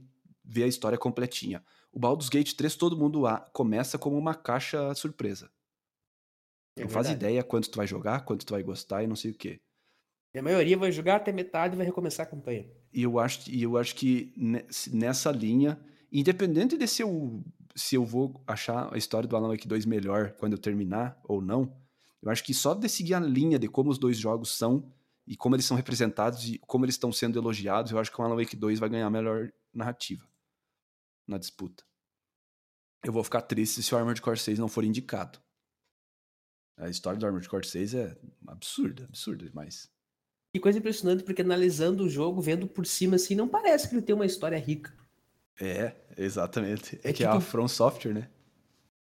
ver 0.45 0.64
a 0.64 0.67
história 0.69 0.97
completinha. 0.99 1.62
O 1.93 1.99
Baldur's 1.99 2.29
Gate 2.29 2.55
3, 2.55 2.75
todo 2.75 2.97
mundo 2.97 3.27
a- 3.27 3.39
começa 3.53 3.99
como 3.99 4.17
uma 4.17 4.35
caixa 4.35 4.95
surpresa. 4.95 5.51
É 6.77 6.83
não 6.83 6.89
faz 6.89 7.09
ideia 7.11 7.43
quanto 7.43 7.71
tu 7.71 7.77
vai 7.77 7.87
jogar, 7.87 8.25
quanto 8.25 8.45
tu 8.45 8.53
vai 8.53 8.62
gostar 8.62 9.03
e 9.03 9.07
não 9.07 9.17
sei 9.17 9.31
o 9.31 9.35
quê. 9.35 9.61
E 10.35 10.39
a 10.39 10.43
maioria 10.43 10.77
vai 10.77 10.93
jogar 10.93 11.17
até 11.17 11.33
metade 11.33 11.75
e 11.75 11.77
vai 11.77 11.87
recomeçar 11.87 12.27
a 12.27 12.29
campanha. 12.29 12.67
E 12.93 13.03
eu 13.03 13.19
acho, 13.19 13.51
e 13.51 13.62
eu 13.62 13.77
acho 13.79 13.95
que 13.95 14.33
ne- 14.37 14.67
nessa 14.93 15.31
linha, 15.31 15.81
independente 16.12 16.77
de 16.77 16.87
se 16.87 17.03
eu, 17.03 17.43
se 17.75 17.95
eu 17.95 18.05
vou 18.05 18.43
achar 18.47 18.93
a 18.95 18.99
história 18.99 19.27
do 19.29 19.35
Alan 19.37 19.49
Wake 19.49 19.67
2 19.67 19.87
melhor 19.87 20.33
quando 20.33 20.53
eu 20.53 20.59
terminar 20.59 21.19
ou 21.25 21.41
não, 21.41 21.75
eu 22.23 22.31
acho 22.31 22.45
que 22.45 22.53
só 22.53 22.75
de 22.75 22.89
seguir 22.89 23.14
a 23.14 23.21
linha 23.21 23.59
de 23.59 23.69
como 23.69 23.89
os 23.91 23.99
dois 23.99 24.19
jogos 24.19 24.57
são 24.57 24.93
e 25.27 25.37
como 25.37 25.57
eles 25.57 25.64
são 25.66 25.77
representados 25.77 26.49
e 26.49 26.59
como 26.61 26.85
eles 26.85 26.95
estão 26.95 27.12
sendo 27.12 27.39
elogiados, 27.39 27.93
eu 27.93 27.99
acho 27.99 28.12
que 28.12 28.20
o 28.20 28.24
Alan 28.24 28.37
Wake 28.37 28.57
2 28.57 28.79
vai 28.79 28.89
ganhar 28.89 29.07
a 29.07 29.11
melhor 29.11 29.53
narrativa 29.72 30.27
na 31.27 31.39
disputa. 31.39 31.85
Eu 33.03 33.12
vou 33.12 33.24
ficar 33.24 33.43
triste 33.43 33.83
se 33.83 33.95
o 33.95 33.99
Armored 33.99 34.20
Core 34.22 34.39
6 34.39 34.59
não 34.59 34.68
for 34.68 34.85
indicado. 34.85 35.41
A 36.77 36.89
história 36.89 37.18
do 37.18 37.27
Armored 37.27 37.49
Core 37.49 37.66
6 37.66 37.95
é 37.95 38.16
absurda, 38.47 39.05
absurda 39.05 39.47
demais. 39.47 39.91
Que 40.55 40.61
coisa 40.61 40.79
impressionante, 40.79 41.24
porque 41.24 41.43
analisando 41.43 42.05
o 42.05 42.09
jogo, 42.09 42.41
vendo 42.41 42.66
por 42.66 42.87
cima 42.87 43.16
assim, 43.16 43.35
não 43.35 43.49
parece 43.49 43.89
que 43.89 43.95
ele 43.95 44.03
tem 44.03 44.14
uma 44.14 44.27
história 44.27 44.59
rica. 44.59 44.95
É, 45.61 45.95
exatamente. 46.16 47.01
É, 47.03 47.11
É 47.11 47.12
que 47.12 47.24
é 47.24 47.27
a 47.27 47.41
From 47.41 47.68
Software, 47.68 48.14
né? 48.14 48.31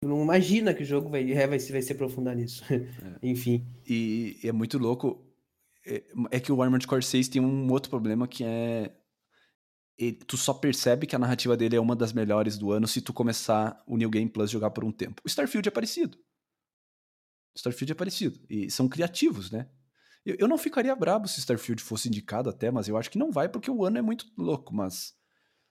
Não 0.03 0.21
imagina 0.23 0.73
que 0.73 0.83
o 0.83 0.85
jogo 0.85 1.09
vai, 1.09 1.29
é, 1.31 1.45
vai, 1.45 1.59
se, 1.59 1.71
vai 1.71 1.81
se 1.81 1.91
aprofundar 1.91 2.35
nisso. 2.35 2.63
Enfim. 3.21 3.65
E 3.87 4.39
é 4.43 4.51
muito 4.51 4.77
louco. 4.77 5.28
É, 5.85 6.03
é 6.31 6.39
que 6.39 6.51
o 6.51 6.61
Armored 6.61 6.85
Core 6.85 7.03
6 7.03 7.27
tem 7.29 7.41
um 7.41 7.71
outro 7.71 7.89
problema 7.89 8.27
que 8.27 8.43
é. 8.43 8.93
tu 10.27 10.37
só 10.37 10.53
percebe 10.53 11.07
que 11.07 11.15
a 11.15 11.19
narrativa 11.19 11.55
dele 11.55 11.75
é 11.75 11.79
uma 11.79 11.95
das 11.95 12.13
melhores 12.13 12.57
do 12.57 12.71
ano 12.71 12.87
se 12.87 13.01
tu 13.01 13.13
começar 13.13 13.81
o 13.87 13.97
New 13.97 14.09
Game 14.09 14.29
Plus 14.29 14.49
jogar 14.49 14.71
por 14.71 14.83
um 14.83 14.91
tempo. 14.91 15.21
O 15.23 15.27
Starfield 15.27 15.67
é 15.67 15.71
parecido. 15.71 16.17
O 17.55 17.57
Starfield 17.57 17.91
é 17.91 17.95
parecido. 17.95 18.39
E 18.49 18.69
são 18.69 18.87
criativos, 18.87 19.51
né? 19.51 19.69
Eu, 20.25 20.35
eu 20.39 20.47
não 20.47 20.57
ficaria 20.57 20.95
brabo 20.95 21.27
se 21.27 21.39
Starfield 21.39 21.81
fosse 21.81 22.07
indicado 22.07 22.49
até, 22.49 22.69
mas 22.69 22.87
eu 22.87 22.97
acho 22.97 23.09
que 23.09 23.17
não 23.17 23.31
vai 23.31 23.49
porque 23.49 23.71
o 23.71 23.85
ano 23.85 23.97
é 23.97 24.01
muito 24.01 24.25
louco, 24.37 24.73
mas. 24.73 25.13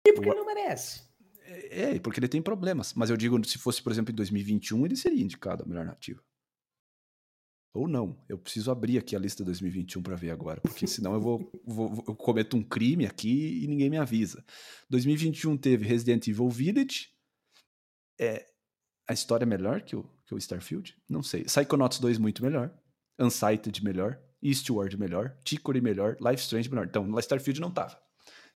E 0.05 0.13
porque 0.13 0.29
ele 0.29 0.39
não 0.39 0.45
merece. 0.45 1.09
É, 1.41 1.95
é, 1.95 1.99
porque 1.99 2.19
ele 2.19 2.27
tem 2.27 2.41
problemas. 2.41 2.93
Mas 2.93 3.09
eu 3.09 3.17
digo, 3.17 3.43
se 3.45 3.57
fosse, 3.57 3.81
por 3.81 3.91
exemplo, 3.91 4.11
em 4.11 4.15
2021, 4.15 4.85
ele 4.85 4.95
seria 4.95 5.23
indicado 5.23 5.63
a 5.63 5.67
melhor 5.67 5.85
narrativa. 5.85 6.21
Ou 7.73 7.87
não. 7.87 8.19
Eu 8.27 8.37
preciso 8.37 8.71
abrir 8.71 8.97
aqui 8.97 9.15
a 9.15 9.19
lista 9.19 9.43
2021 9.43 10.01
para 10.01 10.15
ver 10.15 10.31
agora, 10.31 10.59
porque 10.61 10.85
senão 10.87 11.13
eu 11.13 11.21
vou, 11.21 11.51
vou- 11.65 12.03
eu 12.07 12.15
cometo 12.15 12.57
um 12.57 12.63
crime 12.63 13.05
aqui 13.05 13.63
e 13.63 13.67
ninguém 13.67 13.89
me 13.89 13.97
avisa. 13.97 14.43
2021 14.89 15.55
teve 15.57 15.85
Resident 15.85 16.27
Evil 16.27 16.49
Village. 16.49 17.09
É, 18.19 18.45
a 19.07 19.13
história 19.13 19.43
é 19.43 19.47
melhor 19.47 19.81
que 19.81 19.95
o, 19.95 20.03
que 20.25 20.33
o 20.33 20.37
Starfield? 20.37 20.95
Não 21.07 21.23
sei. 21.23 21.43
Psychonauts 21.43 21.99
2 21.99 22.17
muito 22.17 22.43
melhor. 22.43 22.73
Unsighted 23.19 23.83
melhor. 23.83 24.19
Eastward 24.41 24.97
melhor. 24.97 25.37
Chicory 25.45 25.81
melhor. 25.81 26.17
Life 26.19 26.41
Strange 26.43 26.69
melhor. 26.69 26.85
Então, 26.87 27.17
Starfield 27.19 27.61
não 27.61 27.71
tava. 27.71 27.99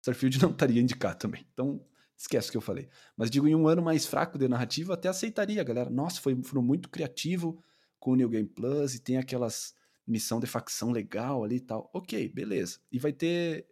Starfield 0.01 0.41
não 0.41 0.51
estaria 0.51 0.81
indicado 0.81 1.19
também. 1.19 1.47
Então, 1.53 1.85
esquece 2.17 2.49
o 2.49 2.51
que 2.53 2.57
eu 2.57 2.61
falei. 2.63 2.89
Mas 3.17 3.31
digo, 3.31 3.49
em 3.49 3.55
um 3.55 3.67
ano 3.67 3.83
mais 3.83 4.07
fraco 4.07 4.39
de 4.39 4.49
narrativa, 4.49 4.95
até 4.95 5.09
aceitaria, 5.09 5.63
galera. 5.65 5.91
Nossa, 5.91 6.21
foi, 6.21 6.41
foram 6.43 6.63
muito 6.63 6.89
criativo 6.89 7.63
com 8.01 8.13
o 8.13 8.17
New 8.17 8.29
Game 8.29 8.49
Plus 8.49 8.95
e 8.95 8.99
tem 8.99 9.17
aquelas 9.19 9.75
missão 10.07 10.41
de 10.41 10.47
facção 10.47 10.91
legal 10.91 11.45
ali 11.45 11.57
e 11.57 11.61
tal. 11.61 11.89
Ok, 11.93 12.29
beleza. 12.31 12.81
E 12.91 12.99
vai 12.99 13.13
ter. 13.13 13.69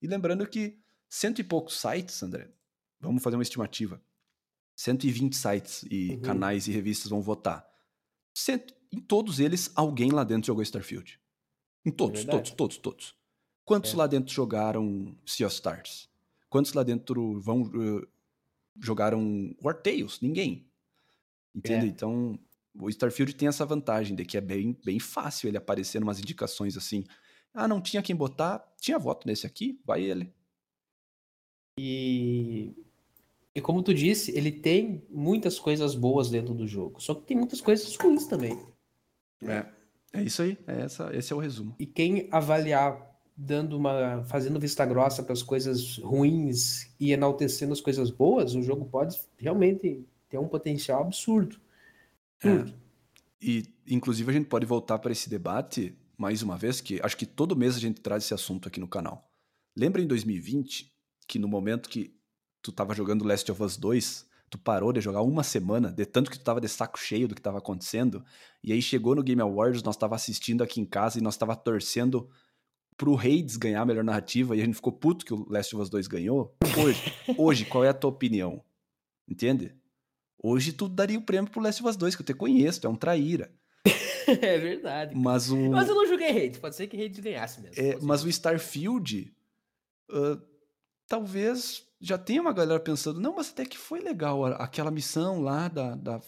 E 0.00 0.06
lembrando 0.06 0.46
que 0.46 0.78
cento 1.08 1.40
e 1.40 1.44
poucos 1.44 1.78
sites, 1.78 2.22
André, 2.22 2.50
vamos 3.00 3.22
fazer 3.22 3.36
uma 3.36 3.42
estimativa. 3.42 4.00
120 4.76 5.34
sites 5.36 5.82
e 5.90 6.12
Uhum. 6.12 6.20
canais 6.22 6.68
e 6.68 6.72
revistas 6.72 7.10
vão 7.10 7.20
votar. 7.20 7.68
Cento- 8.32 8.74
em 8.92 9.00
todos 9.00 9.40
eles, 9.40 9.70
alguém 9.74 10.10
lá 10.10 10.22
dentro 10.24 10.46
jogou 10.46 10.62
Starfield. 10.62 11.20
Em 11.84 11.90
todos, 11.90 12.20
todos, 12.20 12.24
verdade. 12.34 12.56
todos, 12.56 12.78
todos. 12.78 13.14
Quantos 13.64 13.92
É. 13.92 13.96
lá 13.96 14.06
dentro 14.06 14.32
jogaram 14.32 15.14
Sea 15.26 15.46
of 15.46 15.54
Stars? 15.54 16.08
Quantos 16.48 16.72
lá 16.72 16.82
dentro 16.82 17.38
vão 17.40 17.62
uh, 17.62 18.06
jogaram 18.80 19.54
War 19.62 19.74
Tales? 19.82 20.20
Ninguém. 20.20 20.66
Entende? 21.54 21.86
É. 21.86 21.88
Então, 21.88 22.38
o 22.80 22.88
Starfield 22.88 23.34
tem 23.34 23.48
essa 23.48 23.66
vantagem 23.66 24.14
de 24.14 24.24
que 24.24 24.36
é 24.36 24.40
bem, 24.40 24.76
bem 24.84 25.00
fácil 25.00 25.48
ele 25.48 25.56
aparecer 25.56 26.02
umas 26.02 26.18
indicações 26.18 26.76
assim. 26.76 27.04
Ah, 27.52 27.66
não 27.66 27.80
tinha 27.80 28.02
quem 28.02 28.14
botar? 28.14 28.64
Tinha 28.80 28.98
voto 28.98 29.26
nesse 29.26 29.46
aqui? 29.46 29.80
Vai 29.84 30.02
ele. 30.02 30.32
E, 31.78 32.72
e 33.54 33.60
como 33.60 33.82
tu 33.82 33.92
disse, 33.92 34.36
ele 34.36 34.52
tem 34.52 35.04
muitas 35.10 35.58
coisas 35.58 35.94
boas 35.94 36.30
dentro 36.30 36.54
do 36.54 36.66
jogo. 36.66 37.00
Só 37.00 37.14
que 37.14 37.22
tem 37.26 37.36
muitas 37.36 37.60
coisas 37.60 37.94
ruins 37.96 38.26
também. 38.26 38.58
É. 39.42 39.66
É 40.12 40.22
isso 40.22 40.42
aí. 40.42 40.56
É 40.66 40.82
essa, 40.82 41.14
esse 41.14 41.32
é 41.32 41.36
o 41.36 41.38
resumo. 41.38 41.74
E 41.78 41.86
quem 41.86 42.28
avaliar 42.30 43.08
dando 43.36 43.76
uma 43.76 44.24
fazendo 44.24 44.58
vista 44.58 44.84
grossa 44.84 45.22
para 45.22 45.32
as 45.32 45.42
coisas 45.42 45.98
ruins 45.98 46.92
e 46.98 47.12
enaltecendo 47.12 47.72
as 47.72 47.80
coisas 47.80 48.10
boas, 48.10 48.54
o 48.54 48.62
jogo 48.62 48.84
pode 48.86 49.16
realmente 49.36 50.04
ter 50.28 50.38
um 50.38 50.48
potencial 50.48 51.02
absurdo. 51.02 51.60
Absurdo. 52.42 52.74
E, 53.40 53.64
inclusive, 53.86 54.30
a 54.30 54.34
gente 54.34 54.48
pode 54.48 54.66
voltar 54.66 54.98
para 54.98 55.12
esse 55.12 55.30
debate 55.30 55.96
mais 56.16 56.42
uma 56.42 56.58
vez, 56.58 56.80
que 56.80 57.00
acho 57.02 57.16
que 57.16 57.24
todo 57.24 57.56
mês 57.56 57.76
a 57.76 57.80
gente 57.80 58.00
traz 58.00 58.24
esse 58.24 58.34
assunto 58.34 58.66
aqui 58.66 58.80
no 58.80 58.88
canal. 58.88 59.30
Lembra 59.76 60.02
em 60.02 60.06
2020 60.06 60.92
que 61.28 61.38
no 61.38 61.46
momento 61.46 61.88
que 61.88 62.12
tu 62.60 62.72
tava 62.72 62.92
jogando 62.94 63.24
Last 63.24 63.50
of 63.52 63.62
Us 63.62 63.76
2, 63.76 64.26
tu 64.50 64.58
parou 64.58 64.92
de 64.92 65.00
jogar 65.00 65.22
uma 65.22 65.44
semana, 65.44 65.92
de 65.92 66.04
tanto 66.04 66.30
que 66.30 66.38
tu 66.38 66.42
tava 66.42 66.60
de 66.60 66.68
saco 66.68 66.98
cheio 66.98 67.28
do 67.28 67.34
que 67.34 67.40
tava 67.40 67.58
acontecendo, 67.58 68.24
e 68.64 68.72
aí 68.72 68.82
chegou 68.82 69.14
no 69.14 69.22
Game 69.22 69.40
Awards, 69.40 69.82
nós 69.84 69.96
tava 69.96 70.16
assistindo 70.16 70.64
aqui 70.64 70.80
em 70.80 70.84
casa 70.84 71.18
e 71.18 71.22
nós 71.22 71.36
tava 71.36 71.54
torcendo 71.54 72.28
pro 72.96 73.16
Hades 73.16 73.56
ganhar 73.56 73.82
a 73.82 73.86
melhor 73.86 74.02
narrativa 74.02 74.56
e 74.56 74.60
a 74.60 74.64
gente 74.64 74.74
ficou 74.74 74.92
puto 74.92 75.24
que 75.24 75.32
o 75.32 75.46
Last 75.48 75.74
of 75.76 75.82
Us 75.84 75.88
2 75.88 76.08
ganhou. 76.08 76.56
Hoje, 76.76 77.14
hoje 77.38 77.64
qual 77.64 77.84
é 77.84 77.90
a 77.90 77.94
tua 77.94 78.10
opinião? 78.10 78.64
Entende? 79.28 79.76
Hoje 80.42 80.72
tu 80.72 80.88
daria 80.88 81.18
o 81.18 81.22
prêmio 81.22 81.50
pro 81.50 81.60
Last 81.60 81.82
of 81.82 81.90
Us 81.90 81.96
2, 81.96 82.14
que 82.16 82.22
eu 82.22 82.26
te 82.26 82.34
conheço, 82.34 82.80
tu 82.80 82.86
é 82.86 82.90
um 82.90 82.96
traíra. 82.96 83.50
É 84.28 84.58
verdade. 84.58 85.14
Mas 85.16 85.50
o. 85.50 85.56
Mas 85.70 85.88
eu 85.88 85.94
não 85.94 86.06
joguei 86.06 86.28
Hades, 86.28 86.58
pode 86.58 86.76
ser 86.76 86.86
que 86.86 87.02
Hades 87.02 87.18
ganhasse 87.18 87.62
mesmo. 87.62 87.82
É, 87.82 87.96
mas 88.02 88.22
o 88.24 88.28
Starfield, 88.28 89.34
ah, 90.10 90.38
talvez 91.06 91.82
já 91.98 92.18
tenha 92.18 92.42
uma 92.42 92.52
galera 92.52 92.78
pensando, 92.78 93.18
não, 93.20 93.36
mas 93.36 93.48
até 93.50 93.64
que 93.64 93.78
foi 93.78 94.00
legal 94.00 94.44
aquela 94.44 94.90
missão 94.90 95.40
lá 95.40 95.68
da, 95.68 95.94
da, 95.96 96.20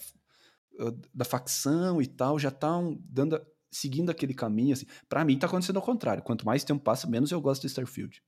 da 1.13 1.23
facção 1.25 2.01
e 2.01 2.07
tal, 2.07 2.39
já 2.39 2.49
estão 2.49 2.97
dando. 3.05 3.35
a- 3.35 3.45
seguindo 3.71 4.09
aquele 4.09 4.33
caminho, 4.33 4.73
assim. 4.73 4.87
Pra 5.07 5.23
mim 5.23 5.37
tá 5.37 5.45
acontecendo 5.47 5.77
ao 5.77 5.81
contrário. 5.85 6.23
Quanto 6.23 6.43
mais 6.45 6.63
tempo 6.63 6.83
passa, 6.83 7.07
menos 7.07 7.31
eu 7.31 7.39
gosto 7.39 7.61
de 7.61 7.67
Starfield. 7.67 8.21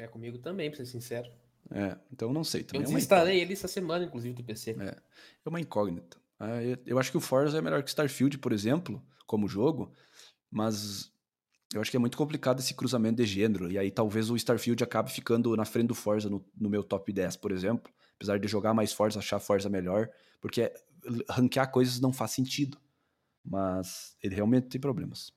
É 0.00 0.08
comigo 0.08 0.38
também, 0.38 0.70
pra 0.70 0.78
ser 0.78 0.86
sincero. 0.86 1.30
É, 1.70 1.96
então 2.12 2.32
não 2.32 2.44
sei. 2.44 2.60
Eu 2.62 2.66
Também 2.66 2.82
é 2.82 2.86
uma 2.86 2.94
desinstalei 2.94 3.40
ele 3.40 3.52
essa 3.52 3.68
semana, 3.68 4.04
inclusive, 4.04 4.34
do 4.34 4.44
PC. 4.44 4.76
É, 4.78 4.96
é 5.44 5.48
uma 5.48 5.60
incógnita. 5.60 6.16
Ah, 6.38 6.62
eu- 6.62 6.78
Eu 6.86 6.98
acho 6.98 7.10
que 7.10 7.16
o 7.16 7.20
Forza 7.20 7.58
é 7.58 7.60
melhor 7.62 7.82
que 7.82 7.88
Starfield, 7.88 8.38
por 8.38 8.52
exemplo, 8.52 9.02
como 9.26 9.48
jogo, 9.48 9.92
mas 10.50 11.10
eu 11.74 11.80
acho 11.80 11.90
que 11.90 11.96
é 11.96 12.00
muito 12.00 12.16
complicado 12.16 12.60
esse 12.60 12.74
cruzamento 12.74 13.16
de 13.16 13.26
gênero. 13.26 13.70
E 13.70 13.78
aí 13.78 13.90
talvez 13.90 14.30
o 14.30 14.36
Starfield 14.36 14.82
acabe 14.84 15.10
ficando 15.10 15.56
na 15.56 15.64
frente 15.64 15.88
do 15.88 15.94
Forza 15.94 16.28
no, 16.30 16.44
no 16.56 16.68
meu 16.70 16.84
top 16.84 17.12
10, 17.12 17.36
por 17.36 17.50
exemplo. 17.52 17.92
Apesar 18.16 18.38
de 18.38 18.46
jogar 18.48 18.72
mais 18.72 18.92
Forza, 18.92 19.18
achar 19.18 19.38
Forza 19.40 19.68
melhor, 19.68 20.08
porque 20.40 20.72
ranquear 21.28 21.70
coisas 21.70 22.00
não 22.00 22.12
faz 22.12 22.30
sentido. 22.30 22.78
Mas 23.44 24.16
ele 24.22 24.34
realmente 24.34 24.68
tem 24.68 24.80
problemas. 24.80 25.32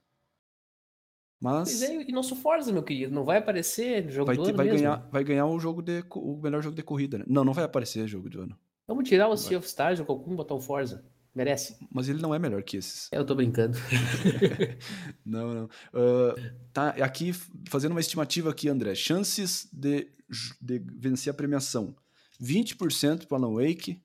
Mas 1.42 1.70
Pois 1.70 1.82
é, 1.84 2.02
e 2.02 2.12
nosso 2.12 2.36
Forza, 2.36 2.72
meu 2.72 2.84
querido, 2.84 3.14
não 3.14 3.24
vai 3.24 3.38
aparecer 3.38 4.04
no 4.06 4.12
jogo 4.12 4.26
vai, 4.28 4.36
do 4.36 4.44
ter- 4.44 4.50
ano 4.50 4.58
vai 4.58 4.66
mesmo? 4.66 4.80
ganhar, 4.80 5.10
vai 5.12 5.24
ganhar 5.24 5.46
o 5.46 5.60
jogo 5.60 5.82
de 5.82 6.04
o 6.16 6.38
melhor 6.42 6.62
jogo 6.62 6.76
de 6.76 6.84
corrida, 6.84 7.18
né? 7.20 7.26
Não, 7.28 7.46
não 7.46 7.54
vai 7.54 7.64
aparecer 7.64 8.08
jogo 8.08 8.30
do 8.30 8.42
ano. 8.42 8.58
Vamos 8.88 9.08
tirar 9.08 9.28
o 9.28 9.30
Vai. 9.30 9.38
Sea 9.38 9.58
of 9.58 9.68
Stars, 9.68 10.00
o 10.00 10.06
Cocum, 10.06 10.36
botar 10.36 10.56
o 10.56 10.60
Forza. 10.60 11.06
Merece. 11.34 11.78
Mas 11.94 12.10
ele 12.10 12.20
não 12.22 12.34
é 12.34 12.40
melhor 12.40 12.62
que 12.64 12.76
esses. 12.76 13.08
Eu 13.12 13.24
tô 13.24 13.36
brincando. 13.36 13.78
Não, 15.24 15.54
não. 15.54 15.70
Ah, 15.94 16.36
tá, 16.74 16.90
aqui, 17.04 17.32
fazendo 17.70 17.92
uma 17.92 18.00
estimativa 18.00 18.50
aqui, 18.50 18.68
André. 18.68 18.96
Chances 18.96 19.70
de, 19.72 20.12
de 20.60 20.80
vencer 20.80 21.30
a 21.30 21.34
premiação. 21.34 21.96
20% 22.42 23.28
pro 23.28 23.38
Alan 23.38 23.54
Wake, 23.54 24.02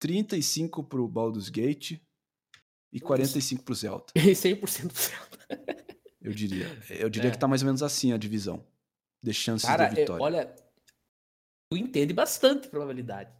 35% 0.00 0.86
pro 0.86 1.06
Baldur's 1.08 1.48
Gate 1.48 1.98
e 2.92 3.00
45% 3.00 3.62
pro 3.64 3.74
Zelda, 3.74 4.04
E 4.14 4.20
100% 4.32 4.86
do 4.86 4.96
céu. 4.96 5.18
Eu 6.22 6.32
diria. 6.32 6.66
Eu 6.90 7.08
diria 7.10 7.28
É. 7.28 7.30
que 7.32 7.38
tá 7.38 7.48
mais 7.48 7.62
ou 7.62 7.66
menos 7.66 7.82
assim 7.82 8.12
a 8.12 8.16
divisão 8.16 8.64
de 9.22 9.32
chances 9.34 9.68
Cara, 9.68 9.88
de 9.88 9.96
é, 9.98 10.00
vitória. 10.00 10.22
olha, 10.22 10.54
tu 11.70 11.76
entende 11.76 12.12
bastante 12.12 12.68
probabilidade. 12.68 13.30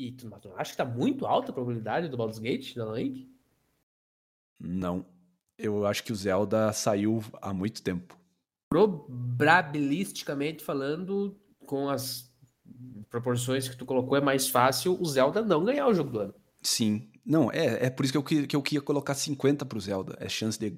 E 0.00 0.10
tu, 0.12 0.28
mas 0.28 0.40
tu 0.40 0.52
acha 0.56 0.70
que 0.72 0.76
tá 0.76 0.84
muito 0.84 1.24
alta 1.26 1.50
a 1.50 1.54
probabilidade 1.54 2.08
do 2.08 2.16
Baldur's 2.16 2.38
Gate, 2.40 2.74
da 2.74 2.86
Wake? 2.86 3.32
Não. 4.58 5.06
Eu 5.56 5.86
acho 5.86 6.02
que 6.02 6.12
o 6.12 6.16
Zelda 6.16 6.72
saiu 6.72 7.22
há 7.40 7.52
muito 7.54 7.80
tempo. 7.82 8.18
Probabilisticamente 8.68 10.64
falando, 10.64 11.36
com 11.66 11.88
as 11.88 12.32
proporções 13.08 13.68
que 13.68 13.76
tu 13.76 13.86
colocou, 13.86 14.16
é 14.16 14.20
mais 14.20 14.48
fácil 14.48 14.96
o 15.00 15.04
Zelda 15.06 15.42
não 15.42 15.64
ganhar 15.64 15.86
o 15.86 15.94
jogo 15.94 16.10
do 16.10 16.18
ano. 16.20 16.34
Sim. 16.60 17.08
Não, 17.24 17.50
é, 17.52 17.86
é 17.86 17.90
por 17.90 18.04
isso 18.04 18.12
que 18.12 18.18
eu, 18.18 18.46
que 18.46 18.56
eu 18.56 18.62
queria 18.62 18.82
colocar 18.82 19.14
50 19.14 19.64
pro 19.64 19.80
Zelda. 19.80 20.16
É 20.20 20.28
chance 20.28 20.58
de. 20.58 20.76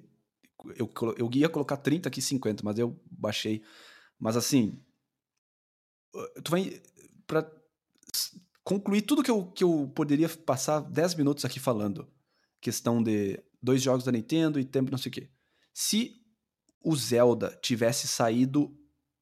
Eu, 0.76 0.90
eu 1.16 1.30
ia 1.34 1.48
colocar 1.48 1.76
30 1.76 2.08
aqui 2.08 2.20
50, 2.22 2.62
mas 2.64 2.78
eu 2.78 2.98
baixei. 3.10 3.62
Mas 4.18 4.36
assim. 4.36 4.80
uh, 6.14 6.42
Tu 6.42 6.50
vai. 6.50 6.82
Pra 7.26 7.40
s- 8.14 8.40
concluir 8.64 9.02
tudo 9.02 9.22
que 9.22 9.30
eu, 9.30 9.46
que 9.52 9.62
eu 9.64 9.90
poderia 9.94 10.28
passar 10.28 10.80
10 10.80 11.14
minutos 11.14 11.44
aqui 11.44 11.58
falando. 11.60 12.08
Questão 12.60 13.02
de 13.02 13.42
dois 13.62 13.82
jogos 13.82 14.04
da 14.04 14.12
Nintendo 14.12 14.58
e 14.60 14.64
tempo 14.64 14.90
não 14.90 14.98
sei 14.98 15.10
o 15.10 15.12
quê. 15.12 15.30
Se 15.72 16.20
o 16.82 16.94
Zelda 16.96 17.56
tivesse 17.62 18.06
saído 18.08 18.76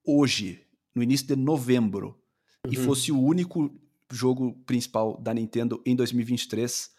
hoje, 0.06 0.66
no 0.94 1.02
início 1.02 1.26
de 1.26 1.36
novembro, 1.36 2.20
e 2.70 2.76
Uhum. 2.78 2.84
fosse 2.84 3.10
o 3.12 3.20
único 3.20 3.74
jogo 4.10 4.54
principal 4.64 5.20
da 5.20 5.34
Nintendo 5.34 5.82
em 5.84 5.94
2023, 5.96 6.90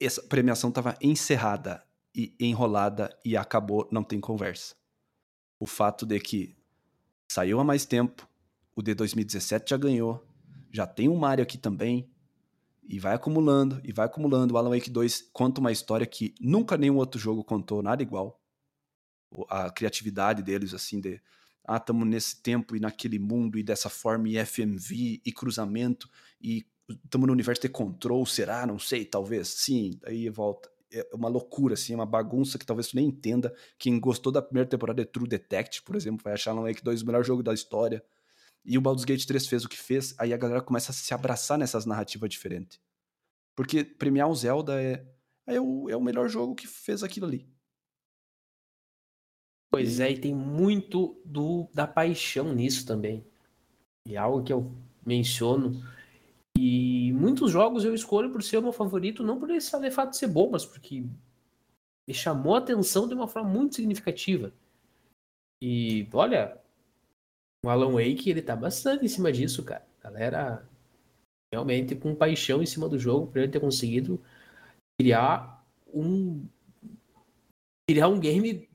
essa 0.00 0.22
premiação 0.22 0.70
estava 0.70 0.96
encerrada 1.00 1.84
e 2.14 2.34
enrolada 2.38 3.16
e 3.24 3.36
acabou, 3.36 3.88
não 3.90 4.02
tem 4.02 4.20
conversa. 4.20 4.74
O 5.58 5.66
fato 5.66 6.04
de 6.04 6.18
que 6.20 6.56
saiu 7.28 7.60
há 7.60 7.64
mais 7.64 7.84
tempo, 7.84 8.28
o 8.74 8.82
de 8.82 8.94
2017 8.94 9.70
já 9.70 9.76
ganhou, 9.76 10.24
já 10.70 10.86
tem 10.86 11.08
um 11.08 11.16
Mario 11.16 11.42
aqui 11.42 11.56
também, 11.56 12.10
e 12.88 12.98
vai 12.98 13.14
acumulando, 13.14 13.80
e 13.84 13.92
vai 13.92 14.06
acumulando. 14.06 14.54
O 14.54 14.58
Alan 14.58 14.70
Wake 14.70 14.90
2 14.90 15.30
conta 15.32 15.60
uma 15.60 15.72
história 15.72 16.06
que 16.06 16.34
nunca 16.40 16.76
nenhum 16.76 16.96
outro 16.96 17.20
jogo 17.20 17.44
contou 17.44 17.82
nada 17.82 18.02
igual. 18.02 18.40
A 19.48 19.70
criatividade 19.70 20.42
deles, 20.42 20.74
assim, 20.74 21.00
de 21.00 21.20
ah, 21.64 21.76
estamos 21.76 22.06
nesse 22.06 22.42
tempo 22.42 22.74
e 22.74 22.80
naquele 22.80 23.18
mundo 23.18 23.56
e 23.56 23.62
dessa 23.62 23.88
forma 23.88 24.28
e 24.28 24.44
FMV 24.44 25.22
e 25.24 25.32
cruzamento 25.32 26.10
e 26.40 26.66
estamos 27.04 27.26
no 27.26 27.32
universo 27.32 27.62
de 27.62 27.68
control, 27.68 28.26
será? 28.26 28.66
Não 28.66 28.78
sei, 28.78 29.04
talvez. 29.04 29.48
Sim, 29.48 29.98
aí 30.04 30.28
volta. 30.28 30.71
É 30.92 31.08
uma 31.14 31.28
loucura, 31.28 31.74
assim, 31.74 31.94
é 31.94 31.96
uma 31.96 32.06
bagunça 32.06 32.58
que 32.58 32.66
talvez 32.66 32.88
tu 32.88 32.96
nem 32.96 33.06
entenda. 33.06 33.54
Quem 33.78 33.98
gostou 33.98 34.30
da 34.30 34.42
primeira 34.42 34.68
temporada 34.68 35.02
de 35.04 35.10
True 35.10 35.26
Detect, 35.26 35.82
por 35.82 35.96
exemplo, 35.96 36.22
vai 36.22 36.34
achar 36.34 36.50
Alan 36.50 36.62
Wake 36.62 36.84
2 36.84 37.02
o 37.02 37.06
melhor 37.06 37.24
jogo 37.24 37.42
da 37.42 37.54
história. 37.54 38.04
E 38.64 38.78
o 38.78 38.80
Baldur's 38.80 39.04
Gate 39.04 39.24
3 39.24 39.46
fez 39.46 39.64
o 39.64 39.68
que 39.68 39.78
fez, 39.78 40.14
aí 40.18 40.32
a 40.32 40.36
galera 40.36 40.60
começa 40.60 40.92
a 40.92 40.94
se 40.94 41.12
abraçar 41.12 41.58
nessas 41.58 41.84
narrativas 41.84 42.28
diferentes. 42.30 42.78
Porque 43.56 43.82
premiar 43.84 44.28
o 44.28 44.34
Zelda 44.34 44.80
é, 44.80 45.04
é, 45.46 45.60
o, 45.60 45.88
é 45.90 45.96
o 45.96 46.00
melhor 46.00 46.28
jogo 46.28 46.54
que 46.54 46.66
fez 46.66 47.02
aquilo 47.02 47.26
ali. 47.26 47.48
Pois 49.70 50.00
é, 50.00 50.10
e 50.10 50.20
tem 50.20 50.34
muito 50.34 51.20
do, 51.24 51.68
da 51.72 51.86
paixão 51.86 52.54
nisso 52.54 52.86
também. 52.86 53.24
E 54.06 54.14
é 54.14 54.18
algo 54.18 54.44
que 54.44 54.52
eu 54.52 54.70
menciono. 55.04 55.82
E 56.58 56.91
muitos 57.12 57.50
jogos 57.50 57.84
eu 57.84 57.94
escolho 57.94 58.30
por 58.30 58.42
ser 58.42 58.58
o 58.58 58.62
meu 58.62 58.72
favorito, 58.72 59.22
não 59.22 59.38
por 59.38 59.50
esse 59.50 59.90
fato 59.90 60.10
de 60.10 60.16
ser 60.16 60.28
bom, 60.28 60.50
mas 60.50 60.64
porque 60.64 61.04
me 62.08 62.14
chamou 62.14 62.54
a 62.54 62.58
atenção 62.58 63.06
de 63.08 63.14
uma 63.14 63.28
forma 63.28 63.48
muito 63.48 63.76
significativa. 63.76 64.52
E 65.62 66.08
olha, 66.12 66.60
o 67.64 67.68
Alan 67.68 67.92
Wake, 67.92 68.28
ele 68.28 68.42
tá 68.42 68.56
bastante 68.56 69.04
em 69.04 69.08
cima 69.08 69.32
disso, 69.32 69.64
cara. 69.64 69.86
Galera 70.00 70.68
realmente 71.52 71.94
com 71.94 72.14
paixão 72.14 72.62
em 72.62 72.66
cima 72.66 72.88
do 72.88 72.98
jogo, 72.98 73.30
por 73.30 73.38
ele 73.38 73.52
ter 73.52 73.60
conseguido 73.60 74.20
criar 74.98 75.64
um 75.92 76.48
criar 77.88 78.08
um 78.08 78.18
game 78.18 78.68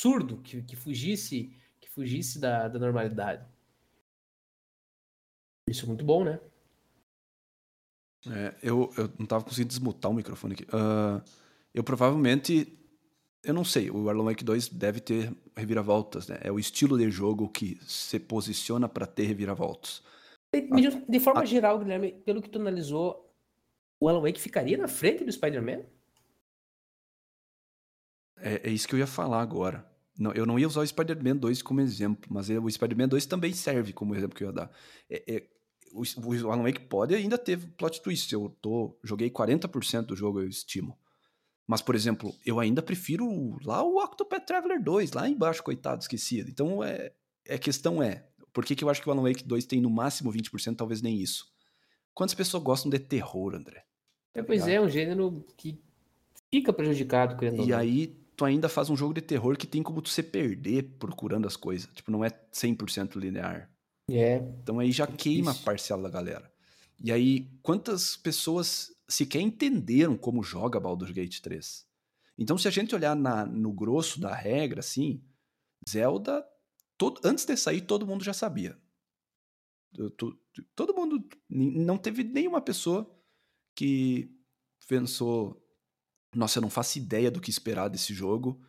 absurdo 0.00 0.38
que, 0.38 0.62
que 0.62 0.76
fugisse 0.76 1.54
que 1.80 1.88
fugisse 1.90 2.40
da, 2.40 2.68
da 2.68 2.78
normalidade. 2.78 3.46
Isso 5.68 5.84
é 5.84 5.88
muito 5.88 6.04
bom, 6.04 6.24
né? 6.24 6.40
É, 8.30 8.54
eu, 8.62 8.92
eu 8.96 9.10
não 9.18 9.26
tava 9.26 9.44
conseguindo 9.44 9.68
desmutar 9.68 10.10
o 10.10 10.14
microfone 10.14 10.54
aqui. 10.54 10.66
Ah, 10.72 11.22
eu 11.72 11.82
provavelmente. 11.84 12.78
Eu 13.42 13.52
não 13.52 13.64
sei, 13.64 13.90
o 13.90 14.08
Alan 14.08 14.24
Wake 14.24 14.42
2 14.42 14.68
deve 14.68 15.00
ter 15.00 15.30
reviravoltas, 15.54 16.28
né? 16.28 16.38
É 16.40 16.50
o 16.50 16.58
estilo 16.58 16.96
de 16.96 17.10
jogo 17.10 17.46
que 17.50 17.78
se 17.86 18.18
posiciona 18.18 18.88
para 18.88 19.06
ter 19.06 19.24
reviravoltas. 19.24 20.02
De, 20.54 21.04
de 21.06 21.20
forma 21.20 21.44
geral, 21.44 21.78
Guilherme, 21.78 22.12
pelo 22.24 22.40
que 22.40 22.48
tu 22.48 22.58
analisou, 22.58 23.30
o 24.00 24.08
Alan 24.08 24.22
Wake 24.22 24.40
ficaria 24.40 24.78
na 24.78 24.88
frente 24.88 25.24
do 25.24 25.30
Spider-Man? 25.32 25.82
É, 28.38 28.68
é 28.68 28.70
isso 28.70 28.88
que 28.88 28.94
eu 28.94 28.98
ia 28.98 29.06
falar 29.06 29.42
agora. 29.42 29.84
Não, 30.18 30.32
eu 30.32 30.46
não 30.46 30.58
ia 30.58 30.66
usar 30.66 30.80
o 30.80 30.86
Spider-Man 30.86 31.36
2 31.36 31.60
como 31.60 31.80
exemplo, 31.80 32.30
mas 32.32 32.48
é- 32.48 32.58
o 32.58 32.70
Spider-Man 32.70 33.08
2 33.08 33.26
também 33.26 33.52
serve 33.52 33.92
como 33.92 34.14
exemplo 34.14 34.36
que 34.36 34.44
eu 34.44 34.48
ia 34.48 34.52
dar. 34.52 34.70
É- 35.10 35.34
é- 35.36 35.46
o, 35.94 36.02
o 36.46 36.50
Alan 36.50 36.64
Wake 36.64 36.80
pode 36.80 37.14
ainda 37.14 37.38
ter 37.38 37.58
plot 37.76 38.02
twist. 38.02 38.32
Eu 38.32 38.54
tô, 38.60 38.98
joguei 39.02 39.30
40% 39.30 40.06
do 40.06 40.16
jogo, 40.16 40.40
eu 40.40 40.48
estimo. 40.48 40.98
Mas, 41.66 41.80
por 41.80 41.94
exemplo, 41.94 42.34
eu 42.44 42.60
ainda 42.60 42.82
prefiro 42.82 43.56
lá 43.64 43.82
o 43.82 44.02
Octopath 44.02 44.44
Traveler 44.44 44.82
2, 44.82 45.12
lá 45.12 45.28
embaixo, 45.28 45.62
coitado, 45.62 46.02
esquecido. 46.02 46.50
Então, 46.50 46.84
é, 46.84 47.12
é, 47.46 47.54
a 47.54 47.58
questão 47.58 48.02
é, 48.02 48.26
por 48.52 48.64
que, 48.64 48.74
que 48.74 48.84
eu 48.84 48.90
acho 48.90 49.00
que 49.00 49.08
o 49.08 49.12
Alan 49.12 49.22
Wake 49.22 49.44
2 49.44 49.64
tem 49.64 49.80
no 49.80 49.88
máximo 49.88 50.30
20%, 50.30 50.76
talvez 50.76 51.00
nem 51.00 51.16
isso? 51.16 51.46
Quantas 52.12 52.34
pessoas 52.34 52.62
gostam 52.62 52.90
de 52.90 52.98
terror, 52.98 53.54
André? 53.54 53.84
É, 54.34 54.42
pois 54.42 54.66
é, 54.68 54.80
um 54.80 54.88
gênero 54.88 55.44
que 55.56 55.80
fica 56.50 56.72
prejudicado, 56.72 57.36
querendo 57.36 57.64
E 57.64 57.72
aí, 57.72 58.08
tu 58.36 58.44
ainda 58.44 58.68
faz 58.68 58.90
um 58.90 58.96
jogo 58.96 59.14
de 59.14 59.22
terror 59.22 59.56
que 59.56 59.66
tem 59.66 59.82
como 59.82 60.02
tu 60.02 60.10
se 60.10 60.22
perder 60.22 60.82
procurando 60.98 61.46
as 61.46 61.56
coisas. 61.56 61.88
Tipo, 61.94 62.10
não 62.10 62.24
é 62.24 62.30
100% 62.52 63.16
linear. 63.16 63.70
É, 64.10 64.36
Então 64.62 64.78
aí 64.78 64.92
já 64.92 65.06
queima 65.06 65.52
a 65.52 65.54
parcela 65.54 66.02
da 66.02 66.10
galera. 66.10 66.52
E 67.02 67.10
aí, 67.10 67.50
quantas 67.62 68.16
pessoas 68.16 68.94
sequer 69.08 69.40
entenderam 69.40 70.16
como 70.16 70.42
joga 70.42 70.78
Baldur's 70.80 71.12
Gate 71.12 71.40
3? 71.40 71.86
Então, 72.38 72.56
se 72.58 72.66
a 72.68 72.70
gente 72.70 72.94
olhar 72.94 73.14
na- 73.16 73.46
no 73.46 73.72
grosso 73.72 74.20
da 74.20 74.34
regra, 74.34 74.80
assim, 74.80 75.22
Zelda, 75.88 76.46
todo- 76.96 77.20
antes 77.24 77.44
de 77.44 77.56
sair, 77.56 77.80
todo 77.82 78.06
mundo 78.06 78.24
já 78.24 78.32
sabia. 78.32 78.78
Todo 80.74 80.94
mundo. 80.94 81.24
Não 81.48 81.96
teve 81.96 82.24
nenhuma 82.24 82.60
pessoa 82.60 83.08
que 83.76 84.28
pensou: 84.88 85.62
nossa, 86.34 86.58
eu 86.58 86.62
não 86.62 86.70
faço 86.70 86.98
ideia 86.98 87.30
do 87.30 87.40
que 87.40 87.50
esperar 87.50 87.88
desse 87.88 88.12
jogo 88.12 88.60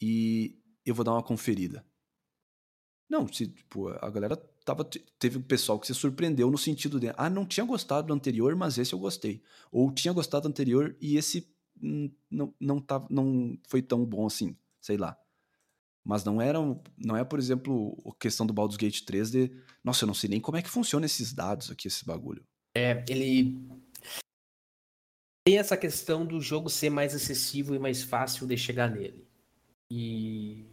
e 0.00 0.60
eu 0.84 0.94
vou 0.94 1.04
dar 1.04 1.12
uma 1.12 1.22
conferida. 1.22 1.86
Não, 3.08 3.30
se, 3.32 3.46
tipo, 3.46 3.88
a 3.88 4.10
galera 4.10 4.36
tava. 4.64 4.88
Teve 5.18 5.38
um 5.38 5.42
pessoal 5.42 5.78
que 5.78 5.86
se 5.86 5.94
surpreendeu 5.94 6.50
no 6.50 6.58
sentido 6.58 6.98
de, 6.98 7.12
ah, 7.16 7.30
não 7.30 7.46
tinha 7.46 7.64
gostado 7.64 8.08
do 8.08 8.14
anterior, 8.14 8.54
mas 8.56 8.78
esse 8.78 8.92
eu 8.92 8.98
gostei. 8.98 9.42
Ou 9.70 9.92
tinha 9.92 10.12
gostado 10.12 10.42
do 10.42 10.48
anterior 10.50 10.96
e 11.00 11.16
esse 11.16 11.52
não, 12.30 12.54
não, 12.60 12.80
tá, 12.80 13.04
não 13.10 13.58
foi 13.68 13.82
tão 13.82 14.04
bom 14.04 14.26
assim, 14.26 14.56
sei 14.80 14.96
lá. 14.96 15.16
Mas 16.04 16.24
não 16.24 16.40
era, 16.40 16.58
não 16.98 17.16
é, 17.16 17.24
por 17.24 17.38
exemplo, 17.38 17.96
a 18.06 18.20
questão 18.20 18.44
do 18.44 18.52
Baldur's 18.52 18.76
Gate 18.76 19.02
3 19.02 19.30
de, 19.30 19.50
nossa, 19.84 20.04
eu 20.04 20.06
não 20.06 20.14
sei 20.14 20.28
nem 20.28 20.40
como 20.40 20.56
é 20.56 20.62
que 20.62 20.68
funciona 20.68 21.06
esses 21.06 21.32
dados 21.32 21.70
aqui, 21.70 21.86
esse 21.86 22.04
bagulho. 22.04 22.44
É, 22.74 23.04
ele 23.08 23.56
tem 25.46 25.58
essa 25.58 25.76
questão 25.76 26.24
do 26.26 26.40
jogo 26.40 26.68
ser 26.68 26.90
mais 26.90 27.14
acessível 27.14 27.74
e 27.74 27.78
mais 27.78 28.02
fácil 28.02 28.46
de 28.46 28.56
chegar 28.56 28.90
nele. 28.90 29.26
E 29.90 30.71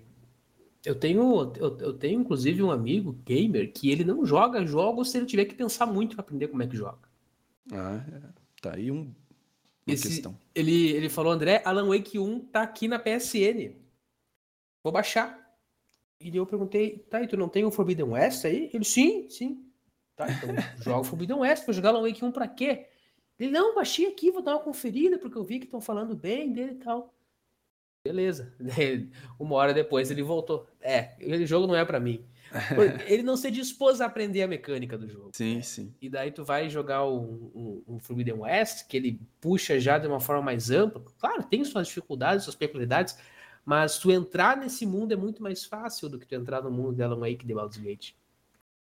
eu 0.86 0.96
tenho, 0.96 1.54
eu, 1.58 1.78
eu 1.80 1.94
tenho 1.94 2.22
inclusive 2.22 2.64
um 2.64 2.72
amigo 2.72 3.14
gamer 3.26 3.72
que 3.72 3.90
ele 3.90 4.04
não 4.04 4.26
joga 4.26 4.66
jogos 4.66 5.12
se 5.12 5.18
ele 5.18 5.26
tiver 5.26 5.46
que 5.46 5.56
pensar 5.56 5.86
muito 5.86 6.16
para 6.16 6.24
aprender 6.24 6.48
como 6.48 6.64
é 6.64 6.68
que 6.68 6.78
joga. 6.78 7.10
Ah, 7.72 8.04
é. 8.12 8.22
tá 8.62 8.76
aí 8.76 8.90
um, 8.90 9.14
uma 9.86 9.94
Esse, 9.94 10.08
questão. 10.08 10.38
Ele, 10.56 10.92
ele 10.92 11.10
falou, 11.10 11.32
André, 11.32 11.62
Alan 11.66 11.88
Wake 11.88 12.18
1 12.18 12.40
tá 12.46 12.62
aqui 12.62 12.88
na 12.88 12.98
PSN. 12.98 13.76
Vou 14.84 14.94
baixar. 14.94 15.38
E 16.22 16.36
eu 16.36 16.46
perguntei, 16.46 17.00
tá, 17.10 17.22
e 17.22 17.28
tu 17.28 17.38
não 17.38 17.48
tem 17.48 17.64
o 17.66 17.72
Forbidden 17.72 18.10
West 18.10 18.46
aí? 18.46 18.70
Ele, 18.74 18.84
sim, 18.84 19.30
sim. 19.30 19.66
Tá, 20.16 20.28
então 20.32 20.50
joga 20.84 21.02
o 21.02 21.04
Forbidden 21.04 21.38
West, 21.40 21.66
vou 21.66 21.74
jogar 21.74 21.90
Alan 21.90 22.08
Wake 22.08 22.24
1 22.24 22.32
pra 22.32 22.48
quê? 22.48 22.88
Ele, 23.38 23.52
não, 23.52 23.76
baixei 23.76 24.08
aqui, 24.08 24.32
vou 24.32 24.42
dar 24.42 24.56
uma 24.56 24.64
conferida, 24.64 25.18
porque 25.18 25.38
eu 25.38 25.44
vi 25.44 25.60
que 25.60 25.66
estão 25.66 25.80
falando 25.80 26.16
bem 26.16 26.52
dele 26.52 26.74
e 26.74 26.76
tal. 26.76 27.14
Beleza. 28.04 28.54
Uma 29.40 29.56
hora 29.56 29.74
depois 29.74 30.10
ele 30.10 30.24
voltou. 30.24 30.68
É, 30.82 31.16
o 31.22 31.46
jogo 31.46 31.68
não 31.68 31.76
é 31.76 31.84
para 31.86 32.00
mim. 32.00 32.24
Ele 33.06 33.22
não 33.22 33.38
se 33.38 33.52
dispôs 33.52 34.02
a 34.02 34.08
aprender 34.08 34.42
a 34.42 34.48
mecânica 34.48 34.98
do 34.98 35.08
jogo. 35.08 35.30
Sim, 35.34 35.62
sim. 35.62 35.94
E 36.02 36.10
daí 36.10 36.32
tu 36.32 36.44
vai 36.44 36.68
jogar 36.68 37.06
um, 37.06 37.52
um, 37.54 37.84
um 37.88 38.00
Forbidden 38.00 38.40
West, 38.40 38.88
que 38.88 38.98
ele 38.98 39.22
puxa 39.40 39.80
já 39.80 40.00
de 40.00 40.08
uma 40.08 40.20
forma 40.20 40.42
mais 40.42 40.72
ampla. 40.72 41.04
Claro, 41.20 41.44
tem 41.44 41.64
suas 41.64 41.88
dificuldades, 41.88 42.44
suas 42.46 42.56
peculiaridades, 42.56 43.16
mas 43.64 44.00
tu 44.00 44.10
entrar 44.10 44.58
nesse 44.58 44.84
mundo 44.84 45.12
é 45.12 45.16
muito 45.16 45.44
mais 45.44 45.64
fácil 45.64 46.10
do 46.10 46.18
que 46.18 46.26
tu 46.26 46.34
entrar 46.34 46.64
no 46.64 46.72
mundo 46.72 46.96
de 46.96 47.04
Alan 47.04 47.20
Wake 47.20 47.46
de 47.46 47.54
Baldur's 47.54 47.78
Gate. 47.78 48.14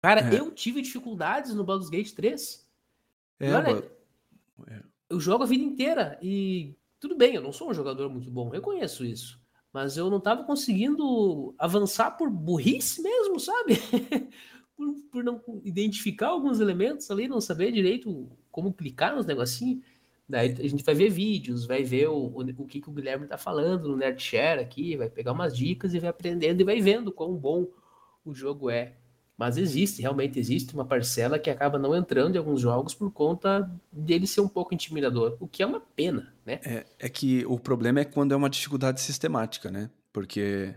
Cara, 0.02 0.20
É. 0.20 0.38
eu 0.38 0.50
tive 0.50 0.82
dificuldades 0.82 1.54
no 1.54 1.64
Baldur's 1.64 1.88
Gate 1.88 2.12
3. 2.12 2.68
É, 3.40 3.48
E 3.48 3.52
olha, 3.54 3.90
é. 4.68 4.80
eu 5.08 5.18
jogo 5.18 5.44
a 5.44 5.46
vida 5.46 5.64
inteira 5.64 6.18
e 6.20 6.74
tudo 7.04 7.18
bem, 7.18 7.34
eu 7.34 7.42
não 7.42 7.52
sou 7.52 7.68
um 7.68 7.74
jogador 7.74 8.08
muito 8.08 8.30
bom, 8.30 8.48
reconheço 8.48 9.04
isso. 9.04 9.38
Mas 9.70 9.98
eu 9.98 10.08
não 10.08 10.18
tava 10.18 10.42
conseguindo 10.42 11.54
avançar 11.58 12.12
por 12.12 12.30
burrice 12.30 13.02
mesmo, 13.02 13.38
sabe? 13.38 13.74
por, 14.74 14.94
por 15.12 15.22
não 15.22 15.38
identificar 15.62 16.28
alguns 16.28 16.60
elementos 16.60 17.10
ali, 17.10 17.28
não 17.28 17.42
saber 17.42 17.72
direito 17.72 18.26
como 18.50 18.72
clicar 18.72 19.14
nos 19.14 19.26
negocinhos. 19.26 19.84
Daí 20.26 20.52
a 20.52 20.66
gente 20.66 20.82
vai 20.82 20.94
ver 20.94 21.10
vídeos, 21.10 21.66
vai 21.66 21.82
ver 21.82 22.08
o, 22.08 22.14
o, 22.14 22.40
o 22.40 22.66
que, 22.66 22.80
que 22.80 22.88
o 22.88 22.92
Guilherme 22.92 23.26
tá 23.26 23.36
falando 23.36 23.90
no 23.90 23.96
Nerdshare 23.98 24.62
aqui, 24.62 24.96
vai 24.96 25.10
pegar 25.10 25.32
umas 25.32 25.54
dicas 25.54 25.92
e 25.92 25.98
vai 25.98 26.08
aprendendo 26.08 26.62
e 26.62 26.64
vai 26.64 26.80
vendo 26.80 27.12
quão 27.12 27.36
bom 27.36 27.68
o 28.24 28.32
jogo 28.32 28.70
é. 28.70 28.96
Mas 29.36 29.56
existe, 29.56 30.00
realmente 30.00 30.38
existe 30.38 30.72
uma 30.74 30.84
parcela 30.84 31.38
que 31.38 31.50
acaba 31.50 31.78
não 31.78 31.94
entrando 31.94 32.36
em 32.36 32.38
alguns 32.38 32.60
jogos 32.60 32.94
por 32.94 33.10
conta 33.10 33.68
dele 33.90 34.26
ser 34.26 34.40
um 34.40 34.48
pouco 34.48 34.72
intimidador, 34.72 35.36
o 35.40 35.48
que 35.48 35.62
é 35.62 35.66
uma 35.66 35.80
pena, 35.80 36.32
né? 36.46 36.60
É, 36.64 36.86
é 37.00 37.08
que 37.08 37.44
o 37.46 37.58
problema 37.58 38.00
é 38.00 38.04
quando 38.04 38.32
é 38.32 38.36
uma 38.36 38.48
dificuldade 38.48 39.00
sistemática, 39.00 39.70
né? 39.72 39.90
Porque 40.12 40.74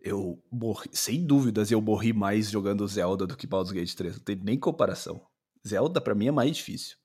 eu 0.00 0.42
morri, 0.50 0.90
sem 0.92 1.24
dúvidas, 1.24 1.70
eu 1.70 1.80
morri 1.80 2.12
mais 2.12 2.50
jogando 2.50 2.86
Zelda 2.86 3.26
do 3.26 3.36
que 3.36 3.46
Baldur's 3.46 3.72
Gate 3.72 3.94
3. 3.94 4.16
Não 4.16 4.24
tem 4.24 4.36
nem 4.36 4.58
comparação. 4.58 5.24
Zelda, 5.66 6.00
pra 6.00 6.14
mim, 6.14 6.26
é 6.26 6.32
mais 6.32 6.56
difícil. 6.56 6.96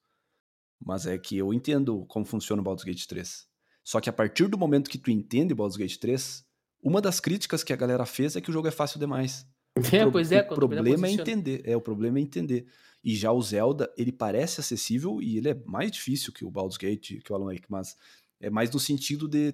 Mas 0.84 1.06
é 1.06 1.18
que 1.18 1.38
eu 1.38 1.54
entendo 1.54 2.06
como 2.08 2.26
funciona 2.26 2.62
o 2.62 2.66
Baldur's 2.66 2.84
Gate 2.84 3.06
3. 3.06 3.48
Só 3.84 4.02
que 4.02 4.10
a 4.10 4.14
partir 4.14 4.48
do 4.48 4.58
momento 4.58 4.90
que 4.90 4.98
tu 4.98 5.12
entende 5.12 5.54
Baldur's 5.54 5.78
Gate 5.78 5.98
3, 5.98 6.44
uma 6.82 7.00
das 7.00 7.20
críticas 7.20 7.64
que 7.64 7.72
a 7.72 7.76
galera 7.76 8.06
fez 8.06 8.36
é 8.36 8.42
que 8.42 8.50
o 8.50 8.54
jogo 8.54 8.68
é 8.68 8.72
fácil 8.72 9.00
demais. 9.00 9.48
É, 9.92 10.02
pro- 10.02 10.12
pois 10.12 10.32
é, 10.32 10.42
o 10.42 10.46
quando 10.46 10.56
problema 10.68 11.08
é 11.08 11.12
entender. 11.12 11.62
É, 11.66 11.76
o 11.76 11.82
problema 11.82 12.20
é 12.20 12.22
entender. 12.22 12.68
E 13.04 13.16
já 13.16 13.32
o 13.32 13.42
Zelda, 13.42 13.92
ele 13.98 14.12
parece 14.12 14.60
acessível 14.60 15.22
e 15.22 15.38
ele 15.38 15.50
é 15.50 15.54
mais 15.66 15.92
difícil 15.92 16.34
que 16.34 16.44
o 16.44 16.52
Baldur's 16.52 16.78
Gate, 16.78 17.22
que 17.24 17.32
o 17.32 17.36
Alan 17.36 17.46
Wake, 17.54 17.66
mas 17.70 17.96
é 18.40 18.50
mais 18.50 18.70
no 18.72 18.80
sentido 18.80 19.28
de 19.28 19.54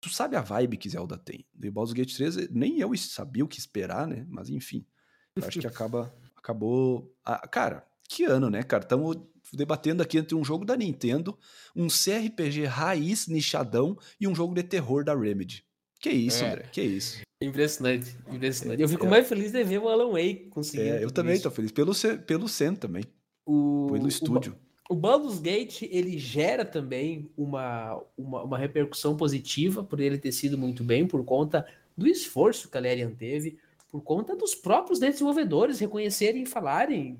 tu 0.00 0.08
sabe 0.08 0.36
a 0.36 0.40
vibe 0.40 0.76
que 0.76 0.88
Zelda 0.88 1.16
tem. 1.18 1.44
E 1.60 1.70
Baldur's 1.70 1.92
Gate 1.92 2.14
3, 2.14 2.50
nem 2.50 2.78
eu 2.78 2.96
sabia 2.96 3.44
o 3.44 3.48
que 3.48 3.58
esperar, 3.58 4.06
né? 4.06 4.24
Mas 4.28 4.48
enfim, 4.50 4.86
eu 5.34 5.44
acho 5.44 5.60
que 5.60 5.66
acaba 5.66 6.14
acabou, 6.36 7.12
ah, 7.24 7.46
cara, 7.48 7.86
que 8.08 8.24
ano, 8.24 8.50
né, 8.50 8.62
cara? 8.62 8.82
Estamos 8.84 9.16
debatendo 9.52 10.02
aqui 10.02 10.18
entre 10.18 10.34
um 10.34 10.44
jogo 10.44 10.64
da 10.64 10.76
Nintendo, 10.76 11.36
um 11.74 11.88
CRPG 11.88 12.66
raiz 12.66 13.26
nichadão 13.28 13.96
e 14.20 14.28
um 14.28 14.34
jogo 14.34 14.54
de 14.54 14.62
terror 14.62 15.04
da 15.04 15.14
Remedy. 15.14 15.64
Que 16.04 16.10
isso, 16.10 16.44
É. 16.44 16.48
André? 16.50 16.64
Que 16.70 16.82
isso? 16.82 17.22
Impressionante, 17.42 18.14
impressionante. 18.30 18.82
Eu 18.82 18.88
fico 18.90 19.06
É. 19.06 19.08
mais 19.08 19.26
feliz 19.26 19.50
de 19.52 19.64
ver 19.64 19.78
o 19.78 19.88
Alan 19.88 20.10
Wake 20.10 20.48
conseguindo. 20.50 20.90
É, 20.90 20.96
eu 20.96 21.08
tudo 21.08 21.12
também 21.14 21.32
isso. 21.34 21.44
tô 21.44 21.50
feliz 21.50 21.72
pelo 21.72 21.92
pelo 22.26 22.46
Sen 22.46 22.74
também, 22.74 23.04
O, 23.46 23.88
pelo 23.90 24.04
o 24.04 24.08
estúdio. 24.08 24.54
O 24.90 24.94
Baldur's 24.94 25.38
Gate, 25.38 25.82
ele 25.90 26.18
gera 26.18 26.62
também 26.62 27.30
uma, 27.38 28.02
uma, 28.18 28.42
uma 28.42 28.58
repercussão 28.58 29.16
positiva 29.16 29.82
por 29.82 29.98
ele 29.98 30.18
ter 30.18 30.30
sido 30.32 30.58
muito 30.58 30.84
bem, 30.84 31.06
por 31.06 31.24
conta 31.24 31.66
do 31.96 32.06
esforço 32.06 32.68
que 32.70 32.76
a 32.76 32.80
Larian 32.82 33.10
teve, 33.10 33.56
por 33.90 34.02
conta 34.02 34.36
dos 34.36 34.54
próprios 34.54 34.98
desenvolvedores 34.98 35.80
reconhecerem 35.80 36.42
e 36.42 36.46
falarem, 36.46 37.18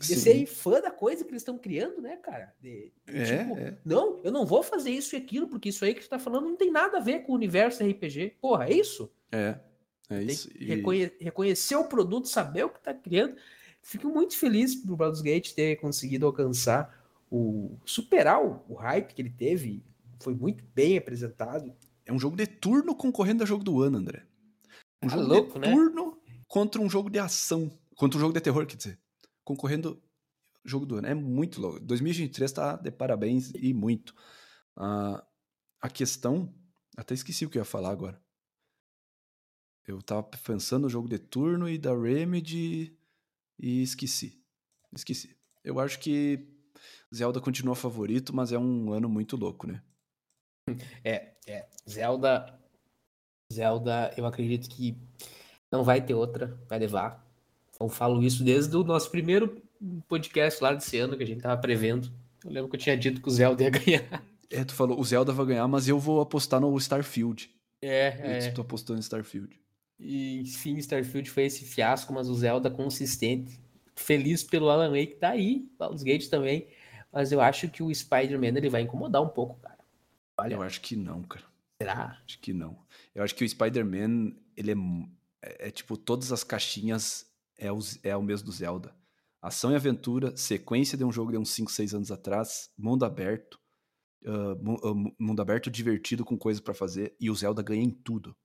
de 0.00 0.14
serem 0.16 0.46
fã 0.46 0.80
da 0.80 0.90
coisa 0.90 1.24
que 1.24 1.30
eles 1.30 1.42
estão 1.42 1.58
criando, 1.58 2.00
né, 2.00 2.16
cara? 2.16 2.54
De- 2.60 2.92
de 3.06 3.16
É, 3.18 3.24
tipo, 3.44 3.58
é. 3.58 3.78
não, 3.84 4.20
eu 4.24 4.30
não 4.32 4.44
vou 4.46 4.62
fazer 4.62 4.90
isso 4.90 5.14
e 5.14 5.18
aquilo, 5.18 5.48
porque 5.48 5.68
isso 5.68 5.84
aí 5.84 5.94
que 5.94 6.00
tu 6.02 6.08
tá 6.08 6.18
falando 6.18 6.44
não 6.48 6.56
tem 6.56 6.70
nada 6.70 6.98
a 6.98 7.00
ver 7.00 7.20
com 7.24 7.32
o 7.32 7.34
universo 7.34 7.82
RPG. 7.84 8.36
Porra, 8.40 8.66
é 8.68 8.72
isso? 8.74 9.10
É, 9.30 9.58
é 10.10 10.22
isso. 10.22 10.48
E- 10.54 10.64
reconhe- 10.66 11.12
reconhecer 11.20 11.76
o 11.76 11.84
produto, 11.84 12.28
saber 12.28 12.64
o 12.64 12.68
que 12.70 12.78
está 12.78 12.92
criando. 12.94 13.36
Fico 13.82 14.08
muito 14.08 14.36
feliz 14.36 14.74
pro 14.76 14.96
Baldur's 14.96 15.22
Gate 15.22 15.52
ter 15.54 15.76
conseguido 15.76 16.26
alcançar 16.26 17.00
o 17.30 17.76
superar 17.84 18.44
o, 18.44 18.62
o 18.68 18.74
hype 18.74 19.12
que 19.14 19.22
ele 19.22 19.30
teve. 19.30 19.82
Foi 20.20 20.34
muito 20.34 20.62
bem 20.74 20.96
apresentado. 20.98 21.74
É 22.06 22.12
um 22.12 22.18
jogo 22.18 22.36
de 22.36 22.46
turno 22.46 22.94
concorrendo 22.94 23.42
a 23.42 23.46
jogo 23.46 23.64
do 23.64 23.82
ano, 23.82 23.98
André. 23.98 24.22
Um 25.02 25.08
Tá 25.08 25.16
jogo 25.16 25.28
louco, 25.28 25.52
de 25.54 25.58
né? 25.66 25.72
turno 25.74 26.18
contra 26.46 26.80
um 26.80 26.88
jogo 26.88 27.10
de 27.10 27.18
ação. 27.18 27.70
Contra 27.96 28.18
um 28.18 28.20
jogo 28.20 28.32
de 28.34 28.40
terror, 28.40 28.64
quer 28.66 28.76
dizer. 28.76 28.98
Concorrendo 29.44 30.02
jogo 30.64 30.86
do 30.86 30.96
ano. 30.96 31.06
É 31.06 31.14
muito 31.14 31.60
louco. 31.60 31.80
2023 31.80 32.52
tá 32.52 32.76
de 32.76 32.90
parabéns 32.90 33.52
e 33.54 33.72
muito. 33.74 34.14
Ah, 34.76 35.24
a 35.80 35.88
questão. 35.88 36.54
Até 36.96 37.14
esqueci 37.14 37.46
o 37.46 37.50
que 37.50 37.58
eu 37.58 37.60
ia 37.60 37.64
falar 37.64 37.90
agora. 37.90 38.22
Eu 39.86 40.00
tava 40.00 40.22
pensando 40.22 40.82
no 40.82 40.88
jogo 40.88 41.08
de 41.08 41.18
turno 41.18 41.68
e 41.68 41.76
da 41.76 41.94
Remedy 41.96 42.96
e 43.58 43.82
esqueci. 43.82 44.40
Esqueci. 44.92 45.36
Eu 45.64 45.80
acho 45.80 45.98
que 45.98 46.48
Zelda 47.14 47.40
continua 47.40 47.74
favorito, 47.74 48.34
mas 48.34 48.52
é 48.52 48.58
um 48.58 48.92
ano 48.92 49.08
muito 49.08 49.36
louco, 49.36 49.66
né? 49.66 49.82
É, 51.04 51.34
é. 51.46 51.68
Zelda. 51.88 52.58
Zelda, 53.52 54.14
eu 54.16 54.24
acredito 54.24 54.68
que 54.70 54.96
não 55.70 55.82
vai 55.82 56.04
ter 56.04 56.14
outra, 56.14 56.58
vai 56.68 56.78
levar. 56.78 57.21
Eu 57.82 57.88
falo 57.88 58.22
isso 58.22 58.44
desde 58.44 58.76
o 58.76 58.84
nosso 58.84 59.10
primeiro 59.10 59.60
podcast 60.08 60.62
lá 60.62 60.72
desse 60.72 60.96
ano 60.98 61.16
que 61.16 61.22
a 61.22 61.26
gente 61.26 61.40
tava 61.40 61.60
prevendo. 61.60 62.10
Eu 62.44 62.50
lembro 62.50 62.70
que 62.70 62.76
eu 62.76 62.80
tinha 62.80 62.96
dito 62.96 63.20
que 63.20 63.28
o 63.28 63.30
Zelda 63.30 63.62
ia 63.62 63.70
ganhar. 63.70 64.24
É, 64.50 64.64
tu 64.64 64.74
falou, 64.74 65.00
o 65.00 65.04
Zelda 65.04 65.32
vai 65.32 65.46
ganhar, 65.46 65.66
mas 65.66 65.88
eu 65.88 65.98
vou 65.98 66.20
apostar 66.20 66.60
no 66.60 66.76
Starfield. 66.76 67.50
É, 67.80 68.48
Eu 68.48 68.54
tô 68.54 68.60
apostando 68.62 68.98
em 68.98 69.02
Starfield. 69.02 69.58
E 69.98 70.40
enfim, 70.40 70.76
Starfield 70.76 71.30
foi 71.30 71.44
esse 71.44 71.64
fiasco, 71.64 72.12
mas 72.12 72.28
o 72.28 72.34
Zelda 72.34 72.70
consistente. 72.70 73.58
Feliz 73.94 74.42
pelo 74.42 74.68
Alan 74.68 74.90
Wake, 74.90 75.16
tá 75.16 75.30
aí, 75.30 75.68
Baldur's 75.78 76.02
Gate 76.02 76.28
também. 76.28 76.66
Mas 77.12 77.30
eu 77.30 77.40
acho 77.40 77.68
que 77.68 77.82
o 77.82 77.94
Spider-Man 77.94 78.56
ele 78.58 78.68
vai 78.68 78.82
incomodar 78.82 79.22
um 79.22 79.28
pouco, 79.28 79.58
cara. 79.60 79.78
Olha, 80.38 80.54
Eu 80.54 80.62
acho 80.62 80.80
que 80.80 80.96
não, 80.96 81.22
cara. 81.22 81.44
será? 81.80 82.18
Acho 82.26 82.38
que 82.38 82.52
não. 82.52 82.78
Eu 83.14 83.22
acho 83.22 83.34
que 83.34 83.44
o 83.44 83.48
Spider-Man, 83.48 84.32
ele 84.56 84.72
é, 84.72 84.76
é, 85.42 85.68
é 85.68 85.70
tipo, 85.70 85.96
todas 85.96 86.32
as 86.32 86.42
caixinhas 86.42 87.26
é 87.66 87.72
o, 87.72 87.78
é 88.02 88.16
o 88.16 88.22
mesmo 88.22 88.46
do 88.46 88.52
Zelda. 88.52 88.94
Ação 89.40 89.72
e 89.72 89.74
aventura, 89.76 90.36
sequência 90.36 90.96
de 90.96 91.04
um 91.04 91.10
jogo 91.12 91.32
de 91.32 91.38
uns 91.38 91.50
5, 91.50 91.70
6 91.70 91.94
anos 91.94 92.10
atrás, 92.12 92.70
mundo 92.78 93.04
aberto, 93.04 93.58
mu- 94.60 95.14
mundo 95.18 95.42
aberto 95.42 95.70
divertido 95.70 96.24
com 96.24 96.38
coisas 96.38 96.60
pra 96.60 96.72
fazer, 96.74 97.16
e 97.18 97.28
o 97.30 97.34
Zelda 97.34 97.62
ganha 97.62 97.82
em 97.82 97.90
tudo. 97.90 98.36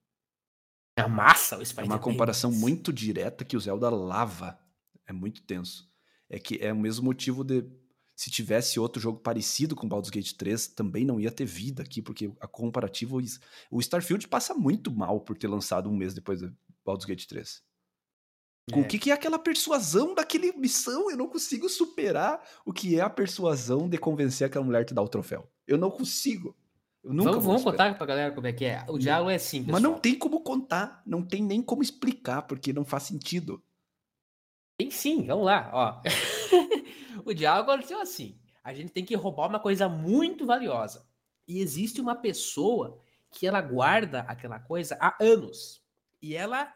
É 0.97 1.07
massa 1.07 1.57
o 1.57 1.61
É 1.61 1.65
Spider-Man. 1.65 1.95
uma 1.95 2.01
comparação 2.01 2.51
muito 2.51 2.91
direta 2.91 3.45
que 3.45 3.55
o 3.55 3.59
Zelda 3.59 3.89
lava. 3.89 4.57
É 5.05 5.13
muito 5.13 5.43
tenso. 5.43 5.87
É 6.29 6.39
que 6.39 6.57
é 6.59 6.73
o 6.73 6.77
mesmo 6.77 7.05
motivo 7.05 7.43
de. 7.43 7.63
Se 8.15 8.31
tivesse 8.31 8.79
outro 8.79 8.99
jogo 8.99 9.19
parecido 9.19 9.75
com 9.75 9.87
Baldur's 9.87 10.09
Gate 10.09 10.33
3, 10.33 10.69
também 10.69 11.05
não 11.05 11.19
ia 11.19 11.29
ter 11.31 11.45
vida 11.45 11.83
aqui, 11.83 12.01
porque 12.01 12.33
a 12.39 12.47
comparativa. 12.47 13.15
O 13.69 13.79
Starfield 13.79 14.27
passa 14.27 14.55
muito 14.55 14.91
mal 14.91 15.21
por 15.21 15.37
ter 15.37 15.47
lançado 15.47 15.87
um 15.87 15.95
mês 15.95 16.15
depois 16.15 16.41
do 16.41 16.51
Baldur's 16.83 17.05
Gate 17.05 17.27
3. 17.27 17.61
Com 18.71 18.81
É. 18.81 18.83
o 18.83 18.87
que, 18.87 18.99
que 18.99 19.11
é 19.11 19.13
aquela 19.13 19.39
persuasão 19.39 20.13
daquele 20.13 20.51
missão? 20.53 21.09
Eu 21.09 21.15
não 21.17 21.27
consigo 21.27 21.69
superar 21.69 22.41
o 22.65 22.73
que 22.73 22.99
é 22.99 23.01
a 23.01 23.09
persuasão 23.09 23.87
de 23.87 23.97
convencer 23.97 24.45
aquela 24.47 24.65
mulher 24.65 24.81
a 24.81 24.85
te 24.85 24.93
dar 24.93 25.01
o 25.01 25.07
troféu. 25.07 25.49
Eu 25.65 25.77
não 25.77 25.89
consigo. 25.89 26.55
Eu 27.03 27.13
nunca 27.13 27.31
vamos 27.31 27.45
vamos 27.45 27.63
contar 27.63 27.97
pra 27.97 28.05
galera 28.05 28.33
como 28.35 28.47
é 28.47 28.51
que 28.51 28.65
é. 28.65 28.83
O 28.89 28.97
diálogo 28.97 29.29
é 29.29 29.35
assim, 29.35 29.65
Mas 29.67 29.81
não 29.81 29.97
tem 29.97 30.17
como 30.17 30.41
contar, 30.41 31.01
não 31.05 31.23
tem 31.23 31.41
nem 31.41 31.61
como 31.61 31.81
explicar, 31.81 32.41
porque 32.41 32.73
não 32.73 32.83
faz 32.83 33.03
sentido. 33.03 33.63
Tem 34.77 34.91
sim, 34.91 35.25
vamos 35.25 35.45
lá, 35.45 35.69
ó. 35.73 36.01
o 37.25 37.33
diálogo 37.33 37.71
aconteceu 37.71 38.01
assim. 38.01 38.37
A 38.63 38.73
gente 38.73 38.91
tem 38.91 39.05
que 39.05 39.15
roubar 39.15 39.47
uma 39.47 39.59
coisa 39.61 39.87
muito 39.87 40.45
valiosa. 40.45 41.07
E 41.47 41.61
existe 41.61 42.01
uma 42.01 42.15
pessoa 42.15 42.99
que 43.31 43.47
ela 43.47 43.61
guarda 43.61 44.21
aquela 44.21 44.59
coisa 44.59 44.97
há 44.99 45.15
anos. 45.23 45.81
E 46.21 46.35
ela 46.35 46.71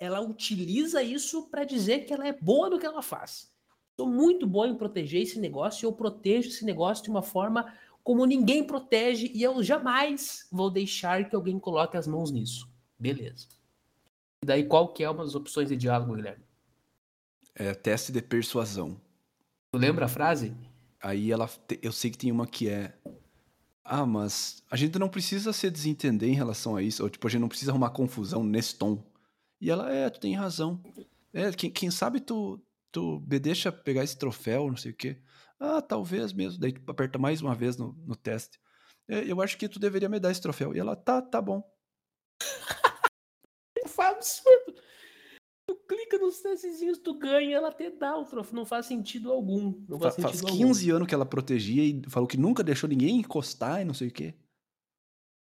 ela 0.00 0.20
utiliza 0.20 1.02
isso 1.02 1.48
para 1.48 1.64
dizer 1.64 2.06
que 2.06 2.12
ela 2.12 2.26
é 2.26 2.32
boa 2.32 2.70
no 2.70 2.78
que 2.78 2.86
ela 2.86 3.02
faz. 3.02 3.52
Sou 3.96 4.08
muito 4.08 4.46
boa 4.46 4.68
em 4.68 4.76
proteger 4.76 5.22
esse 5.22 5.38
negócio 5.38 5.84
e 5.84 5.86
eu 5.86 5.92
protejo 5.92 6.48
esse 6.48 6.64
negócio 6.64 7.02
de 7.02 7.10
uma 7.10 7.22
forma 7.22 7.72
como 8.04 8.24
ninguém 8.24 8.64
protege 8.64 9.30
e 9.34 9.42
eu 9.42 9.62
jamais 9.62 10.46
vou 10.52 10.70
deixar 10.70 11.28
que 11.28 11.34
alguém 11.34 11.58
coloque 11.58 11.96
as 11.96 12.06
mãos 12.06 12.30
nisso. 12.30 12.68
Beleza. 12.98 13.48
E 14.42 14.46
daí 14.46 14.64
qual 14.64 14.92
que 14.92 15.02
é 15.02 15.10
uma 15.10 15.24
das 15.24 15.34
opções 15.34 15.68
de 15.68 15.76
diálogo, 15.76 16.14
Guilherme? 16.14 16.44
É 17.54 17.74
teste 17.74 18.12
de 18.12 18.20
persuasão. 18.20 19.00
Tu 19.72 19.78
lembra 19.78 20.04
a 20.04 20.08
frase? 20.08 20.54
Aí 21.02 21.32
ela, 21.32 21.48
eu 21.82 21.90
sei 21.90 22.10
que 22.10 22.18
tem 22.18 22.30
uma 22.30 22.46
que 22.46 22.68
é, 22.68 22.92
ah, 23.84 24.04
mas 24.04 24.62
a 24.70 24.76
gente 24.76 24.98
não 24.98 25.08
precisa 25.08 25.52
se 25.52 25.70
desentender 25.70 26.28
em 26.28 26.34
relação 26.34 26.76
a 26.76 26.82
isso, 26.82 27.02
ou 27.02 27.08
tipo, 27.08 27.26
a 27.26 27.30
gente 27.30 27.40
não 27.40 27.48
precisa 27.48 27.70
arrumar 27.70 27.90
confusão 27.90 28.42
nesse 28.44 28.74
tom. 28.74 29.02
E 29.66 29.70
ela, 29.70 29.92
é, 29.92 30.08
tu 30.08 30.20
tem 30.20 30.32
razão. 30.32 30.80
É, 31.34 31.50
quem, 31.50 31.68
quem 31.68 31.90
sabe 31.90 32.20
tu, 32.20 32.62
tu 32.92 33.20
me 33.28 33.36
deixa 33.40 33.72
pegar 33.72 34.04
esse 34.04 34.16
troféu, 34.16 34.68
não 34.68 34.76
sei 34.76 34.92
o 34.92 34.96
quê. 34.96 35.20
Ah, 35.58 35.82
talvez 35.82 36.32
mesmo. 36.32 36.60
Daí 36.60 36.70
tu 36.72 36.88
aperta 36.88 37.18
mais 37.18 37.42
uma 37.42 37.52
vez 37.52 37.76
no, 37.76 37.92
no 38.06 38.14
teste. 38.14 38.60
"É, 39.08 39.24
eu 39.28 39.42
acho 39.42 39.58
que 39.58 39.68
tu 39.68 39.80
deveria 39.80 40.08
me 40.08 40.20
dar 40.20 40.30
esse 40.30 40.40
troféu. 40.40 40.72
E 40.72 40.78
ela, 40.78 40.94
tá, 40.94 41.20
tá 41.20 41.42
bom. 41.42 41.68
Foi 43.88 44.04
absurdo. 44.06 44.74
Tu 45.68 45.74
clica 45.88 46.16
nos 46.18 46.38
testezinhos, 46.40 46.98
tu 46.98 47.18
ganha, 47.18 47.56
ela 47.56 47.72
te 47.72 47.90
dá 47.90 48.16
o 48.16 48.24
troféu. 48.24 48.54
Não 48.54 48.64
faz 48.64 48.86
sentido 48.86 49.32
algum. 49.32 49.84
Não 49.88 49.98
Fa- 49.98 50.12
faz 50.12 50.22
faz 50.22 50.36
sentido 50.38 50.56
15 50.56 50.90
anos 50.90 51.08
que 51.08 51.14
ela 51.14 51.26
protegia 51.26 51.82
e 51.82 52.02
falou 52.08 52.28
que 52.28 52.36
nunca 52.36 52.62
deixou 52.62 52.88
ninguém 52.88 53.16
encostar 53.18 53.82
e 53.82 53.84
não 53.84 53.94
sei 53.94 54.06
o 54.06 54.12
quê. 54.12 54.36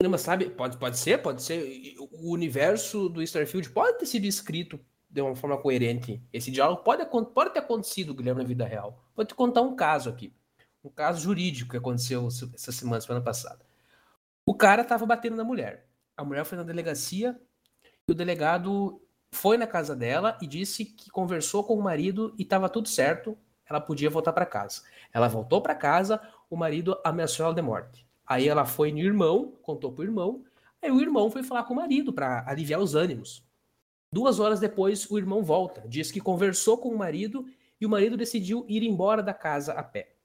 Mas 0.09 0.21
sabe, 0.21 0.49
pode, 0.49 0.77
pode 0.77 0.97
ser, 0.97 1.21
pode 1.21 1.41
ser. 1.41 1.95
O 2.11 2.31
universo 2.31 3.09
do 3.09 3.21
Starfield 3.21 3.69
pode 3.69 3.99
ter 3.99 4.05
sido 4.05 4.25
escrito 4.25 4.79
de 5.09 5.21
uma 5.21 5.35
forma 5.35 5.57
coerente. 5.57 6.21
Esse 6.31 6.49
diálogo 6.49 6.83
pode, 6.83 7.05
pode 7.33 7.53
ter 7.53 7.59
acontecido, 7.59 8.13
Guilherme, 8.13 8.41
na 8.41 8.47
vida 8.47 8.65
real. 8.65 9.03
Vou 9.15 9.23
te 9.23 9.35
contar 9.35 9.61
um 9.61 9.75
caso 9.75 10.09
aqui. 10.09 10.33
Um 10.83 10.89
caso 10.89 11.21
jurídico 11.21 11.71
que 11.71 11.77
aconteceu 11.77 12.27
essa 12.27 12.71
semana, 12.71 12.99
semana 12.99 13.23
passada. 13.23 13.65
O 14.45 14.53
cara 14.53 14.83
tava 14.83 15.05
batendo 15.05 15.35
na 15.35 15.43
mulher. 15.43 15.87
A 16.17 16.25
mulher 16.25 16.43
foi 16.45 16.57
na 16.57 16.63
delegacia 16.63 17.39
e 18.07 18.11
o 18.11 18.15
delegado 18.15 19.01
foi 19.31 19.57
na 19.57 19.65
casa 19.65 19.95
dela 19.95 20.37
e 20.41 20.47
disse 20.47 20.85
que 20.85 21.09
conversou 21.09 21.63
com 21.63 21.75
o 21.75 21.81
marido 21.81 22.33
e 22.37 22.43
estava 22.43 22.69
tudo 22.69 22.87
certo, 22.87 23.37
ela 23.67 23.79
podia 23.79 24.09
voltar 24.09 24.33
para 24.33 24.45
casa. 24.45 24.81
Ela 25.11 25.27
voltou 25.27 25.61
para 25.61 25.73
casa, 25.73 26.21
o 26.49 26.55
marido 26.55 26.99
ameaçou 27.03 27.45
ela 27.45 27.55
de 27.55 27.61
morte. 27.61 28.02
Aí 28.25 28.47
ela 28.47 28.65
foi 28.65 28.91
no 28.91 28.99
irmão, 28.99 29.53
contou 29.61 29.91
pro 29.91 30.03
irmão, 30.03 30.43
aí 30.81 30.89
o 30.91 31.01
irmão 31.01 31.29
foi 31.29 31.43
falar 31.43 31.63
com 31.63 31.73
o 31.73 31.77
marido 31.77 32.13
para 32.13 32.47
aliviar 32.49 32.79
os 32.79 32.95
ânimos. 32.95 33.43
Duas 34.11 34.39
horas 34.39 34.59
depois, 34.59 35.09
o 35.09 35.17
irmão 35.17 35.43
volta, 35.43 35.83
diz 35.87 36.11
que 36.11 36.21
conversou 36.21 36.77
com 36.77 36.89
o 36.89 36.97
marido 36.97 37.45
e 37.81 37.85
o 37.85 37.89
marido 37.89 38.15
decidiu 38.15 38.65
ir 38.69 38.83
embora 38.83 39.21
da 39.23 39.33
casa 39.33 39.73
a 39.73 39.83
pé. 39.83 40.15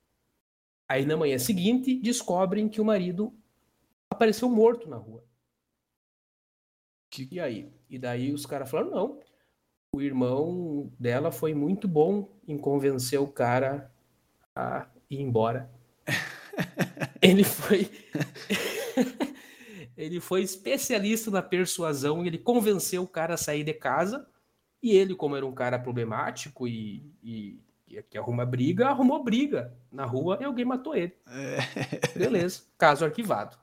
Aí 0.88 1.04
na 1.04 1.16
manhã 1.16 1.38
seguinte, 1.38 1.98
descobrem 1.98 2.68
que 2.68 2.80
o 2.80 2.84
marido 2.84 3.32
apareceu 4.10 4.48
morto 4.48 4.88
na 4.88 4.96
rua. 4.96 5.24
Que- 7.10 7.28
E 7.32 7.40
aí? 7.40 7.72
E 7.88 7.98
daí 7.98 8.32
os 8.32 8.46
caras 8.46 8.70
falaram: 8.70 8.90
não. 8.90 9.20
O 9.94 10.02
irmão 10.02 10.92
dela 11.00 11.32
foi 11.32 11.54
muito 11.54 11.88
bom 11.88 12.28
em 12.46 12.58
convencer 12.58 13.18
o 13.18 13.26
cara 13.26 13.90
a 14.54 14.86
ir 15.10 15.20
embora. 15.20 15.70
ele 17.22 17.44
foi. 17.44 17.90
ele 19.96 20.20
foi 20.20 20.42
especialista 20.42 21.30
na 21.30 21.42
persuasão 21.42 22.24
e 22.24 22.28
ele 22.28 22.38
convenceu 22.38 23.02
o 23.02 23.08
cara 23.08 23.34
a 23.34 23.38
sair 23.38 23.64
de 23.64 23.74
casa. 23.74 24.26
E 24.82 24.92
ele, 24.96 25.14
como 25.14 25.34
era 25.36 25.44
um 25.44 25.52
cara 25.54 25.78
problemático 25.78 26.68
e, 26.68 27.10
e 27.22 27.60
que- 28.08 28.16
arruma 28.18 28.46
briga, 28.46 28.88
arrumou 28.88 29.22
briga 29.24 29.76
na 29.90 30.04
rua 30.04 30.38
e 30.40 30.44
alguém 30.44 30.64
matou 30.64 30.94
ele. 30.94 31.12
É, 31.26 32.18
Beleza. 32.18 32.62
Caso 32.78 33.04
arquivado. 33.04 33.58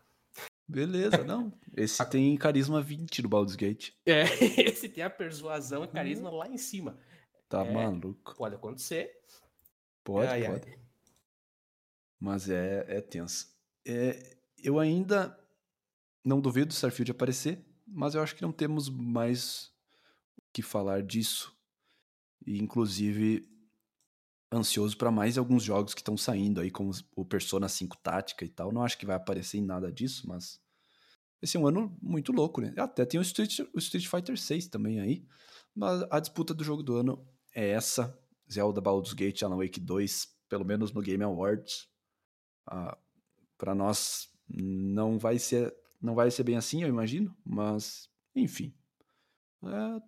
beleza, 0.68 1.23
não. 1.23 1.53
Esse 1.77 2.03
tem 2.10 2.36
carisma 2.36 2.82
20 2.82 3.22
do 3.22 3.30
Baldur's 3.30 3.56
Gate. 3.56 3.91
É, 4.06 4.23
esse 4.68 4.90
tem 4.90 5.03
a 5.03 5.10
persuasão 5.10 5.84
e 5.86 5.88
carisma 5.88 6.30
lá 6.30 6.49
em 6.49 6.57
cima. 6.57 6.98
Tá 7.48 7.64
É. 7.65 7.72
maluco. 7.72 8.36
Pode 8.36 8.56
acontecer. 8.56 9.11
Pode, 10.03 10.27
pode. 10.45 10.80
Mas 12.26 12.49
é, 12.49 12.84
é 12.88 13.02
tenso. 13.02 13.56
É, 13.85 14.35
eu 14.57 14.80
ainda 14.80 15.39
não 16.26 16.41
duvido 16.41 16.69
do 16.69 16.73
Starfield 16.73 17.11
aparecer, 17.11 17.64
mas 17.85 18.15
eu 18.15 18.23
acho 18.23 18.35
que 18.35 18.41
não 18.41 18.52
temos 18.52 18.89
mais 18.89 19.72
o 20.35 20.41
que 20.52 20.64
falar 20.64 21.03
disso. 21.03 21.56
E, 22.43 22.57
inclusive, 22.57 23.47
ansioso 24.52 24.97
para 24.97 25.11
mais 25.11 25.38
alguns 25.38 25.61
jogos 25.61 25.93
que 25.93 26.02
estão 26.02 26.18
saindo 26.18 26.60
aí, 26.60 26.72
como 26.72 26.89
o 27.15 27.23
Persona 27.23 27.69
5 27.69 27.95
Tática 27.97 28.43
e 28.43 28.49
tal. 28.49 28.72
Não 28.72 28.81
acho 28.81 28.97
que 28.97 29.06
vai 29.06 29.18
aparecer 29.18 29.60
em 29.60 29.64
nada 29.64 29.91
disso, 29.91 30.27
mas 30.27 30.60
esse 31.43 31.57
é 31.57 31.60
um 31.60 31.68
ano 31.68 31.95
muito 32.02 32.31
louco, 32.31 32.60
né? 32.60 32.73
Até 32.76 33.06
tem 33.06 33.19
o 33.19 33.23
Street, 33.23 33.60
o 33.72 33.77
Street 33.77 34.07
Fighter 34.07 34.35
6 34.35 34.65
também 34.65 34.99
aí. 34.99 35.23
Mas 35.76 36.02
a 36.10 36.19
disputa 36.19 36.56
do 36.56 36.64
jogo 36.64 36.81
do 36.81 36.95
ano 36.95 37.23
é 37.53 37.69
essa. 37.69 38.19
Zelda 38.52 38.81
Baldur's 38.81 39.14
Gate 39.14 39.43
Alan 39.43 39.57
Wake 39.57 39.80
2, 39.80 40.27
pelo 40.49 40.65
menos 40.65 40.91
no 40.91 41.03
Game 41.03 41.23
Awards. 41.23 41.93
Ah, 42.65 42.97
para 43.57 43.73
nós 43.73 44.29
não 44.47 45.17
vai 45.17 45.39
ser 45.39 45.73
não 46.01 46.13
vai 46.13 46.29
ser 46.29 46.43
bem 46.43 46.55
assim, 46.55 46.83
eu 46.83 46.89
imagino, 46.89 47.35
mas 47.43 48.09
enfim. 48.35 48.73
É, 49.63 50.01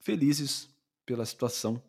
felizes 0.00 0.68
pela 1.06 1.24
situação. 1.24 1.80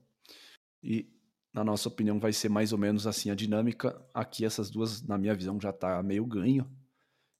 E 0.84 1.12
na 1.52 1.64
nossa 1.64 1.90
opinião 1.90 2.20
vai 2.20 2.32
ser 2.32 2.50
mais 2.50 2.72
ou 2.72 2.78
menos 2.78 3.08
assim 3.08 3.32
a 3.32 3.36
dinâmica. 3.36 4.00
Aqui 4.14 4.46
essas 4.46 4.70
duas, 4.70 5.02
na 5.02 5.18
minha 5.18 5.34
visão, 5.34 5.60
já 5.60 5.74
tá 5.74 6.02
meio 6.04 6.26
ganho. 6.26 6.70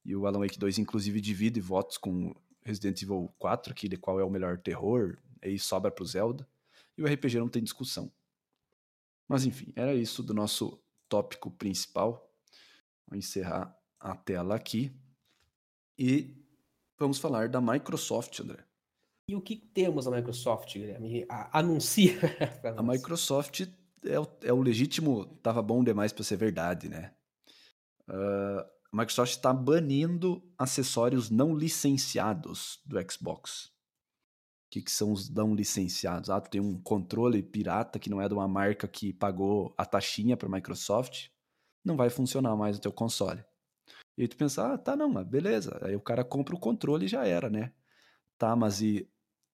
E 0.04 0.16
o 0.16 0.26
Alan 0.26 0.40
Wake 0.40 0.58
2 0.58 0.80
inclusive 0.80 1.22
divide 1.22 1.62
votos 1.62 1.98
com 1.98 2.34
Resident 2.64 3.02
Evil 3.02 3.34
4, 3.38 3.72
aqui 3.72 3.88
de 3.88 3.98
qual 3.98 4.20
é 4.20 4.24
o 4.24 4.30
melhor 4.30 4.58
terror, 4.58 5.18
aí 5.42 5.58
sobra 5.60 5.92
pro 5.92 6.06
Zelda. 6.06 6.48
E 6.98 7.04
o 7.04 7.06
RPG 7.06 7.38
não 7.38 7.50
tem 7.50 7.64
discussão. 7.64 8.12
Mas 9.28 9.46
enfim, 9.46 9.72
era 9.76 9.94
isso 9.94 10.24
do 10.24 10.34
nosso 10.34 10.82
tópico 11.10 11.50
principal. 11.52 12.32
Vou 13.08 13.18
encerrar 13.18 13.76
a 14.00 14.16
tela 14.16 14.56
aqui. 14.56 14.92
E 15.98 16.38
vamos 16.98 17.18
falar 17.20 17.50
da 17.50 17.60
Microsoft, 17.60 18.40
André. 18.40 18.64
E 19.28 19.36
o 19.36 19.42
que 19.42 19.56
temos 19.56 20.06
na 20.06 20.16
Microsoft, 20.18 20.74
Guilherme? 20.74 21.26
A- 21.30 21.60
Anuncia. 21.60 22.14
A. 22.78 22.82
Microsoft 22.82 23.68
é 24.04 24.20
o, 24.20 24.28
é 24.44 24.54
o 24.54 24.62
legítimo, 24.62 25.26
tava 25.44 25.62
bom 25.62 25.84
demais 25.84 26.14
para 26.14 26.24
ser 26.24 26.38
verdade, 26.38 26.88
né? 26.90 27.14
Ah, 28.08 28.66
a 28.92 28.98
Microsoft 28.98 29.34
está 29.34 29.54
banindo 29.54 30.42
acessórios 30.58 31.30
não 31.30 31.54
licenciados 31.56 32.80
do 32.86 32.98
Xbox. 33.12 33.72
O 34.70 34.72
que, 34.72 34.84
que 34.84 34.92
são 34.92 35.12
os 35.12 35.30
não 35.30 35.56
licenciados? 35.56 36.30
Ah, 36.30 36.40
tu 36.40 36.50
tem 36.50 36.62
um 36.62 36.80
controle 36.80 37.42
pirata 37.42 37.98
que 37.98 38.10
não 38.10 38.22
é 38.22 38.28
de 38.28 38.34
uma 38.36 38.48
marca 38.48 38.88
que 38.88 39.12
pagou 39.12 39.74
a 39.76 39.84
taxinha 39.86 40.38
para 40.38 40.48
a 40.48 40.52
Microsoft, 40.52 41.30
não 41.84 41.98
vai 41.98 42.10
funcionar 42.10 42.56
mais 42.56 42.76
no 42.76 42.82
teu 42.82 42.92
console. 42.92 43.44
E 44.16 44.22
aí 44.22 44.28
tu 44.28 44.38
pensa, 44.38 44.74
ah, 44.74 44.78
tá, 44.78 44.96
não, 44.96 45.10
mas 45.10 45.26
beleza. 45.26 45.80
Aí 45.82 45.96
o 45.96 46.02
cara 46.02 46.24
compra 46.24 46.56
o 46.56 46.60
controle 46.60 47.06
e 47.06 47.10
já 47.10 47.26
era, 47.26 47.50
né? 47.50 47.74
Tá, 48.38 48.56
mas 48.56 48.82
e 48.82 49.10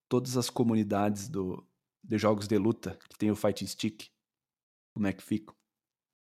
todas 0.10 0.36
as 0.36 0.50
comunidades 0.50 1.30
do, 1.30 1.66
de 2.04 2.18
jogos 2.18 2.48
de 2.48 2.58
luta 2.58 3.00
que 3.10 3.18
tem 3.18 3.32
o 3.32 3.36
Fight 3.36 3.66
Stick, 3.66 4.10
como 4.94 5.08
é 5.08 5.14
que 5.14 5.24
fica? 5.24 5.54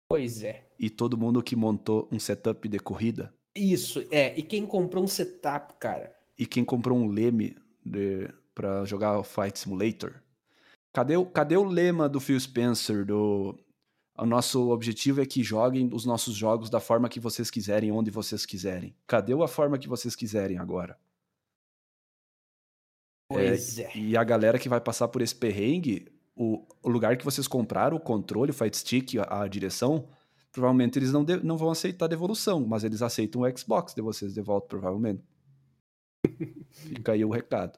Pois 0.10 0.44
é. 0.44 0.66
E 0.80 0.90
todo 0.90 1.18
mundo 1.18 1.44
que 1.44 1.56
montou 1.56 2.08
um 2.12 2.20
setup 2.20 2.70
de 2.70 2.80
corrida 2.80 3.34
Isso, 3.54 4.08
é. 4.10 4.38
E 4.38 4.44
quem 4.44 4.66
comprou 4.66 5.04
um 5.04 5.08
setup, 5.08 5.74
cara? 5.78 6.18
e 6.38 6.46
quem 6.46 6.64
comprou 6.64 6.98
um 6.98 7.08
leme 7.08 7.56
de, 7.84 8.30
pra 8.58 8.84
jogar 8.86 9.20
o 9.20 9.24
Flight 9.24 9.60
Simulator. 9.60 10.16
Cadê 10.92 11.16
o, 11.16 11.28
cadê 11.28 11.56
o 11.56 11.64
lema 11.64 12.10
do 12.10 12.20
Phil 12.20 12.40
Spencer 12.40 13.06
do 13.06 13.56
o 14.18 14.26
nosso 14.26 14.72
objetivo 14.72 15.22
é 15.22 15.28
que 15.28 15.44
joguem 15.44 15.92
os 15.94 16.04
nossos 16.04 16.36
jogos 16.36 16.72
da 16.72 16.80
forma 16.80 17.08
que 17.08 17.20
vocês 17.20 17.52
quiserem, 17.52 17.92
onde 17.92 18.10
vocês 18.10 18.48
quiserem. 18.48 18.96
Cadê 19.06 19.32
a 19.34 19.48
forma 19.48 19.78
que 19.78 19.88
vocês 19.88 20.16
quiserem 20.16 20.58
agora? 20.58 20.98
Pois 23.32 23.78
é. 23.78 23.96
E 23.96 24.18
a 24.18 24.24
galera 24.24 24.58
que 24.58 24.68
vai 24.68 24.82
passar 24.82 25.08
por 25.10 25.22
esse 25.22 25.36
perrengue, 25.36 26.12
o, 26.36 26.66
o 26.82 26.90
lugar 26.90 27.16
que 27.16 27.26
vocês 27.26 27.48
compraram 27.48 27.96
o 27.96 28.00
controle, 28.00 28.50
o 28.50 28.54
Fight 28.56 28.76
Stick, 28.76 29.20
a, 29.20 29.44
a 29.44 29.48
direção, 29.48 30.10
provavelmente 30.52 30.98
eles 30.98 31.12
não, 31.12 31.24
de, 31.24 31.38
não 31.44 31.58
vão 31.58 31.70
aceitar 31.70 32.08
devolução, 32.08 32.66
mas 32.66 32.84
eles 32.84 33.04
aceitam 33.04 33.42
o 33.42 33.58
Xbox 33.58 33.94
de 33.94 34.02
vocês 34.02 34.34
de 34.34 34.42
volta, 34.42 34.68
provavelmente. 34.68 35.24
Fica 36.72 37.12
aí 37.12 37.24
o 37.24 37.30
recado. 37.30 37.78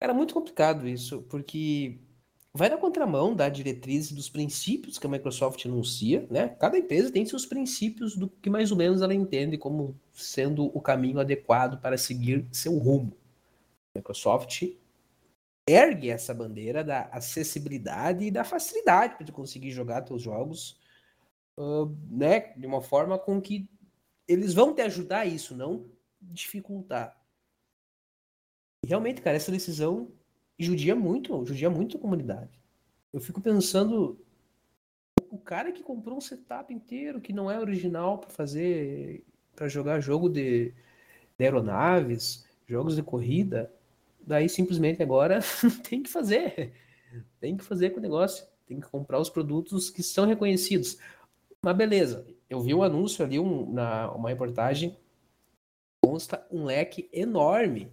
Era 0.00 0.14
muito 0.14 0.32
complicado 0.32 0.88
isso, 0.88 1.22
porque 1.28 1.98
vai 2.54 2.68
na 2.68 2.78
contramão 2.78 3.34
da 3.34 3.48
diretriz 3.48 4.10
dos 4.10 4.28
princípios 4.28 4.98
que 4.98 5.06
a 5.06 5.10
Microsoft 5.10 5.64
anuncia, 5.66 6.26
né? 6.30 6.48
Cada 6.48 6.78
empresa 6.78 7.12
tem 7.12 7.26
seus 7.26 7.44
princípios 7.44 8.16
do 8.16 8.28
que 8.28 8.48
mais 8.48 8.70
ou 8.70 8.78
menos 8.78 9.02
ela 9.02 9.14
entende 9.14 9.58
como 9.58 9.94
sendo 10.12 10.66
o 10.76 10.80
caminho 10.80 11.20
adequado 11.20 11.80
para 11.80 11.98
seguir 11.98 12.46
seu 12.50 12.76
rumo. 12.78 13.12
A 13.94 13.98
Microsoft 13.98 14.62
ergue 15.68 16.10
essa 16.10 16.32
bandeira 16.32 16.82
da 16.82 17.02
acessibilidade 17.12 18.24
e 18.24 18.30
da 18.30 18.42
facilidade 18.42 19.16
para 19.16 19.26
tu 19.26 19.32
conseguir 19.32 19.70
jogar 19.70 20.02
teus 20.02 20.22
jogos, 20.22 20.80
uh, 21.58 21.94
né? 22.10 22.54
De 22.56 22.66
uma 22.66 22.80
forma 22.80 23.18
com 23.18 23.40
que 23.40 23.68
eles 24.26 24.54
vão 24.54 24.74
te 24.74 24.80
ajudar 24.80 25.20
a 25.20 25.26
isso, 25.26 25.54
não 25.54 25.86
dificultar. 26.20 27.19
E 28.84 28.88
realmente, 28.88 29.20
cara, 29.20 29.36
essa 29.36 29.52
decisão 29.52 30.10
judia 30.58 30.94
muito, 30.94 31.44
judia 31.46 31.70
muito 31.70 31.96
a 31.96 32.00
comunidade. 32.00 32.60
Eu 33.12 33.20
fico 33.20 33.40
pensando 33.40 34.18
o 35.30 35.38
cara 35.38 35.72
que 35.72 35.82
comprou 35.82 36.18
um 36.18 36.20
setup 36.20 36.72
inteiro 36.72 37.20
que 37.20 37.32
não 37.32 37.50
é 37.50 37.58
original 37.58 38.18
para 38.18 38.30
fazer 38.30 39.24
para 39.54 39.68
jogar 39.68 40.00
jogo 40.00 40.28
de, 40.28 40.72
de, 41.38 41.44
aeronaves, 41.44 42.46
jogos 42.66 42.96
de 42.96 43.02
corrida, 43.02 43.70
daí 44.20 44.48
simplesmente 44.48 45.02
agora 45.02 45.40
tem 45.88 46.02
que 46.02 46.08
fazer. 46.08 46.72
Tem 47.40 47.56
que 47.56 47.64
fazer 47.64 47.90
com 47.90 47.98
o 47.98 48.02
negócio, 48.02 48.46
tem 48.66 48.80
que 48.80 48.88
comprar 48.88 49.18
os 49.18 49.28
produtos 49.28 49.90
que 49.90 50.02
são 50.02 50.26
reconhecidos. 50.26 50.96
Mas 51.60 51.76
beleza, 51.76 52.26
eu 52.48 52.60
vi 52.60 52.72
um 52.72 52.82
anúncio 52.82 53.24
ali, 53.24 53.38
um, 53.38 53.70
na, 53.70 54.10
uma 54.12 54.30
reportagem, 54.30 54.96
consta 56.02 56.46
um 56.50 56.64
leque 56.64 57.08
enorme, 57.12 57.92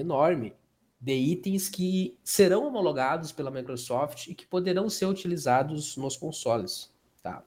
enorme 0.00 0.54
de 1.00 1.12
itens 1.12 1.68
que 1.68 2.18
serão 2.22 2.66
homologados 2.66 3.32
pela 3.32 3.50
Microsoft 3.50 4.26
e 4.26 4.34
que 4.34 4.46
poderão 4.46 4.90
ser 4.90 5.06
utilizados 5.06 5.96
nos 5.96 6.16
consoles, 6.16 6.92
tá? 7.22 7.42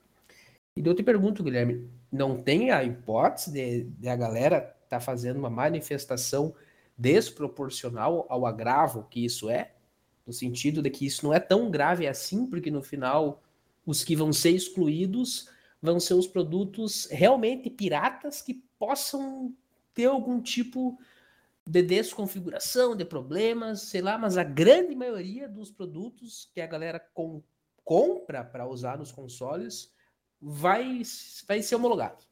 E 0.75 0.81
eu 0.83 0.95
te 0.95 1.03
pergunto, 1.03 1.43
Guilherme, 1.43 1.87
não 2.11 2.41
tem 2.41 2.71
a 2.71 2.83
hipótese 2.83 3.51
de, 3.51 3.83
de 3.83 4.09
a 4.09 4.15
galera 4.15 4.75
tá 4.89 4.99
fazendo 4.99 5.37
uma 5.37 5.49
manifestação 5.49 6.53
desproporcional 6.97 8.25
ao 8.29 8.45
agravo 8.45 9.07
que 9.09 9.23
isso 9.23 9.49
é? 9.49 9.71
No 10.25 10.33
sentido 10.33 10.81
de 10.81 10.89
que 10.89 11.05
isso 11.05 11.25
não 11.25 11.33
é 11.33 11.39
tão 11.39 11.69
grave 11.69 12.07
assim, 12.07 12.45
porque 12.45 12.71
no 12.71 12.81
final 12.81 13.43
os 13.85 14.03
que 14.03 14.15
vão 14.15 14.31
ser 14.31 14.51
excluídos 14.51 15.49
vão 15.81 15.99
ser 15.99 16.13
os 16.13 16.27
produtos 16.27 17.07
realmente 17.11 17.69
piratas 17.69 18.41
que 18.41 18.63
possam 18.79 19.53
ter 19.93 20.05
algum 20.05 20.41
tipo 20.41 20.97
de 21.67 21.81
desconfiguração, 21.81 22.95
de 22.95 23.05
problemas, 23.05 23.83
sei 23.83 24.01
lá, 24.01 24.17
mas 24.17 24.37
a 24.37 24.43
grande 24.43 24.95
maioria 24.95 25.47
dos 25.47 25.71
produtos 25.71 26.49
que 26.53 26.61
a 26.61 26.67
galera 26.67 26.99
com, 27.13 27.41
compra 27.83 28.43
para 28.43 28.67
usar 28.67 28.97
nos 28.97 29.11
consoles 29.11 29.91
vai, 30.41 31.01
vai 31.47 31.61
ser 31.61 31.75
homologado. 31.75 32.23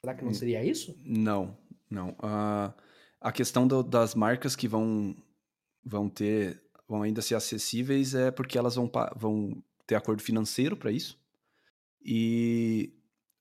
Será 0.00 0.14
que 0.14 0.22
não 0.22 0.30
hum, 0.30 0.34
seria 0.34 0.64
isso? 0.64 0.96
Não, 1.04 1.58
não. 1.90 2.10
Uh, 2.10 2.72
a 3.20 3.32
questão 3.32 3.66
do, 3.66 3.82
das 3.82 4.14
marcas 4.14 4.54
que 4.54 4.68
vão, 4.68 5.16
vão 5.84 6.08
ter, 6.08 6.62
vão 6.86 7.02
ainda 7.02 7.20
ser 7.20 7.34
acessíveis 7.34 8.14
é 8.14 8.30
porque 8.30 8.56
elas 8.56 8.76
vão, 8.76 8.90
vão 9.16 9.62
ter 9.86 9.96
acordo 9.96 10.22
financeiro 10.22 10.76
para 10.76 10.92
isso. 10.92 11.18
E 12.00 12.94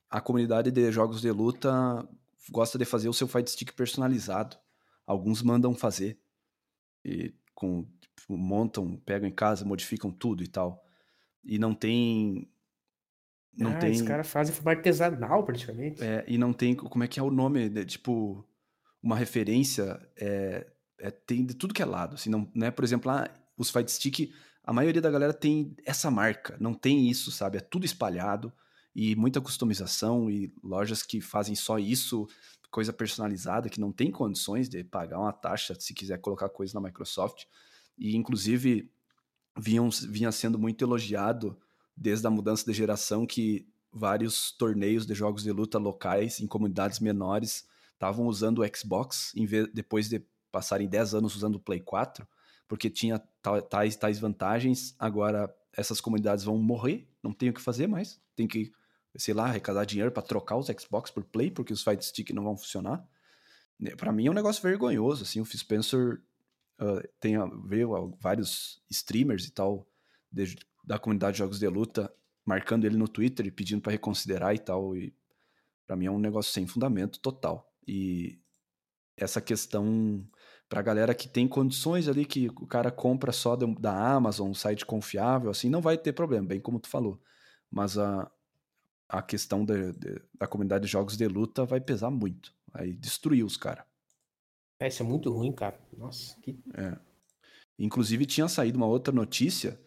a 0.09 0.19
comunidade 0.19 0.71
de 0.71 0.91
jogos 0.91 1.21
de 1.21 1.31
luta 1.31 2.07
gosta 2.49 2.77
de 2.77 2.85
fazer 2.85 3.09
o 3.09 3.13
seu 3.13 3.27
fight 3.27 3.51
stick 3.51 3.73
personalizado. 3.73 4.57
Alguns 5.07 5.41
mandam 5.41 5.73
fazer. 5.73 6.19
E 7.03 7.33
com, 7.55 7.87
tipo, 8.15 8.37
montam, 8.37 8.97
pegam 8.97 9.27
em 9.27 9.31
casa, 9.31 9.63
modificam 9.63 10.11
tudo 10.11 10.43
e 10.43 10.47
tal. 10.47 10.83
E 11.45 11.57
não 11.57 11.73
tem. 11.73 12.51
Não 13.57 13.71
ah, 13.71 13.77
tem. 13.77 13.93
Os 13.93 14.01
caras 14.01 14.27
fazem 14.27 14.53
forma 14.53 14.71
artesanal, 14.71 15.45
praticamente. 15.45 16.03
É, 16.03 16.25
e 16.27 16.37
não 16.37 16.51
tem. 16.51 16.75
Como 16.75 17.03
é 17.03 17.07
que 17.07 17.19
é 17.19 17.23
o 17.23 17.31
nome? 17.31 17.69
De, 17.69 17.85
tipo, 17.85 18.45
uma 19.01 19.15
referência. 19.15 19.97
É, 20.17 20.67
é, 20.99 21.09
tem 21.09 21.45
de 21.45 21.53
tudo 21.53 21.73
que 21.73 21.81
é 21.81 21.85
lado. 21.85 22.15
Assim, 22.15 22.29
não, 22.29 22.51
não 22.53 22.67
é, 22.67 22.71
por 22.71 22.83
exemplo, 22.83 23.09
ah, 23.09 23.29
os 23.57 23.69
Fight 23.69 23.89
Stick. 23.89 24.33
A 24.61 24.73
maioria 24.73 25.01
da 25.01 25.09
galera 25.09 25.33
tem 25.33 25.73
essa 25.85 26.11
marca. 26.11 26.57
Não 26.59 26.73
tem 26.73 27.09
isso, 27.09 27.31
sabe? 27.31 27.57
É 27.57 27.61
tudo 27.61 27.85
espalhado 27.85 28.51
e 28.93 29.15
muita 29.15 29.39
customização 29.39 30.29
e 30.29 30.51
lojas 30.61 31.03
que 31.03 31.21
fazem 31.21 31.55
só 31.55 31.79
isso 31.79 32.27
coisa 32.69 32.91
personalizada 32.93 33.69
que 33.69 33.79
não 33.79 33.91
tem 33.91 34.11
condições 34.11 34.69
de 34.69 34.83
pagar 34.83 35.19
uma 35.19 35.33
taxa 35.33 35.75
se 35.79 35.93
quiser 35.93 36.19
colocar 36.19 36.49
coisa 36.49 36.73
na 36.73 36.85
Microsoft. 36.85 37.45
E, 37.97 38.15
inclusive, 38.15 38.91
vinham, 39.57 39.89
vinha 40.07 40.31
sendo 40.31 40.59
muito 40.59 40.83
elogiado 40.83 41.57
desde 41.95 42.27
a 42.27 42.29
mudança 42.29 42.65
de 42.65 42.73
geração 42.73 43.25
que 43.25 43.67
vários 43.91 44.51
torneios 44.51 45.05
de 45.05 45.13
jogos 45.13 45.43
de 45.43 45.51
luta 45.51 45.77
locais 45.77 46.39
em 46.39 46.47
comunidades 46.47 46.99
menores 46.99 47.67
estavam 47.93 48.27
usando 48.27 48.59
o 48.59 48.77
Xbox 48.77 49.33
vez, 49.35 49.67
depois 49.73 50.07
de 50.07 50.23
passarem 50.51 50.87
10 50.87 51.15
anos 51.15 51.35
usando 51.35 51.55
o 51.55 51.59
Play 51.59 51.79
4, 51.79 52.27
porque 52.67 52.89
tinha 52.89 53.19
tais, 53.69 53.95
tais 53.95 54.19
vantagens. 54.19 54.95
Agora 54.99 55.53
essas 55.73 55.99
comunidades 55.99 56.43
vão 56.43 56.57
morrer, 56.57 57.07
não 57.23 57.33
tem 57.33 57.49
o 57.49 57.53
que 57.53 57.61
fazer 57.61 57.87
mais, 57.87 58.19
tem 58.35 58.47
que 58.47 58.71
sei 59.17 59.33
lá, 59.33 59.45
arrecadar 59.45 59.85
dinheiro 59.85 60.11
para 60.11 60.23
trocar 60.23 60.57
os 60.57 60.67
Xbox 60.67 61.11
por 61.11 61.23
Play, 61.23 61.51
porque 61.51 61.73
os 61.73 61.83
Fight 61.83 62.03
Stick 62.05 62.31
não 62.31 62.43
vão 62.43 62.57
funcionar. 62.57 63.05
Né, 63.79 63.95
para 63.95 64.11
mim 64.11 64.27
é 64.27 64.31
um 64.31 64.33
negócio 64.33 64.61
vergonhoso, 64.61 65.23
assim, 65.23 65.39
o 65.41 65.45
Phil 65.45 65.59
Spencer 65.59 66.21
uh, 66.79 67.07
tem, 67.19 67.35
veio 67.65 68.15
vários 68.19 68.81
streamers 68.89 69.45
e 69.45 69.51
tal 69.51 69.87
de, 70.31 70.57
da 70.83 70.97
comunidade 70.97 71.33
de 71.33 71.39
jogos 71.39 71.59
de 71.59 71.67
luta 71.67 72.11
marcando 72.45 72.85
ele 72.85 72.95
no 72.95 73.07
Twitter 73.07 73.45
e 73.45 73.51
pedindo 73.51 73.81
para 73.81 73.91
reconsiderar 73.91 74.55
e 74.55 74.59
tal, 74.59 74.95
e 74.95 75.13
para 75.85 75.95
mim 75.95 76.05
é 76.05 76.11
um 76.11 76.19
negócio 76.19 76.51
sem 76.51 76.65
fundamento 76.65 77.19
total. 77.19 77.69
E 77.85 78.39
essa 79.17 79.41
questão 79.41 80.25
pra 80.69 80.81
galera 80.81 81.13
que 81.13 81.27
tem 81.27 81.47
condições 81.47 82.07
ali 82.07 82.25
que 82.25 82.47
o 82.49 82.67
cara 82.67 82.91
compra 82.91 83.31
só 83.31 83.55
da 83.55 84.13
Amazon, 84.13 84.49
um 84.49 84.53
site 84.53 84.85
confiável, 84.85 85.49
assim, 85.49 85.69
não 85.69 85.81
vai 85.81 85.97
ter 85.97 86.13
problema, 86.13 86.47
bem 86.47 86.59
como 86.59 86.79
tu 86.79 86.87
falou. 86.87 87.21
Mas 87.69 87.97
a, 87.97 88.29
a 89.09 89.21
questão 89.21 89.63
de, 89.63 89.93
da 90.37 90.47
comunidade 90.47 90.85
de 90.85 90.91
jogos 90.91 91.15
de 91.15 91.27
luta 91.27 91.65
vai 91.65 91.79
pesar 91.79 92.11
muito. 92.11 92.53
Aí 92.73 92.93
destruir 92.93 93.43
os 93.43 93.55
caras. 93.55 93.85
É, 94.79 94.87
isso 94.87 95.01
é 95.01 95.05
muito 95.05 95.31
ruim, 95.31 95.51
cara. 95.51 95.79
Nossa, 95.97 96.35
que. 96.41 96.59
É. 96.73 96.97
Inclusive, 97.79 98.25
tinha 98.25 98.47
saído 98.47 98.77
uma 98.77 98.87
outra 98.87 99.13
notícia 99.13 99.79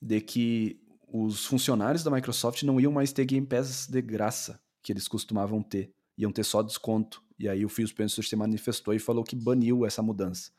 de 0.00 0.20
que 0.20 0.80
os 1.06 1.46
funcionários 1.46 2.02
da 2.02 2.10
Microsoft 2.10 2.62
não 2.62 2.80
iam 2.80 2.92
mais 2.92 3.12
ter 3.12 3.24
Game 3.24 3.46
Pass 3.46 3.86
de 3.86 4.02
graça, 4.02 4.60
que 4.82 4.92
eles 4.92 5.06
costumavam 5.06 5.62
ter. 5.62 5.92
Iam 6.18 6.32
ter 6.32 6.44
só 6.44 6.62
desconto. 6.62 7.22
E 7.38 7.48
aí 7.48 7.64
o 7.64 7.68
Phil 7.68 7.86
Spencer 7.86 8.26
se 8.26 8.34
manifestou 8.34 8.94
e 8.94 8.98
falou 8.98 9.22
que 9.22 9.36
baniu 9.36 9.86
essa 9.86 10.02
mudança. 10.02 10.50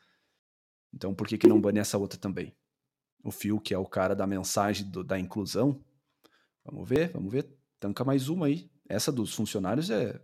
Então 0.94 1.14
por 1.14 1.26
que, 1.26 1.36
que 1.36 1.48
não 1.48 1.60
bane 1.60 1.80
essa 1.80 1.98
outra 1.98 2.18
também? 2.18 2.56
O 3.22 3.32
Phil, 3.32 3.60
que 3.60 3.74
é 3.74 3.78
o 3.78 3.84
cara 3.84 4.14
da 4.14 4.26
mensagem 4.26 4.88
do, 4.88 5.02
da 5.02 5.18
inclusão. 5.18 5.84
Vamos 6.64 6.88
ver, 6.88 7.10
vamos 7.12 7.32
ver 7.32 7.57
tanca 7.78 8.04
mais 8.04 8.28
uma 8.28 8.46
aí. 8.46 8.70
Essa 8.88 9.12
dos 9.12 9.34
funcionários 9.34 9.90
é, 9.90 10.20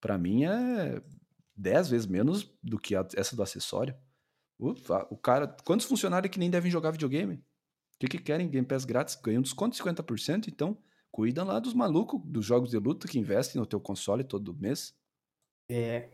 para 0.00 0.16
mim, 0.16 0.44
é 0.44 1.02
10 1.56 1.88
vezes 1.90 2.06
menos 2.06 2.50
do 2.62 2.78
que 2.78 2.94
a, 2.94 3.06
essa 3.16 3.34
do 3.34 3.42
acessório. 3.42 3.96
Ufa, 4.58 5.06
o 5.10 5.16
cara, 5.16 5.48
quantos 5.64 5.86
funcionários 5.86 6.30
que 6.32 6.38
nem 6.38 6.50
devem 6.50 6.70
jogar 6.70 6.90
videogame? 6.90 7.34
O 7.34 7.42
que, 8.00 8.08
que 8.08 8.18
querem? 8.18 8.48
Game 8.48 8.66
Pass 8.66 8.84
grátis, 8.84 9.16
ganham 9.16 9.42
desconto 9.42 9.76
de 9.76 9.82
50%, 9.82 10.48
então 10.48 10.78
cuida 11.10 11.42
lá 11.42 11.58
dos 11.58 11.74
malucos 11.74 12.20
dos 12.24 12.44
jogos 12.44 12.70
de 12.70 12.78
luta 12.78 13.08
que 13.08 13.18
investem 13.18 13.60
no 13.60 13.66
teu 13.66 13.80
console 13.80 14.22
todo 14.22 14.54
mês. 14.54 14.96
É. 15.68 16.08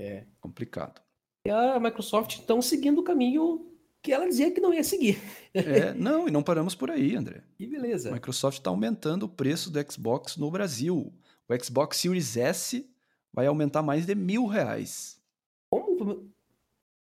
É. 0.00 0.26
Complicado. 0.40 1.00
E 1.46 1.50
a 1.50 1.78
Microsoft 1.78 2.38
estão 2.38 2.60
seguindo 2.60 3.00
o 3.00 3.04
caminho 3.04 3.69
que 4.02 4.12
ela 4.12 4.26
dizia 4.26 4.50
que 4.50 4.60
não 4.60 4.72
ia 4.72 4.82
seguir. 4.82 5.20
É, 5.52 5.92
não, 5.94 6.28
e 6.28 6.30
não 6.30 6.42
paramos 6.42 6.74
por 6.74 6.90
aí, 6.90 7.16
André. 7.16 7.42
E 7.58 7.66
beleza. 7.66 8.10
A 8.10 8.12
Microsoft 8.12 8.58
está 8.58 8.70
aumentando 8.70 9.24
o 9.24 9.28
preço 9.28 9.70
do 9.70 9.92
Xbox 9.92 10.36
no 10.36 10.50
Brasil. 10.50 11.12
O 11.48 11.64
Xbox 11.64 11.96
Series 11.98 12.36
S 12.36 12.88
vai 13.32 13.46
aumentar 13.46 13.82
mais 13.82 14.06
de 14.06 14.14
mil 14.14 14.46
reais. 14.46 15.20
Como? 15.68 16.30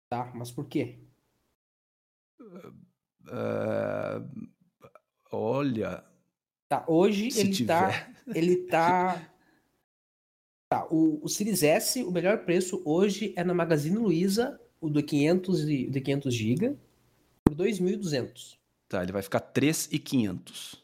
Tá, 0.09 0.31
mas 0.35 0.51
por 0.51 0.67
quê? 0.67 0.99
Uh, 3.27 4.47
olha. 5.31 6.03
Tá, 6.69 6.85
hoje 6.88 7.30
ele 7.38 7.49
tá, 7.49 7.55
tiver. 7.55 7.67
tá. 7.67 8.13
Ele 8.27 8.55
tá. 8.67 9.31
Tá, 10.69 10.88
o, 10.89 11.23
o 11.23 11.30
Series 11.30 11.61
S, 11.63 12.03
o 12.03 12.11
melhor 12.11 12.43
preço 12.45 12.81
hoje 12.85 13.34
é 13.35 13.43
na 13.43 13.53
Magazine 13.53 13.97
Luiza, 13.97 14.59
o 14.81 14.89
do 14.89 15.01
500, 15.03 15.65
de 15.65 16.01
500 16.01 16.34
GB, 16.34 16.77
por 17.45 17.55
2.200. 17.55 18.57
Tá, 18.89 19.03
ele 19.03 19.11
vai 19.11 19.22
ficar 19.22 19.39
3.500. 19.39 20.81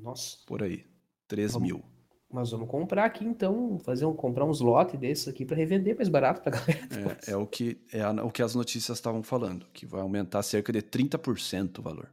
Nossa. 0.00 0.38
Por 0.46 0.62
aí. 0.62 0.86
3 1.28 1.52
Vamos- 1.52 1.68
mil. 1.68 1.84
Mas 2.32 2.50
vamos 2.52 2.68
comprar 2.68 3.04
aqui 3.06 3.24
então, 3.24 3.76
fazer 3.80 4.04
um, 4.04 4.14
comprar 4.14 4.44
uns 4.44 4.60
lotes 4.60 4.98
desses 4.98 5.26
aqui 5.26 5.44
pra 5.44 5.56
revender 5.56 5.96
mais 5.96 6.08
barato 6.08 6.40
pra 6.40 6.52
galera. 6.52 7.18
É, 7.26 7.32
é 7.32 7.36
o 7.36 7.44
que, 7.46 7.84
é 7.92 8.00
a- 8.02 8.12
o 8.24 8.30
que 8.30 8.40
as 8.42 8.54
notícias 8.54 8.98
estavam 8.98 9.20
falando, 9.22 9.66
que 9.72 9.84
vai 9.84 10.00
aumentar 10.00 10.42
cerca 10.44 10.72
de 10.72 10.80
30% 10.80 11.78
o 11.78 11.82
valor. 11.82 12.08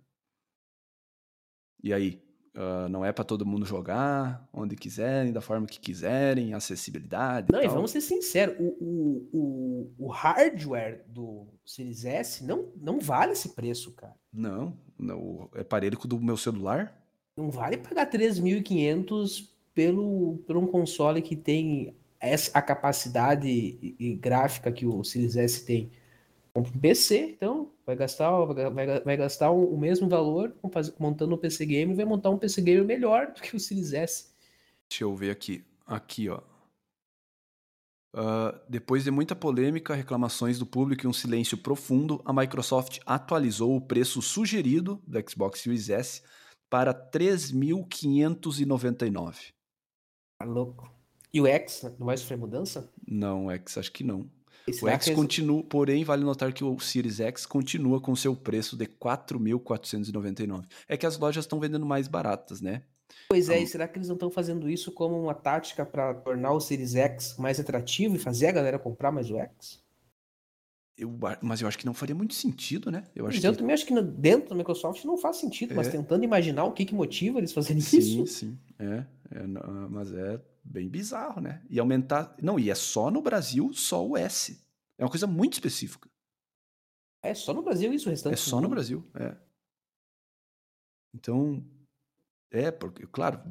E 1.84 1.94
aí? 1.94 2.20
Ah, 2.60 2.90
não 2.90 3.06
é 3.06 3.12
para 3.12 3.24
todo 3.24 3.46
mundo 3.46 3.68
jogar 3.68 4.50
onde 4.52 4.76
quiserem, 4.76 5.32
da 5.32 5.42
forma 5.42 5.68
que 5.68 5.80
quiserem, 5.80 6.56
acessibilidade. 6.56 7.54
Não, 7.54 7.62
e 7.62 7.66
e 7.66 7.68
vamos 7.68 7.92
ser 7.92 8.02
sinceros, 8.02 8.56
o, 8.60 8.64
o, 8.64 9.30
o, 9.32 10.06
o 10.06 10.08
hardware 10.08 11.04
do 11.08 11.46
Series 11.64 12.04
S 12.04 12.44
não, 12.44 12.70
não 12.76 13.00
vale 13.00 13.34
esse 13.34 13.50
preço, 13.50 13.92
cara. 13.92 14.16
Não, 14.34 14.76
não, 14.98 15.48
é 15.54 15.64
parelho 15.64 16.00
do 16.00 16.20
meu 16.20 16.36
celular? 16.36 17.00
Não 17.38 17.52
vale 17.52 17.78
pagar 17.78 18.10
3.500 18.10 19.48
pelo, 19.76 20.40
por 20.48 20.58
um 20.58 20.66
console 20.66 21.22
que 21.22 21.36
tem 21.36 21.96
essa, 22.20 22.58
a 22.58 22.62
capacidade 22.64 24.18
gráfica 24.20 24.72
que 24.72 24.88
o 24.88 25.04
Series 25.04 25.36
S 25.36 25.64
tem. 25.64 25.92
Compra 26.58 26.72
um 26.76 26.80
PC, 26.80 27.34
então 27.36 27.72
vai 27.86 27.96
gastar, 27.96 28.32
vai, 28.46 29.00
vai- 29.02 29.18
gastar 29.18 29.52
o, 29.52 29.76
o 29.76 29.80
mesmo 29.80 30.10
valor 30.10 30.56
montando 30.98 31.36
um 31.36 31.38
PC 31.38 31.68
Gamer 31.68 31.92
e 31.92 31.98
vai 31.98 32.06
montar 32.06 32.32
um 32.32 32.38
PC 32.40 32.64
Gamer 32.64 32.84
melhor 32.84 33.28
do 33.28 33.40
que 33.40 33.56
o 33.56 33.60
Series 33.60 33.94
S. 33.94 34.32
Deixa 34.90 35.04
eu 35.04 35.16
ver 35.16 35.30
aqui. 35.30 35.64
Aqui, 35.86 36.28
ó. 36.30 36.42
Ah, 38.16 38.60
depois 38.68 39.04
de 39.04 39.12
muita 39.12 39.36
polêmica, 39.36 39.94
reclamações 39.94 40.58
do 40.58 40.66
público 40.66 41.06
e 41.06 41.08
um 41.08 41.14
silêncio 41.14 41.60
profundo, 41.60 42.20
a 42.26 42.34
Microsoft 42.34 42.98
atualizou 43.06 43.76
o 43.76 43.82
preço 43.82 44.20
sugerido 44.20 45.00
do 45.06 45.30
Xbox 45.30 45.60
Series 45.60 45.92
S 45.92 46.24
para 46.72 46.92
3.599. 46.92 49.54
Tá 50.40 50.46
louco. 50.48 50.92
E 51.32 51.40
o 51.40 51.46
X, 51.46 51.84
não 52.00 52.08
vai 52.08 52.18
sofrer 52.18 52.40
mudança? 52.40 52.92
Não, 53.08 53.52
X, 53.52 53.78
acho 53.78 53.92
que 53.92 54.04
não. 54.04 54.28
E 54.68 54.72
O 54.84 54.88
X 54.90 55.08
eles- 55.08 55.16
continua, 55.18 55.64
porém, 55.64 56.04
vale 56.04 56.24
notar 56.26 56.52
que 56.52 56.64
o 56.64 56.78
Series 56.80 57.20
X 57.22 57.46
continua 57.46 58.02
com 58.02 58.14
seu 58.16 58.36
preço 58.36 58.76
de 58.76 58.86
4.499. 58.86 60.66
É 60.88 60.98
que 60.98 61.06
as 61.06 61.18
lojas 61.18 61.46
estão 61.46 61.60
vendendo 61.60 61.86
mais 61.86 62.08
baratas, 62.08 62.60
né? 62.60 62.82
Pois 63.30 63.48
é, 63.50 63.54
Então- 63.54 63.64
e 63.64 63.68
será 63.68 63.88
que 63.88 63.98
eles 63.98 64.08
não 64.10 64.16
estão 64.16 64.30
fazendo 64.30 64.70
isso 64.70 64.92
como 64.92 65.20
uma 65.22 65.34
tática 65.34 65.86
para 65.86 66.14
tornar 66.14 66.52
o 66.52 66.60
Series 66.60 66.96
X 66.96 67.36
mais 67.38 67.60
atrativo 67.60 68.16
e 68.16 68.20
fazer 68.20 68.48
a 68.48 68.52
galera 68.52 68.78
comprar 68.78 69.12
mais 69.12 69.30
o 69.32 69.38
X? 69.38 69.80
Eu, 70.98 71.14
mas 71.42 71.62
eu 71.62 71.68
acho 71.68 71.78
que 71.78 71.86
não 71.86 71.94
faria 71.94 72.16
muito 72.16 72.34
sentido, 72.34 72.90
né? 72.92 73.04
Eu 73.16 73.28
acho 73.28 73.38
Mas 73.38 73.44
eu 73.46 73.52
que 73.54 73.60
também 73.60 73.74
acho 73.74 73.86
que 73.86 73.94
no- 73.94 74.02
dentro 74.02 74.50
da 74.50 74.56
Microsoft 74.56 75.06
não 75.06 75.16
faz 75.16 75.38
sentido, 75.38 75.76
mas 75.76 75.88
É. 75.88 75.92
tentando 75.92 76.24
imaginar 76.24 76.64
o 76.66 76.72
que, 76.72 76.84
que 76.86 76.96
motiva 76.96 77.38
eles 77.38 77.54
fazerem 77.54 77.82
Sim, 77.82 78.00
isso. 78.00 78.28
sim. 78.28 78.58
É, 78.80 78.86
é, 79.32 79.40
ah, 79.62 79.88
mas 79.90 80.12
é 80.12 80.40
bem 80.68 80.90
bizarro, 80.90 81.42
né? 81.42 81.64
E 81.70 81.80
aumentar. 81.80 82.36
Não, 82.42 82.60
e 82.60 82.70
é 82.70 82.76
só 82.76 83.10
no 83.10 83.22
Brasil, 83.22 83.74
só 83.74 84.06
o 84.06 84.18
S. 84.18 84.64
É 84.98 85.04
uma 85.04 85.10
coisa 85.10 85.28
muito 85.28 85.54
específica. 85.54 86.10
É 87.22 87.34
só 87.34 87.54
no 87.54 87.62
Brasil 87.64 87.94
isso, 87.94 88.08
o 88.08 88.12
restante 88.12 88.34
É 88.34 88.38
só 88.38 88.62
no. 88.62 88.70
Brasil. 88.70 89.06
É. 89.16 89.36
Então, 91.14 91.66
é, 92.52 92.72
porque, 92.72 93.06
claro, 93.08 93.42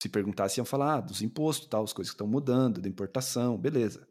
se 0.00 0.08
perguntasse, 0.08 0.60
iam 0.60 0.64
falar 0.64 0.96
ah, 0.96 1.00
dos 1.00 1.22
impostos, 1.22 1.66
tal, 1.68 1.84
as 1.84 1.92
coisas 1.92 2.10
que 2.10 2.14
estão 2.14 2.26
mudando, 2.26 2.80
da 2.80 2.88
importação, 2.88 3.56
beleza. 3.56 4.06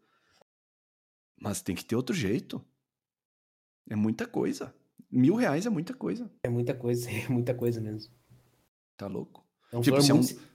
Mas 1.40 1.62
tem 1.62 1.76
que 1.76 1.86
ter 1.86 1.96
outro 1.96 2.16
jeito. 2.16 2.64
É 3.90 3.96
muita 3.96 4.26
coisa. 4.28 4.74
Mil 5.12 5.36
reais 5.36 5.66
é 5.66 5.70
muita 5.70 5.94
coisa. 5.94 6.30
É 6.44 6.50
muita 6.50 6.74
coisa, 6.74 7.10
é 7.12 7.28
muita 7.30 7.54
coisa 7.54 7.80
mesmo. 7.80 8.14
Tá 8.98 9.08
louco? 9.08 9.46
É 9.72 9.78
um 9.78 9.82
Tipo, 9.82 10.02
se 10.02 10.12
é 10.12 10.14
um- 10.14 10.18
muito- 10.18 10.55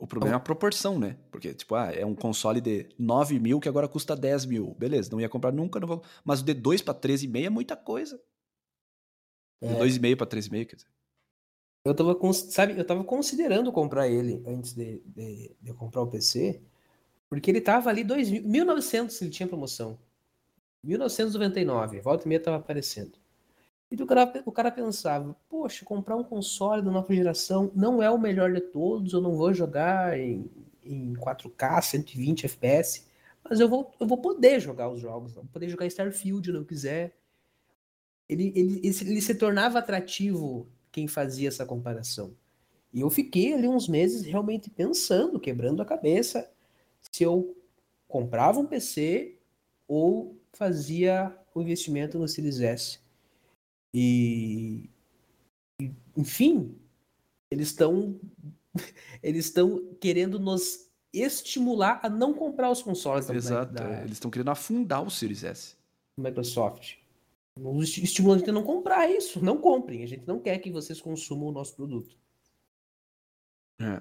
O 0.00 0.06
problema 0.06 0.34
é 0.34 0.38
a 0.38 0.40
proporção, 0.40 0.98
né? 0.98 1.18
Porque, 1.30 1.52
tipo, 1.52 1.74
ah, 1.74 1.92
é 1.92 2.06
um 2.06 2.14
console 2.14 2.58
de 2.58 2.88
9 2.98 3.38
mil 3.38 3.60
que 3.60 3.68
agora 3.68 3.86
custa 3.86 4.16
10 4.16 4.46
mil. 4.46 4.74
Beleza, 4.78 5.10
não 5.12 5.20
ia 5.20 5.28
comprar 5.28 5.52
nunca, 5.52 5.78
não 5.78 5.86
vou. 5.86 6.02
Mas 6.24 6.40
o 6.40 6.44
de 6.44 6.54
2 6.54 6.80
para 6.80 6.94
13,5 6.94 7.44
é 7.44 7.50
muita 7.50 7.76
coisa. 7.76 8.18
De 9.62 9.68
É. 9.68 9.78
2,5 9.78 10.16
para 10.16 10.26
3,5, 10.26 10.66
quer 10.66 10.76
dizer. 10.76 10.88
Eu 11.84 11.94
tava, 11.94 12.16
sabe, 12.32 12.78
eu 12.78 12.86
tava 12.86 13.04
considerando 13.04 13.70
comprar 13.70 14.08
ele 14.08 14.42
antes 14.46 14.72
de, 14.72 15.00
de, 15.00 15.54
de 15.60 15.68
eu 15.68 15.74
comprar 15.74 16.00
o 16.00 16.06
PC, 16.06 16.62
porque 17.28 17.50
ele 17.50 17.60
tava 17.60 17.90
ali 17.90 18.02
2.000 18.02 18.42
1.900 18.42 19.20
ele 19.20 19.30
tinha 19.30 19.46
promoção. 19.46 19.98
1999, 20.82 22.00
volta 22.00 22.24
e 22.24 22.28
meia 22.28 22.42
tava 22.42 22.56
aparecendo. 22.56 23.18
E 23.90 24.00
o 24.02 24.06
cara, 24.06 24.42
o 24.46 24.52
cara 24.52 24.70
pensava, 24.70 25.34
poxa, 25.48 25.84
comprar 25.84 26.16
um 26.16 26.22
console 26.24 26.82
da 26.82 26.90
nova 26.90 27.12
geração 27.14 27.70
não 27.74 28.02
é 28.02 28.08
o 28.10 28.18
melhor 28.18 28.52
de 28.52 28.60
todos, 28.60 29.12
eu 29.12 29.20
não 29.20 29.34
vou 29.36 29.52
jogar 29.52 30.18
em, 30.18 30.48
em 30.84 31.14
4K, 31.14 31.80
120 31.82 32.46
FPS, 32.46 33.06
mas 33.42 33.58
eu 33.58 33.68
vou, 33.68 33.92
eu 33.98 34.06
vou 34.06 34.18
poder 34.18 34.60
jogar 34.60 34.88
os 34.90 35.00
jogos, 35.00 35.32
vou 35.34 35.44
poder 35.46 35.68
jogar 35.68 35.86
Starfield 35.86 36.50
se 36.50 36.56
eu 36.56 36.64
quiser. 36.64 37.16
Ele, 38.28 38.52
ele, 38.54 38.80
ele, 38.82 39.20
se- 39.20 39.34
tornava 39.34 39.78
atrativo 39.78 40.68
quem 40.92 41.08
fazia 41.08 41.48
essa 41.48 41.66
comparação. 41.66 42.34
E 42.92 43.00
eu 43.00 43.10
fiquei 43.10 43.54
ali 43.54 43.68
uns 43.68 43.88
meses 43.88 44.22
realmente 44.24 44.70
pensando, 44.70 45.40
quebrando 45.40 45.82
a 45.82 45.86
cabeça, 45.86 46.50
se 47.12 47.24
eu 47.24 47.56
comprava 48.08 48.60
um 48.60 48.66
PC 48.66 49.36
ou 49.88 50.36
fazia 50.52 51.36
o 51.54 51.62
investimento 51.62 52.18
no 52.18 52.28
Series 52.28 52.60
S. 52.60 53.00
E, 53.94 54.88
e, 55.80 55.90
enfim, 56.16 56.78
eles 57.50 57.68
estão 57.68 58.20
eles 59.22 59.46
estão 59.46 59.94
querendo 60.00 60.38
nos 60.38 60.88
estimular 61.12 61.98
a 62.04 62.08
não 62.08 62.32
comprar 62.32 62.70
os 62.70 62.82
consoles 62.82 63.26
da, 63.26 63.34
Exato. 63.34 63.72
da- 63.72 63.98
é, 63.98 64.00
Eles 64.02 64.12
estão 64.12 64.30
querendo 64.30 64.50
afundar 64.50 65.02
o 65.04 65.10
Series 65.10 65.42
S. 65.42 65.74
Microsoft. 66.16 66.96
Nos 67.58 67.98
estimulando 67.98 68.36
a 68.36 68.38
gente 68.40 68.50
a 68.50 68.52
não 68.52 68.62
comprar 68.62 69.10
isso. 69.10 69.44
Não 69.44 69.58
comprem. 69.58 70.04
A 70.04 70.06
gente 70.06 70.26
não 70.26 70.38
quer 70.38 70.56
que 70.58 70.70
vocês 70.70 71.00
consumam 71.00 71.48
o 71.48 71.52
nosso 71.52 71.74
produto. 71.74 72.16
É. 73.80 74.00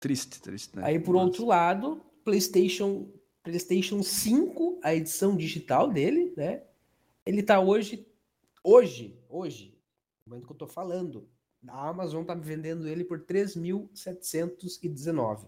Triste, 0.00 0.40
triste, 0.40 0.76
né? 0.76 0.82
Aí, 0.84 0.98
por 1.00 1.14
Mas- 1.16 1.24
outro 1.24 1.44
lado, 1.46 2.00
PlayStation, 2.24 3.08
PlayStation 3.42 4.02
5, 4.02 4.78
a 4.82 4.94
edição 4.94 5.36
digital 5.36 5.90
dele, 5.90 6.32
né? 6.36 6.62
Ele 7.24 7.42
tá 7.42 7.58
hoje, 7.60 8.06
hoje, 8.66 9.18
hoje, 9.28 9.78
no 10.26 10.30
momento 10.30 10.46
que 10.46 10.52
eu 10.52 10.56
tô 10.58 10.66
falando, 10.66 11.28
a 11.68 11.88
Amazon 11.88 12.24
tá 12.24 12.34
vendendo 12.34 12.88
ele 12.88 13.04
por 13.04 13.20
3.719. 13.24 15.46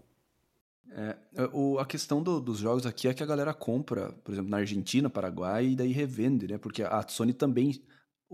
É, 0.91 1.17
o, 1.53 1.77
a 1.77 1.85
questão 1.85 2.23
do- 2.23 2.41
dos 2.41 2.57
jogos 2.59 2.85
aqui 2.85 3.07
é 3.07 3.13
que 3.13 3.21
a 3.21 3.25
galera 3.25 3.53
compra, 3.53 4.11
por 4.23 4.31
exemplo, 4.31 4.49
na 4.49 4.57
Argentina, 4.57 5.09
Paraguai, 5.09 5.67
e 5.67 5.75
daí 5.75 5.91
revende, 5.91 6.47
né? 6.47 6.57
Porque 6.57 6.81
a 6.83 7.07
Sony 7.07 7.33
também. 7.33 7.83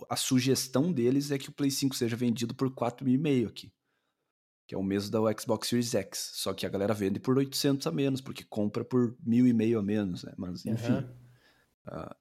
A 0.09 0.17
sugestão 0.17 0.91
deles 0.91 1.31
é 1.31 1.37
que 1.37 1.49
o 1.49 1.53
Play 1.53 1.71
5 1.71 1.95
seja 1.95 2.17
vendido 2.17 2.53
por 2.53 2.69
4.500 2.73 3.49
aqui. 3.49 3.71
Que 4.67 4.75
é 4.75 4.77
o 4.77 4.83
mesmo 4.83 5.11
da 5.11 5.19
Xbox 5.39 5.69
Series 5.69 5.93
X. 5.93 6.31
Só 6.33 6.53
que 6.53 6.65
a 6.65 6.69
galera 6.69 6.93
vende 6.93 7.19
por 7.19 7.37
800 7.37 7.87
a 7.87 7.91
menos, 7.91 8.19
porque 8.19 8.43
compra 8.43 8.83
por 8.83 9.15
1.500 9.25 9.77
a 9.77 9.81
menos, 9.81 10.23
né? 10.23 10.33
Mas, 10.37 10.65
enfim. 10.65 10.91
Aham. 10.91 11.15
ah, 11.87 12.15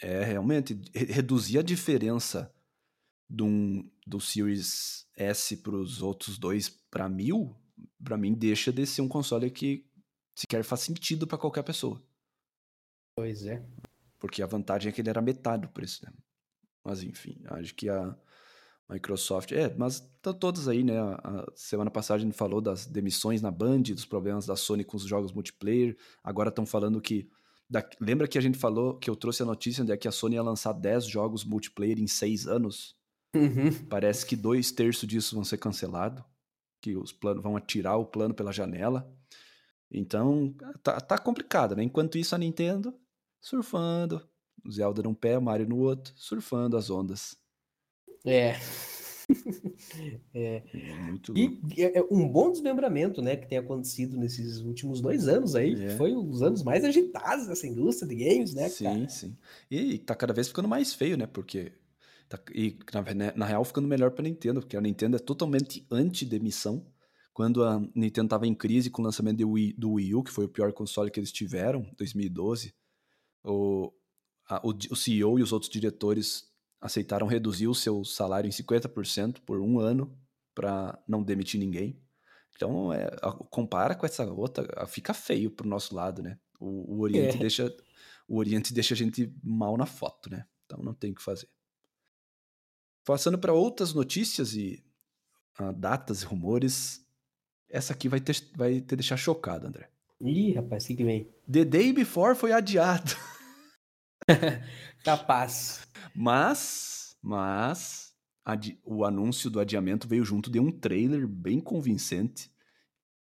é 0.00 0.24
realmente. 0.24 0.80
re- 0.94 1.06
reduzir 1.06 1.58
a 1.58 1.62
diferença 1.62 2.52
um- 3.30 3.88
do 4.06 4.20
Series 4.20 5.06
S 5.16 5.56
para 5.58 5.74
os 5.76 6.02
outros 6.02 6.38
dois 6.38 6.68
para 6.68 7.08
mil, 7.08 7.56
para 8.02 8.16
mim, 8.16 8.34
deixa 8.34 8.72
de 8.72 8.86
ser 8.86 9.00
um 9.02 9.08
console 9.08 9.50
que 9.50 9.86
sequer 10.36 10.62
faz 10.64 10.82
sentido 10.82 11.26
para 11.26 11.38
qualquer 11.38 11.62
pessoa. 11.62 12.02
Pois 13.16 13.44
é. 13.46 13.64
Porque 14.18 14.42
a 14.42 14.46
vantagem 14.46 14.90
é 14.90 14.92
que 14.92 15.00
ele 15.00 15.10
era 15.10 15.20
metade 15.22 15.62
do 15.62 15.68
preço, 15.72 16.04
né? 16.04 16.12
Mas 16.84 17.02
enfim, 17.02 17.40
acho 17.46 17.74
que 17.74 17.88
a 17.88 18.16
Microsoft. 18.88 19.52
É, 19.52 19.74
mas 19.76 19.94
estão 19.96 20.34
todas 20.34 20.68
aí, 20.68 20.82
né? 20.84 20.98
A 20.98 21.46
semana 21.54 21.90
passada 21.90 22.18
a 22.20 22.24
gente 22.24 22.36
falou 22.36 22.60
das 22.60 22.86
demissões 22.86 23.40
na 23.40 23.50
Band, 23.50 23.82
dos 23.82 24.04
problemas 24.04 24.46
da 24.46 24.56
Sony 24.56 24.84
com 24.84 24.96
os 24.96 25.04
jogos 25.04 25.32
multiplayer. 25.32 25.96
Agora 26.22 26.48
estão 26.50 26.66
falando 26.66 27.00
que. 27.00 27.28
Da- 27.74 27.90
lembra 28.00 28.28
que 28.28 28.38
a 28.38 28.40
gente 28.40 28.56
falou 28.56 28.96
que 28.96 29.10
eu 29.10 29.16
trouxe 29.16 29.42
a 29.42 29.46
notícia 29.46 29.84
de 29.84 29.96
que 29.96 30.06
a 30.06 30.12
Sony 30.12 30.36
ia 30.36 30.42
lançar 30.42 30.72
10 30.72 31.06
jogos 31.06 31.44
multiplayer 31.44 31.98
em 31.98 32.06
6 32.06 32.46
anos? 32.46 32.96
Uhum. 33.34 33.86
Parece 33.88 34.24
que 34.24 34.36
dois 34.36 34.70
terços 34.70 35.08
disso 35.08 35.34
vão 35.34 35.42
ser 35.44 35.58
cancelados, 35.58 36.22
que 36.80 36.96
os 36.96 37.12
planos 37.12 37.42
vão 37.42 37.56
atirar 37.56 37.98
o 37.98 38.06
plano 38.06 38.32
pela 38.32 38.52
janela. 38.52 39.12
Então, 39.90 40.54
tá, 40.82 41.00
tá 41.00 41.18
complicado, 41.18 41.74
né? 41.74 41.82
Enquanto 41.82 42.16
isso, 42.16 42.34
a 42.34 42.38
Nintendo 42.38 42.94
surfando, 43.40 44.26
Zelda 44.70 45.02
num 45.02 45.14
pé, 45.14 45.38
Mario 45.38 45.68
no 45.68 45.78
outro, 45.78 46.12
surfando 46.16 46.76
as 46.76 46.90
ondas. 46.90 47.36
É. 48.24 48.54
É 50.34 50.62
louco. 50.74 51.38
E 51.76 51.82
é 51.82 51.98
é 51.98 52.02
um 52.10 52.28
bom 52.28 52.50
desmembramento, 52.50 53.22
né, 53.22 53.36
que 53.36 53.46
tem 53.48 53.58
acontecido 53.58 54.16
nesses 54.16 54.58
últimos 54.60 55.00
dois 55.00 55.28
anos 55.28 55.54
aí, 55.54 55.74
É. 55.84 55.90
foi 55.96 56.14
os 56.14 56.42
anos 56.42 56.62
mais 56.62 56.84
agitados 56.84 57.46
dessa 57.46 57.66
indústria 57.66 58.08
de 58.08 58.16
games, 58.24 58.54
né, 58.54 58.68
sim, 58.68 58.84
cara? 58.84 59.08
sim. 59.08 59.36
E 59.70 59.98
tá 59.98 60.14
cada 60.14 60.32
vez 60.32 60.48
ficando 60.48 60.68
mais 60.68 60.92
feio, 60.92 61.16
né? 61.16 61.26
Porque 61.26 61.72
Tá- 62.26 62.40
e 62.54 62.78
na, 63.14 63.36
na 63.36 63.44
real 63.46 63.62
ficando 63.66 63.86
melhor 63.86 64.10
pra 64.10 64.22
Nintendo, 64.22 64.60
porque 64.60 64.76
a 64.76 64.80
Nintendo 64.80 65.16
é 65.16 65.18
totalmente 65.18 65.86
anti-demissão. 65.90 66.86
Quando 67.34 67.62
a 67.62 67.78
Nintendo 67.94 68.28
tava 68.30 68.46
em 68.46 68.54
crise 68.54 68.88
com 68.88 69.02
o 69.02 69.04
lançamento 69.04 69.36
do 69.38 69.50
Wii, 69.50 69.74
do 69.76 69.92
Wii 69.92 70.14
U, 70.14 70.22
que 70.24 70.30
foi 70.30 70.46
o 70.46 70.48
pior 70.48 70.72
console 70.72 71.10
que 71.10 71.20
eles 71.20 71.30
tiveram, 71.30 71.86
2012, 71.98 72.72
o, 73.44 73.92
a- 74.48 74.60
o, 74.66 74.70
o 74.90 74.96
CEO 74.96 75.38
e 75.38 75.42
os 75.42 75.52
outros 75.52 75.70
diretores 75.70 76.44
aceitaram 76.84 77.26
reduzir 77.26 77.66
o 77.66 77.74
seu 77.74 78.04
salário 78.04 78.46
em 78.46 78.50
50% 78.50 79.40
por 79.40 79.58
um 79.58 79.80
ano 79.80 80.14
para 80.54 81.02
não 81.08 81.22
demitir 81.22 81.58
ninguém. 81.58 81.98
Então, 82.54 82.92
é, 82.92 83.10
compara 83.50 83.94
com 83.94 84.04
essa 84.04 84.30
outra, 84.30 84.86
fica 84.86 85.14
feio 85.14 85.50
pro 85.50 85.66
nosso 85.66 85.94
lado, 85.94 86.22
né? 86.22 86.38
O, 86.60 86.96
o 86.96 87.00
Oriente 87.00 87.36
É. 87.36 87.40
deixa 87.40 87.74
o 88.28 88.36
Oriente 88.36 88.72
deixa 88.72 88.92
a 88.94 88.96
gente 88.96 89.34
mal 89.42 89.76
na 89.78 89.86
foto, 89.86 90.30
né? 90.30 90.46
Então 90.66 90.78
não 90.82 90.92
tem 90.92 91.12
o 91.12 91.14
que 91.14 91.22
fazer. 91.22 91.48
Passando 93.02 93.38
para 93.38 93.52
outras 93.54 93.94
notícias 93.94 94.54
e 94.54 94.84
ah, 95.58 95.72
datas 95.72 96.22
e 96.22 96.26
rumores, 96.26 97.04
essa 97.68 97.94
aqui 97.94 98.08
vai 98.10 98.20
ter, 98.20 98.36
vai 98.56 98.80
te 98.80 98.94
deixar 98.94 99.16
chocado, 99.16 99.66
André. 99.66 99.90
Ih, 100.20 100.52
rapaz, 100.52 100.84
o 100.84 100.88
que 100.88 101.04
vem? 101.04 101.28
The 101.50 101.64
Day 101.64 101.92
Before 101.94 102.36
foi 102.36 102.52
adiado. 102.52 103.10
Capaz. 105.04 105.86
Mas, 106.14 107.16
mas 107.22 108.14
o 108.84 109.04
anúncio 109.04 109.50
do 109.50 109.60
adiamento 109.60 110.06
veio 110.06 110.24
junto 110.24 110.50
de 110.50 110.60
um 110.60 110.70
trailer 110.70 111.26
bem 111.26 111.60
convincente 111.60 112.52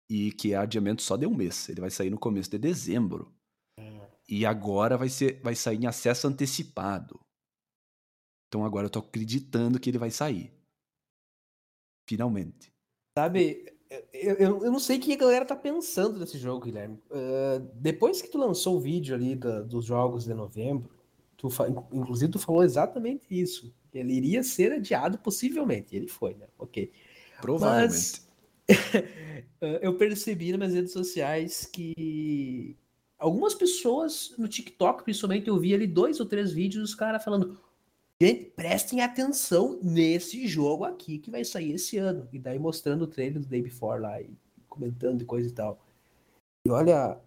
e 0.08 0.32
que 0.32 0.52
é 0.52 0.56
adiamento 0.56 1.02
só 1.02 1.16
de 1.16 1.26
um 1.26 1.34
mês. 1.34 1.68
Ele 1.68 1.80
vai 1.80 1.90
sair 1.90 2.10
no 2.10 2.18
começo 2.18 2.50
de 2.50 2.58
dezembro. 2.58 3.34
E 4.28 4.44
agora 4.44 4.96
vai 4.96 5.08
ser 5.08 5.40
vai 5.40 5.54
sair 5.54 5.82
em 5.82 5.86
acesso 5.86 6.26
antecipado. 6.26 7.20
Então 8.48 8.64
agora 8.64 8.86
eu 8.86 8.90
tô 8.90 8.98
acreditando 8.98 9.78
que 9.78 9.90
ele 9.90 9.98
vai 9.98 10.10
sair. 10.10 10.52
Finalmente. 12.08 12.72
Sabe, 13.16 13.75
eu, 14.12 14.34
eu, 14.34 14.64
eu 14.64 14.72
não 14.72 14.78
sei 14.78 14.98
o 14.98 15.00
que 15.00 15.12
a 15.12 15.16
galera 15.16 15.44
tá 15.44 15.54
pensando 15.56 16.18
desse 16.18 16.38
jogo, 16.38 16.64
Guilherme. 16.64 16.98
Ah, 17.10 17.60
depois 17.74 18.20
que 18.20 18.28
tu 18.28 18.38
lançou 18.38 18.76
o 18.76 18.80
vídeo 18.80 19.14
ali 19.14 19.34
da- 19.36 19.62
dos 19.62 19.84
jogos 19.84 20.24
de 20.24 20.34
novembro, 20.34 20.90
tu 21.36 21.48
inclusive 21.92 22.32
tu 22.32 22.38
falou 22.38 22.62
exatamente 22.64 23.26
isso. 23.30 23.72
Ele 23.92 24.12
iria 24.14 24.42
ser 24.42 24.72
adiado 24.72 25.18
possivelmente. 25.18 25.94
Ele 25.96 26.08
foi, 26.08 26.34
né? 26.34 26.46
Ok. 26.58 26.92
Provavelmente. 27.40 27.92
Mas 27.92 28.28
eh, 29.60 29.80
eu 29.82 29.96
percebi 29.96 30.50
nas 30.50 30.58
minhas 30.58 30.74
redes 30.74 30.92
sociais 30.92 31.66
que 31.66 32.76
algumas 33.18 33.54
pessoas 33.54 34.34
no 34.36 34.48
TikTok, 34.48 35.04
principalmente, 35.04 35.48
eu 35.48 35.58
vi 35.58 35.74
ali 35.74 35.86
dois 35.86 36.20
ou 36.20 36.26
três 36.26 36.52
vídeos 36.52 36.82
dos 36.82 36.94
caras 36.94 37.22
falando. 37.24 37.58
Gente, 38.20 38.44
prestem 38.56 39.02
atenção 39.02 39.78
nesse 39.82 40.46
jogo 40.46 40.84
aqui 40.84 41.18
que 41.18 41.30
vai 41.30 41.44
sair 41.44 41.72
esse 41.72 41.98
ano. 41.98 42.26
E 42.32 42.38
daí 42.38 42.58
mostrando 42.58 43.02
o 43.02 43.06
trailer 43.06 43.40
do 43.40 43.46
Day 43.46 43.60
Before 43.62 44.00
lá 44.00 44.20
e 44.20 44.30
comentando 44.68 45.20
e 45.22 45.24
coisa 45.24 45.48
e 45.48 45.52
tal. 45.52 45.78
E 46.66 46.70
olha. 46.70 47.18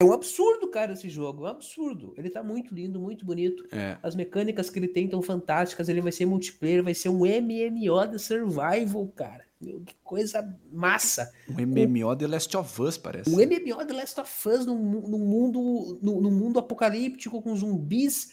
É 0.00 0.04
um 0.04 0.12
absurdo, 0.12 0.68
cara, 0.68 0.92
esse 0.92 1.08
jogo. 1.08 1.44
É 1.44 1.48
um 1.48 1.52
absurdo. 1.52 2.14
Ele 2.16 2.30
tá 2.30 2.40
muito 2.42 2.72
lindo, 2.74 3.00
muito 3.00 3.24
bonito. 3.24 3.64
É, 3.72 3.98
As 4.02 4.14
mecânicas 4.14 4.70
que 4.70 4.78
ele 4.78 4.86
tem 4.88 5.08
tão 5.08 5.20
fantásticas. 5.22 5.88
Ele 5.88 6.00
vai 6.00 6.12
ser 6.12 6.24
multiplayer, 6.26 6.82
vai 6.84 6.94
ser 6.94 7.08
um 7.08 7.20
MMO 7.24 8.06
de 8.08 8.18
survival, 8.18 9.06
cara. 9.14 9.44
Meu, 9.60 9.80
que 9.80 9.94
coisa 10.04 10.56
massa. 10.72 11.32
um 11.48 11.54
MMO 11.54 12.14
The 12.16 12.26
Last 12.28 12.56
of 12.56 12.80
Us, 12.82 12.96
parece. 12.96 13.28
Um 13.30 13.36
MMO 13.38 13.84
de 13.84 13.92
Last 13.92 14.20
of 14.20 14.48
Us 14.48 14.66
num, 14.66 14.76
mu- 14.76 15.08
num 15.08 15.18
mundo, 15.18 15.98
num, 16.00 16.20
num 16.20 16.30
mundo 16.30 16.60
apocalíptico 16.60 17.42
com 17.42 17.56
zumbis 17.56 18.32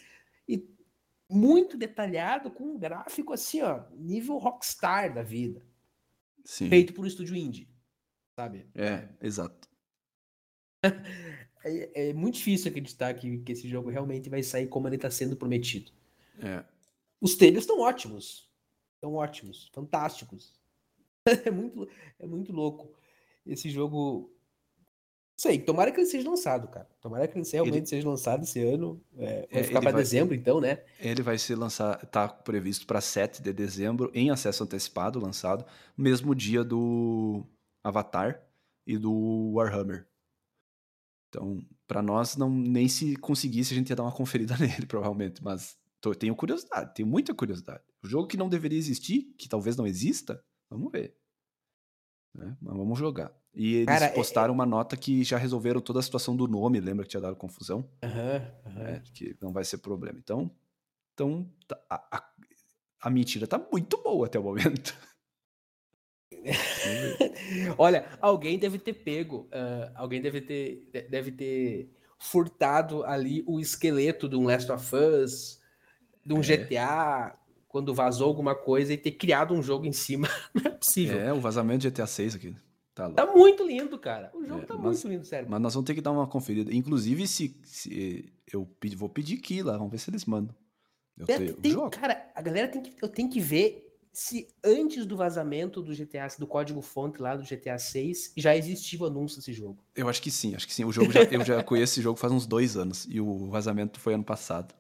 muito 1.36 1.78
detalhado, 1.78 2.50
com 2.50 2.64
um 2.64 2.80
gráfico 2.80 3.34
assim, 3.34 3.62
ó, 3.62 3.84
nível 3.94 4.38
rockstar 4.38 5.14
da 5.14 5.22
vida. 5.22 5.66
Sim. 6.44 6.70
Feito 6.70 6.94
por 6.94 7.04
um 7.04 7.08
estúdio 7.08 7.36
indie, 7.36 7.70
sabe? 8.36 8.68
É, 8.74 9.10
exato. 9.22 9.68
É, 11.68 12.10
é 12.10 12.14
muito 12.14 12.36
difícil 12.36 12.70
acreditar 12.70 13.12
que, 13.16 13.40
que 13.40 13.52
esse 13.52 13.68
jogo 13.68 13.90
realmente 13.90 14.30
vai 14.30 14.44
sair 14.44 14.68
como 14.68 14.88
ele 14.88 14.98
está 14.98 15.10
sendo 15.10 15.36
prometido. 15.36 15.92
É. 16.38 16.64
Os 17.20 17.34
trailers 17.34 17.64
estão 17.64 17.80
ótimos. 17.80 18.48
Estão 18.94 19.16
ótimos, 19.16 19.70
fantásticos. 19.74 20.54
É 21.44 21.50
muito, 21.50 21.90
é 22.20 22.28
muito 22.28 22.54
louco. 22.54 22.96
Esse 23.44 23.68
jogo. 23.68 24.32
Não 25.38 25.42
sei, 25.52 25.60
tomara 25.60 25.92
que 25.92 26.00
ele 26.00 26.08
seja 26.08 26.30
lançado, 26.30 26.68
cara. 26.70 26.88
Tomara 27.02 27.28
que 27.28 27.38
ele 27.38 27.46
realmente 27.52 27.76
Ele- 27.78 27.86
seja 27.86 28.08
lançado 28.08 28.44
esse 28.44 28.60
ano. 28.64 29.04
É, 29.18 29.26
vai 29.26 29.28
É, 29.28 29.46
ficar 29.46 29.60
ele 29.60 29.70
para 29.72 29.82
vai- 29.92 29.94
dezembro, 30.02 30.34
então, 30.34 30.62
né? 30.62 30.82
Ele 30.98 31.22
vai 31.22 31.38
ser 31.38 31.56
lançado, 31.56 32.06
tá 32.08 32.26
previsto 32.28 32.88
para 32.88 33.02
7 33.02 33.42
de 33.42 33.52
dezembro, 33.52 34.10
em 34.14 34.30
acesso 34.30 34.64
antecipado, 34.64 35.20
lançado, 35.20 35.66
mesmo 35.98 36.34
dia 36.34 36.64
do 36.64 37.46
Avatar 37.84 38.42
e 38.88 38.98
do 38.98 39.52
Warhammer. 39.56 40.08
Então, 41.28 41.62
para 41.86 42.02
nós, 42.02 42.38
não 42.38 42.50
nem 42.50 42.88
se 42.88 43.18
conseguisse, 43.18 43.74
a 43.74 43.78
gente 43.78 43.90
ia 43.90 43.96
dar 43.96 44.04
uma 44.04 44.12
conferida 44.16 44.56
nele, 44.84 44.86
provavelmente. 44.86 45.44
Mas 45.44 45.78
tô- 46.00 46.16
tenho 46.16 46.34
curiosidade, 46.34 46.94
tenho 46.96 47.08
muita 47.10 47.34
curiosidade. 47.36 47.84
O 48.02 48.08
jogo 48.08 48.28
que 48.28 48.38
não 48.38 48.48
deveria 48.48 48.78
existir, 48.80 49.34
que 49.38 49.50
talvez 49.50 49.76
não 49.76 49.86
exista, 49.86 50.42
vamos 50.70 50.90
ver. 50.94 51.14
Né? 52.34 52.56
Mas 52.62 52.78
vamos 52.78 52.98
jogar. 52.98 53.34
E 53.56 53.76
eles 53.76 53.86
Cara, 53.88 54.06
é- 54.08 54.10
postaram 54.14 54.54
uma 54.54 54.66
nota 54.66 54.98
que 54.98 55.24
já 55.24 55.38
resolveram 55.38 55.80
toda 55.80 56.00
a 56.00 56.04
situação 56.04 56.36
do 56.36 56.48
nome, 56.48 56.80
lembra 56.80 57.06
que 57.06 57.10
tinha 57.12 57.22
dado 57.22 57.36
confusão? 57.38 57.90
Aham, 58.04 58.42
aham. 58.66 58.82
É, 58.88 59.02
que 59.14 59.36
não 59.42 59.54
vai 59.54 59.64
ser 59.64 59.78
problema. 59.78 60.20
Então, 60.20 60.52
então 61.14 61.50
tá- 61.68 61.80
a, 61.90 62.18
a, 62.18 62.30
a 63.04 63.10
mentira 63.10 63.48
tá 63.48 63.58
muito 63.72 63.98
boa 64.04 64.26
até 64.28 64.38
o 64.38 64.44
momento. 64.44 64.94
Olha, 67.78 68.18
alguém 68.20 68.60
deve 68.60 68.78
ter 68.78 68.94
pego, 68.94 69.48
ah, 69.52 69.92
alguém 69.96 70.22
deve 70.22 70.42
ter, 70.42 70.90
de- 70.92 71.04
deve 71.04 71.32
ter 71.32 71.90
furtado 72.20 73.04
ali 73.04 73.44
o 73.48 73.60
esqueleto 73.60 74.28
de 74.28 74.36
um 74.36 74.46
Last 74.46 74.72
of 74.72 74.96
Us, 74.96 75.62
de 76.26 76.34
um 76.34 76.40
É. 76.40 76.44
GTA, 76.44 77.38
quando 77.68 77.94
vazou 77.94 78.28
alguma 78.28 78.56
coisa 78.56 78.94
e 78.94 78.98
ter 78.98 79.12
criado 79.12 79.54
um 79.54 79.62
jogo 79.62 79.86
em 79.86 79.92
cima. 79.94 80.28
Não 80.54 80.66
é 80.66 80.70
possível. 80.76 81.20
É, 81.20 81.34
o 81.34 81.40
vazamento 81.40 81.80
de 81.80 81.90
GTA 81.90 82.08
6 82.08 82.36
aqui. 82.36 82.56
Tá. 82.96 83.10
Tá 83.10 83.26
muito 83.26 83.62
lindo, 83.68 84.00
cara. 84.00 84.32
O 84.34 84.44
jogo 84.46 84.62
É, 84.64 84.66
tá 84.66 84.74
mas- 84.76 84.84
muito 85.04 85.08
lindo, 85.10 85.26
sério. 85.26 85.48
Mas 85.50 85.62
nós 85.62 85.74
vamos 85.74 85.86
ter 85.86 85.94
que 85.94 86.02
dar 86.02 86.12
uma 86.12 86.26
conferida. 86.26 86.74
Inclusive, 86.74 87.28
se, 87.28 87.54
se 87.66 88.34
eu 88.52 88.66
pedi- 88.80 88.96
vou 88.96 89.10
pedir 89.10 89.38
aqui 89.38 89.62
lá, 89.62 89.74
vamos 89.78 89.92
ver 89.92 89.98
se 89.98 90.10
eles 90.10 90.24
mandam. 90.24 90.56
Eu 91.18 91.26
sei, 91.26 91.50
eu 91.50 91.58
tem- 91.58 91.72
jogo. 91.74 91.90
cara, 91.92 92.32
a 92.34 92.42
galera 92.42 92.70
tem 92.70 92.82
que, 92.82 92.94
eu 93.02 93.10
tenho 93.10 93.30
que 93.30 93.40
ver 93.42 93.82
se 94.14 94.48
antes 94.64 95.06
do 95.06 95.18
vazamento 95.18 95.82
do 95.82 95.94
GTA, 95.94 96.28
do 96.40 96.48
código 96.48 96.82
fonte 96.82 97.22
lá 97.22 97.36
do 97.36 97.44
GTA 97.44 97.78
6, 97.78 98.32
já 98.38 98.56
existia 98.56 98.98
o 99.02 99.06
anúncio 99.06 99.38
desse 99.40 99.52
jogo. 99.52 99.84
Eu 99.94 100.08
acho 100.08 100.22
que 100.22 100.32
sim, 100.32 100.56
acho 100.56 100.66
que 100.66 100.74
sim. 100.74 100.86
O 100.86 100.92
jogo 100.94 101.12
já, 101.12 101.24
eu 101.24 101.44
já 101.44 101.62
conheço 101.62 101.94
esse 101.96 102.02
jogo 102.02 102.18
faz 102.18 102.32
uns 102.32 102.48
dois 102.48 102.78
anos 102.78 103.06
e 103.10 103.20
o 103.20 103.50
vazamento 103.50 104.00
foi 104.00 104.14
ano 104.14 104.24
passado. 104.24 104.74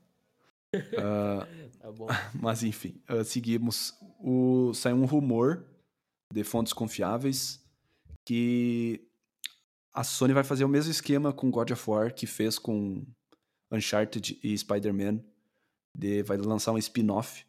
Ah, 0.98 1.46
Tá 1.80 1.92
bom. 1.92 2.08
Mas 2.34 2.64
enfim, 2.64 2.96
ah, 3.10 3.24
seguimos. 3.26 3.94
O, 4.20 4.74
saiu 4.74 4.96
um 4.96 5.06
rumor 5.06 5.66
de 6.34 6.44
fontes 6.46 6.72
confiáveis 6.74 7.62
que 8.26 9.08
a 9.94 10.04
Sony 10.04 10.34
vai 10.34 10.44
fazer 10.44 10.66
o 10.66 10.70
mesmo 10.70 10.92
esquema 10.92 11.32
com 11.32 11.50
God 11.52 11.72
of 11.72 11.90
War 11.90 12.14
que 12.14 12.26
fez 12.28 12.58
com 12.60 13.06
Uncharted 13.72 14.40
e 14.44 14.58
Spider-Man. 14.58 15.24
de- 15.98 16.24
Vai 16.24 16.36
lançar 16.38 16.72
um 16.74 16.78
spin-off. 16.78 17.46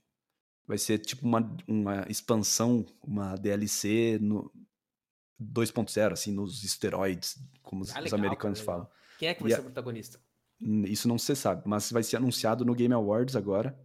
Vai 0.66 0.78
ser 0.78 0.98
tipo 0.98 1.26
uma, 1.26 1.56
uma 1.66 2.06
expansão, 2.08 2.84
uma 3.02 3.34
DLC 3.36 4.18
no 4.20 4.52
2.0, 5.40 6.12
assim, 6.12 6.32
nos 6.32 6.62
esteroides, 6.64 7.36
como 7.62 7.82
os, 7.82 7.90
Ah, 7.90 7.98
os 7.98 8.04
legal, 8.04 8.18
americanos 8.20 8.60
legal. 8.60 8.74
falam. 8.76 8.90
Quem 9.18 9.28
é 9.28 9.34
que 9.34 9.42
vai 9.42 9.50
E 9.50 9.54
a- 9.54 9.56
ser 9.56 9.62
o 9.62 9.64
protagonista? 9.64 10.20
Isso 10.60 11.06
não 11.08 11.18
se 11.18 11.34
sabe, 11.36 11.62
mas 11.66 11.90
vai 11.90 12.02
ser 12.02 12.16
anunciado 12.16 12.64
no 12.64 12.74
Game 12.74 12.94
Awards 12.94 13.36
agora. 13.36 13.78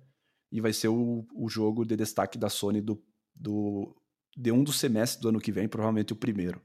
E 0.52 0.60
vai 0.62 0.72
ser 0.74 0.88
o, 0.90 1.26
o 1.34 1.50
jogo 1.50 1.86
de 1.86 1.96
destaque 1.96 2.38
da 2.38 2.50
Sony 2.50 2.82
do, 2.82 3.02
do, 3.36 3.96
de 4.38 4.52
um 4.52 4.64
dos 4.64 4.80
semestres 4.80 5.22
do 5.22 5.30
ano 5.30 5.40
que 5.40 5.52
vem, 5.52 5.68
provavelmente 5.68 6.14
o 6.14 6.16
primeiro. 6.16 6.62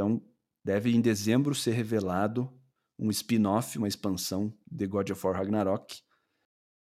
Então, 0.00 0.18
deve 0.64 0.90
em 0.94 1.00
dezembro 1.00 1.54
ser 1.54 1.72
revelado 1.72 2.50
um 2.98 3.10
spin-off, 3.10 3.76
uma 3.76 3.86
expansão 3.86 4.50
de 4.66 4.86
God 4.86 5.10
of 5.10 5.26
War 5.26 5.36
Ragnarok. 5.36 6.00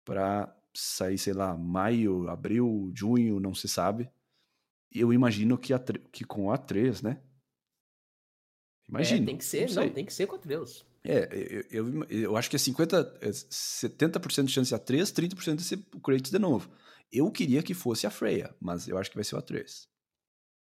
Pra 0.03 0.57
sair, 0.75 1.19
sei 1.19 1.35
lá, 1.35 1.55
maio, 1.55 2.27
abril, 2.31 2.91
junho, 2.95 3.39
não 3.39 3.55
se 3.55 3.69
sabe. 3.69 4.11
Eu 4.91 5.13
imagino 5.13 5.59
que, 5.59 5.75
a, 5.75 5.79
que 6.11 6.25
com 6.25 6.51
a 6.51 6.57
3, 6.57 7.03
né? 7.03 7.23
Imagino. 8.89 9.25
É, 9.25 9.27
tem 9.27 9.37
que 9.37 9.45
ser, 9.45 9.69
não 9.75 9.85
não, 9.85 9.93
tem 9.93 10.05
que 10.07 10.13
ser 10.13 10.27
com 10.27 10.39
Deus. 10.39 10.87
É, 11.05 11.29
eu, 11.71 11.89
eu, 11.89 12.05
eu 12.05 12.37
acho 12.37 12.49
que 12.49 12.57
é 12.57 12.59
50, 12.59 13.19
é 13.21 13.29
70% 13.29 14.45
de 14.45 14.53
chance 14.53 14.63
de 14.63 14.69
ser 14.69 14.75
a 14.75 14.79
3, 14.79 15.13
30% 15.13 15.57
de 15.57 15.65
ser 15.65 15.79
o 15.95 16.01
Kratos 16.01 16.31
de 16.31 16.39
novo. 16.39 16.71
Eu 17.13 17.31
queria 17.31 17.63
que 17.63 17.75
fosse 17.75 18.07
a 18.07 18.11
Freya, 18.11 18.55
mas 18.59 18.89
eu 18.89 18.97
acho 18.97 19.11
que 19.11 19.17
vai 19.17 19.25
ser 19.25 19.37
o 19.37 19.39
A3. 19.39 19.87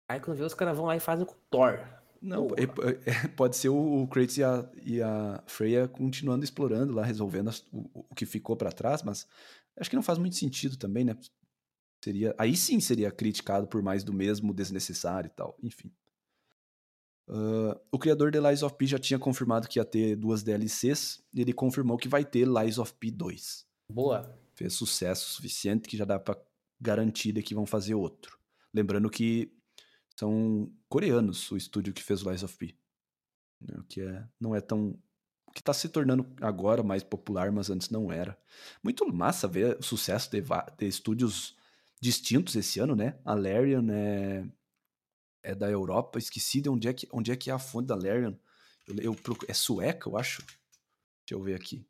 Aí 0.07 0.19
quando 0.19 0.37
vê 0.37 0.43
os 0.43 0.53
caras 0.53 0.77
vão 0.77 0.85
lá 0.85 0.95
e 0.95 0.99
fazem 0.99 1.25
com 1.25 1.33
o 1.33 1.41
Thor. 1.49 2.04
Não, 2.21 2.47
Porra. 2.47 2.61
é- 2.61 3.09
é- 3.11 3.27
pode 3.35 3.55
ser 3.57 3.69
o, 3.69 4.07
Kratos 4.07 4.37
e 4.37 4.43
a, 4.43 4.69
e 4.83 5.01
a 5.01 5.43
Freya 5.47 5.87
continuando 5.87 6.43
explorando 6.43 6.93
lá, 6.93 7.03
resolvendo 7.03 7.49
as- 7.49 7.65
o, 7.71 7.89
o 8.09 8.15
que 8.15 8.25
ficou 8.25 8.55
pra 8.55 8.71
trás, 8.71 9.03
mas 9.03 9.27
Acho 9.77 9.89
que 9.89 9.95
não 9.95 10.03
faz 10.03 10.17
muito 10.17 10.35
sentido 10.35 10.77
também, 10.77 11.03
né? 11.03 11.17
Seria, 12.03 12.35
aí 12.37 12.55
sim 12.55 12.79
seria 12.79 13.11
criticado 13.11 13.67
por 13.67 13.81
mais 13.81 14.03
do 14.03 14.13
mesmo, 14.13 14.53
desnecessário 14.53 15.27
e 15.27 15.31
tal. 15.31 15.57
Enfim. 15.61 15.91
Uh, 17.27 17.75
o 17.91 17.97
criador 17.97 18.31
de 18.31 18.39
Lies 18.39 18.61
of 18.61 18.75
P 18.77 18.85
já 18.85 18.99
tinha 18.99 19.17
confirmado 19.17 19.67
que 19.67 19.79
ia 19.79 19.85
ter 19.85 20.15
duas 20.15 20.43
DLCs 20.43 21.23
e 21.33 21.41
ele 21.41 21.51
confirmou 21.51 21.97
que 21.97 22.07
vai 22.07 22.23
ter 22.23 22.47
Lies 22.47 22.77
of 22.77 22.93
P 22.93 23.09
2. 23.09 23.65
Boa. 23.91 24.37
Fez 24.53 24.73
sucesso 24.73 25.31
suficiente 25.31 25.89
que 25.89 25.97
já 25.97 26.05
dá 26.05 26.19
para 26.19 26.39
garantir 26.79 27.33
que 27.41 27.55
vão 27.55 27.65
fazer 27.65 27.95
outro. 27.95 28.37
Lembrando 28.73 29.09
que 29.09 29.51
são 30.15 30.71
coreanos 30.87 31.51
o 31.51 31.57
estúdio 31.57 31.93
que 31.93 32.03
fez 32.03 32.21
Lies 32.21 32.43
of 32.43 32.57
P. 32.57 32.75
Né, 33.61 33.75
o 33.77 33.83
que 33.83 34.01
é, 34.01 34.27
não 34.39 34.55
é 34.55 34.61
tão. 34.61 34.97
que 35.53 35.61
tá 35.61 35.73
se 35.73 35.89
tornando 35.89 36.25
agora 36.41 36.83
mais 36.83 37.03
popular, 37.03 37.51
mas 37.51 37.69
antes 37.69 37.89
não 37.89 38.11
era. 38.11 38.37
Muito 38.83 39.05
massa 39.13 39.47
ver 39.47 39.77
o 39.77 39.83
sucesso 39.83 40.29
de, 40.31 40.41
de 40.77 40.85
estúdios 40.87 41.55
distintos 41.99 42.55
esse 42.55 42.79
ano, 42.79 42.95
né? 42.95 43.19
A 43.25 43.33
Larian 43.33 43.85
é, 43.91 44.45
é 45.43 45.55
da 45.55 45.69
Europa, 45.69 46.19
esqueci 46.19 46.61
de 46.61 46.69
onde 46.69 46.87
é 46.87 46.93
que, 46.93 47.07
onde 47.11 47.31
é, 47.31 47.35
que 47.35 47.49
é 47.49 47.53
a 47.53 47.59
fonte 47.59 47.87
da 47.87 47.95
Larian. 47.95 48.37
Eu, 48.87 48.95
eu, 49.13 49.15
é 49.47 49.53
sueca, 49.53 50.09
eu 50.09 50.17
acho. 50.17 50.41
Deixa 50.45 51.33
eu 51.33 51.41
ver 51.41 51.55
aqui. 51.55 51.87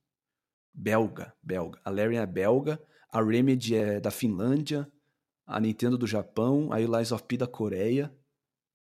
Belga, 0.73 1.33
belga. 1.41 1.79
A 1.83 1.89
Larian 1.89 2.21
é 2.21 2.25
belga, 2.25 2.81
a 3.09 3.21
Remedy 3.21 3.75
é 3.75 3.99
da 3.99 4.11
Finlândia, 4.11 4.89
a 5.45 5.59
Nintendo 5.59 5.97
do 5.97 6.07
Japão, 6.07 6.69
aí 6.71 6.85
o 6.85 6.97
Lies 6.97 7.11
of 7.11 7.23
P 7.23 7.37
da 7.37 7.47
Coreia. 7.47 8.11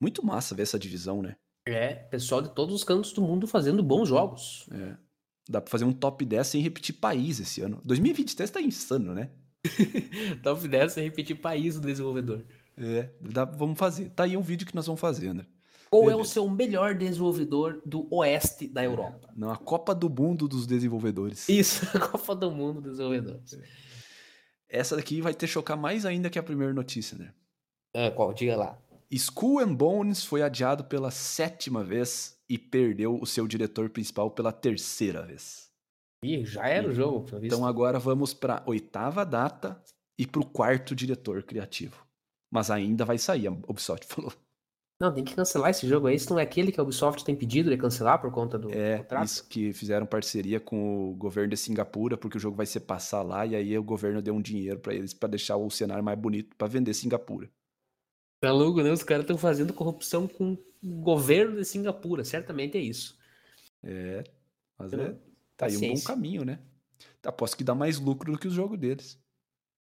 Muito 0.01 0.24
massa 0.24 0.55
ver 0.55 0.62
essa 0.62 0.78
divisão, 0.78 1.23
né? 1.23 1.36
É, 1.66 1.95
pessoal 1.95 2.43
de 2.43 2.51
todos 2.51 2.74
os 2.74 2.85
cantos 2.85 3.12
do 3.12 3.23
mundo 3.23 3.47
fazendo 3.47 3.82
bons 3.82 4.09
jogos. 4.09 4.66
É. 4.70 4.97
Dá 5.49 5.61
pra 5.61 5.70
fazer 5.70 5.85
um 5.85 5.93
top 5.93 6.24
10 6.24 6.47
sem 6.47 6.61
repetir 6.61 6.95
país 6.95 7.41
esse 7.41 7.61
ano. 7.61 7.81
2023 7.85 8.51
tá 8.51 8.61
insano, 8.61 9.15
né? 9.15 9.31
top 10.43 10.66
10 10.66 10.93
sem 10.93 11.05
repetir 11.05 11.36
país 11.36 11.77
do 11.77 11.86
desenvolvedor. 11.86 12.45
É, 12.77 13.11
dá, 13.20 13.45
vamos 13.45 13.78
fazer. 13.78 14.11
Tá 14.11 14.24
aí 14.24 14.36
um 14.36 14.43
vídeo 14.43 14.66
que 14.66 14.74
nós 14.74 14.86
vamos 14.86 15.01
fazer, 15.01 15.35
né? 15.35 15.47
Qual 15.91 16.11
é 16.11 16.16
o 16.16 16.24
seu 16.24 16.49
melhor 16.51 16.95
desenvolvedor 16.95 17.81
do 17.86 18.09
oeste 18.12 18.66
da 18.66 18.82
Europa? 18.82 19.31
Não, 19.36 19.51
a 19.51 19.57
Copa 19.57 19.95
do 19.95 20.11
Mundo 20.11 20.49
dos 20.49 20.66
desenvolvedores. 20.66 21.49
Isso, 21.49 21.86
a 21.97 22.01
Copa 22.01 22.35
do 22.35 22.51
Mundo 22.51 22.81
dos 22.81 22.93
desenvolvedores. 22.93 23.57
Essa 24.69 24.97
daqui 24.97 25.20
vai 25.20 25.35
ter 25.35 25.47
chocar 25.47 25.77
mais 25.77 26.05
ainda 26.05 26.31
que 26.31 26.39
a 26.39 26.43
primeira 26.43 26.73
notícia, 26.73 27.16
né? 27.16 27.32
É, 27.95 28.11
qual? 28.11 28.32
Diga 28.32 28.57
lá. 28.57 28.78
Skull 29.11 29.61
and 29.61 29.74
Bones 29.74 30.24
foi 30.24 30.43
adiado 30.43 30.85
pela 30.85 31.11
sétima 31.11 31.85
vez 31.85 32.36
e 32.49 32.59
perdeu 32.59 33.19
o 33.20 33.27
seu 33.27 33.47
diretor 33.47 33.89
principal 33.89 34.31
pela 34.31 34.53
terceira 34.53 35.23
vez. 35.23 35.70
Ih, 36.24 36.45
já 36.45 36.66
era 36.66 36.86
e, 36.86 36.91
o 36.91 36.93
jogo. 36.93 37.27
Então 37.43 37.66
agora 37.66 37.99
vamos 37.99 38.35
para 38.35 38.62
oitava 38.66 39.24
data 39.24 39.81
e 40.19 40.27
para 40.27 40.41
o 40.41 40.47
quarto 40.47 40.95
diretor 40.95 41.43
criativo. 41.43 42.05
Mas 42.51 42.70
ainda 42.70 43.05
vai 43.05 43.19
sair, 43.19 43.47
a 43.47 43.53
Ubisoft 43.53 44.07
falou. 44.12 44.32
Não, 45.00 45.12
tem 45.12 45.24
que 45.24 45.34
cancelar 45.34 45.70
esse 45.70 45.88
jogo 45.88 46.06
aí. 46.06 46.14
Esse 46.14 46.30
não 46.30 46.38
é 46.38 46.42
aquele 46.42 46.70
que 46.70 46.78
a 46.78 46.82
Ubisoft 46.82 47.24
tem 47.24 47.34
pedido 47.34 47.68
de 47.68 47.76
cancelar 47.76 48.20
por 48.20 48.30
conta 48.30 48.58
do 48.58 48.70
é, 48.70 48.98
contrato? 48.98 49.24
isso 49.24 49.48
que 49.48 49.72
fizeram 49.72 50.06
parceria 50.06 50.60
com 50.60 51.10
o 51.10 51.14
governo 51.14 51.50
de 51.50 51.56
Singapura, 51.56 52.16
porque 52.16 52.36
o 52.36 52.40
jogo 52.40 52.56
vai 52.56 52.66
ser 52.66 52.80
passar 52.80 53.22
lá, 53.22 53.44
e 53.44 53.56
aí 53.56 53.76
o 53.76 53.82
governo 53.82 54.22
deu 54.22 54.34
um 54.34 54.40
dinheiro 54.40 54.78
para 54.78 54.94
eles 54.94 55.12
para 55.12 55.30
deixar 55.30 55.56
o 55.56 55.68
cenário 55.68 56.04
mais 56.04 56.18
bonito 56.18 56.54
para 56.56 56.68
vender 56.68 56.94
Singapura. 56.94 57.50
Tá 58.40 58.52
louco, 58.52 58.82
né? 58.82 58.90
Os 58.90 59.02
caras 59.02 59.24
estão 59.24 59.36
fazendo 59.36 59.72
corrupção 59.72 60.28
com 60.28 60.52
o 60.52 61.00
governo 61.02 61.56
de 61.56 61.64
Singapura. 61.64 62.24
Certamente 62.24 62.78
é 62.78 62.80
isso. 62.80 63.18
É, 63.82 64.22
mas 64.78 64.92
é, 64.92 65.16
tá 65.56 65.66
aí 65.66 65.76
um 65.76 65.94
bom 65.94 66.00
caminho, 66.02 66.44
né? 66.44 66.60
Aposto 67.24 67.56
que 67.56 67.64
dá 67.64 67.74
mais 67.74 67.98
lucro 67.98 68.32
do 68.32 68.38
que 68.38 68.48
o 68.48 68.50
jogo 68.50 68.76
deles. 68.76 69.18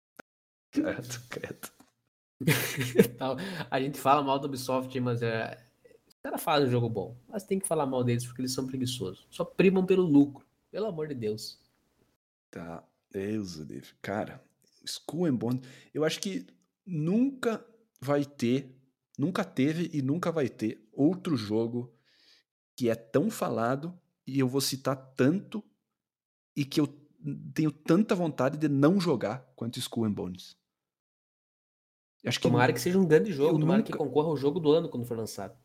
Credo, 0.70 1.20
credo. 1.28 1.79
a 3.70 3.80
gente 3.80 3.98
fala 3.98 4.22
mal 4.22 4.38
do 4.38 4.46
Ubisoft, 4.46 4.98
mas 5.00 5.22
é. 5.22 5.66
Os 6.08 6.14
caras 6.22 6.42
fazem 6.42 6.68
um 6.68 6.70
jogo 6.70 6.88
bom. 6.88 7.16
Mas 7.28 7.44
tem 7.44 7.58
que 7.58 7.66
falar 7.66 7.86
mal 7.86 8.04
deles 8.04 8.26
porque 8.26 8.42
eles 8.42 8.52
são 8.52 8.66
preguiçosos. 8.66 9.26
Só 9.30 9.44
primam 9.44 9.86
pelo 9.86 10.02
lucro. 10.02 10.46
Pelo 10.70 10.86
amor 10.86 11.08
de 11.08 11.14
Deus. 11.14 11.58
Tá. 12.50 12.84
Deus, 13.10 13.56
Deus. 13.58 13.94
Cara, 14.00 14.42
School 14.84 15.26
and 15.26 15.34
Bond. 15.34 15.68
Eu 15.92 16.04
acho 16.04 16.20
que 16.20 16.46
nunca 16.86 17.64
vai 18.00 18.24
ter, 18.24 18.74
nunca 19.18 19.44
teve 19.44 19.90
e 19.92 20.00
nunca 20.00 20.30
vai 20.30 20.48
ter 20.48 20.86
outro 20.92 21.36
jogo 21.36 21.92
que 22.76 22.88
é 22.88 22.94
tão 22.94 23.30
falado 23.30 23.98
e 24.26 24.38
eu 24.38 24.48
vou 24.48 24.60
citar 24.60 24.96
tanto 25.16 25.62
e 26.56 26.64
que 26.64 26.80
eu 26.80 26.86
tenho 27.54 27.70
tanta 27.70 28.14
vontade 28.14 28.56
de 28.56 28.68
não 28.68 29.00
jogar 29.00 29.40
quanto 29.54 29.78
Skull 29.78 30.04
and 30.04 30.12
Bones. 30.12 30.56
Acho 32.24 32.38
que 32.38 32.42
tomara 32.42 32.72
que 32.72 32.80
seja 32.80 32.98
um 32.98 33.06
grande 33.06 33.32
jogo, 33.32 33.58
tomara 33.58 33.78
nunca... 33.78 33.92
que 33.92 33.98
concorra 33.98 34.28
ao 34.28 34.36
jogo 34.36 34.60
do 34.60 34.70
ano 34.72 34.88
quando 34.88 35.06
for 35.06 35.16
lançado. 35.16 35.56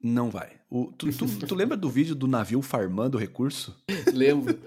Não 0.00 0.30
vai. 0.30 0.60
O, 0.70 0.92
tu, 0.92 1.10
tu, 1.10 1.26
tu, 1.46 1.54
lembra 1.54 1.76
do 1.76 1.88
vídeo 1.88 2.14
do 2.14 2.28
navio 2.28 2.62
farmando 2.62 3.18
recurso? 3.18 3.76
Lembro. 4.12 4.58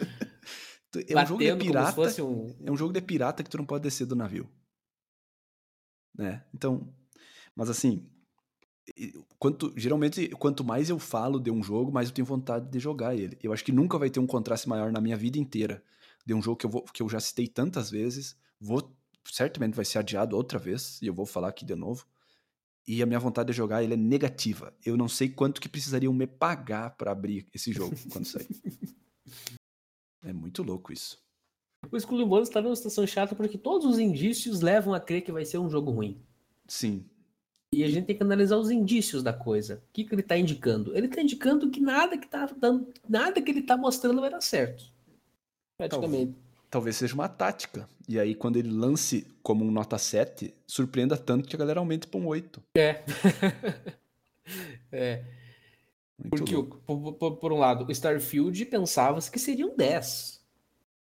é 1.08 1.24
um 1.24 1.26
jogo 1.26 1.44
de 1.44 1.56
pirata. 1.56 2.24
Um... 2.24 2.56
É 2.66 2.72
um 2.72 2.78
jogo 2.78 2.94
de 2.94 3.02
pirata 3.02 3.44
que 3.44 3.50
tu 3.50 3.58
não 3.58 3.66
pode 3.66 3.84
descer 3.84 4.06
do 4.06 4.16
navio. 4.16 4.50
Né? 6.18 6.44
Então, 6.54 6.94
mas 7.56 7.70
assim, 7.70 8.06
quanto, 9.38 9.74
geralmente, 9.78 10.30
quanto 10.30 10.64
mais 10.64 10.90
eu 10.90 11.00
falo 11.00 11.40
de 11.40 11.52
um 11.52 11.64
jogo, 11.64 11.92
mais 11.92 12.10
eu 12.10 12.14
tenho 12.14 12.26
vontade 12.26 12.70
de 12.70 12.80
jogar 12.80 13.16
ele. 13.16 13.38
Eu 13.42 13.54
acho 13.54 13.64
que 13.64 13.72
nunca 13.72 13.98
vai 13.98 14.10
ter 14.10 14.20
um 14.20 14.28
contraste 14.28 14.68
maior 14.68 14.92
na 14.92 15.00
minha 15.00 15.16
vida 15.16 15.38
inteira 15.38 15.84
de 16.26 16.34
um 16.34 16.42
jogo 16.42 16.58
que 16.58 16.66
eu, 16.66 16.70
vou, 16.70 16.84
que 16.84 17.02
eu 17.02 17.10
já 17.10 17.20
citei 17.20 17.48
tantas 17.48 17.90
vezes. 17.90 18.38
Vou, 18.60 18.94
certamente 19.32 19.76
vai 19.76 19.86
ser 19.86 20.00
adiado 20.00 20.36
outra 20.36 20.60
vez, 20.60 21.02
e 21.02 21.08
eu 21.08 21.14
vou 21.14 21.26
falar 21.26 21.50
aqui 21.50 21.66
de 21.66 21.76
novo. 21.76 22.06
E 22.88 23.04
a 23.04 23.06
minha 23.06 23.20
vontade 23.20 23.52
de 23.52 23.58
jogar 23.58 23.84
ele 23.84 23.94
é 23.94 23.98
negativa. 23.98 24.74
Eu 24.84 24.98
não 24.98 25.08
sei 25.08 25.30
quanto 25.30 25.62
que 25.62 25.70
precisariam 25.70 26.14
me 26.14 26.26
pagar 26.26 26.92
para 26.92 27.12
abrir 27.12 27.48
esse 27.54 27.72
jogo 27.72 27.96
quando 28.12 28.26
sair. 28.26 28.48
é 30.24 30.34
muito 30.34 30.64
louco 30.64 30.92
isso. 30.92 31.22
O 31.92 31.98
Skull 31.98 32.28
Bones 32.28 32.50
está 32.50 32.62
numa 32.62 32.76
situação 32.76 33.06
chata 33.06 33.36
porque 33.36 33.58
todos 33.58 33.86
os 33.86 34.00
indícios 34.00 34.62
levam 34.62 34.94
a 34.94 35.00
crer 35.00 35.22
que 35.22 35.32
vai 35.32 35.46
ser 35.46 35.60
um 35.60 35.70
jogo 35.70 35.92
ruim. 35.92 36.22
Sim. 36.68 37.06
E 37.72 37.84
a 37.84 37.88
gente 37.88 38.06
tem 38.06 38.18
que 38.18 38.24
analisar 38.24 38.58
os 38.58 38.72
indícios 38.72 39.22
da 39.22 39.32
coisa. 39.32 39.84
O 39.90 39.94
que, 39.94 40.04
que 40.04 40.14
ele 40.14 40.22
está 40.22 40.38
indicando? 40.38 40.96
Ele 40.98 41.06
está 41.06 41.22
indicando 41.22 41.70
que 41.70 41.80
nada 41.80 42.18
que 42.18 42.28
tá 42.28 42.48
dando, 42.58 42.92
nada 43.08 43.42
que 43.42 43.52
ele 43.52 43.60
está 43.60 43.78
mostrando 43.78 44.20
vai 44.20 44.30
dar 44.30 44.42
certo. 44.42 44.92
Praticamente. 45.78 46.34
Talvez, 46.34 46.49
talvez 46.70 46.96
seja 46.96 47.14
uma 47.14 47.28
tática. 47.28 47.88
E 48.08 48.20
aí, 48.20 48.36
quando 48.36 48.58
ele 48.58 48.70
lance 48.70 49.26
como 49.42 49.66
um 49.66 49.72
nota 49.72 49.98
7, 49.98 50.54
surpreenda 50.68 51.18
tanto 51.18 51.48
que 51.48 51.56
a 51.56 51.60
galera 51.60 51.80
aumente 51.80 52.08
para 52.08 52.20
um 52.20 52.28
8. 52.28 52.62
É. 52.76 53.04
é. 54.92 55.24
Muito 56.18 56.30
Porque, 56.30 56.80
por, 56.86 57.14
por, 57.14 57.38
por, 57.38 57.54
um 57.54 57.58
lado, 57.58 57.86
o 57.86 57.92
Starfield 57.92 58.66
pensava-se 58.66 59.32
que 59.32 59.40
seria 59.40 59.66
um 59.66 59.76
10. 59.76 60.40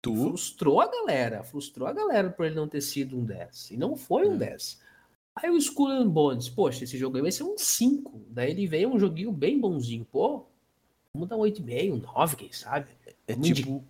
Tu? 0.02 0.16
Frustrou 0.16 0.82
a 0.82 0.88
galera. 0.88 1.44
Frustrou 1.44 1.88
a 1.88 1.94
galera 1.94 2.30
por 2.30 2.46
ele 2.46 2.56
não 2.56 2.68
ter 2.68 2.82
sido 2.82 3.18
um 3.18 3.24
10. 3.24 3.72
E 3.72 3.78
não 3.78 3.96
foi 3.96 4.28
um 4.28 4.36
é. 4.36 4.38
10. 4.38 4.82
Aí 5.36 5.50
o 5.50 5.58
Skull 5.58 5.92
and 5.92 6.10
Bones, 6.10 6.50
poxa, 6.50 6.84
esse 6.84 6.98
jogo 6.98 7.16
aí 7.16 7.22
vai 7.22 7.32
ser 7.32 7.44
um 7.44 7.58
5. 7.58 8.22
Daí 8.30 8.52
ele 8.52 8.66
veio 8.66 8.90
um 8.90 9.00
joguinho 9.00 9.32
bem 9.32 9.60
bonzinho. 9.60 10.06
Pô, 10.12 10.46
vamos 11.14 11.30
dar 11.30 11.38
um 11.38 11.42
8,5, 11.42 11.94
um 11.94 11.98
9, 11.98 12.36
quem 12.36 12.52
sabe? 12.52 12.88
É 13.28 13.34
vamos 13.34 13.48
tipo, 13.50 13.84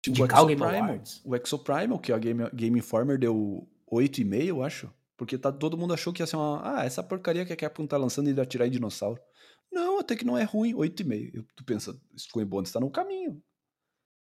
tipo 0.00 0.22
o 0.22 0.26
Exoprimal. 0.26 1.02
O 1.24 1.36
Exoprimal, 1.36 1.98
que 1.98 2.12
a 2.12 2.18
Game, 2.18 2.48
Game 2.54 2.78
Informer 2.78 3.18
deu 3.18 3.68
8,5, 3.90 4.46
eu 4.46 4.62
acho. 4.62 4.92
Porque 5.16 5.38
tá, 5.38 5.52
todo 5.52 5.76
mundo 5.76 5.94
achou 5.94 6.12
que 6.12 6.22
ia 6.22 6.26
ser 6.26 6.36
uma. 6.36 6.78
Ah, 6.78 6.84
essa 6.84 7.02
porcaria 7.02 7.44
que 7.44 7.52
a 7.52 7.56
Capcom 7.56 7.86
tá 7.86 7.96
lançando 7.96 8.28
e 8.28 8.40
atirar 8.40 8.66
em 8.66 8.70
dinossauro. 8.70 9.20
Não, 9.70 9.98
até 9.98 10.16
que 10.16 10.24
não 10.24 10.36
é 10.36 10.42
ruim, 10.42 10.74
8,5. 10.74 11.30
Eu, 11.34 11.44
tu 11.54 11.64
pensa, 11.64 11.98
Skull 12.16 12.42
and 12.42 12.46
Bones 12.46 12.72
tá 12.72 12.80
no 12.80 12.90
caminho. 12.90 13.42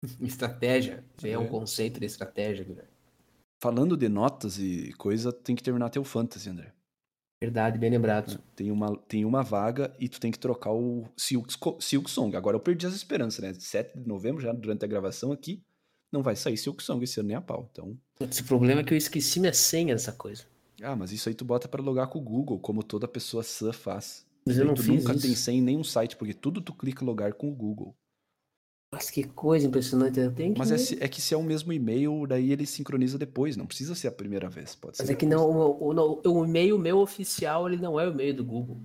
Estratégia. 0.22 1.06
É. 1.24 1.32
é 1.32 1.40
um 1.40 1.48
conceito 1.48 2.00
de 2.00 2.06
estratégia, 2.06 2.64
Guilherme. 2.64 2.92
Falando 3.60 3.98
de 3.98 4.08
notas 4.08 4.60
e 4.60 4.94
coisa, 4.94 5.34
tem 5.34 5.56
que 5.56 5.64
terminar 5.64 5.90
teu 5.90 6.04
fantasy, 6.04 6.50
André. 6.50 6.74
Verdade, 7.42 7.78
bem 7.78 7.90
lembrado. 7.90 8.34
É, 8.34 8.38
tem 8.56 8.72
uma, 8.72 8.98
tem 9.08 9.24
uma 9.24 9.44
vaga 9.44 9.94
e 10.00 10.10
tu 10.10 10.20
tem 10.20 10.32
que 10.32 10.40
trocar 10.40 10.72
o 10.72 11.06
Silk, 11.16 11.54
Silk 11.80 12.10
Song. 12.10 12.36
Agora 12.36 12.56
eu 12.56 12.60
perdi 12.60 12.88
as 12.88 12.96
esperanças, 12.96 13.40
né? 13.40 13.54
7 13.54 14.00
de 14.00 14.08
novembro, 14.08 14.42
já 14.42 14.52
durante 14.52 14.84
a 14.84 14.88
gravação 14.88 15.32
aqui, 15.32 15.62
não 16.12 16.24
vai 16.24 16.36
sair 16.36 16.58
Silk 16.58 16.82
Song 16.82 17.04
esse 17.04 17.20
ano 17.20 17.28
nem 17.28 17.38
a 17.38 17.42
pau. 17.42 17.70
Então... 17.72 17.96
Esse 18.20 18.44
problema 18.44 18.82
é 18.82 18.84
que 18.84 18.94
eu 18.94 18.98
esqueci 18.98 19.40
minha 19.40 19.54
senha 19.54 19.94
dessa 19.94 20.12
coisa. 20.12 20.46
Ah, 20.82 20.96
mas 20.96 21.12
isso 21.12 21.30
aí 21.30 21.36
tu 21.36 21.46
bota 21.46 21.68
para 21.68 21.82
logar 21.82 22.08
com 22.08 22.20
o 22.20 22.24
Google, 22.24 22.60
como 22.60 22.84
toda 22.84 23.08
pessoa 23.08 23.44
sã 23.44 23.72
faz. 23.72 24.26
Mas 24.46 24.58
eu 24.58 24.66
não 24.66 24.74
tu 24.74 24.84
fiz 24.84 25.04
nunca 25.04 25.14
isso. 25.14 25.22
tem 25.22 25.36
senha 25.36 25.58
em 25.60 25.62
nenhum 25.62 25.84
site, 25.84 26.16
porque 26.16 26.34
tudo 26.34 26.62
tu 26.62 26.74
clica 26.74 27.04
logar 27.04 27.34
com 27.34 27.50
o 27.50 27.56
Google. 27.56 27.96
Mas 28.92 29.10
que 29.10 29.24
coisa 29.24 29.68
impressionante. 29.68 30.20
Eu 30.20 30.34
tenho 30.34 30.54
que... 30.54 30.60
Mas 30.60 30.72
é, 30.72 31.04
é, 31.04 31.08
que 31.08 31.22
se 31.22 31.34
é 31.34 31.38
o 31.38 31.44
mesmo 31.44 31.74
e-mail, 31.74 32.26
daí 32.26 32.52
ele 32.52 32.66
sincroniza 32.66 33.18
depois. 33.18 33.58
Não 33.58 33.66
precisa 33.66 33.94
ser 33.96 34.08
a 34.08 34.12
primeira 34.12 34.50
vez. 34.50 34.76
Pode 34.76 34.98
Mas 35.00 35.10
é 35.10 35.16
que 35.16 35.26
não, 35.26 35.50
o, 35.50 35.94
o, 35.94 36.30
o 36.32 36.46
e-mail 36.46 36.80
meu 36.80 37.00
oficial, 37.00 37.68
ele 37.68 37.82
não 37.82 38.00
é 38.00 38.08
o 38.08 38.12
e-mail 38.12 38.34
do 38.34 38.46
Google. 38.46 38.82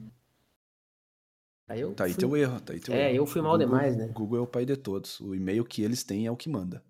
Aí 1.69 1.81
eu 1.81 1.95
tá 1.95 2.05
aí 2.05 2.15
teu 2.15 2.37
erro, 2.37 2.61
tá 2.61 2.73
aí 2.73 2.81
teu 2.81 2.93
É, 2.93 3.09
erro. 3.09 3.17
eu 3.17 3.27
fui 3.27 3.41
mal 3.41 3.53
Google, 3.53 3.67
demais, 3.67 3.97
né? 3.97 4.07
O 4.07 4.13
Google 4.13 4.39
é 4.39 4.43
o 4.43 4.47
pai 4.47 4.67
de 4.67 4.77
todos. 4.77 5.21
O 5.21 5.35
e-mail 5.35 5.65
que 5.65 5.83
eles 5.83 6.03
têm 6.03 6.27
é 6.27 6.31
o 6.31 6.37
que 6.37 6.49
manda. 6.49 6.83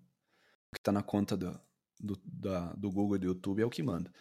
O 0.71 0.75
que 0.75 0.81
tá 0.81 0.91
na 0.91 1.03
conta 1.03 1.37
do, 1.37 1.57
do, 1.99 2.19
da, 2.25 2.73
do 2.73 2.91
Google 2.91 3.15
e 3.15 3.19
do 3.19 3.27
YouTube 3.27 3.61
é 3.61 3.65
o 3.65 3.69
que 3.69 3.83
manda. 3.83 4.11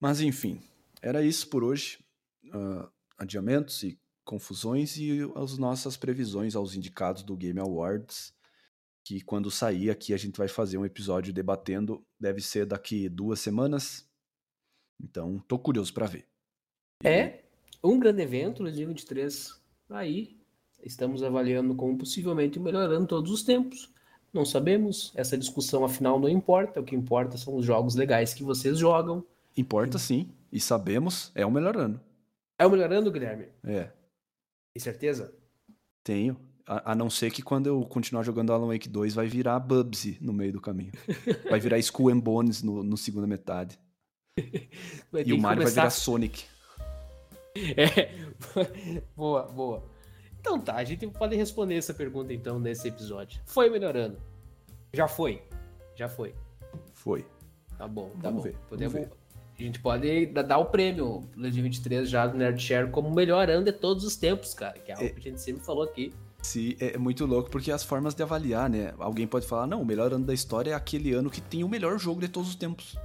Mas 0.00 0.20
enfim, 0.20 0.60
era 1.00 1.22
isso 1.22 1.48
por 1.48 1.62
hoje. 1.62 1.98
Uh, 2.46 2.86
adiamentos 3.16 3.82
e 3.84 3.98
confusões 4.24 4.96
e 4.96 5.20
as 5.36 5.58
nossas 5.58 5.96
previsões 5.96 6.56
aos 6.56 6.74
indicados 6.74 7.22
do 7.22 7.36
Game 7.36 7.60
Awards. 7.60 8.34
Que 9.04 9.20
quando 9.20 9.50
sair 9.50 9.90
aqui 9.90 10.14
a 10.14 10.16
gente 10.16 10.38
vai 10.38 10.48
fazer 10.48 10.78
um 10.78 10.84
episódio 10.84 11.32
debatendo. 11.32 12.02
Deve 12.18 12.40
ser 12.40 12.64
daqui 12.64 13.08
duas 13.08 13.38
semanas. 13.38 14.08
Então, 15.00 15.38
tô 15.46 15.58
curioso 15.58 15.92
para 15.92 16.06
ver. 16.06 16.26
É 17.04 17.40
um 17.82 17.98
grande 17.98 18.22
evento, 18.22 18.62
2023. 18.62 19.60
Aí, 19.90 20.38
estamos 20.82 21.22
avaliando 21.22 21.74
como 21.74 21.98
possivelmente 21.98 22.58
melhorando 22.58 23.06
todos 23.06 23.30
os 23.30 23.42
tempos. 23.42 23.92
Não 24.32 24.44
sabemos, 24.44 25.12
essa 25.14 25.36
discussão 25.36 25.84
afinal 25.84 26.18
não 26.18 26.28
importa. 26.28 26.80
O 26.80 26.84
que 26.84 26.96
importa 26.96 27.36
são 27.36 27.56
os 27.56 27.64
jogos 27.64 27.94
legais 27.94 28.32
que 28.32 28.42
vocês 28.42 28.78
jogam. 28.78 29.24
Importa 29.56 29.98
sim, 29.98 30.30
e 30.50 30.58
sabemos, 30.58 31.30
é 31.34 31.44
o 31.44 31.50
melhorando. 31.50 32.00
É 32.58 32.66
o 32.66 32.70
melhorando, 32.70 33.12
Guilherme? 33.12 33.46
É. 33.62 33.90
Tem 34.74 34.82
certeza? 34.82 35.32
Tenho. 36.02 36.36
A, 36.66 36.92
a, 36.92 36.94
não 36.94 37.08
ser 37.08 37.30
que 37.30 37.42
quando 37.42 37.68
eu 37.68 37.80
continuar 37.82 38.24
jogando 38.24 38.52
Alan 38.52 38.66
Wake 38.66 38.88
2 38.88 39.14
vai 39.14 39.28
virar 39.28 39.60
Bubsy 39.60 40.18
no 40.20 40.32
meio 40.32 40.52
do 40.52 40.60
caminho. 40.60 40.92
Vai 41.48 41.60
virar 41.60 41.78
Skull 41.78 42.08
and 42.08 42.20
Bones 42.20 42.62
no, 42.62 42.82
no 42.82 42.96
segunda 42.96 43.26
metade. 43.26 43.78
e 44.38 45.32
o 45.32 45.38
Mario 45.38 45.62
começar... 45.62 45.62
vai 45.62 45.70
virar 45.70 45.90
Sonic. 45.90 46.44
É. 47.56 48.10
boa, 49.14 49.44
boa. 49.44 49.84
Então 50.40 50.58
tá, 50.58 50.74
a 50.74 50.82
gente 50.82 51.06
pode 51.06 51.36
responder 51.36 51.76
essa 51.76 51.94
pergunta 51.94 52.32
então 52.32 52.58
nesse 52.58 52.88
episódio. 52.88 53.40
Foi 53.46 53.70
melhorando? 53.70 54.20
Já 54.92 55.06
foi. 55.06 55.40
Já 55.94 56.08
foi. 56.08 56.34
Foi. 56.92 57.24
Tá 57.78 57.86
bom, 57.86 58.10
tá 58.20 58.28
Vamos 58.28 58.38
bom. 58.38 58.50
Ver. 58.50 58.56
Podemos. 58.68 59.08
A 59.58 59.62
gente 59.62 59.78
pode 59.78 60.26
dar 60.26 60.58
o 60.58 60.66
prêmio 60.66 61.28
2023 61.36 62.08
já 62.08 62.26
do 62.26 62.36
Nerdshare 62.36 62.90
como 62.90 63.08
o 63.08 63.14
melhor 63.14 63.48
ano 63.48 63.64
de 63.64 63.72
todos 63.72 64.04
os 64.04 64.16
tempos, 64.16 64.52
cara. 64.52 64.78
Que 64.78 64.90
é 64.90 64.94
algo 64.94 65.06
é, 65.06 65.10
que 65.10 65.28
a 65.28 65.30
gente 65.30 65.40
sempre 65.40 65.64
falou 65.64 65.84
aqui. 65.84 66.12
Sim, 66.42 66.76
é, 66.80 66.94
é 66.94 66.98
muito 66.98 67.24
louco 67.24 67.48
porque 67.50 67.70
as 67.70 67.84
formas 67.84 68.14
de 68.14 68.22
avaliar, 68.22 68.68
né? 68.68 68.92
Alguém 68.98 69.26
pode 69.26 69.46
falar, 69.46 69.66
não, 69.66 69.80
o 69.80 69.86
melhor 69.86 70.12
ano 70.12 70.24
da 70.24 70.34
história 70.34 70.72
é 70.72 70.74
aquele 70.74 71.12
ano 71.12 71.30
que 71.30 71.40
tem 71.40 71.62
o 71.62 71.68
melhor 71.68 71.98
jogo 71.98 72.20
de 72.20 72.28
todos 72.28 72.48
os 72.50 72.56
tempos. 72.56 72.96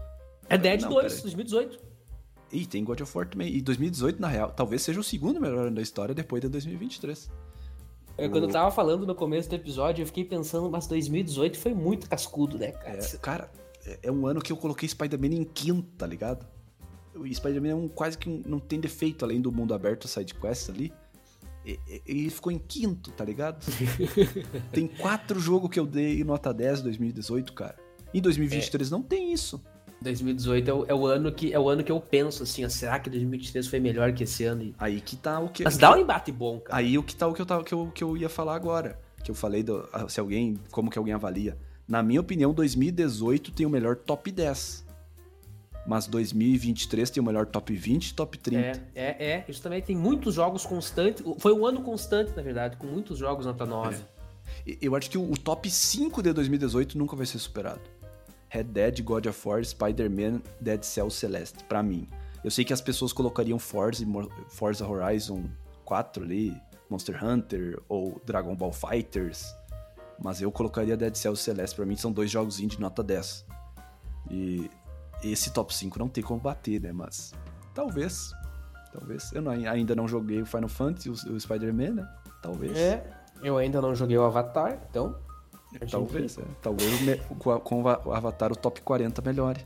É 0.49 0.57
Dead 0.57 0.81
não, 0.81 0.89
2, 0.89 1.21
2018. 1.21 1.79
E 2.51 2.65
tem 2.65 2.83
God 2.83 2.99
of 3.01 3.15
War 3.15 3.27
também. 3.27 3.55
E 3.55 3.61
2018, 3.61 4.19
na 4.19 4.27
real, 4.27 4.51
talvez 4.51 4.81
seja 4.81 4.99
o 4.99 5.03
segundo 5.03 5.39
melhor 5.39 5.67
ano 5.67 5.75
da 5.75 5.81
história 5.81 6.15
depois 6.15 6.41
de 6.41 6.49
2023. 6.49 7.29
É, 8.17 8.27
quando 8.27 8.45
eu 8.45 8.49
tava 8.49 8.69
falando 8.71 9.05
no 9.05 9.15
começo 9.15 9.47
do 9.47 9.55
episódio, 9.55 10.01
eu 10.01 10.05
fiquei 10.07 10.25
pensando, 10.25 10.69
mas 10.69 10.87
2018 10.87 11.57
foi 11.57 11.73
muito 11.73 12.09
cascudo, 12.09 12.57
né, 12.57 12.71
cara? 12.71 12.99
É, 12.99 13.17
cara, 13.17 13.51
é, 13.85 13.99
é 14.03 14.11
um 14.11 14.25
ano 14.25 14.41
que 14.41 14.51
eu 14.51 14.57
coloquei 14.57 14.87
Spider-Man 14.87 15.35
em 15.35 15.43
quinto, 15.43 15.87
tá 15.97 16.05
ligado? 16.05 16.45
O 17.15 17.25
Spider-Man 17.33 17.69
é 17.69 17.75
um, 17.75 17.87
quase 17.87 18.17
que 18.17 18.29
um, 18.29 18.41
não 18.45 18.59
tem 18.59 18.79
defeito 18.79 19.25
além 19.25 19.41
do 19.41 19.51
mundo 19.51 19.73
aberto, 19.73 20.07
side 20.07 20.33
quest 20.33 20.69
ali. 20.69 20.93
Ele 22.05 22.29
ficou 22.29 22.51
em 22.51 22.57
quinto, 22.57 23.11
tá 23.11 23.23
ligado? 23.23 23.63
tem 24.71 24.87
quatro 24.87 25.39
jogos 25.39 25.69
que 25.69 25.79
eu 25.79 25.85
dei 25.85 26.23
nota 26.23 26.53
10 26.53 26.79
em 26.79 26.83
2018, 26.83 27.53
cara. 27.53 27.75
Em 28.13 28.21
2023 28.21 28.87
é. 28.87 28.91
não 28.91 29.03
tem 29.03 29.31
isso. 29.31 29.61
2018 30.01 30.69
é 30.69 30.73
o, 30.73 30.85
é 30.85 30.93
o, 30.93 31.05
ano 31.05 31.31
que 31.31 31.53
é 31.53 31.59
o 31.59 31.67
ano 31.67 31.83
que 31.83 31.91
eu 31.91 31.99
penso 31.99 32.43
assim, 32.43 32.67
será 32.69 32.99
que 32.99 33.09
2023 33.09 33.67
foi 33.67 33.79
melhor 33.79 34.13
que 34.13 34.23
esse 34.23 34.45
ano? 34.45 34.73
Aí 34.79 35.01
que 35.01 35.17
tá 35.17 35.39
o 35.39 35.49
que 35.49 35.63
Mas 35.63 35.77
dá 35.77 35.93
um 35.93 35.97
embate 35.97 36.31
bom, 36.31 36.59
cara. 36.59 36.79
Aí 36.79 36.97
o 36.97 37.03
que 37.03 37.15
tá 37.15 37.27
o 37.27 37.33
que 37.33 37.41
eu 37.41 37.45
tava 37.45 37.63
que 37.63 37.73
eu, 37.73 37.91
que 37.93 38.03
eu 38.03 38.15
ia 38.15 38.29
falar 38.29 38.55
agora, 38.55 38.99
que 39.23 39.29
eu 39.29 39.35
falei 39.35 39.61
do, 39.61 39.87
se 40.07 40.19
alguém, 40.19 40.57
como 40.71 40.89
que 40.89 40.97
alguém 40.97 41.13
avalia. 41.13 41.57
Na 41.89 42.03
minha 42.03 42.21
opinião, 42.21 42.53
2018 42.53 43.51
tem 43.51 43.65
o 43.65 43.69
melhor 43.69 43.95
top 43.95 44.31
10. 44.31 44.85
Mas 45.87 46.05
2023 46.05 47.09
tem 47.09 47.19
o 47.19 47.25
melhor 47.25 47.47
top 47.47 47.73
20 47.73 48.13
top 48.13 48.37
30. 48.37 48.59
É, 48.63 48.81
é, 48.93 49.31
é. 49.31 49.45
Isso 49.47 49.59
também 49.59 49.81
tem 49.81 49.95
muitos 49.95 50.35
jogos 50.35 50.67
constantes. 50.67 51.23
Foi 51.39 51.51
um 51.51 51.65
ano 51.65 51.81
constante, 51.81 52.31
na 52.35 52.43
verdade, 52.43 52.77
com 52.77 52.85
muitos 52.85 53.17
jogos 53.17 53.47
nota 53.47 53.65
9. 53.65 53.95
É. 54.67 54.77
Eu 54.79 54.95
acho 54.95 55.09
que 55.09 55.17
o, 55.17 55.31
o 55.31 55.35
top 55.35 55.67
5 55.67 56.21
de 56.21 56.31
2018 56.31 56.95
nunca 56.95 57.15
vai 57.15 57.25
ser 57.25 57.39
superado. 57.39 57.81
Red 58.49 58.65
Dead, 58.65 59.01
God 59.01 59.25
of 59.25 59.47
War, 59.47 59.65
Spider-Man, 59.65 60.43
Dead 60.61 60.83
Cell 60.83 61.09
Celeste, 61.09 61.63
para 61.63 61.81
mim. 61.81 62.07
Eu 62.43 62.51
sei 62.51 62.63
que 62.63 62.71
as 62.71 62.81
pessoas 62.81 63.11
colocariam 63.11 63.57
Forza, 63.57 64.05
Forza 64.47 64.87
Horizon 64.87 65.45
4 65.85 66.23
ali, 66.23 66.55
Monster 66.87 67.23
Hunter 67.23 67.79
ou 67.89 68.21
Dragon 68.25 68.55
Ball 68.55 68.71
Fighters, 68.71 69.55
mas 70.21 70.41
eu 70.41 70.51
colocaria 70.51 70.97
Dead 70.97 71.15
Cell 71.15 71.35
Celeste, 71.35 71.75
para 71.75 71.85
mim 71.85 71.95
são 71.95 72.11
dois 72.11 72.29
jogos 72.29 72.57
de 72.57 72.79
nota 72.79 73.03
10. 73.03 73.45
E 74.29 74.69
esse 75.23 75.51
top 75.51 75.73
5 75.73 75.97
não 75.99 76.07
tem 76.07 76.23
como 76.23 76.39
bater, 76.39 76.79
né? 76.81 76.91
Mas 76.91 77.33
talvez. 77.73 78.31
Talvez. 78.93 79.31
Eu 79.33 79.41
não, 79.41 79.51
ainda 79.51 79.95
não 79.95 80.07
joguei 80.07 80.41
o 80.41 80.45
Final 80.45 80.69
Fantasy, 80.69 81.09
o, 81.09 81.13
o 81.33 81.39
Spider-Man, 81.39 81.91
né? 81.95 82.09
Talvez. 82.41 82.77
É, 82.77 83.03
eu 83.41 83.57
ainda 83.57 83.81
não 83.81 83.93
joguei 83.95 84.17
o 84.17 84.23
Avatar, 84.23 84.79
então. 84.89 85.15
Talvez, 85.89 86.37
é. 86.37 86.43
Talvez 86.61 87.21
com 87.37 87.83
o 87.83 88.11
Avatar 88.11 88.51
o 88.51 88.55
top 88.55 88.81
40 88.81 89.21
melhore. 89.21 89.65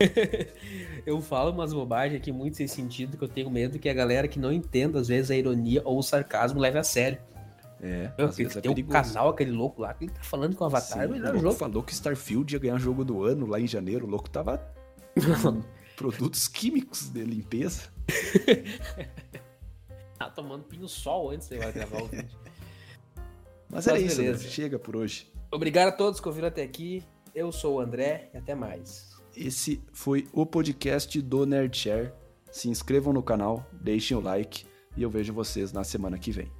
eu 1.06 1.20
falo 1.20 1.52
umas 1.52 1.72
bobagens 1.72 2.20
aqui 2.20 2.32
muito 2.32 2.56
sem 2.56 2.66
sentido 2.66 3.16
que 3.16 3.22
eu 3.22 3.28
tenho 3.28 3.50
medo 3.50 3.78
que 3.78 3.88
a 3.88 3.94
galera 3.94 4.26
que 4.26 4.38
não 4.38 4.50
entenda 4.50 4.98
às 4.98 5.08
vezes 5.08 5.30
a 5.30 5.36
ironia 5.36 5.82
ou 5.84 5.98
o 5.98 6.02
sarcasmo 6.02 6.58
leve 6.58 6.78
a 6.78 6.84
sério. 6.84 7.18
É, 7.82 8.12
eu, 8.16 8.26
às 8.26 8.36
vezes 8.36 8.56
é 8.56 8.60
tem 8.60 8.70
um 8.70 8.86
canal, 8.86 9.30
aquele 9.30 9.50
louco 9.50 9.82
lá, 9.82 9.92
que 9.92 10.04
ele 10.04 10.12
tá 10.12 10.22
falando 10.22 10.54
que 10.54 10.62
o 10.62 10.66
Avatar 10.66 10.98
Sim, 10.98 11.00
é 11.00 11.06
o 11.06 11.10
melhor 11.10 11.36
jogo. 11.36 11.54
falou 11.54 11.82
que 11.82 11.92
Starfield 11.92 12.54
ia 12.54 12.60
ganhar 12.60 12.78
jogo 12.78 13.04
do 13.04 13.24
ano 13.24 13.44
lá 13.44 13.58
em 13.58 13.66
janeiro. 13.66 14.06
O 14.06 14.08
louco 14.08 14.30
tava 14.30 14.64
produtos 15.96 16.46
químicos 16.46 17.08
de 17.08 17.24
limpeza. 17.24 17.90
tá 20.16 20.30
tomando 20.30 20.62
pinho 20.62 20.88
sol 20.88 21.30
antes 21.30 21.48
de 21.48 21.58
gravar 21.58 22.02
o 22.02 22.06
vídeo. 22.06 22.38
Mas, 23.68 23.86
Mas 23.86 23.88
é 23.88 23.98
isso, 23.98 24.22
né? 24.22 24.38
chega 24.38 24.78
por 24.78 24.94
hoje. 24.94 25.28
Obrigado 25.50 25.88
a 25.88 25.92
todos 25.92 26.20
que 26.20 26.28
ouviram 26.28 26.48
até 26.48 26.62
aqui. 26.62 27.02
Eu 27.34 27.50
sou 27.50 27.76
o 27.76 27.80
André 27.80 28.30
e 28.32 28.36
até 28.36 28.54
mais. 28.54 29.10
Esse 29.36 29.82
foi 29.92 30.28
o 30.32 30.46
podcast 30.46 31.20
do 31.20 31.44
Nerdshare. 31.44 32.12
Se 32.50 32.68
inscrevam 32.68 33.12
no 33.12 33.22
canal, 33.22 33.66
deixem 33.72 34.16
o 34.16 34.20
like 34.20 34.66
e 34.96 35.02
eu 35.02 35.10
vejo 35.10 35.32
vocês 35.32 35.72
na 35.72 35.82
semana 35.82 36.18
que 36.18 36.30
vem. 36.30 36.52